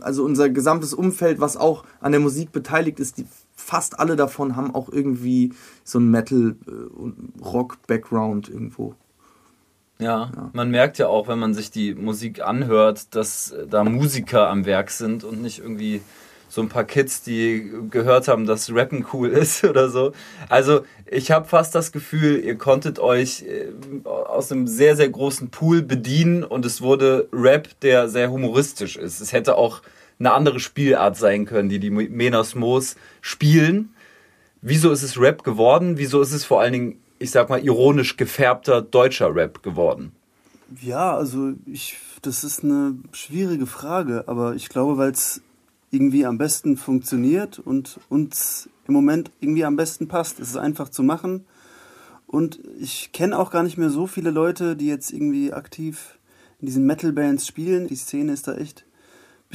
also 0.00 0.22
unser 0.22 0.50
gesamtes 0.50 0.92
Umfeld, 0.92 1.40
was 1.40 1.56
auch 1.56 1.84
an 2.00 2.12
der 2.12 2.20
Musik 2.20 2.52
beteiligt 2.52 3.00
ist, 3.00 3.16
die, 3.16 3.26
fast 3.56 3.98
alle 3.98 4.16
davon 4.16 4.54
haben 4.54 4.74
auch 4.74 4.88
irgendwie 4.88 5.52
so 5.82 5.98
einen 5.98 6.10
Metal- 6.10 6.56
äh, 6.66 6.70
und 6.70 7.32
Rock-Background 7.42 8.48
irgendwo. 8.48 8.94
Ja, 9.98 10.50
man 10.52 10.70
merkt 10.70 10.98
ja 10.98 11.08
auch, 11.08 11.26
wenn 11.26 11.38
man 11.38 11.54
sich 11.54 11.70
die 11.70 11.94
Musik 11.94 12.42
anhört, 12.42 13.14
dass 13.14 13.52
äh, 13.52 13.66
da 13.66 13.82
Musiker 13.82 14.48
am 14.48 14.66
Werk 14.66 14.90
sind 14.90 15.24
und 15.24 15.40
nicht 15.40 15.58
irgendwie 15.58 16.02
so 16.48 16.60
ein 16.60 16.68
paar 16.68 16.84
Kids, 16.84 17.22
die 17.22 17.70
gehört 17.90 18.28
haben, 18.28 18.46
dass 18.46 18.72
Rappen 18.72 19.06
cool 19.12 19.28
ist 19.32 19.64
oder 19.64 19.88
so. 19.88 20.12
Also 20.48 20.82
ich 21.06 21.30
habe 21.30 21.48
fast 21.48 21.74
das 21.74 21.92
Gefühl, 21.92 22.38
ihr 22.44 22.56
konntet 22.56 22.98
euch 22.98 23.42
äh, 23.42 23.72
aus 24.04 24.52
einem 24.52 24.66
sehr, 24.66 24.96
sehr 24.96 25.08
großen 25.08 25.48
Pool 25.48 25.82
bedienen 25.82 26.44
und 26.44 26.66
es 26.66 26.82
wurde 26.82 27.28
Rap, 27.32 27.68
der 27.80 28.08
sehr 28.08 28.30
humoristisch 28.30 28.96
ist. 28.96 29.20
Es 29.20 29.32
hätte 29.32 29.56
auch 29.56 29.80
eine 30.18 30.32
andere 30.32 30.60
Spielart 30.60 31.16
sein 31.16 31.44
können, 31.46 31.68
die 31.68 31.78
die 31.78 31.90
Menas 31.90 32.54
Moos 32.54 32.96
spielen. 33.20 33.94
Wieso 34.62 34.90
ist 34.90 35.02
es 35.02 35.20
Rap 35.20 35.42
geworden? 35.44 35.98
Wieso 35.98 36.20
ist 36.20 36.32
es 36.32 36.44
vor 36.44 36.60
allen 36.60 36.72
Dingen, 36.72 36.98
ich 37.18 37.30
sag 37.30 37.48
mal, 37.48 37.62
ironisch 37.62 38.16
gefärbter 38.16 38.82
deutscher 38.82 39.34
Rap 39.34 39.62
geworden? 39.62 40.12
Ja, 40.80 41.16
also 41.16 41.52
ich, 41.66 41.98
das 42.22 42.42
ist 42.42 42.64
eine 42.64 42.96
schwierige 43.12 43.66
Frage, 43.66 44.24
aber 44.26 44.54
ich 44.54 44.68
glaube, 44.68 44.98
weil 44.98 45.12
es 45.12 45.42
irgendwie 45.90 46.26
am 46.26 46.38
besten 46.38 46.76
funktioniert 46.76 47.58
und 47.58 48.00
uns 48.08 48.68
im 48.88 48.94
Moment 48.94 49.30
irgendwie 49.40 49.64
am 49.64 49.76
besten 49.76 50.08
passt. 50.08 50.40
Es 50.40 50.50
ist 50.50 50.56
einfach 50.56 50.88
zu 50.88 51.02
machen 51.02 51.44
und 52.26 52.60
ich 52.80 53.12
kenne 53.12 53.38
auch 53.38 53.50
gar 53.50 53.62
nicht 53.62 53.78
mehr 53.78 53.90
so 53.90 54.06
viele 54.06 54.30
Leute, 54.30 54.76
die 54.76 54.86
jetzt 54.86 55.12
irgendwie 55.12 55.52
aktiv 55.52 56.18
in 56.60 56.66
diesen 56.66 56.86
Metal-Bands 56.86 57.46
spielen. 57.46 57.86
Die 57.86 57.96
Szene 57.96 58.32
ist 58.32 58.48
da 58.48 58.56
echt 58.56 58.84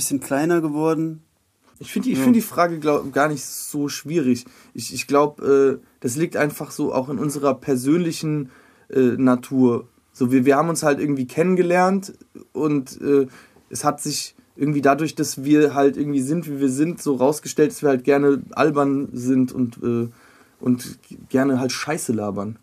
bisschen 0.01 0.19
kleiner 0.19 0.61
geworden. 0.61 1.21
Ich 1.77 1.91
finde 1.91 2.09
die, 2.09 2.15
find 2.15 2.35
die 2.35 2.41
Frage 2.41 2.79
glaub, 2.79 3.11
gar 3.13 3.27
nicht 3.27 3.45
so 3.45 3.87
schwierig. 3.87 4.45
Ich, 4.73 4.93
ich 4.93 5.05
glaube, 5.05 5.79
äh, 5.79 5.85
das 5.99 6.15
liegt 6.15 6.35
einfach 6.35 6.71
so 6.71 6.91
auch 6.91 7.09
in 7.09 7.19
unserer 7.19 7.53
persönlichen 7.53 8.49
äh, 8.89 9.15
Natur. 9.17 9.87
So, 10.11 10.31
wir, 10.31 10.45
wir 10.45 10.57
haben 10.57 10.69
uns 10.69 10.81
halt 10.81 10.99
irgendwie 10.99 11.27
kennengelernt 11.27 12.13
und 12.51 12.99
äh, 13.01 13.27
es 13.69 13.83
hat 13.83 14.01
sich 14.01 14.35
irgendwie 14.55 14.81
dadurch, 14.81 15.13
dass 15.13 15.43
wir 15.43 15.75
halt 15.75 15.97
irgendwie 15.97 16.21
sind, 16.21 16.47
wie 16.47 16.59
wir 16.59 16.69
sind, 16.69 16.99
so 17.01 17.15
rausgestellt, 17.15 17.71
dass 17.71 17.83
wir 17.83 17.89
halt 17.89 18.03
gerne 18.03 18.41
albern 18.51 19.09
sind 19.13 19.51
und, 19.51 19.77
äh, 19.83 20.09
und 20.59 20.99
gerne 21.29 21.59
halt 21.59 21.71
Scheiße 21.71 22.11
labern. 22.11 22.57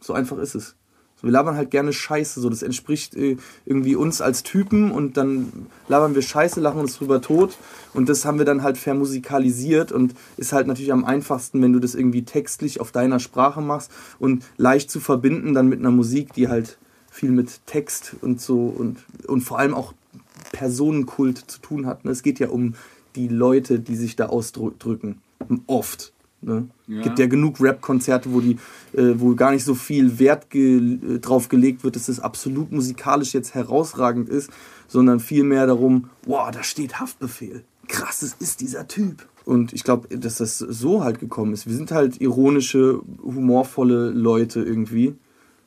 So 0.00 0.12
einfach 0.12 0.38
ist 0.38 0.54
es. 0.54 0.76
Wir 1.24 1.32
labern 1.32 1.56
halt 1.56 1.70
gerne 1.70 1.92
Scheiße, 1.92 2.40
so 2.40 2.48
das 2.48 2.62
entspricht 2.62 3.14
äh, 3.14 3.36
irgendwie 3.66 3.96
uns 3.96 4.20
als 4.20 4.42
Typen 4.42 4.90
und 4.90 5.16
dann 5.16 5.66
labern 5.88 6.14
wir 6.14 6.22
Scheiße, 6.22 6.60
lachen 6.60 6.80
uns 6.80 6.96
drüber 6.96 7.20
tot 7.20 7.56
und 7.92 8.08
das 8.08 8.24
haben 8.24 8.38
wir 8.38 8.44
dann 8.44 8.62
halt 8.62 8.78
vermusikalisiert 8.78 9.92
und 9.92 10.14
ist 10.36 10.52
halt 10.52 10.66
natürlich 10.66 10.92
am 10.92 11.04
einfachsten, 11.04 11.62
wenn 11.62 11.72
du 11.72 11.80
das 11.80 11.94
irgendwie 11.94 12.24
textlich 12.24 12.80
auf 12.80 12.92
deiner 12.92 13.20
Sprache 13.20 13.60
machst 13.60 13.90
und 14.18 14.44
leicht 14.56 14.90
zu 14.90 15.00
verbinden 15.00 15.54
dann 15.54 15.68
mit 15.68 15.80
einer 15.80 15.90
Musik, 15.90 16.32
die 16.32 16.48
halt 16.48 16.78
viel 17.10 17.30
mit 17.30 17.64
Text 17.66 18.16
und 18.22 18.40
so 18.40 18.66
und, 18.66 18.98
und 19.26 19.42
vor 19.42 19.58
allem 19.58 19.74
auch 19.74 19.92
Personenkult 20.52 21.38
zu 21.38 21.60
tun 21.60 21.86
hat. 21.86 22.04
Ne? 22.04 22.10
Es 22.10 22.22
geht 22.22 22.38
ja 22.38 22.48
um 22.48 22.74
die 23.16 23.28
Leute, 23.28 23.78
die 23.78 23.96
sich 23.96 24.16
da 24.16 24.26
ausdrücken. 24.26 25.20
Oft. 25.66 26.13
Ne? 26.44 26.68
Ja. 26.86 27.02
gibt 27.02 27.18
ja 27.18 27.26
genug 27.26 27.60
Rap-Konzerte, 27.60 28.32
wo 28.32 28.40
die, 28.40 28.58
äh, 28.92 29.14
wo 29.16 29.34
gar 29.34 29.50
nicht 29.52 29.64
so 29.64 29.74
viel 29.74 30.18
Wert 30.18 30.50
ge 30.50 30.76
äh, 30.76 31.18
drauf 31.18 31.48
gelegt 31.48 31.84
wird, 31.84 31.96
dass 31.96 32.06
das 32.06 32.20
absolut 32.20 32.70
musikalisch 32.70 33.32
jetzt 33.32 33.54
herausragend 33.54 34.28
ist, 34.28 34.50
sondern 34.86 35.20
vielmehr 35.20 35.66
darum, 35.66 36.10
wow, 36.26 36.50
da 36.50 36.62
steht 36.62 37.00
Haftbefehl. 37.00 37.64
Krass, 37.88 38.20
das 38.20 38.34
ist 38.34 38.60
dieser 38.60 38.86
Typ. 38.88 39.26
Und 39.44 39.72
ich 39.72 39.84
glaube, 39.84 40.08
dass 40.16 40.36
das 40.36 40.58
so 40.58 41.02
halt 41.02 41.18
gekommen 41.18 41.52
ist. 41.52 41.66
Wir 41.66 41.74
sind 41.74 41.92
halt 41.92 42.20
ironische, 42.20 43.00
humorvolle 43.22 44.10
Leute 44.10 44.62
irgendwie. 44.62 45.14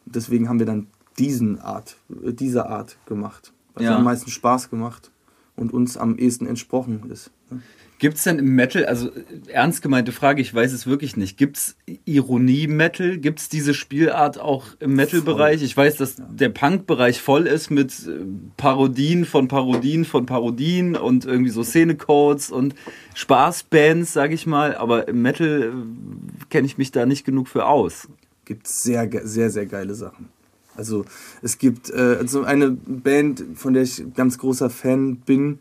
Deswegen 0.06 0.50
haben 0.50 0.60
wir 0.60 0.66
dann 0.66 0.88
diesen 1.18 1.60
Art, 1.60 1.98
äh, 2.24 2.34
diese 2.34 2.68
Art 2.68 2.98
gemacht. 3.08 3.52
Was 3.74 3.84
ja. 3.84 3.98
am 3.98 4.04
meisten 4.04 4.30
Spaß 4.30 4.70
gemacht 4.70 5.12
und 5.56 5.74
uns 5.74 5.98
am 5.98 6.18
ehesten 6.18 6.46
entsprochen 6.46 7.10
ist. 7.10 7.32
Ne? 7.50 7.62
Gibt 8.00 8.18
es 8.18 8.24
denn 8.24 8.38
im 8.38 8.54
Metal, 8.54 8.86
also 8.86 9.10
ernst 9.48 9.82
gemeinte 9.82 10.12
Frage, 10.12 10.40
ich 10.40 10.54
weiß 10.54 10.72
es 10.72 10.86
wirklich 10.86 11.18
nicht, 11.18 11.36
gibt 11.36 11.58
es 11.58 11.76
Ironie-Metal? 12.06 13.18
Gibt 13.18 13.40
es 13.40 13.50
diese 13.50 13.74
Spielart 13.74 14.40
auch 14.40 14.68
im 14.80 14.94
Metal-Bereich? 14.94 15.64
Ich 15.64 15.76
weiß, 15.76 15.96
dass 15.96 16.16
der 16.30 16.50
Punk-Bereich 16.50 17.20
voll 17.20 17.48
ist 17.48 17.72
mit 17.72 17.92
äh, 18.08 18.24
Parodien 18.56 19.26
von 19.26 19.48
Parodien 19.48 20.06
von 20.06 20.28
Parodien 20.28 20.96
und 20.96 21.26
irgendwie 21.26 21.50
so 21.50 21.64
Szenecodes 21.64 22.52
und 22.52 22.76
Spaßbands, 23.16 24.14
sag 24.14 24.32
ich 24.32 24.46
mal, 24.46 24.76
aber 24.76 25.08
im 25.08 25.24
Metal 25.24 25.64
äh, 25.64 26.46
kenne 26.52 26.68
ich 26.68 26.78
mich 26.78 26.92
da 26.92 27.08
nicht 27.08 27.26
genug 27.26 27.48
für 27.48 27.66
aus. 27.66 28.08
Gibt 28.46 28.68
sehr, 28.68 29.10
sehr, 29.24 29.50
sehr 29.50 29.66
geile 29.66 29.96
Sachen. 29.96 30.30
Also 30.76 31.06
es 31.42 31.58
gibt 31.58 31.90
äh, 31.90 32.18
also 32.20 32.44
eine 32.44 32.70
Band, 32.70 33.44
von 33.56 33.74
der 33.74 33.82
ich 33.82 34.04
ganz 34.16 34.38
großer 34.38 34.70
Fan 34.70 35.18
bin, 35.18 35.58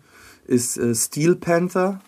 ist 0.46 0.76
äh, 0.76 0.94
Steel 0.94 1.34
Panther 1.34 2.02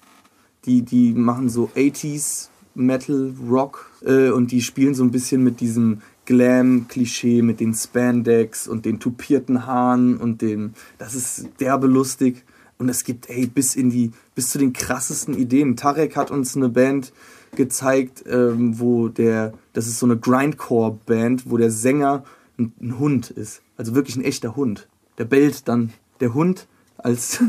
die, 0.69 0.83
die 0.83 1.14
machen 1.14 1.49
so 1.49 1.71
80s 1.75 2.49
Metal, 2.75 3.33
Rock 3.49 3.91
äh, 4.05 4.31
und 4.31 4.53
die 4.53 4.62
spielen 4.62 4.95
so 4.95 5.03
ein 5.03 5.11
bisschen 5.11 5.43
mit 5.43 5.61
diesem 5.61 6.03
Glam-Klischee, 6.27 7.43
mit 7.43 7.59
den 7.59 7.75
Spandex 7.75 8.69
und 8.69 8.85
den 8.85 9.01
tupierten 9.01 9.66
Haaren 9.66 10.19
und 10.19 10.43
dem, 10.43 10.75
das 10.99 11.14
ist 11.14 11.49
derbe 11.59 11.87
lustig. 11.87 12.45
Und 12.77 12.89
es 12.89 13.03
gibt, 13.03 13.29
ey, 13.29 13.47
bis 13.47 13.75
in 13.75 13.91
die, 13.91 14.12
bis 14.37 14.51
zu 14.51 14.59
den 14.59 14.73
krassesten 14.73 15.35
Ideen. 15.35 15.75
Tarek 15.75 16.14
hat 16.14 16.31
uns 16.31 16.55
eine 16.55 16.69
Band 16.69 17.12
gezeigt, 17.57 18.23
ähm, 18.29 18.79
wo 18.79 19.09
der, 19.09 19.55
das 19.73 19.89
ist 19.89 19.99
so 19.99 20.07
eine 20.07 20.16
Grindcore-Band, 20.16 21.51
wo 21.51 21.57
der 21.57 21.73
Sänger 21.73 22.23
ein, 22.57 22.73
ein 22.81 22.99
Hund 23.01 23.31
ist. 23.31 23.62
Also 23.77 23.97
wirklich 23.97 24.16
ein 24.16 24.23
echter 24.23 24.55
Hund. 24.55 24.87
Der 25.16 25.25
bellt 25.25 25.66
dann. 25.66 25.93
Der 26.21 26.35
Hund 26.35 26.69
als. 26.99 27.42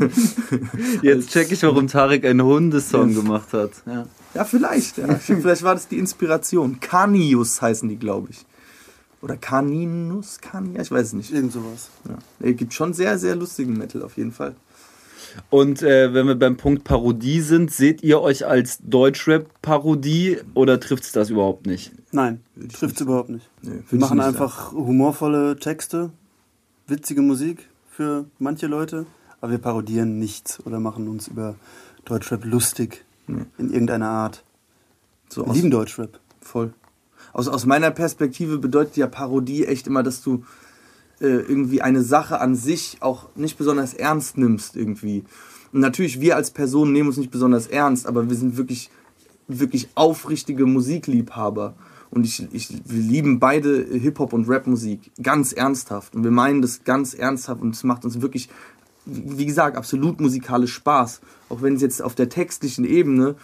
Jetzt 1.02 1.30
check 1.30 1.50
ich, 1.52 1.62
warum 1.62 1.88
Tarek 1.88 2.24
einen 2.24 2.42
Hundesong 2.42 3.14
gemacht 3.14 3.52
hat. 3.52 3.72
Ja, 3.86 4.06
ja 4.34 4.44
vielleicht. 4.44 4.98
Ja. 4.98 5.14
vielleicht 5.18 5.62
war 5.62 5.74
das 5.74 5.88
die 5.88 5.98
Inspiration. 5.98 6.80
Canius 6.80 7.60
heißen 7.60 7.88
die, 7.88 7.96
glaube 7.96 8.28
ich. 8.30 8.46
Oder 9.22 9.36
Caninus, 9.36 10.40
Cania, 10.40 10.80
ich 10.80 10.90
weiß 10.90 11.08
es 11.08 11.12
nicht. 11.12 11.32
Irgend 11.32 11.52
sowas. 11.52 11.90
Ja. 12.08 12.16
Es 12.40 12.56
gibt 12.56 12.72
schon 12.72 12.94
sehr, 12.94 13.18
sehr 13.18 13.36
lustigen 13.36 13.74
Metal 13.74 14.02
auf 14.02 14.16
jeden 14.16 14.32
Fall. 14.32 14.54
Und 15.50 15.82
äh, 15.82 16.12
wenn 16.14 16.26
wir 16.26 16.34
beim 16.34 16.56
Punkt 16.56 16.84
Parodie 16.84 17.40
sind, 17.40 17.70
seht 17.70 18.02
ihr 18.02 18.20
euch 18.20 18.46
als 18.46 18.78
Deutschrap-Parodie 18.82 20.38
oder 20.54 20.80
trifft 20.80 21.04
es 21.04 21.12
das 21.12 21.30
überhaupt 21.30 21.66
nicht? 21.66 21.92
Nein, 22.12 22.40
trifft 22.72 22.96
es 22.96 23.02
überhaupt 23.02 23.28
nicht. 23.28 23.48
Nee, 23.62 23.82
wir 23.88 23.98
machen 23.98 24.18
nicht 24.18 24.26
einfach 24.26 24.70
sagen. 24.70 24.86
humorvolle 24.86 25.56
Texte, 25.56 26.10
witzige 26.86 27.22
Musik 27.22 27.68
für 27.90 28.24
manche 28.38 28.66
Leute 28.66 29.06
aber 29.40 29.52
wir 29.52 29.58
parodieren 29.58 30.18
nichts 30.18 30.64
oder 30.66 30.80
machen 30.80 31.08
uns 31.08 31.28
über 31.28 31.54
Deutschrap 32.04 32.44
lustig 32.44 33.04
nee. 33.26 33.42
in 33.58 33.72
irgendeiner 33.72 34.08
Art. 34.08 34.44
So 35.28 35.46
wir 35.46 35.52
lieben 35.54 35.70
Deutschrap. 35.70 36.18
Voll. 36.40 36.72
Aus, 37.32 37.48
aus 37.48 37.66
meiner 37.66 37.90
Perspektive 37.90 38.58
bedeutet 38.58 38.96
ja 38.96 39.06
Parodie 39.06 39.66
echt 39.66 39.86
immer, 39.86 40.02
dass 40.02 40.22
du 40.22 40.44
äh, 41.20 41.26
irgendwie 41.26 41.82
eine 41.82 42.02
Sache 42.02 42.40
an 42.40 42.54
sich 42.54 42.98
auch 43.00 43.28
nicht 43.36 43.56
besonders 43.56 43.94
ernst 43.94 44.36
nimmst 44.38 44.76
irgendwie. 44.76 45.24
Und 45.72 45.80
natürlich, 45.80 46.20
wir 46.20 46.36
als 46.36 46.50
Personen 46.50 46.92
nehmen 46.92 47.08
uns 47.08 47.18
nicht 47.18 47.30
besonders 47.30 47.66
ernst, 47.66 48.06
aber 48.06 48.28
wir 48.28 48.36
sind 48.36 48.56
wirklich, 48.56 48.90
wirklich 49.46 49.88
aufrichtige 49.94 50.66
Musikliebhaber. 50.66 51.74
Und 52.10 52.24
ich, 52.24 52.48
ich, 52.52 52.68
wir 52.84 53.02
lieben 53.02 53.38
beide 53.38 53.84
Hip-Hop 53.84 54.32
und 54.32 54.48
Rap-Musik 54.48 55.12
ganz 55.22 55.52
ernsthaft. 55.52 56.16
Und 56.16 56.24
wir 56.24 56.32
meinen 56.32 56.60
das 56.60 56.82
ganz 56.82 57.14
ernsthaft 57.14 57.62
und 57.62 57.74
es 57.74 57.84
macht 57.84 58.04
uns 58.04 58.20
wirklich 58.20 58.48
wie 59.06 59.46
gesagt, 59.46 59.76
absolut 59.76 60.20
musikalisch 60.20 60.74
Spaß. 60.74 61.20
Auch 61.48 61.62
wenn 61.62 61.74
es 61.74 61.82
jetzt 61.82 62.02
auf 62.02 62.14
der 62.14 62.28
textlichen 62.28 62.84
Ebene 62.84 63.36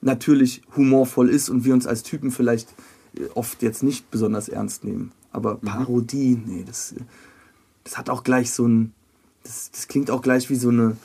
natürlich 0.00 0.62
humorvoll 0.76 1.30
ist 1.30 1.48
und 1.48 1.64
wir 1.64 1.74
uns 1.74 1.86
als 1.86 2.02
Typen 2.02 2.30
vielleicht 2.30 2.68
äh, 3.16 3.26
oft 3.34 3.62
jetzt 3.62 3.82
nicht 3.82 4.10
besonders 4.10 4.48
ernst 4.48 4.84
nehmen. 4.84 5.12
Aber 5.32 5.54
mhm. 5.54 5.66
Parodie, 5.66 6.40
nee, 6.44 6.64
das, 6.66 6.94
das 7.84 7.98
hat 7.98 8.10
auch 8.10 8.22
gleich 8.22 8.52
so 8.52 8.66
ein. 8.66 8.92
Das, 9.42 9.70
das 9.70 9.88
klingt 9.88 10.10
auch 10.10 10.22
gleich 10.22 10.48
wie 10.50 10.56
so 10.56 10.68
eine. 10.68 10.96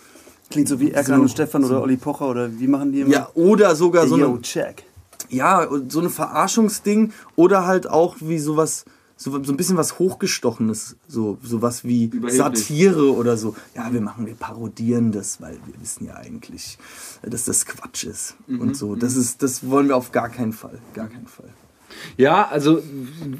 Klingt 0.50 0.68
so 0.68 0.80
wie 0.80 0.92
Erkan 0.92 1.18
so, 1.18 1.22
und 1.22 1.30
Stefan 1.30 1.64
oder 1.64 1.82
Olli 1.82 1.98
Pocher 1.98 2.28
oder 2.28 2.60
wie 2.60 2.68
machen 2.68 2.92
die 2.92 3.02
immer? 3.02 3.12
Ja, 3.12 3.30
oder 3.36 3.76
sogar 3.76 4.08
so 4.08 4.16
eine. 4.16 4.42
check. 4.42 4.84
Ja, 5.30 5.68
so 5.90 6.00
eine 6.00 6.10
Verarschungsding 6.10 7.14
oder 7.36 7.68
halt 7.68 7.88
auch 7.88 8.16
wie 8.20 8.40
sowas 8.40 8.86
so, 9.22 9.44
so 9.44 9.52
ein 9.52 9.58
bisschen 9.58 9.76
was 9.76 10.00
Hochgestochenes, 10.00 10.96
so 11.10 11.38
sowas 11.44 11.84
wie 11.84 12.10
Satire 12.30 13.14
oder 13.14 13.36
so. 13.36 13.54
Ja, 13.76 13.92
wir 13.92 14.00
machen, 14.00 14.26
wir 14.26 14.34
parodieren 14.34 15.12
das, 15.12 15.42
weil 15.42 15.60
wir 15.66 15.82
wissen 15.82 16.06
ja 16.06 16.16
eigentlich, 16.16 16.78
dass 17.22 17.44
das 17.44 17.66
Quatsch 17.66 18.06
ist. 18.06 18.38
Mhm. 18.48 18.62
Und 18.62 18.78
so. 18.78 18.96
Das 18.96 19.16
mhm. 19.16 19.22
ist, 19.22 19.44
das 19.44 19.70
wollen 19.70 19.90
wir 19.90 19.98
auf 19.98 20.14
gar 20.14 20.30
keinen 20.30 20.54
Fall. 20.54 20.80
Gar 20.94 21.10
keinen 21.10 21.28
Fall. 21.28 21.50
Ja, 22.16 22.48
also 22.48 22.82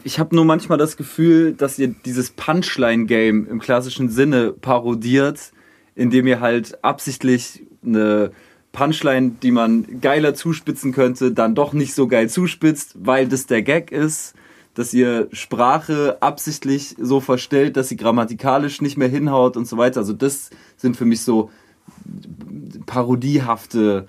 ich 0.04 0.20
habe 0.20 0.36
nur 0.36 0.44
manchmal 0.44 0.78
das 0.78 0.98
Gefühl, 0.98 1.54
dass 1.54 1.80
ihr 1.80 1.88
dieses 1.88 2.32
Punchline-Game 2.32 3.48
im 3.48 3.60
klassischen 3.60 4.10
Sinne 4.10 4.52
parodiert, 4.52 5.54
indem 5.96 6.28
ihr 6.28 6.42
halt 6.42 6.84
absichtlich 6.84 7.64
eine 7.86 8.32
Punchline, 8.74 9.38
die 9.42 9.52
man 9.52 10.02
geiler 10.02 10.34
zuspitzen 10.34 10.92
könnte, 10.92 11.32
dann 11.32 11.56
doch 11.56 11.72
nicht 11.72 11.94
so 11.94 12.10
geil 12.10 12.30
zuspitzt, 12.30 12.96
weil 13.00 13.30
das 13.30 13.46
der 13.46 13.62
Gag 13.62 13.94
ist 13.94 14.34
dass 14.80 14.94
ihr 14.94 15.28
Sprache 15.34 16.22
absichtlich 16.22 16.96
so 16.98 17.20
verstellt, 17.20 17.76
dass 17.76 17.90
sie 17.90 17.98
grammatikalisch 17.98 18.82
nicht 18.82 18.96
mehr 18.96 19.10
hinhaut 19.10 19.58
und 19.58 19.68
so 19.68 19.76
weiter. 19.76 20.00
Also 20.00 20.14
das 20.14 20.52
sind 20.78 20.96
für 20.96 21.04
mich 21.04 21.22
so 21.22 21.52
parodiehafte 22.86 24.08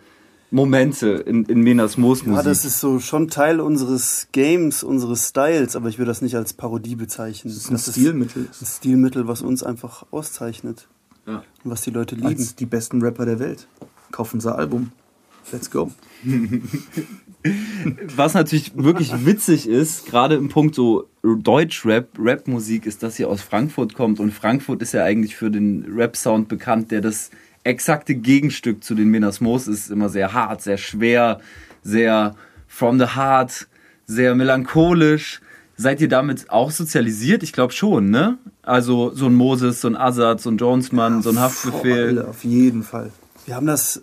Momente 0.53 1.09
in, 1.09 1.45
in 1.47 1.63
Menas 1.63 1.97
Moosmusik. 1.97 2.45
Ja, 2.45 2.49
das 2.49 2.65
ist 2.65 2.79
so 2.79 3.01
schon 3.01 3.27
Teil 3.27 3.59
unseres 3.59 4.29
Games, 4.31 4.85
unseres 4.85 5.27
Styles, 5.27 5.75
aber 5.75 5.89
ich 5.89 5.99
würde 5.99 6.13
das 6.13 6.23
nicht 6.23 6.37
als 6.37 6.53
Parodie 6.53 6.95
bezeichnen. 6.95 7.53
Das 7.53 7.65
ist 7.65 7.69
ein 7.69 7.75
das 7.75 7.91
Stilmittel. 7.91 8.47
Ist 8.49 8.63
ein 8.63 8.67
Stilmittel, 8.67 9.27
was 9.27 9.43
uns 9.43 9.65
einfach 9.65 10.07
auszeichnet. 10.13 10.87
Ja. 11.27 11.43
Und 11.65 11.71
was 11.73 11.81
die 11.81 11.91
Leute 11.91 12.15
lieben. 12.15 12.29
Als 12.29 12.55
die 12.55 12.67
besten 12.67 13.03
Rapper 13.03 13.27
der 13.27 13.41
Welt. 13.41 13.67
Kaufen 14.13 14.37
unser 14.37 14.57
Album. 14.57 14.93
Let's 15.51 15.69
go. 15.69 15.91
Was 18.15 18.35
natürlich 18.35 18.73
wirklich 18.77 19.25
witzig 19.25 19.67
ist, 19.69 20.07
gerade 20.07 20.35
im 20.35 20.49
Punkt 20.49 20.75
so 20.75 21.09
Deutschrap, 21.23 22.09
Rapmusik, 22.19 22.87
ist, 22.87 23.03
dass 23.03 23.17
sie 23.17 23.25
aus 23.25 23.41
Frankfurt 23.41 23.95
kommt. 23.95 24.21
Und 24.21 24.33
Frankfurt 24.33 24.83
ist 24.83 24.93
ja 24.93 25.05
eigentlich 25.05 25.37
für 25.37 25.51
den 25.51 25.87
Rap-Sound 25.91 26.49
bekannt, 26.49 26.91
der 26.91 27.01
das 27.01 27.31
exakte 27.65 28.15
Gegenstück 28.15 28.85
zu 28.85 28.95
den 28.95 29.09
Menasmos 29.09 29.69
ist. 29.69 29.91
Immer 29.91 30.09
sehr 30.09 30.33
hart, 30.33 30.63
sehr 30.63 30.77
schwer, 30.77 31.41
sehr 31.83 32.35
from 32.67 32.99
the 32.99 33.07
heart, 33.17 33.69
sehr 34.07 34.35
melancholisch. 34.35 35.41
Seid 35.77 36.03
ihr 36.03 36.09
damit 36.09 36.51
auch 36.51 36.71
sozialisiert? 36.71 37.43
Ich 37.43 37.55
glaube 37.55 37.73
schon, 37.73 38.11
ne? 38.11 38.37
Also 38.61 39.13
so 39.15 39.27
ein 39.27 39.35
Moses, 39.35 39.81
so 39.81 39.89
ein 39.89 39.97
Azad, 39.97 40.41
so 40.41 40.51
ein 40.51 40.59
Jonesmann, 40.59 41.17
ja, 41.17 41.23
so 41.23 41.31
ein 41.31 41.39
Haftbefehl. 41.39 42.17
Voll, 42.17 42.27
auf 42.27 42.45
jeden 42.45 42.83
Fall. 42.83 43.11
Wir 43.47 43.57
haben 43.57 43.67
das 43.67 44.03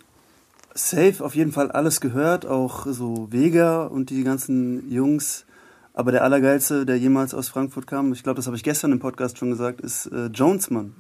safe 0.78 1.24
auf 1.24 1.36
jeden 1.36 1.52
Fall 1.52 1.72
alles 1.72 2.02
gehört, 2.02 2.46
auch 2.46 2.86
so 2.88 3.28
Vega 3.32 3.86
und 3.86 4.10
die 4.10 4.24
ganzen 4.24 4.90
Jungs. 4.92 5.46
Aber 5.94 6.12
der 6.12 6.24
Allergeilste, 6.24 6.86
der 6.86 6.98
jemals 6.98 7.34
aus 7.34 7.50
Frankfurt 7.50 7.88
kam, 7.88 8.14
ich 8.14 8.24
glaube, 8.24 8.36
das 8.38 8.46
habe 8.46 8.56
ich 8.56 8.64
gestern 8.64 8.92
im 8.92 9.00
Podcast 9.00 9.38
schon 9.38 9.50
gesagt, 9.50 9.82
ist 9.82 10.06
äh, 10.08 10.28
Jonesmann. 10.28 10.94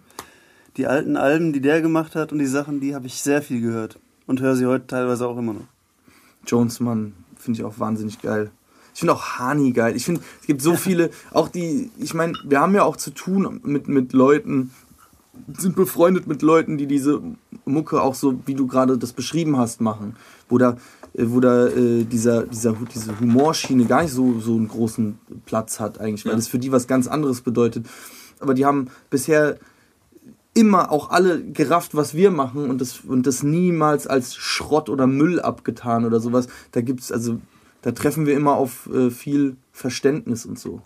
Die 0.76 0.88
alten 0.88 1.16
Alben, 1.16 1.54
die 1.54 1.62
der 1.62 1.82
gemacht 1.82 2.16
hat 2.16 2.32
und 2.32 2.40
die 2.40 2.48
Sachen, 2.48 2.80
die 2.80 2.95
habe 2.95 3.06
ich 3.06 3.22
sehr 3.22 3.41
viel 3.41 3.62
gehört 3.62 3.99
und 4.26 4.41
höre 4.41 4.56
sie 4.56 4.66
heute 4.66 4.88
teilweise 4.88 5.28
auch 5.28 5.38
immer 5.38 5.54
noch. 5.54 5.68
Jonesmann 6.45 7.14
finde 7.38 7.60
ich 7.60 7.66
auch 7.66 7.80
wahnsinnig 7.80 8.22
geil. 8.22 8.52
Ich 8.94 9.02
finde 9.02 9.14
auch 9.14 9.38
Hani 9.38 9.74
geil. 9.74 9.95
Ich 9.95 10.06
finde, 10.06 10.22
es 10.41 10.48
gibt 10.48 10.62
so 10.62 10.76
viele, 10.76 11.12
auch 11.32 11.49
die, 11.49 11.91
ich 11.99 12.16
meine, 12.16 12.34
wir 12.44 12.60
haben 12.60 12.74
ja 12.74 12.84
auch 12.84 12.98
zu 12.98 13.12
tun 13.12 13.60
mit, 13.64 13.88
mit 13.88 14.14
Leuten, 14.14 14.72
sind 15.57 15.76
befreundet 15.76 16.27
mit 16.27 16.41
Leuten, 16.41 16.77
die 16.77 16.88
diese 16.88 17.22
Mucke 17.65 18.01
auch 18.01 18.15
so, 18.15 18.39
wie 18.45 18.55
du 18.55 18.68
gerade 18.68 18.97
das 18.97 19.14
beschrieben 19.14 19.57
hast, 19.57 19.81
machen. 19.81 20.15
Wo 20.49 20.57
da, 20.57 20.77
äh, 21.14 21.26
wo 21.27 21.39
da 21.39 21.68
äh, 21.68 22.03
dieser, 22.03 22.43
dieser, 22.43 22.76
diese 22.93 23.19
Humorschiene 23.19 23.85
gar 23.85 24.03
nicht 24.03 24.14
so, 24.14 24.39
so 24.39 24.55
einen 24.55 24.68
großen 24.68 25.18
Platz 25.45 25.80
hat 25.80 25.99
eigentlich, 25.99 26.26
weil 26.26 26.31
Ja. 26.34 26.38
das 26.38 26.47
für 26.47 26.59
die 26.59 26.72
was 26.72 26.88
ganz 26.88 27.07
anderes 27.07 27.41
bedeutet. 27.41 27.85
Aber 28.39 28.53
die 28.53 28.65
haben 28.65 28.88
bisher 29.09 29.57
immer 30.53 30.91
auch 30.91 31.11
alle 31.11 31.43
gerafft, 31.43 31.95
was 31.95 32.15
wir 32.15 32.31
machen 32.31 32.69
und 32.69 32.81
das, 32.81 33.01
und 33.01 33.27
das 33.27 33.43
niemals 33.43 34.07
als 34.07 34.35
Schrott 34.35 34.89
oder 34.89 35.05
Müll 35.05 35.39
abgetan 35.39 36.03
oder 36.05 36.19
sowas. 36.19 36.47
Da 36.72 36.81
gibt's, 36.81 37.11
also, 37.11 37.39
da 37.84 37.91
treffen 37.91 38.26
wir 38.26 38.35
immer 38.35 38.55
auf 38.55 38.89
äh, 38.91 39.11
viel 39.11 39.55
Verständnis 39.72 40.45
und 40.45 40.57
so. 40.57 40.81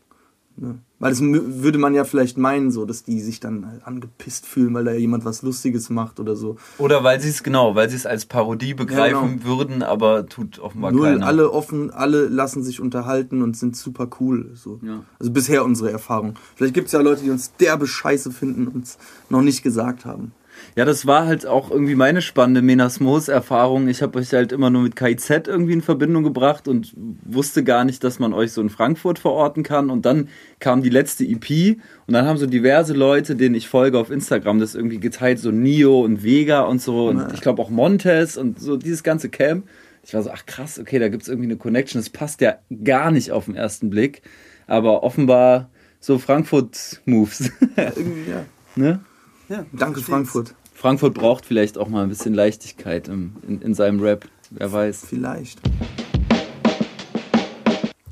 Ne? 0.62 0.78
Weil 1.00 1.10
das 1.10 1.22
würde 1.22 1.80
man 1.80 1.96
ja 1.96 2.04
vielleicht 2.04 2.38
meinen, 2.38 2.70
so, 2.70 2.86
dass 2.86 3.04
die 3.04 3.20
sich 3.20 3.40
dann 3.40 3.66
halt 3.66 3.88
angepisst 3.88 4.46
fühlen, 4.46 4.76
weil 4.76 4.86
da 4.86 4.94
jemand 4.94 5.26
was 5.26 5.42
Lustiges 5.42 5.90
macht 5.90 6.20
oder 6.20 6.36
so. 6.36 6.58
Oder 6.78 7.04
weil 7.04 7.20
sie 7.20 7.30
es 7.30 7.42
genau, 7.42 7.74
weil 7.74 7.90
sie 7.90 7.96
es 7.96 8.06
als 8.06 8.28
Parodie 8.28 8.76
begreifen 8.76 9.40
genau. 9.40 9.58
würden, 9.58 9.82
aber 9.82 10.28
tut 10.28 10.60
offenbar 10.60 10.92
Null, 10.92 11.14
keiner. 11.14 11.26
alle 11.26 11.52
offen, 11.52 11.90
alle 11.90 12.28
lassen 12.28 12.62
sich 12.62 12.80
unterhalten 12.80 13.42
und 13.42 13.58
sind 13.58 13.76
super 13.76 14.08
cool. 14.20 14.52
So. 14.54 14.80
Ja. 14.84 15.04
Also 15.18 15.32
bisher 15.32 15.66
unsere 15.66 15.92
Erfahrung. 15.92 16.36
Vielleicht 16.56 16.76
gibt 16.76 16.86
es 16.86 16.94
ja 16.94 17.02
Leute, 17.02 17.24
die 17.24 17.32
uns 17.32 17.56
derbe 17.56 17.88
Scheiße 17.88 18.30
finden 18.30 18.68
und 18.68 18.84
es 18.84 19.00
noch 19.30 19.42
nicht 19.42 19.64
gesagt 19.64 20.06
haben. 20.06 20.34
Ja, 20.76 20.86
das 20.86 21.06
war 21.06 21.26
halt 21.26 21.46
auch 21.46 21.70
irgendwie 21.70 21.96
meine 21.96 22.22
spannende 22.22 22.62
Menasmos-Erfahrung. 22.62 23.90
Ich 23.90 24.02
habe 24.02 24.20
euch 24.20 24.32
halt 24.32 24.54
immer 24.54 24.70
nur 24.70 24.84
mit 24.84 24.96
KIZ 24.96 25.48
irgendwie 25.48 25.74
in 25.74 25.82
Verbindung 25.82 26.24
gebracht 26.24 26.70
und 26.70 26.94
wusste 26.96 27.64
gar 27.64 27.84
nicht, 27.84 28.04
dass 28.06 28.20
man 28.20 28.34
euch 28.34 28.54
so 28.54 28.62
in 28.62 28.70
Frankfurt 28.70 29.20
verorten 29.20 29.64
kann. 29.64 29.90
Und 29.90 30.06
dann 30.06 30.30
kam 30.60 30.82
die 30.82 30.90
letzte 30.90 31.26
EP 31.26 31.78
und 32.08 32.14
dann 32.14 32.26
haben 32.26 32.38
so 32.38 32.46
diverse 32.46 32.94
Leute, 32.94 33.36
denen 33.36 33.56
ich 33.56 33.68
folge 33.68 34.00
auf 34.00 34.10
Instagram, 34.10 34.60
das 34.60 34.74
irgendwie 34.74 35.00
geteilt, 35.00 35.40
so 35.40 35.52
Nio 35.52 36.02
und 36.02 36.24
Vega 36.24 36.62
und 36.62 36.82
so. 36.82 37.10
Und 37.10 37.34
ich 37.34 37.42
glaube 37.42 37.62
auch 37.62 37.70
Montes 37.70 38.38
und 38.38 38.60
so 38.60 38.78
dieses 38.78 39.04
ganze 39.04 39.28
Camp. 39.28 39.68
Ich 40.04 40.14
war 40.14 40.24
so, 40.24 40.32
ach 40.32 40.46
krass, 40.46 40.80
okay, 40.80 41.00
da 41.00 41.10
gibt 41.10 41.24
es 41.24 41.30
irgendwie 41.30 41.48
eine 41.48 41.58
Connection. 41.58 42.00
Das 42.00 42.10
passt 42.10 42.40
ja 42.40 42.56
gar 42.84 43.12
nicht 43.12 43.32
auf 43.32 43.46
den 43.46 43.56
ersten 43.56 43.90
Blick. 43.90 44.22
Aber 44.68 45.04
offenbar 45.04 45.70
so 46.00 46.18
Frankfurt-Moves. 46.18 47.52
Irgendwie, 47.76 48.32
ja. 48.32 48.46
ne? 48.76 49.02
Ja, 49.50 49.66
Danke. 49.74 50.00
Frankfurt. 50.00 50.56
Frankfurt 50.82 51.14
braucht 51.14 51.46
vielleicht 51.46 51.78
auch 51.78 51.90
mal 51.90 52.02
ein 52.02 52.10
bisschen 52.10 52.34
Leichtigkeit 52.34 53.08
im, 53.08 53.36
in, 53.48 53.62
in 53.62 53.76
seinem 53.76 54.00
Rap. 54.00 54.28
Wer 54.50 54.72
weiß. 54.72 55.06
Vielleicht. 55.08 55.62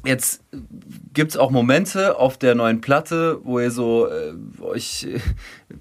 Jetzt 0.06 0.44
gibt 1.16 1.32
es 1.32 1.38
auch 1.38 1.50
Momente 1.50 2.20
auf 2.20 2.38
der 2.38 2.54
neuen 2.54 2.80
Platte, 2.80 3.40
wo 3.44 3.60
ihr 3.60 3.72
so 3.72 4.06
äh, 4.06 4.34
euch, 4.62 5.06
äh, 5.12 5.20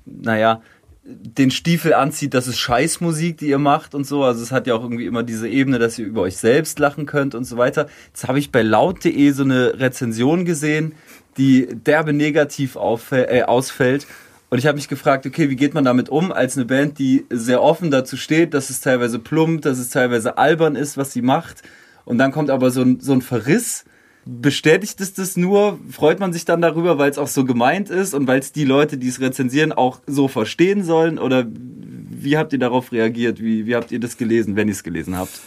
naja, 0.07 0.63
den 1.05 1.51
Stiefel 1.51 1.93
anzieht, 1.93 2.33
das 2.33 2.49
ist 2.49 2.57
Scheißmusik, 2.57 3.37
die 3.37 3.49
ihr 3.49 3.59
macht 3.59 3.95
und 3.95 4.07
so. 4.07 4.25
Also 4.25 4.43
es 4.43 4.51
hat 4.51 4.67
ja 4.67 4.75
auch 4.75 4.83
irgendwie 4.83 5.05
immer 5.05 5.23
diese 5.23 5.47
Ebene, 5.47 5.79
dass 5.79 5.99
ihr 5.99 6.07
über 6.07 6.23
euch 6.23 6.39
selbst 6.39 6.79
lachen 6.79 7.05
könnt 7.05 7.35
und 7.35 7.45
so 7.45 7.59
weiter. 7.59 7.87
Jetzt 8.07 8.27
habe 8.27 8.39
ich 8.39 8.51
bei 8.51 8.63
laut.de 8.63 9.31
so 9.33 9.43
eine 9.43 9.79
Rezension 9.79 10.47
gesehen, 10.47 10.95
die 11.37 11.67
derbe 11.67 12.15
negativ 12.15 12.77
auffäll, 12.77 13.27
äh, 13.29 13.43
ausfällt. 13.43 14.07
Und 14.51 14.59
ich 14.59 14.67
habe 14.67 14.77
mich 14.77 14.89
gefragt, 14.89 15.27
okay, 15.27 15.51
wie 15.51 15.57
geht 15.57 15.75
man 15.75 15.85
damit 15.85 16.09
um 16.09 16.33
als 16.33 16.57
eine 16.57 16.65
Band, 16.65 16.99
die 16.99 17.27
sehr 17.29 17.63
offen 17.63 17.91
dazu 17.91 18.17
steht, 18.17 18.55
dass 18.55 18.71
es 18.71 18.81
teilweise 18.81 19.19
plump, 19.19 19.63
dass 19.63 19.79
es 19.79 19.91
teilweise 19.91 20.39
albern 20.39 20.75
ist, 20.75 20.97
was 20.97 21.13
sie 21.13 21.23
macht. 21.23 21.63
Und 22.07 22.17
dann 22.17 22.33
kommt 22.33 22.49
aber 22.49 22.71
so 22.71 22.81
ein, 22.81 23.01
so 23.01 23.13
ein 23.13 23.21
Verriss. 23.21 23.85
Bestätigt 24.25 25.01
es 25.01 25.13
das 25.13 25.37
nur? 25.37 25.79
Freut 25.91 26.21
man 26.21 26.33
sich 26.33 26.47
dann 26.47 26.63
darüber, 26.63 26.99
weil 26.99 27.11
es 27.11 27.19
auch 27.19 27.29
so 27.29 27.45
gemeint 27.45 27.91
ist 27.91 28.15
und 28.15 28.27
weil 28.27 28.41
es 28.41 28.53
die 28.53 28.65
Leute, 28.65 28.97
die 28.97 29.09
es 29.09 29.21
rezensieren, 29.21 29.73
auch 29.73 30.01
so 30.07 30.29
verstehen 30.29 30.83
sollen? 30.83 31.19
Oder 31.19 31.47
wie 31.49 32.39
habt 32.39 32.53
ihr 32.55 32.59
darauf 32.59 32.93
reagiert? 32.93 33.41
Wie, 33.41 33.67
wie 33.67 33.75
habt 33.75 33.93
ihr 33.93 34.01
das 34.01 34.17
gelesen, 34.17 34.57
wenn 34.57 34.69
ihr 34.69 34.73
es 34.73 34.83
gelesen 34.83 35.17
habt? 35.17 35.41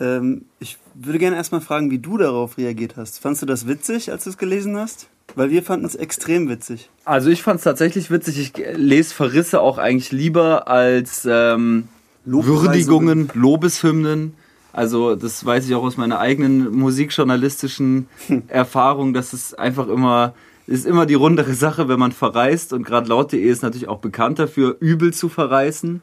Ähm, 0.00 0.46
ich 0.58 0.78
würde 0.94 1.18
gerne 1.18 1.36
erstmal 1.36 1.60
fragen, 1.60 1.90
wie 1.90 1.98
du 1.98 2.16
darauf 2.16 2.56
reagiert 2.56 2.96
hast. 2.96 3.18
Fandst 3.18 3.42
du 3.42 3.46
das 3.46 3.66
witzig, 3.66 4.10
als 4.10 4.24
du 4.24 4.30
es 4.30 4.38
gelesen 4.38 4.76
hast? 4.76 5.08
Weil 5.34 5.50
wir 5.50 5.62
fanden 5.62 5.84
es 5.84 5.94
extrem 5.94 6.48
witzig. 6.48 6.88
Also 7.04 7.28
ich 7.30 7.42
fand 7.42 7.58
es 7.58 7.64
tatsächlich 7.64 8.10
witzig. 8.10 8.38
Ich 8.38 8.76
lese 8.76 9.14
Verrisse 9.14 9.60
auch 9.60 9.78
eigentlich 9.78 10.12
lieber 10.12 10.68
als 10.68 11.26
ähm. 11.30 11.88
Würdigungen, 12.24 13.30
Lobeshymnen. 13.34 14.34
Also 14.72 15.14
das 15.14 15.44
weiß 15.44 15.66
ich 15.66 15.74
auch 15.74 15.84
aus 15.84 15.96
meiner 15.96 16.18
eigenen 16.18 16.70
musikjournalistischen 16.76 18.08
Erfahrung, 18.48 19.14
dass 19.14 19.32
es 19.32 19.54
einfach 19.54 19.88
immer 19.88 20.34
ist 20.66 20.84
immer 20.84 21.06
die 21.06 21.14
rundere 21.14 21.54
Sache, 21.54 21.88
wenn 21.88 21.98
man 21.98 22.12
verreist 22.12 22.72
und 22.72 22.82
gerade 22.82 23.08
laut.de 23.08 23.40
ist 23.40 23.62
natürlich 23.62 23.88
auch 23.88 24.00
bekannt 24.00 24.38
dafür, 24.38 24.76
übel 24.80 25.12
zu 25.12 25.28
verreißen. 25.28 26.02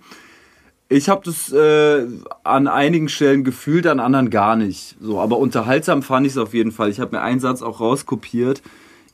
Ich 0.89 1.09
habe 1.09 1.21
das 1.25 1.51
äh, 1.51 2.05
an 2.43 2.67
einigen 2.67 3.09
Stellen 3.09 3.43
gefühlt, 3.43 3.87
an 3.87 3.99
anderen 3.99 4.29
gar 4.29 4.55
nicht. 4.55 4.95
So, 5.01 5.19
aber 5.19 5.37
unterhaltsam 5.37 6.01
fand 6.01 6.25
ich 6.25 6.33
es 6.33 6.37
auf 6.37 6.53
jeden 6.53 6.71
Fall. 6.71 6.89
Ich 6.89 6.99
habe 6.99 7.15
mir 7.15 7.21
einen 7.21 7.39
Satz 7.39 7.61
auch 7.61 7.79
rauskopiert. 7.79 8.61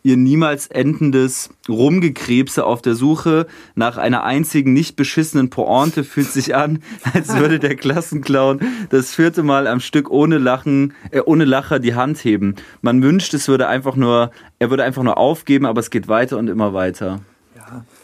Ihr 0.01 0.15
niemals 0.15 0.67
endendes 0.67 1.49
Rumgekrebse 1.67 2.65
auf 2.65 2.81
der 2.81 2.95
Suche 2.95 3.47
nach 3.75 3.97
einer 3.97 4.23
einzigen 4.23 4.71
nicht 4.71 4.95
beschissenen 4.95 5.49
Pointe 5.49 6.03
fühlt 6.03 6.31
sich 6.31 6.55
an, 6.55 6.81
als 7.13 7.35
würde 7.35 7.59
der 7.59 7.75
Klassenclown 7.75 8.61
das 8.89 9.13
vierte 9.13 9.43
Mal 9.43 9.67
am 9.67 9.81
Stück 9.81 10.09
ohne 10.09 10.37
Lachen, 10.37 10.93
äh, 11.11 11.21
ohne 11.21 11.45
Lacher 11.45 11.79
die 11.79 11.95
Hand 11.95 12.23
heben. 12.23 12.55
Man 12.81 13.03
wünscht, 13.03 13.33
es 13.33 13.47
würde 13.47 13.67
einfach 13.67 13.95
nur, 13.95 14.31
er 14.57 14.69
würde 14.69 14.83
einfach 14.83 15.03
nur 15.03 15.17
aufgeben, 15.17 15.65
aber 15.65 15.81
es 15.81 15.89
geht 15.89 16.07
weiter 16.07 16.37
und 16.37 16.47
immer 16.47 16.73
weiter. 16.73 17.19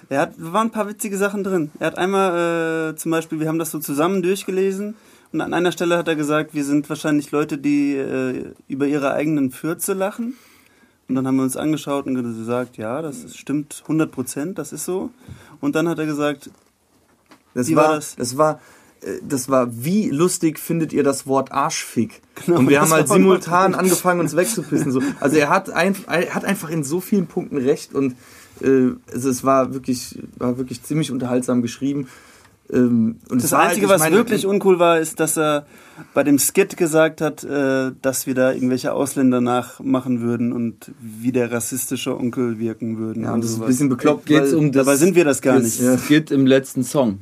Er 0.09 0.19
hat, 0.19 0.33
waren 0.37 0.67
ein 0.67 0.71
paar 0.71 0.87
witzige 0.87 1.17
Sachen 1.17 1.43
drin. 1.43 1.71
Er 1.79 1.87
hat 1.87 1.97
einmal 1.97 2.91
äh, 2.91 2.95
zum 2.95 3.11
Beispiel, 3.11 3.39
wir 3.39 3.47
haben 3.47 3.57
das 3.57 3.71
so 3.71 3.79
zusammen 3.79 4.21
durchgelesen 4.21 4.95
und 5.31 5.41
an 5.41 5.53
einer 5.53 5.71
Stelle 5.71 5.97
hat 5.97 6.07
er 6.07 6.15
gesagt, 6.15 6.53
wir 6.53 6.63
sind 6.63 6.87
wahrscheinlich 6.89 7.31
Leute, 7.31 7.57
die 7.57 7.95
äh, 7.95 8.53
über 8.67 8.85
ihre 8.85 9.13
eigenen 9.13 9.51
Fürze 9.51 9.93
lachen. 9.93 10.35
Und 11.07 11.15
dann 11.15 11.27
haben 11.27 11.35
wir 11.35 11.43
uns 11.43 11.55
angeschaut 11.55 12.07
und 12.07 12.15
gesagt, 12.15 12.77
ja, 12.77 13.01
das 13.01 13.23
ist, 13.23 13.37
stimmt 13.37 13.81
100 13.83 14.11
Prozent, 14.11 14.57
das 14.57 14.73
ist 14.73 14.85
so. 14.85 15.11
Und 15.61 15.75
dann 15.75 15.87
hat 15.87 15.99
er 15.99 16.05
gesagt, 16.05 16.49
Das 17.53 17.67
Wie 17.67 17.75
war, 17.75 17.89
war 17.89 17.95
das? 17.95 18.15
das? 18.15 18.37
war, 18.37 18.59
äh, 19.01 19.19
das 19.27 19.49
war, 19.49 19.67
wie 19.71 20.09
lustig 20.09 20.59
findet 20.59 20.93
ihr 20.93 21.03
das 21.03 21.27
Wort 21.27 21.51
Arschfick? 21.51 22.21
Genau, 22.45 22.59
und 22.59 22.69
wir 22.69 22.81
haben 22.81 22.91
halt 22.91 23.07
simultan 23.07 23.75
angefangen, 23.75 24.19
uns 24.19 24.35
wegzupissen. 24.35 24.91
So. 24.91 25.01
Also 25.19 25.37
er 25.37 25.49
hat, 25.49 25.69
ein, 25.69 25.95
er 26.07 26.33
hat 26.33 26.43
einfach 26.43 26.69
in 26.69 26.83
so 26.83 26.99
vielen 26.99 27.27
Punkten 27.27 27.57
recht 27.57 27.93
und 27.93 28.15
äh, 28.61 28.91
also 29.11 29.29
es 29.29 29.43
war 29.43 29.73
wirklich, 29.73 30.19
war 30.37 30.57
wirklich 30.57 30.81
ziemlich 30.83 31.11
unterhaltsam 31.11 31.61
geschrieben. 31.61 32.07
Ähm, 32.71 33.17
es 33.29 33.43
das 33.43 33.51
halt, 33.51 33.69
Einzige, 33.69 33.85
ich 33.85 33.91
was 33.91 33.99
meine, 33.99 34.15
wirklich 34.15 34.45
uncool 34.45 34.79
war, 34.79 34.99
ist, 34.99 35.19
dass 35.19 35.37
er 35.37 35.65
bei 36.13 36.23
dem 36.23 36.37
Skit 36.39 36.77
gesagt 36.77 37.21
hat, 37.21 37.43
äh, 37.43 37.91
dass 38.01 38.27
wir 38.27 38.35
da 38.35 38.51
irgendwelche 38.51 38.93
Ausländer 38.93 39.41
nachmachen 39.41 40.21
würden 40.21 40.51
und 40.51 40.91
wie 40.99 41.31
der 41.31 41.51
rassistische 41.51 42.17
Onkel 42.17 42.59
wirken 42.59 42.97
würden. 42.97 43.23
Ja, 43.23 43.33
und 43.33 43.43
das 43.43 43.51
ist 43.51 43.61
ein 43.61 43.67
bisschen 43.67 43.89
bekloppt. 43.89 44.25
Geht's 44.25 44.53
um 44.53 44.71
das- 44.71 44.85
Dabei 44.85 44.97
sind 44.97 45.15
wir 45.15 45.25
das 45.25 45.41
gar 45.41 45.57
Es 45.57 45.79
nicht. 45.79 46.07
Geht 46.07 46.31
im 46.31 46.45
letzten 46.45 46.83
Song. 46.83 47.19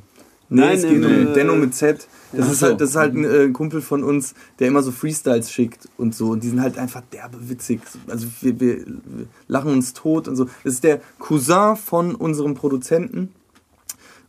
Nee, 0.50 0.60
Nein, 0.60 0.76
es 0.76 0.82
geht 0.82 0.92
im, 0.92 1.04
um 1.04 1.26
äh, 1.28 1.32
Denno 1.34 1.56
mit 1.56 1.74
Z. 1.74 2.06
Das 2.32 2.46
Ach 2.46 2.52
ist 2.52 2.58
so. 2.60 2.66
halt, 2.66 2.80
das 2.80 2.90
ist 2.90 2.96
halt 2.96 3.14
ein 3.14 3.24
äh, 3.24 3.48
Kumpel 3.50 3.80
von 3.80 4.04
uns, 4.04 4.34
der 4.58 4.68
immer 4.68 4.82
so 4.82 4.90
Freestyles 4.92 5.50
schickt 5.50 5.88
und 5.96 6.14
so. 6.14 6.30
Und 6.30 6.42
die 6.42 6.48
sind 6.50 6.60
halt 6.60 6.76
einfach 6.78 7.02
derbe 7.12 7.48
witzig. 7.48 7.80
Also 8.08 8.26
wir, 8.42 8.60
wir, 8.60 8.76
wir 8.86 9.26
lachen 9.48 9.72
uns 9.72 9.94
tot 9.94 10.28
und 10.28 10.36
so. 10.36 10.44
Das 10.64 10.74
ist 10.74 10.84
der 10.84 11.00
Cousin 11.18 11.76
von 11.76 12.14
unserem 12.14 12.54
Produzenten. 12.54 13.30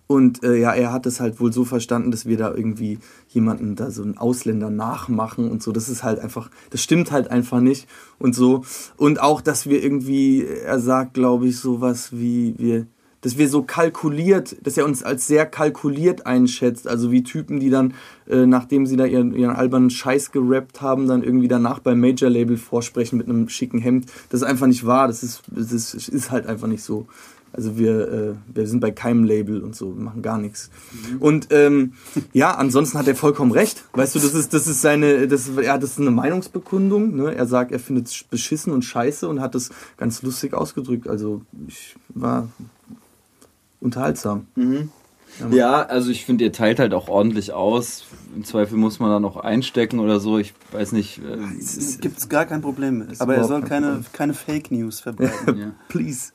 Und 0.07 0.43
äh, 0.43 0.55
ja, 0.59 0.71
er 0.73 0.93
hat 0.93 1.07
es 1.07 1.19
halt 1.19 1.39
wohl 1.39 1.51
so 1.51 1.65
verstanden, 1.65 2.11
dass 2.11 2.27
wir 2.27 2.37
da 2.37 2.53
irgendwie 2.53 2.99
jemanden, 3.35 3.75
da 3.75 3.91
so 3.91 4.01
einen 4.01 4.17
Ausländer 4.17 4.69
nachmachen 4.69 5.51
und 5.51 5.61
so. 5.61 5.71
Das 5.71 5.89
ist 5.89 6.03
halt 6.03 6.19
einfach, 6.19 6.49
das 6.71 6.81
stimmt 6.81 7.11
halt 7.11 7.29
einfach 7.29 7.59
nicht 7.59 7.87
und 8.17 8.33
so. 8.33 8.63
Und 8.97 9.21
auch, 9.21 9.41
dass 9.41 9.69
wir 9.69 9.83
irgendwie, 9.83 10.45
er 10.45 10.79
sagt, 10.79 11.13
glaube 11.13 11.47
ich, 11.47 11.59
sowas 11.59 12.09
wie 12.11 12.55
wir, 12.57 12.87
dass 13.21 13.37
wir 13.37 13.49
so 13.49 13.63
kalkuliert, 13.63 14.55
dass 14.61 14.77
er 14.77 14.85
uns 14.85 15.01
als 15.01 15.25
sehr 15.25 15.47
kalkuliert 15.47 16.27
einschätzt. 16.27 16.87
Also 16.87 17.11
wie 17.11 17.23
Typen, 17.23 17.59
die 17.59 17.71
dann, 17.71 17.95
äh, 18.27 18.45
nachdem 18.45 18.85
sie 18.85 18.97
da 18.97 19.05
ihren, 19.05 19.35
ihren 19.35 19.55
albernen 19.55 19.89
Scheiß 19.89 20.31
gerappt 20.31 20.81
haben, 20.81 21.07
dann 21.07 21.23
irgendwie 21.23 21.47
danach 21.47 21.79
beim 21.79 21.99
Major-Label 21.99 22.57
vorsprechen 22.57 23.17
mit 23.17 23.27
einem 23.27 23.49
schicken 23.49 23.79
Hemd. 23.79 24.11
Das 24.29 24.41
ist 24.41 24.47
einfach 24.47 24.67
nicht 24.67 24.85
wahr. 24.85 25.07
Das 25.07 25.23
ist, 25.23 25.41
das 25.47 25.71
ist, 25.71 26.07
ist 26.07 26.31
halt 26.31 26.45
einfach 26.45 26.67
nicht 26.67 26.83
so. 26.83 27.07
Also 27.55 27.77
wir, 27.77 28.11
äh, 28.11 28.33
wir 28.53 28.67
sind 28.67 28.81
bei 28.81 28.91
keinem 28.91 29.23
Label 29.23 29.61
und 29.61 29.75
so, 29.75 29.95
wir 29.95 30.03
machen 30.03 30.21
gar 30.21 30.37
nichts. 30.37 30.69
Und 31.19 31.47
ähm, 31.51 31.93
ja, 32.33 32.51
ansonsten 32.55 32.97
hat 32.97 33.07
er 33.07 33.15
vollkommen 33.15 33.51
recht. 33.51 33.85
Weißt 33.93 34.13
du, 34.15 34.19
das 34.19 34.33
ist, 34.33 34.53
das 34.53 34.67
ist 34.67 34.81
seine, 34.81 35.27
das, 35.27 35.49
ja, 35.61 35.77
das 35.77 35.91
ist 35.91 35.99
eine 35.99 36.11
Meinungsbekundung. 36.11 37.15
Ne? 37.15 37.33
Er 37.33 37.47
sagt, 37.47 37.71
er 37.71 37.79
findet 37.79 38.07
es 38.07 38.23
beschissen 38.23 38.73
und 38.73 38.83
scheiße 38.83 39.27
und 39.29 39.39
hat 39.39 39.55
das 39.55 39.69
ganz 39.97 40.21
lustig 40.21 40.53
ausgedrückt. 40.53 41.07
Also 41.07 41.43
ich 41.67 41.95
war 42.09 42.49
unterhaltsam. 43.79 44.47
Ja, 45.51 45.81
also 45.83 46.11
ich 46.11 46.25
finde, 46.25 46.45
ihr 46.45 46.51
teilt 46.51 46.79
halt 46.79 46.93
auch 46.93 47.07
ordentlich 47.07 47.51
aus. 47.53 48.05
Im 48.35 48.45
Zweifel 48.45 48.77
muss 48.77 48.99
man 48.99 49.09
da 49.09 49.19
noch 49.19 49.37
einstecken 49.37 49.99
oder 49.99 50.19
so. 50.19 50.37
Ich 50.37 50.53
weiß 50.71 50.91
nicht. 50.93 51.19
Äh, 51.19 51.37
Es 51.59 51.99
gibt 51.99 52.29
gar 52.29 52.45
kein 52.45 52.61
Problem 52.61 52.99
mit. 52.99 53.21
Aber 53.21 53.35
er 53.35 53.43
soll 53.45 53.61
kein 53.61 53.83
keine, 53.83 54.03
keine 54.13 54.33
Fake 54.33 54.71
News 54.71 55.01
verbreiten. 55.01 55.57
ja. 55.57 55.71
Please. 55.89 56.31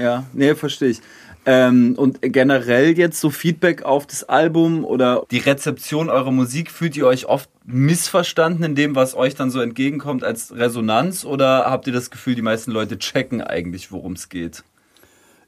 Ja, 0.00 0.24
nee, 0.32 0.54
verstehe 0.54 0.90
ich. 0.90 1.00
Ähm, 1.46 1.94
und 1.96 2.20
generell 2.20 2.98
jetzt 2.98 3.20
so 3.20 3.30
Feedback 3.30 3.82
auf 3.82 4.06
das 4.06 4.24
Album 4.28 4.84
oder 4.84 5.24
die 5.30 5.38
Rezeption 5.38 6.10
eurer 6.10 6.32
Musik, 6.32 6.70
fühlt 6.70 6.96
ihr 6.96 7.06
euch 7.06 7.26
oft 7.26 7.48
missverstanden 7.64 8.62
in 8.62 8.74
dem, 8.74 8.94
was 8.94 9.14
euch 9.14 9.36
dann 9.36 9.50
so 9.50 9.60
entgegenkommt 9.60 10.22
als 10.22 10.54
Resonanz 10.54 11.24
oder 11.24 11.64
habt 11.66 11.86
ihr 11.86 11.94
das 11.94 12.10
Gefühl, 12.10 12.34
die 12.34 12.42
meisten 12.42 12.72
Leute 12.72 12.98
checken 12.98 13.40
eigentlich, 13.40 13.90
worum 13.90 14.12
es 14.12 14.28
geht? 14.28 14.64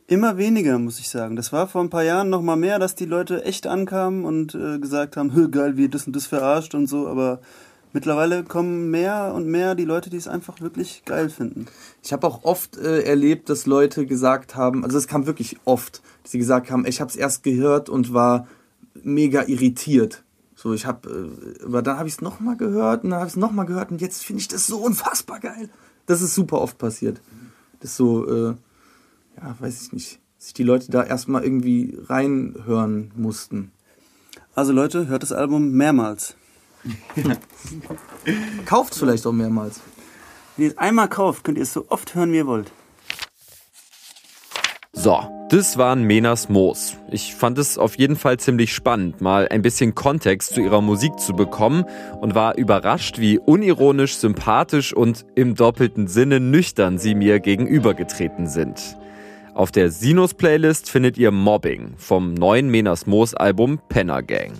Immer 0.07 0.37
weniger, 0.39 0.79
muss 0.79 0.99
ich 0.99 1.09
sagen. 1.09 1.37
Das 1.37 1.53
war 1.53 1.69
vor 1.69 1.83
ein 1.83 1.91
paar 1.91 2.05
Jahren 2.05 2.31
noch 2.31 2.43
mal 2.43 2.57
mehr, 2.57 2.79
dass 2.79 2.95
die 2.95 3.07
Leute 3.07 3.45
echt 3.45 3.67
ankamen 3.67 4.25
und 4.25 4.55
äh, 4.55 4.79
gesagt 4.79 5.17
haben, 5.17 5.35
"Hö, 5.35 5.49
geil, 5.51 5.77
wie 5.77 5.89
das 5.89 6.07
und 6.07 6.17
das 6.17 6.27
verarscht 6.27 6.75
und 6.75 6.87
so. 6.87 7.07
Aber 7.07 7.41
mittlerweile 7.93 8.45
kommen 8.45 8.91
mehr 8.91 9.33
und 9.35 9.47
mehr 9.47 9.75
die 9.75 9.85
Leute, 9.85 10.11
die 10.11 10.17
es 10.17 10.29
einfach 10.29 10.61
wirklich 10.61 11.03
geil 11.05 11.31
finden. 11.31 11.67
Ich 12.03 12.13
habe 12.13 12.27
auch 12.27 12.45
oft 12.45 12.77
äh, 12.77 13.03
erlebt, 13.03 13.49
dass 13.49 13.67
Leute 13.67 14.07
gesagt 14.07 14.55
haben, 14.55 14.85
also 14.85 14.99
es 14.99 15.07
kam 15.07 15.27
wirklich 15.27 15.59
oft, 15.65 16.03
dass 16.23 16.33
sie 16.33 16.39
gesagt 16.39 16.71
haben, 16.71 16.87
ich 16.87 17.01
habe 17.01 17.11
es 17.11 17.17
erst 17.17 17.43
gehört 17.43 17.89
und 17.89 18.13
war 18.13 18.47
mega 19.03 19.45
irritiert. 19.47 20.23
So, 20.55 20.73
ich 20.75 20.87
habe, 20.87 21.31
äh, 21.61 21.65
aber 21.65 21.83
dann 21.83 21.99
habe 21.99 22.09
ich 22.09 22.15
es 22.15 22.21
nochmal 22.21 22.57
gehört 22.57 23.05
und 23.05 23.11
dann 23.11 23.19
habe 23.19 23.29
ich 23.29 23.35
es 23.35 23.39
nochmal 23.39 23.67
gehört 23.67 23.91
und 23.91 24.01
jetzt 24.01 24.25
finde 24.25 24.41
ich 24.41 24.49
das 24.49 24.67
so 24.67 24.79
unfassbar 24.79 25.41
geil. 25.41 25.69
Das 26.07 26.23
ist 26.23 26.35
super 26.35 26.61
oft 26.61 26.79
passiert. 26.79 27.21
Das 27.81 27.97
so, 27.97 28.29
äh, 28.29 28.55
ja, 29.37 29.57
weiß 29.59 29.83
ich 29.83 29.93
nicht, 29.93 30.21
sich 30.39 30.55
die 30.55 30.63
Leute 30.63 30.91
da 30.91 31.03
erstmal 31.03 31.43
irgendwie 31.45 31.99
reinhören 32.07 33.13
mussten. 33.17 33.73
Also 34.55 34.73
Leute, 34.73 35.09
hört 35.09 35.23
das 35.23 35.33
Album 35.33 35.73
mehrmals. 35.73 36.37
Kauft 38.65 38.95
vielleicht 38.95 39.27
auch 39.27 39.33
mehrmals. 39.33 39.81
Wenn 40.57 40.67
ihr 40.67 40.71
es 40.73 40.79
einmal 40.79 41.09
kauft, 41.09 41.45
könnt 41.45 41.59
ihr 41.59 41.63
es 41.63 41.73
so 41.73 41.87
oft 41.89 42.15
hören, 42.15 42.33
wie 42.33 42.39
ihr 42.39 42.47
wollt. 42.47 42.71
So, 44.93 45.21
das 45.49 45.79
waren 45.79 46.05
Menas 46.05 46.49
Moos. 46.49 46.97
Ich 47.11 47.35
fand 47.35 47.59
es 47.59 47.79
auf 47.79 47.99
jeden 47.99 48.17
Fall 48.17 48.39
ziemlich 48.39 48.73
spannend, 48.73 49.21
mal 49.21 49.49
ein 49.49 49.63
bisschen 49.63 49.95
Kontext 49.95 50.55
zu 50.55 50.61
ihrer 50.61 50.81
Musik 50.81 51.19
zu 51.19 51.35
bekommen 51.35 51.85
und 52.21 52.35
war 52.35 52.57
überrascht, 52.57 53.19
wie 53.19 53.39
unironisch, 53.39 54.17
sympathisch 54.17 54.95
und 54.95 55.25
im 55.35 55.55
doppelten 55.55 56.09
Sinne 56.09 56.41
nüchtern 56.41 56.99
sie 56.99 57.15
mir 57.15 57.41
gegenübergetreten 57.41 58.47
sind. 58.47 58.97
Auf 59.55 59.73
der 59.73 59.91
Sinus-Playlist 59.91 60.89
findet 60.89 61.19
ihr 61.19 61.31
Mobbing 61.31 61.95
vom 61.97 62.35
neuen 62.35 62.71
Menas 62.71 63.07
Moos 63.07 63.35
Album 63.35 63.81
Penner 63.89 64.23
Gang. 64.23 64.53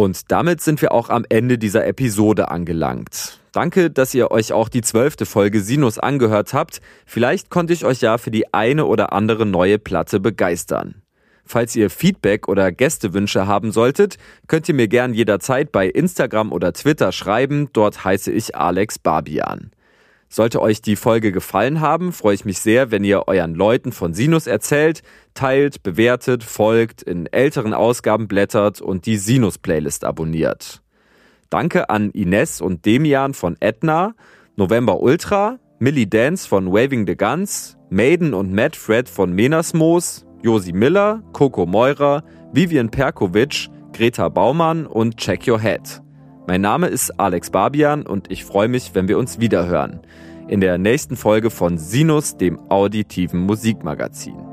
Und 0.00 0.32
damit 0.32 0.62
sind 0.62 0.80
wir 0.80 0.92
auch 0.92 1.10
am 1.10 1.26
Ende 1.28 1.58
dieser 1.58 1.86
Episode 1.86 2.50
angelangt. 2.50 3.38
Danke, 3.52 3.90
dass 3.90 4.14
ihr 4.14 4.30
euch 4.30 4.50
auch 4.50 4.70
die 4.70 4.80
zwölfte 4.80 5.26
Folge 5.26 5.60
Sinus 5.60 5.98
angehört 5.98 6.54
habt. 6.54 6.80
Vielleicht 7.04 7.50
konnte 7.50 7.74
ich 7.74 7.84
euch 7.84 8.00
ja 8.00 8.16
für 8.16 8.30
die 8.30 8.54
eine 8.54 8.86
oder 8.86 9.12
andere 9.12 9.44
neue 9.44 9.78
Platte 9.78 10.18
begeistern. 10.18 11.02
Falls 11.44 11.76
ihr 11.76 11.90
Feedback 11.90 12.48
oder 12.48 12.72
Gästewünsche 12.72 13.46
haben 13.46 13.72
solltet, 13.72 14.16
könnt 14.46 14.70
ihr 14.70 14.74
mir 14.74 14.88
gern 14.88 15.12
jederzeit 15.12 15.70
bei 15.70 15.86
Instagram 15.86 16.50
oder 16.50 16.72
Twitter 16.72 17.12
schreiben. 17.12 17.68
Dort 17.74 18.02
heiße 18.02 18.32
ich 18.32 18.56
Alex 18.56 18.98
Barbian. 18.98 19.70
Sollte 20.32 20.62
euch 20.62 20.80
die 20.80 20.94
Folge 20.94 21.32
gefallen 21.32 21.80
haben, 21.80 22.12
freue 22.12 22.34
ich 22.34 22.44
mich 22.44 22.60
sehr, 22.60 22.92
wenn 22.92 23.02
ihr 23.02 23.26
euren 23.26 23.56
Leuten 23.56 23.90
von 23.90 24.14
Sinus 24.14 24.46
erzählt, 24.46 25.02
teilt, 25.34 25.82
bewertet, 25.82 26.44
folgt, 26.44 27.02
in 27.02 27.26
älteren 27.26 27.74
Ausgaben 27.74 28.28
blättert 28.28 28.80
und 28.80 29.06
die 29.06 29.16
Sinus-Playlist 29.16 30.04
abonniert. 30.04 30.82
Danke 31.50 31.90
an 31.90 32.12
Ines 32.12 32.60
und 32.60 32.86
Demian 32.86 33.34
von 33.34 33.56
Etna, 33.58 34.14
November 34.54 35.00
Ultra, 35.00 35.58
Millie 35.80 36.06
Dance 36.06 36.46
von 36.46 36.72
Waving 36.72 37.08
the 37.08 37.16
Guns, 37.16 37.76
Maiden 37.90 38.32
und 38.32 38.52
Matt 38.52 38.76
Fred 38.76 39.08
von 39.08 39.32
Menasmos, 39.32 40.24
Josi 40.44 40.72
Miller, 40.72 41.24
Coco 41.32 41.66
Meurer, 41.66 42.22
Vivian 42.52 42.88
Perkovic, 42.88 43.66
Greta 43.92 44.28
Baumann 44.28 44.86
und 44.86 45.16
Check 45.16 45.48
Your 45.48 45.58
Head. 45.58 46.00
Mein 46.50 46.62
Name 46.62 46.88
ist 46.88 47.20
Alex 47.20 47.50
Barbian 47.50 48.04
und 48.04 48.28
ich 48.28 48.44
freue 48.44 48.66
mich, 48.66 48.90
wenn 48.92 49.06
wir 49.06 49.18
uns 49.18 49.38
wiederhören. 49.38 50.00
In 50.48 50.60
der 50.60 50.78
nächsten 50.78 51.14
Folge 51.14 51.48
von 51.48 51.78
Sinus, 51.78 52.38
dem 52.38 52.58
auditiven 52.68 53.38
Musikmagazin. 53.38 54.49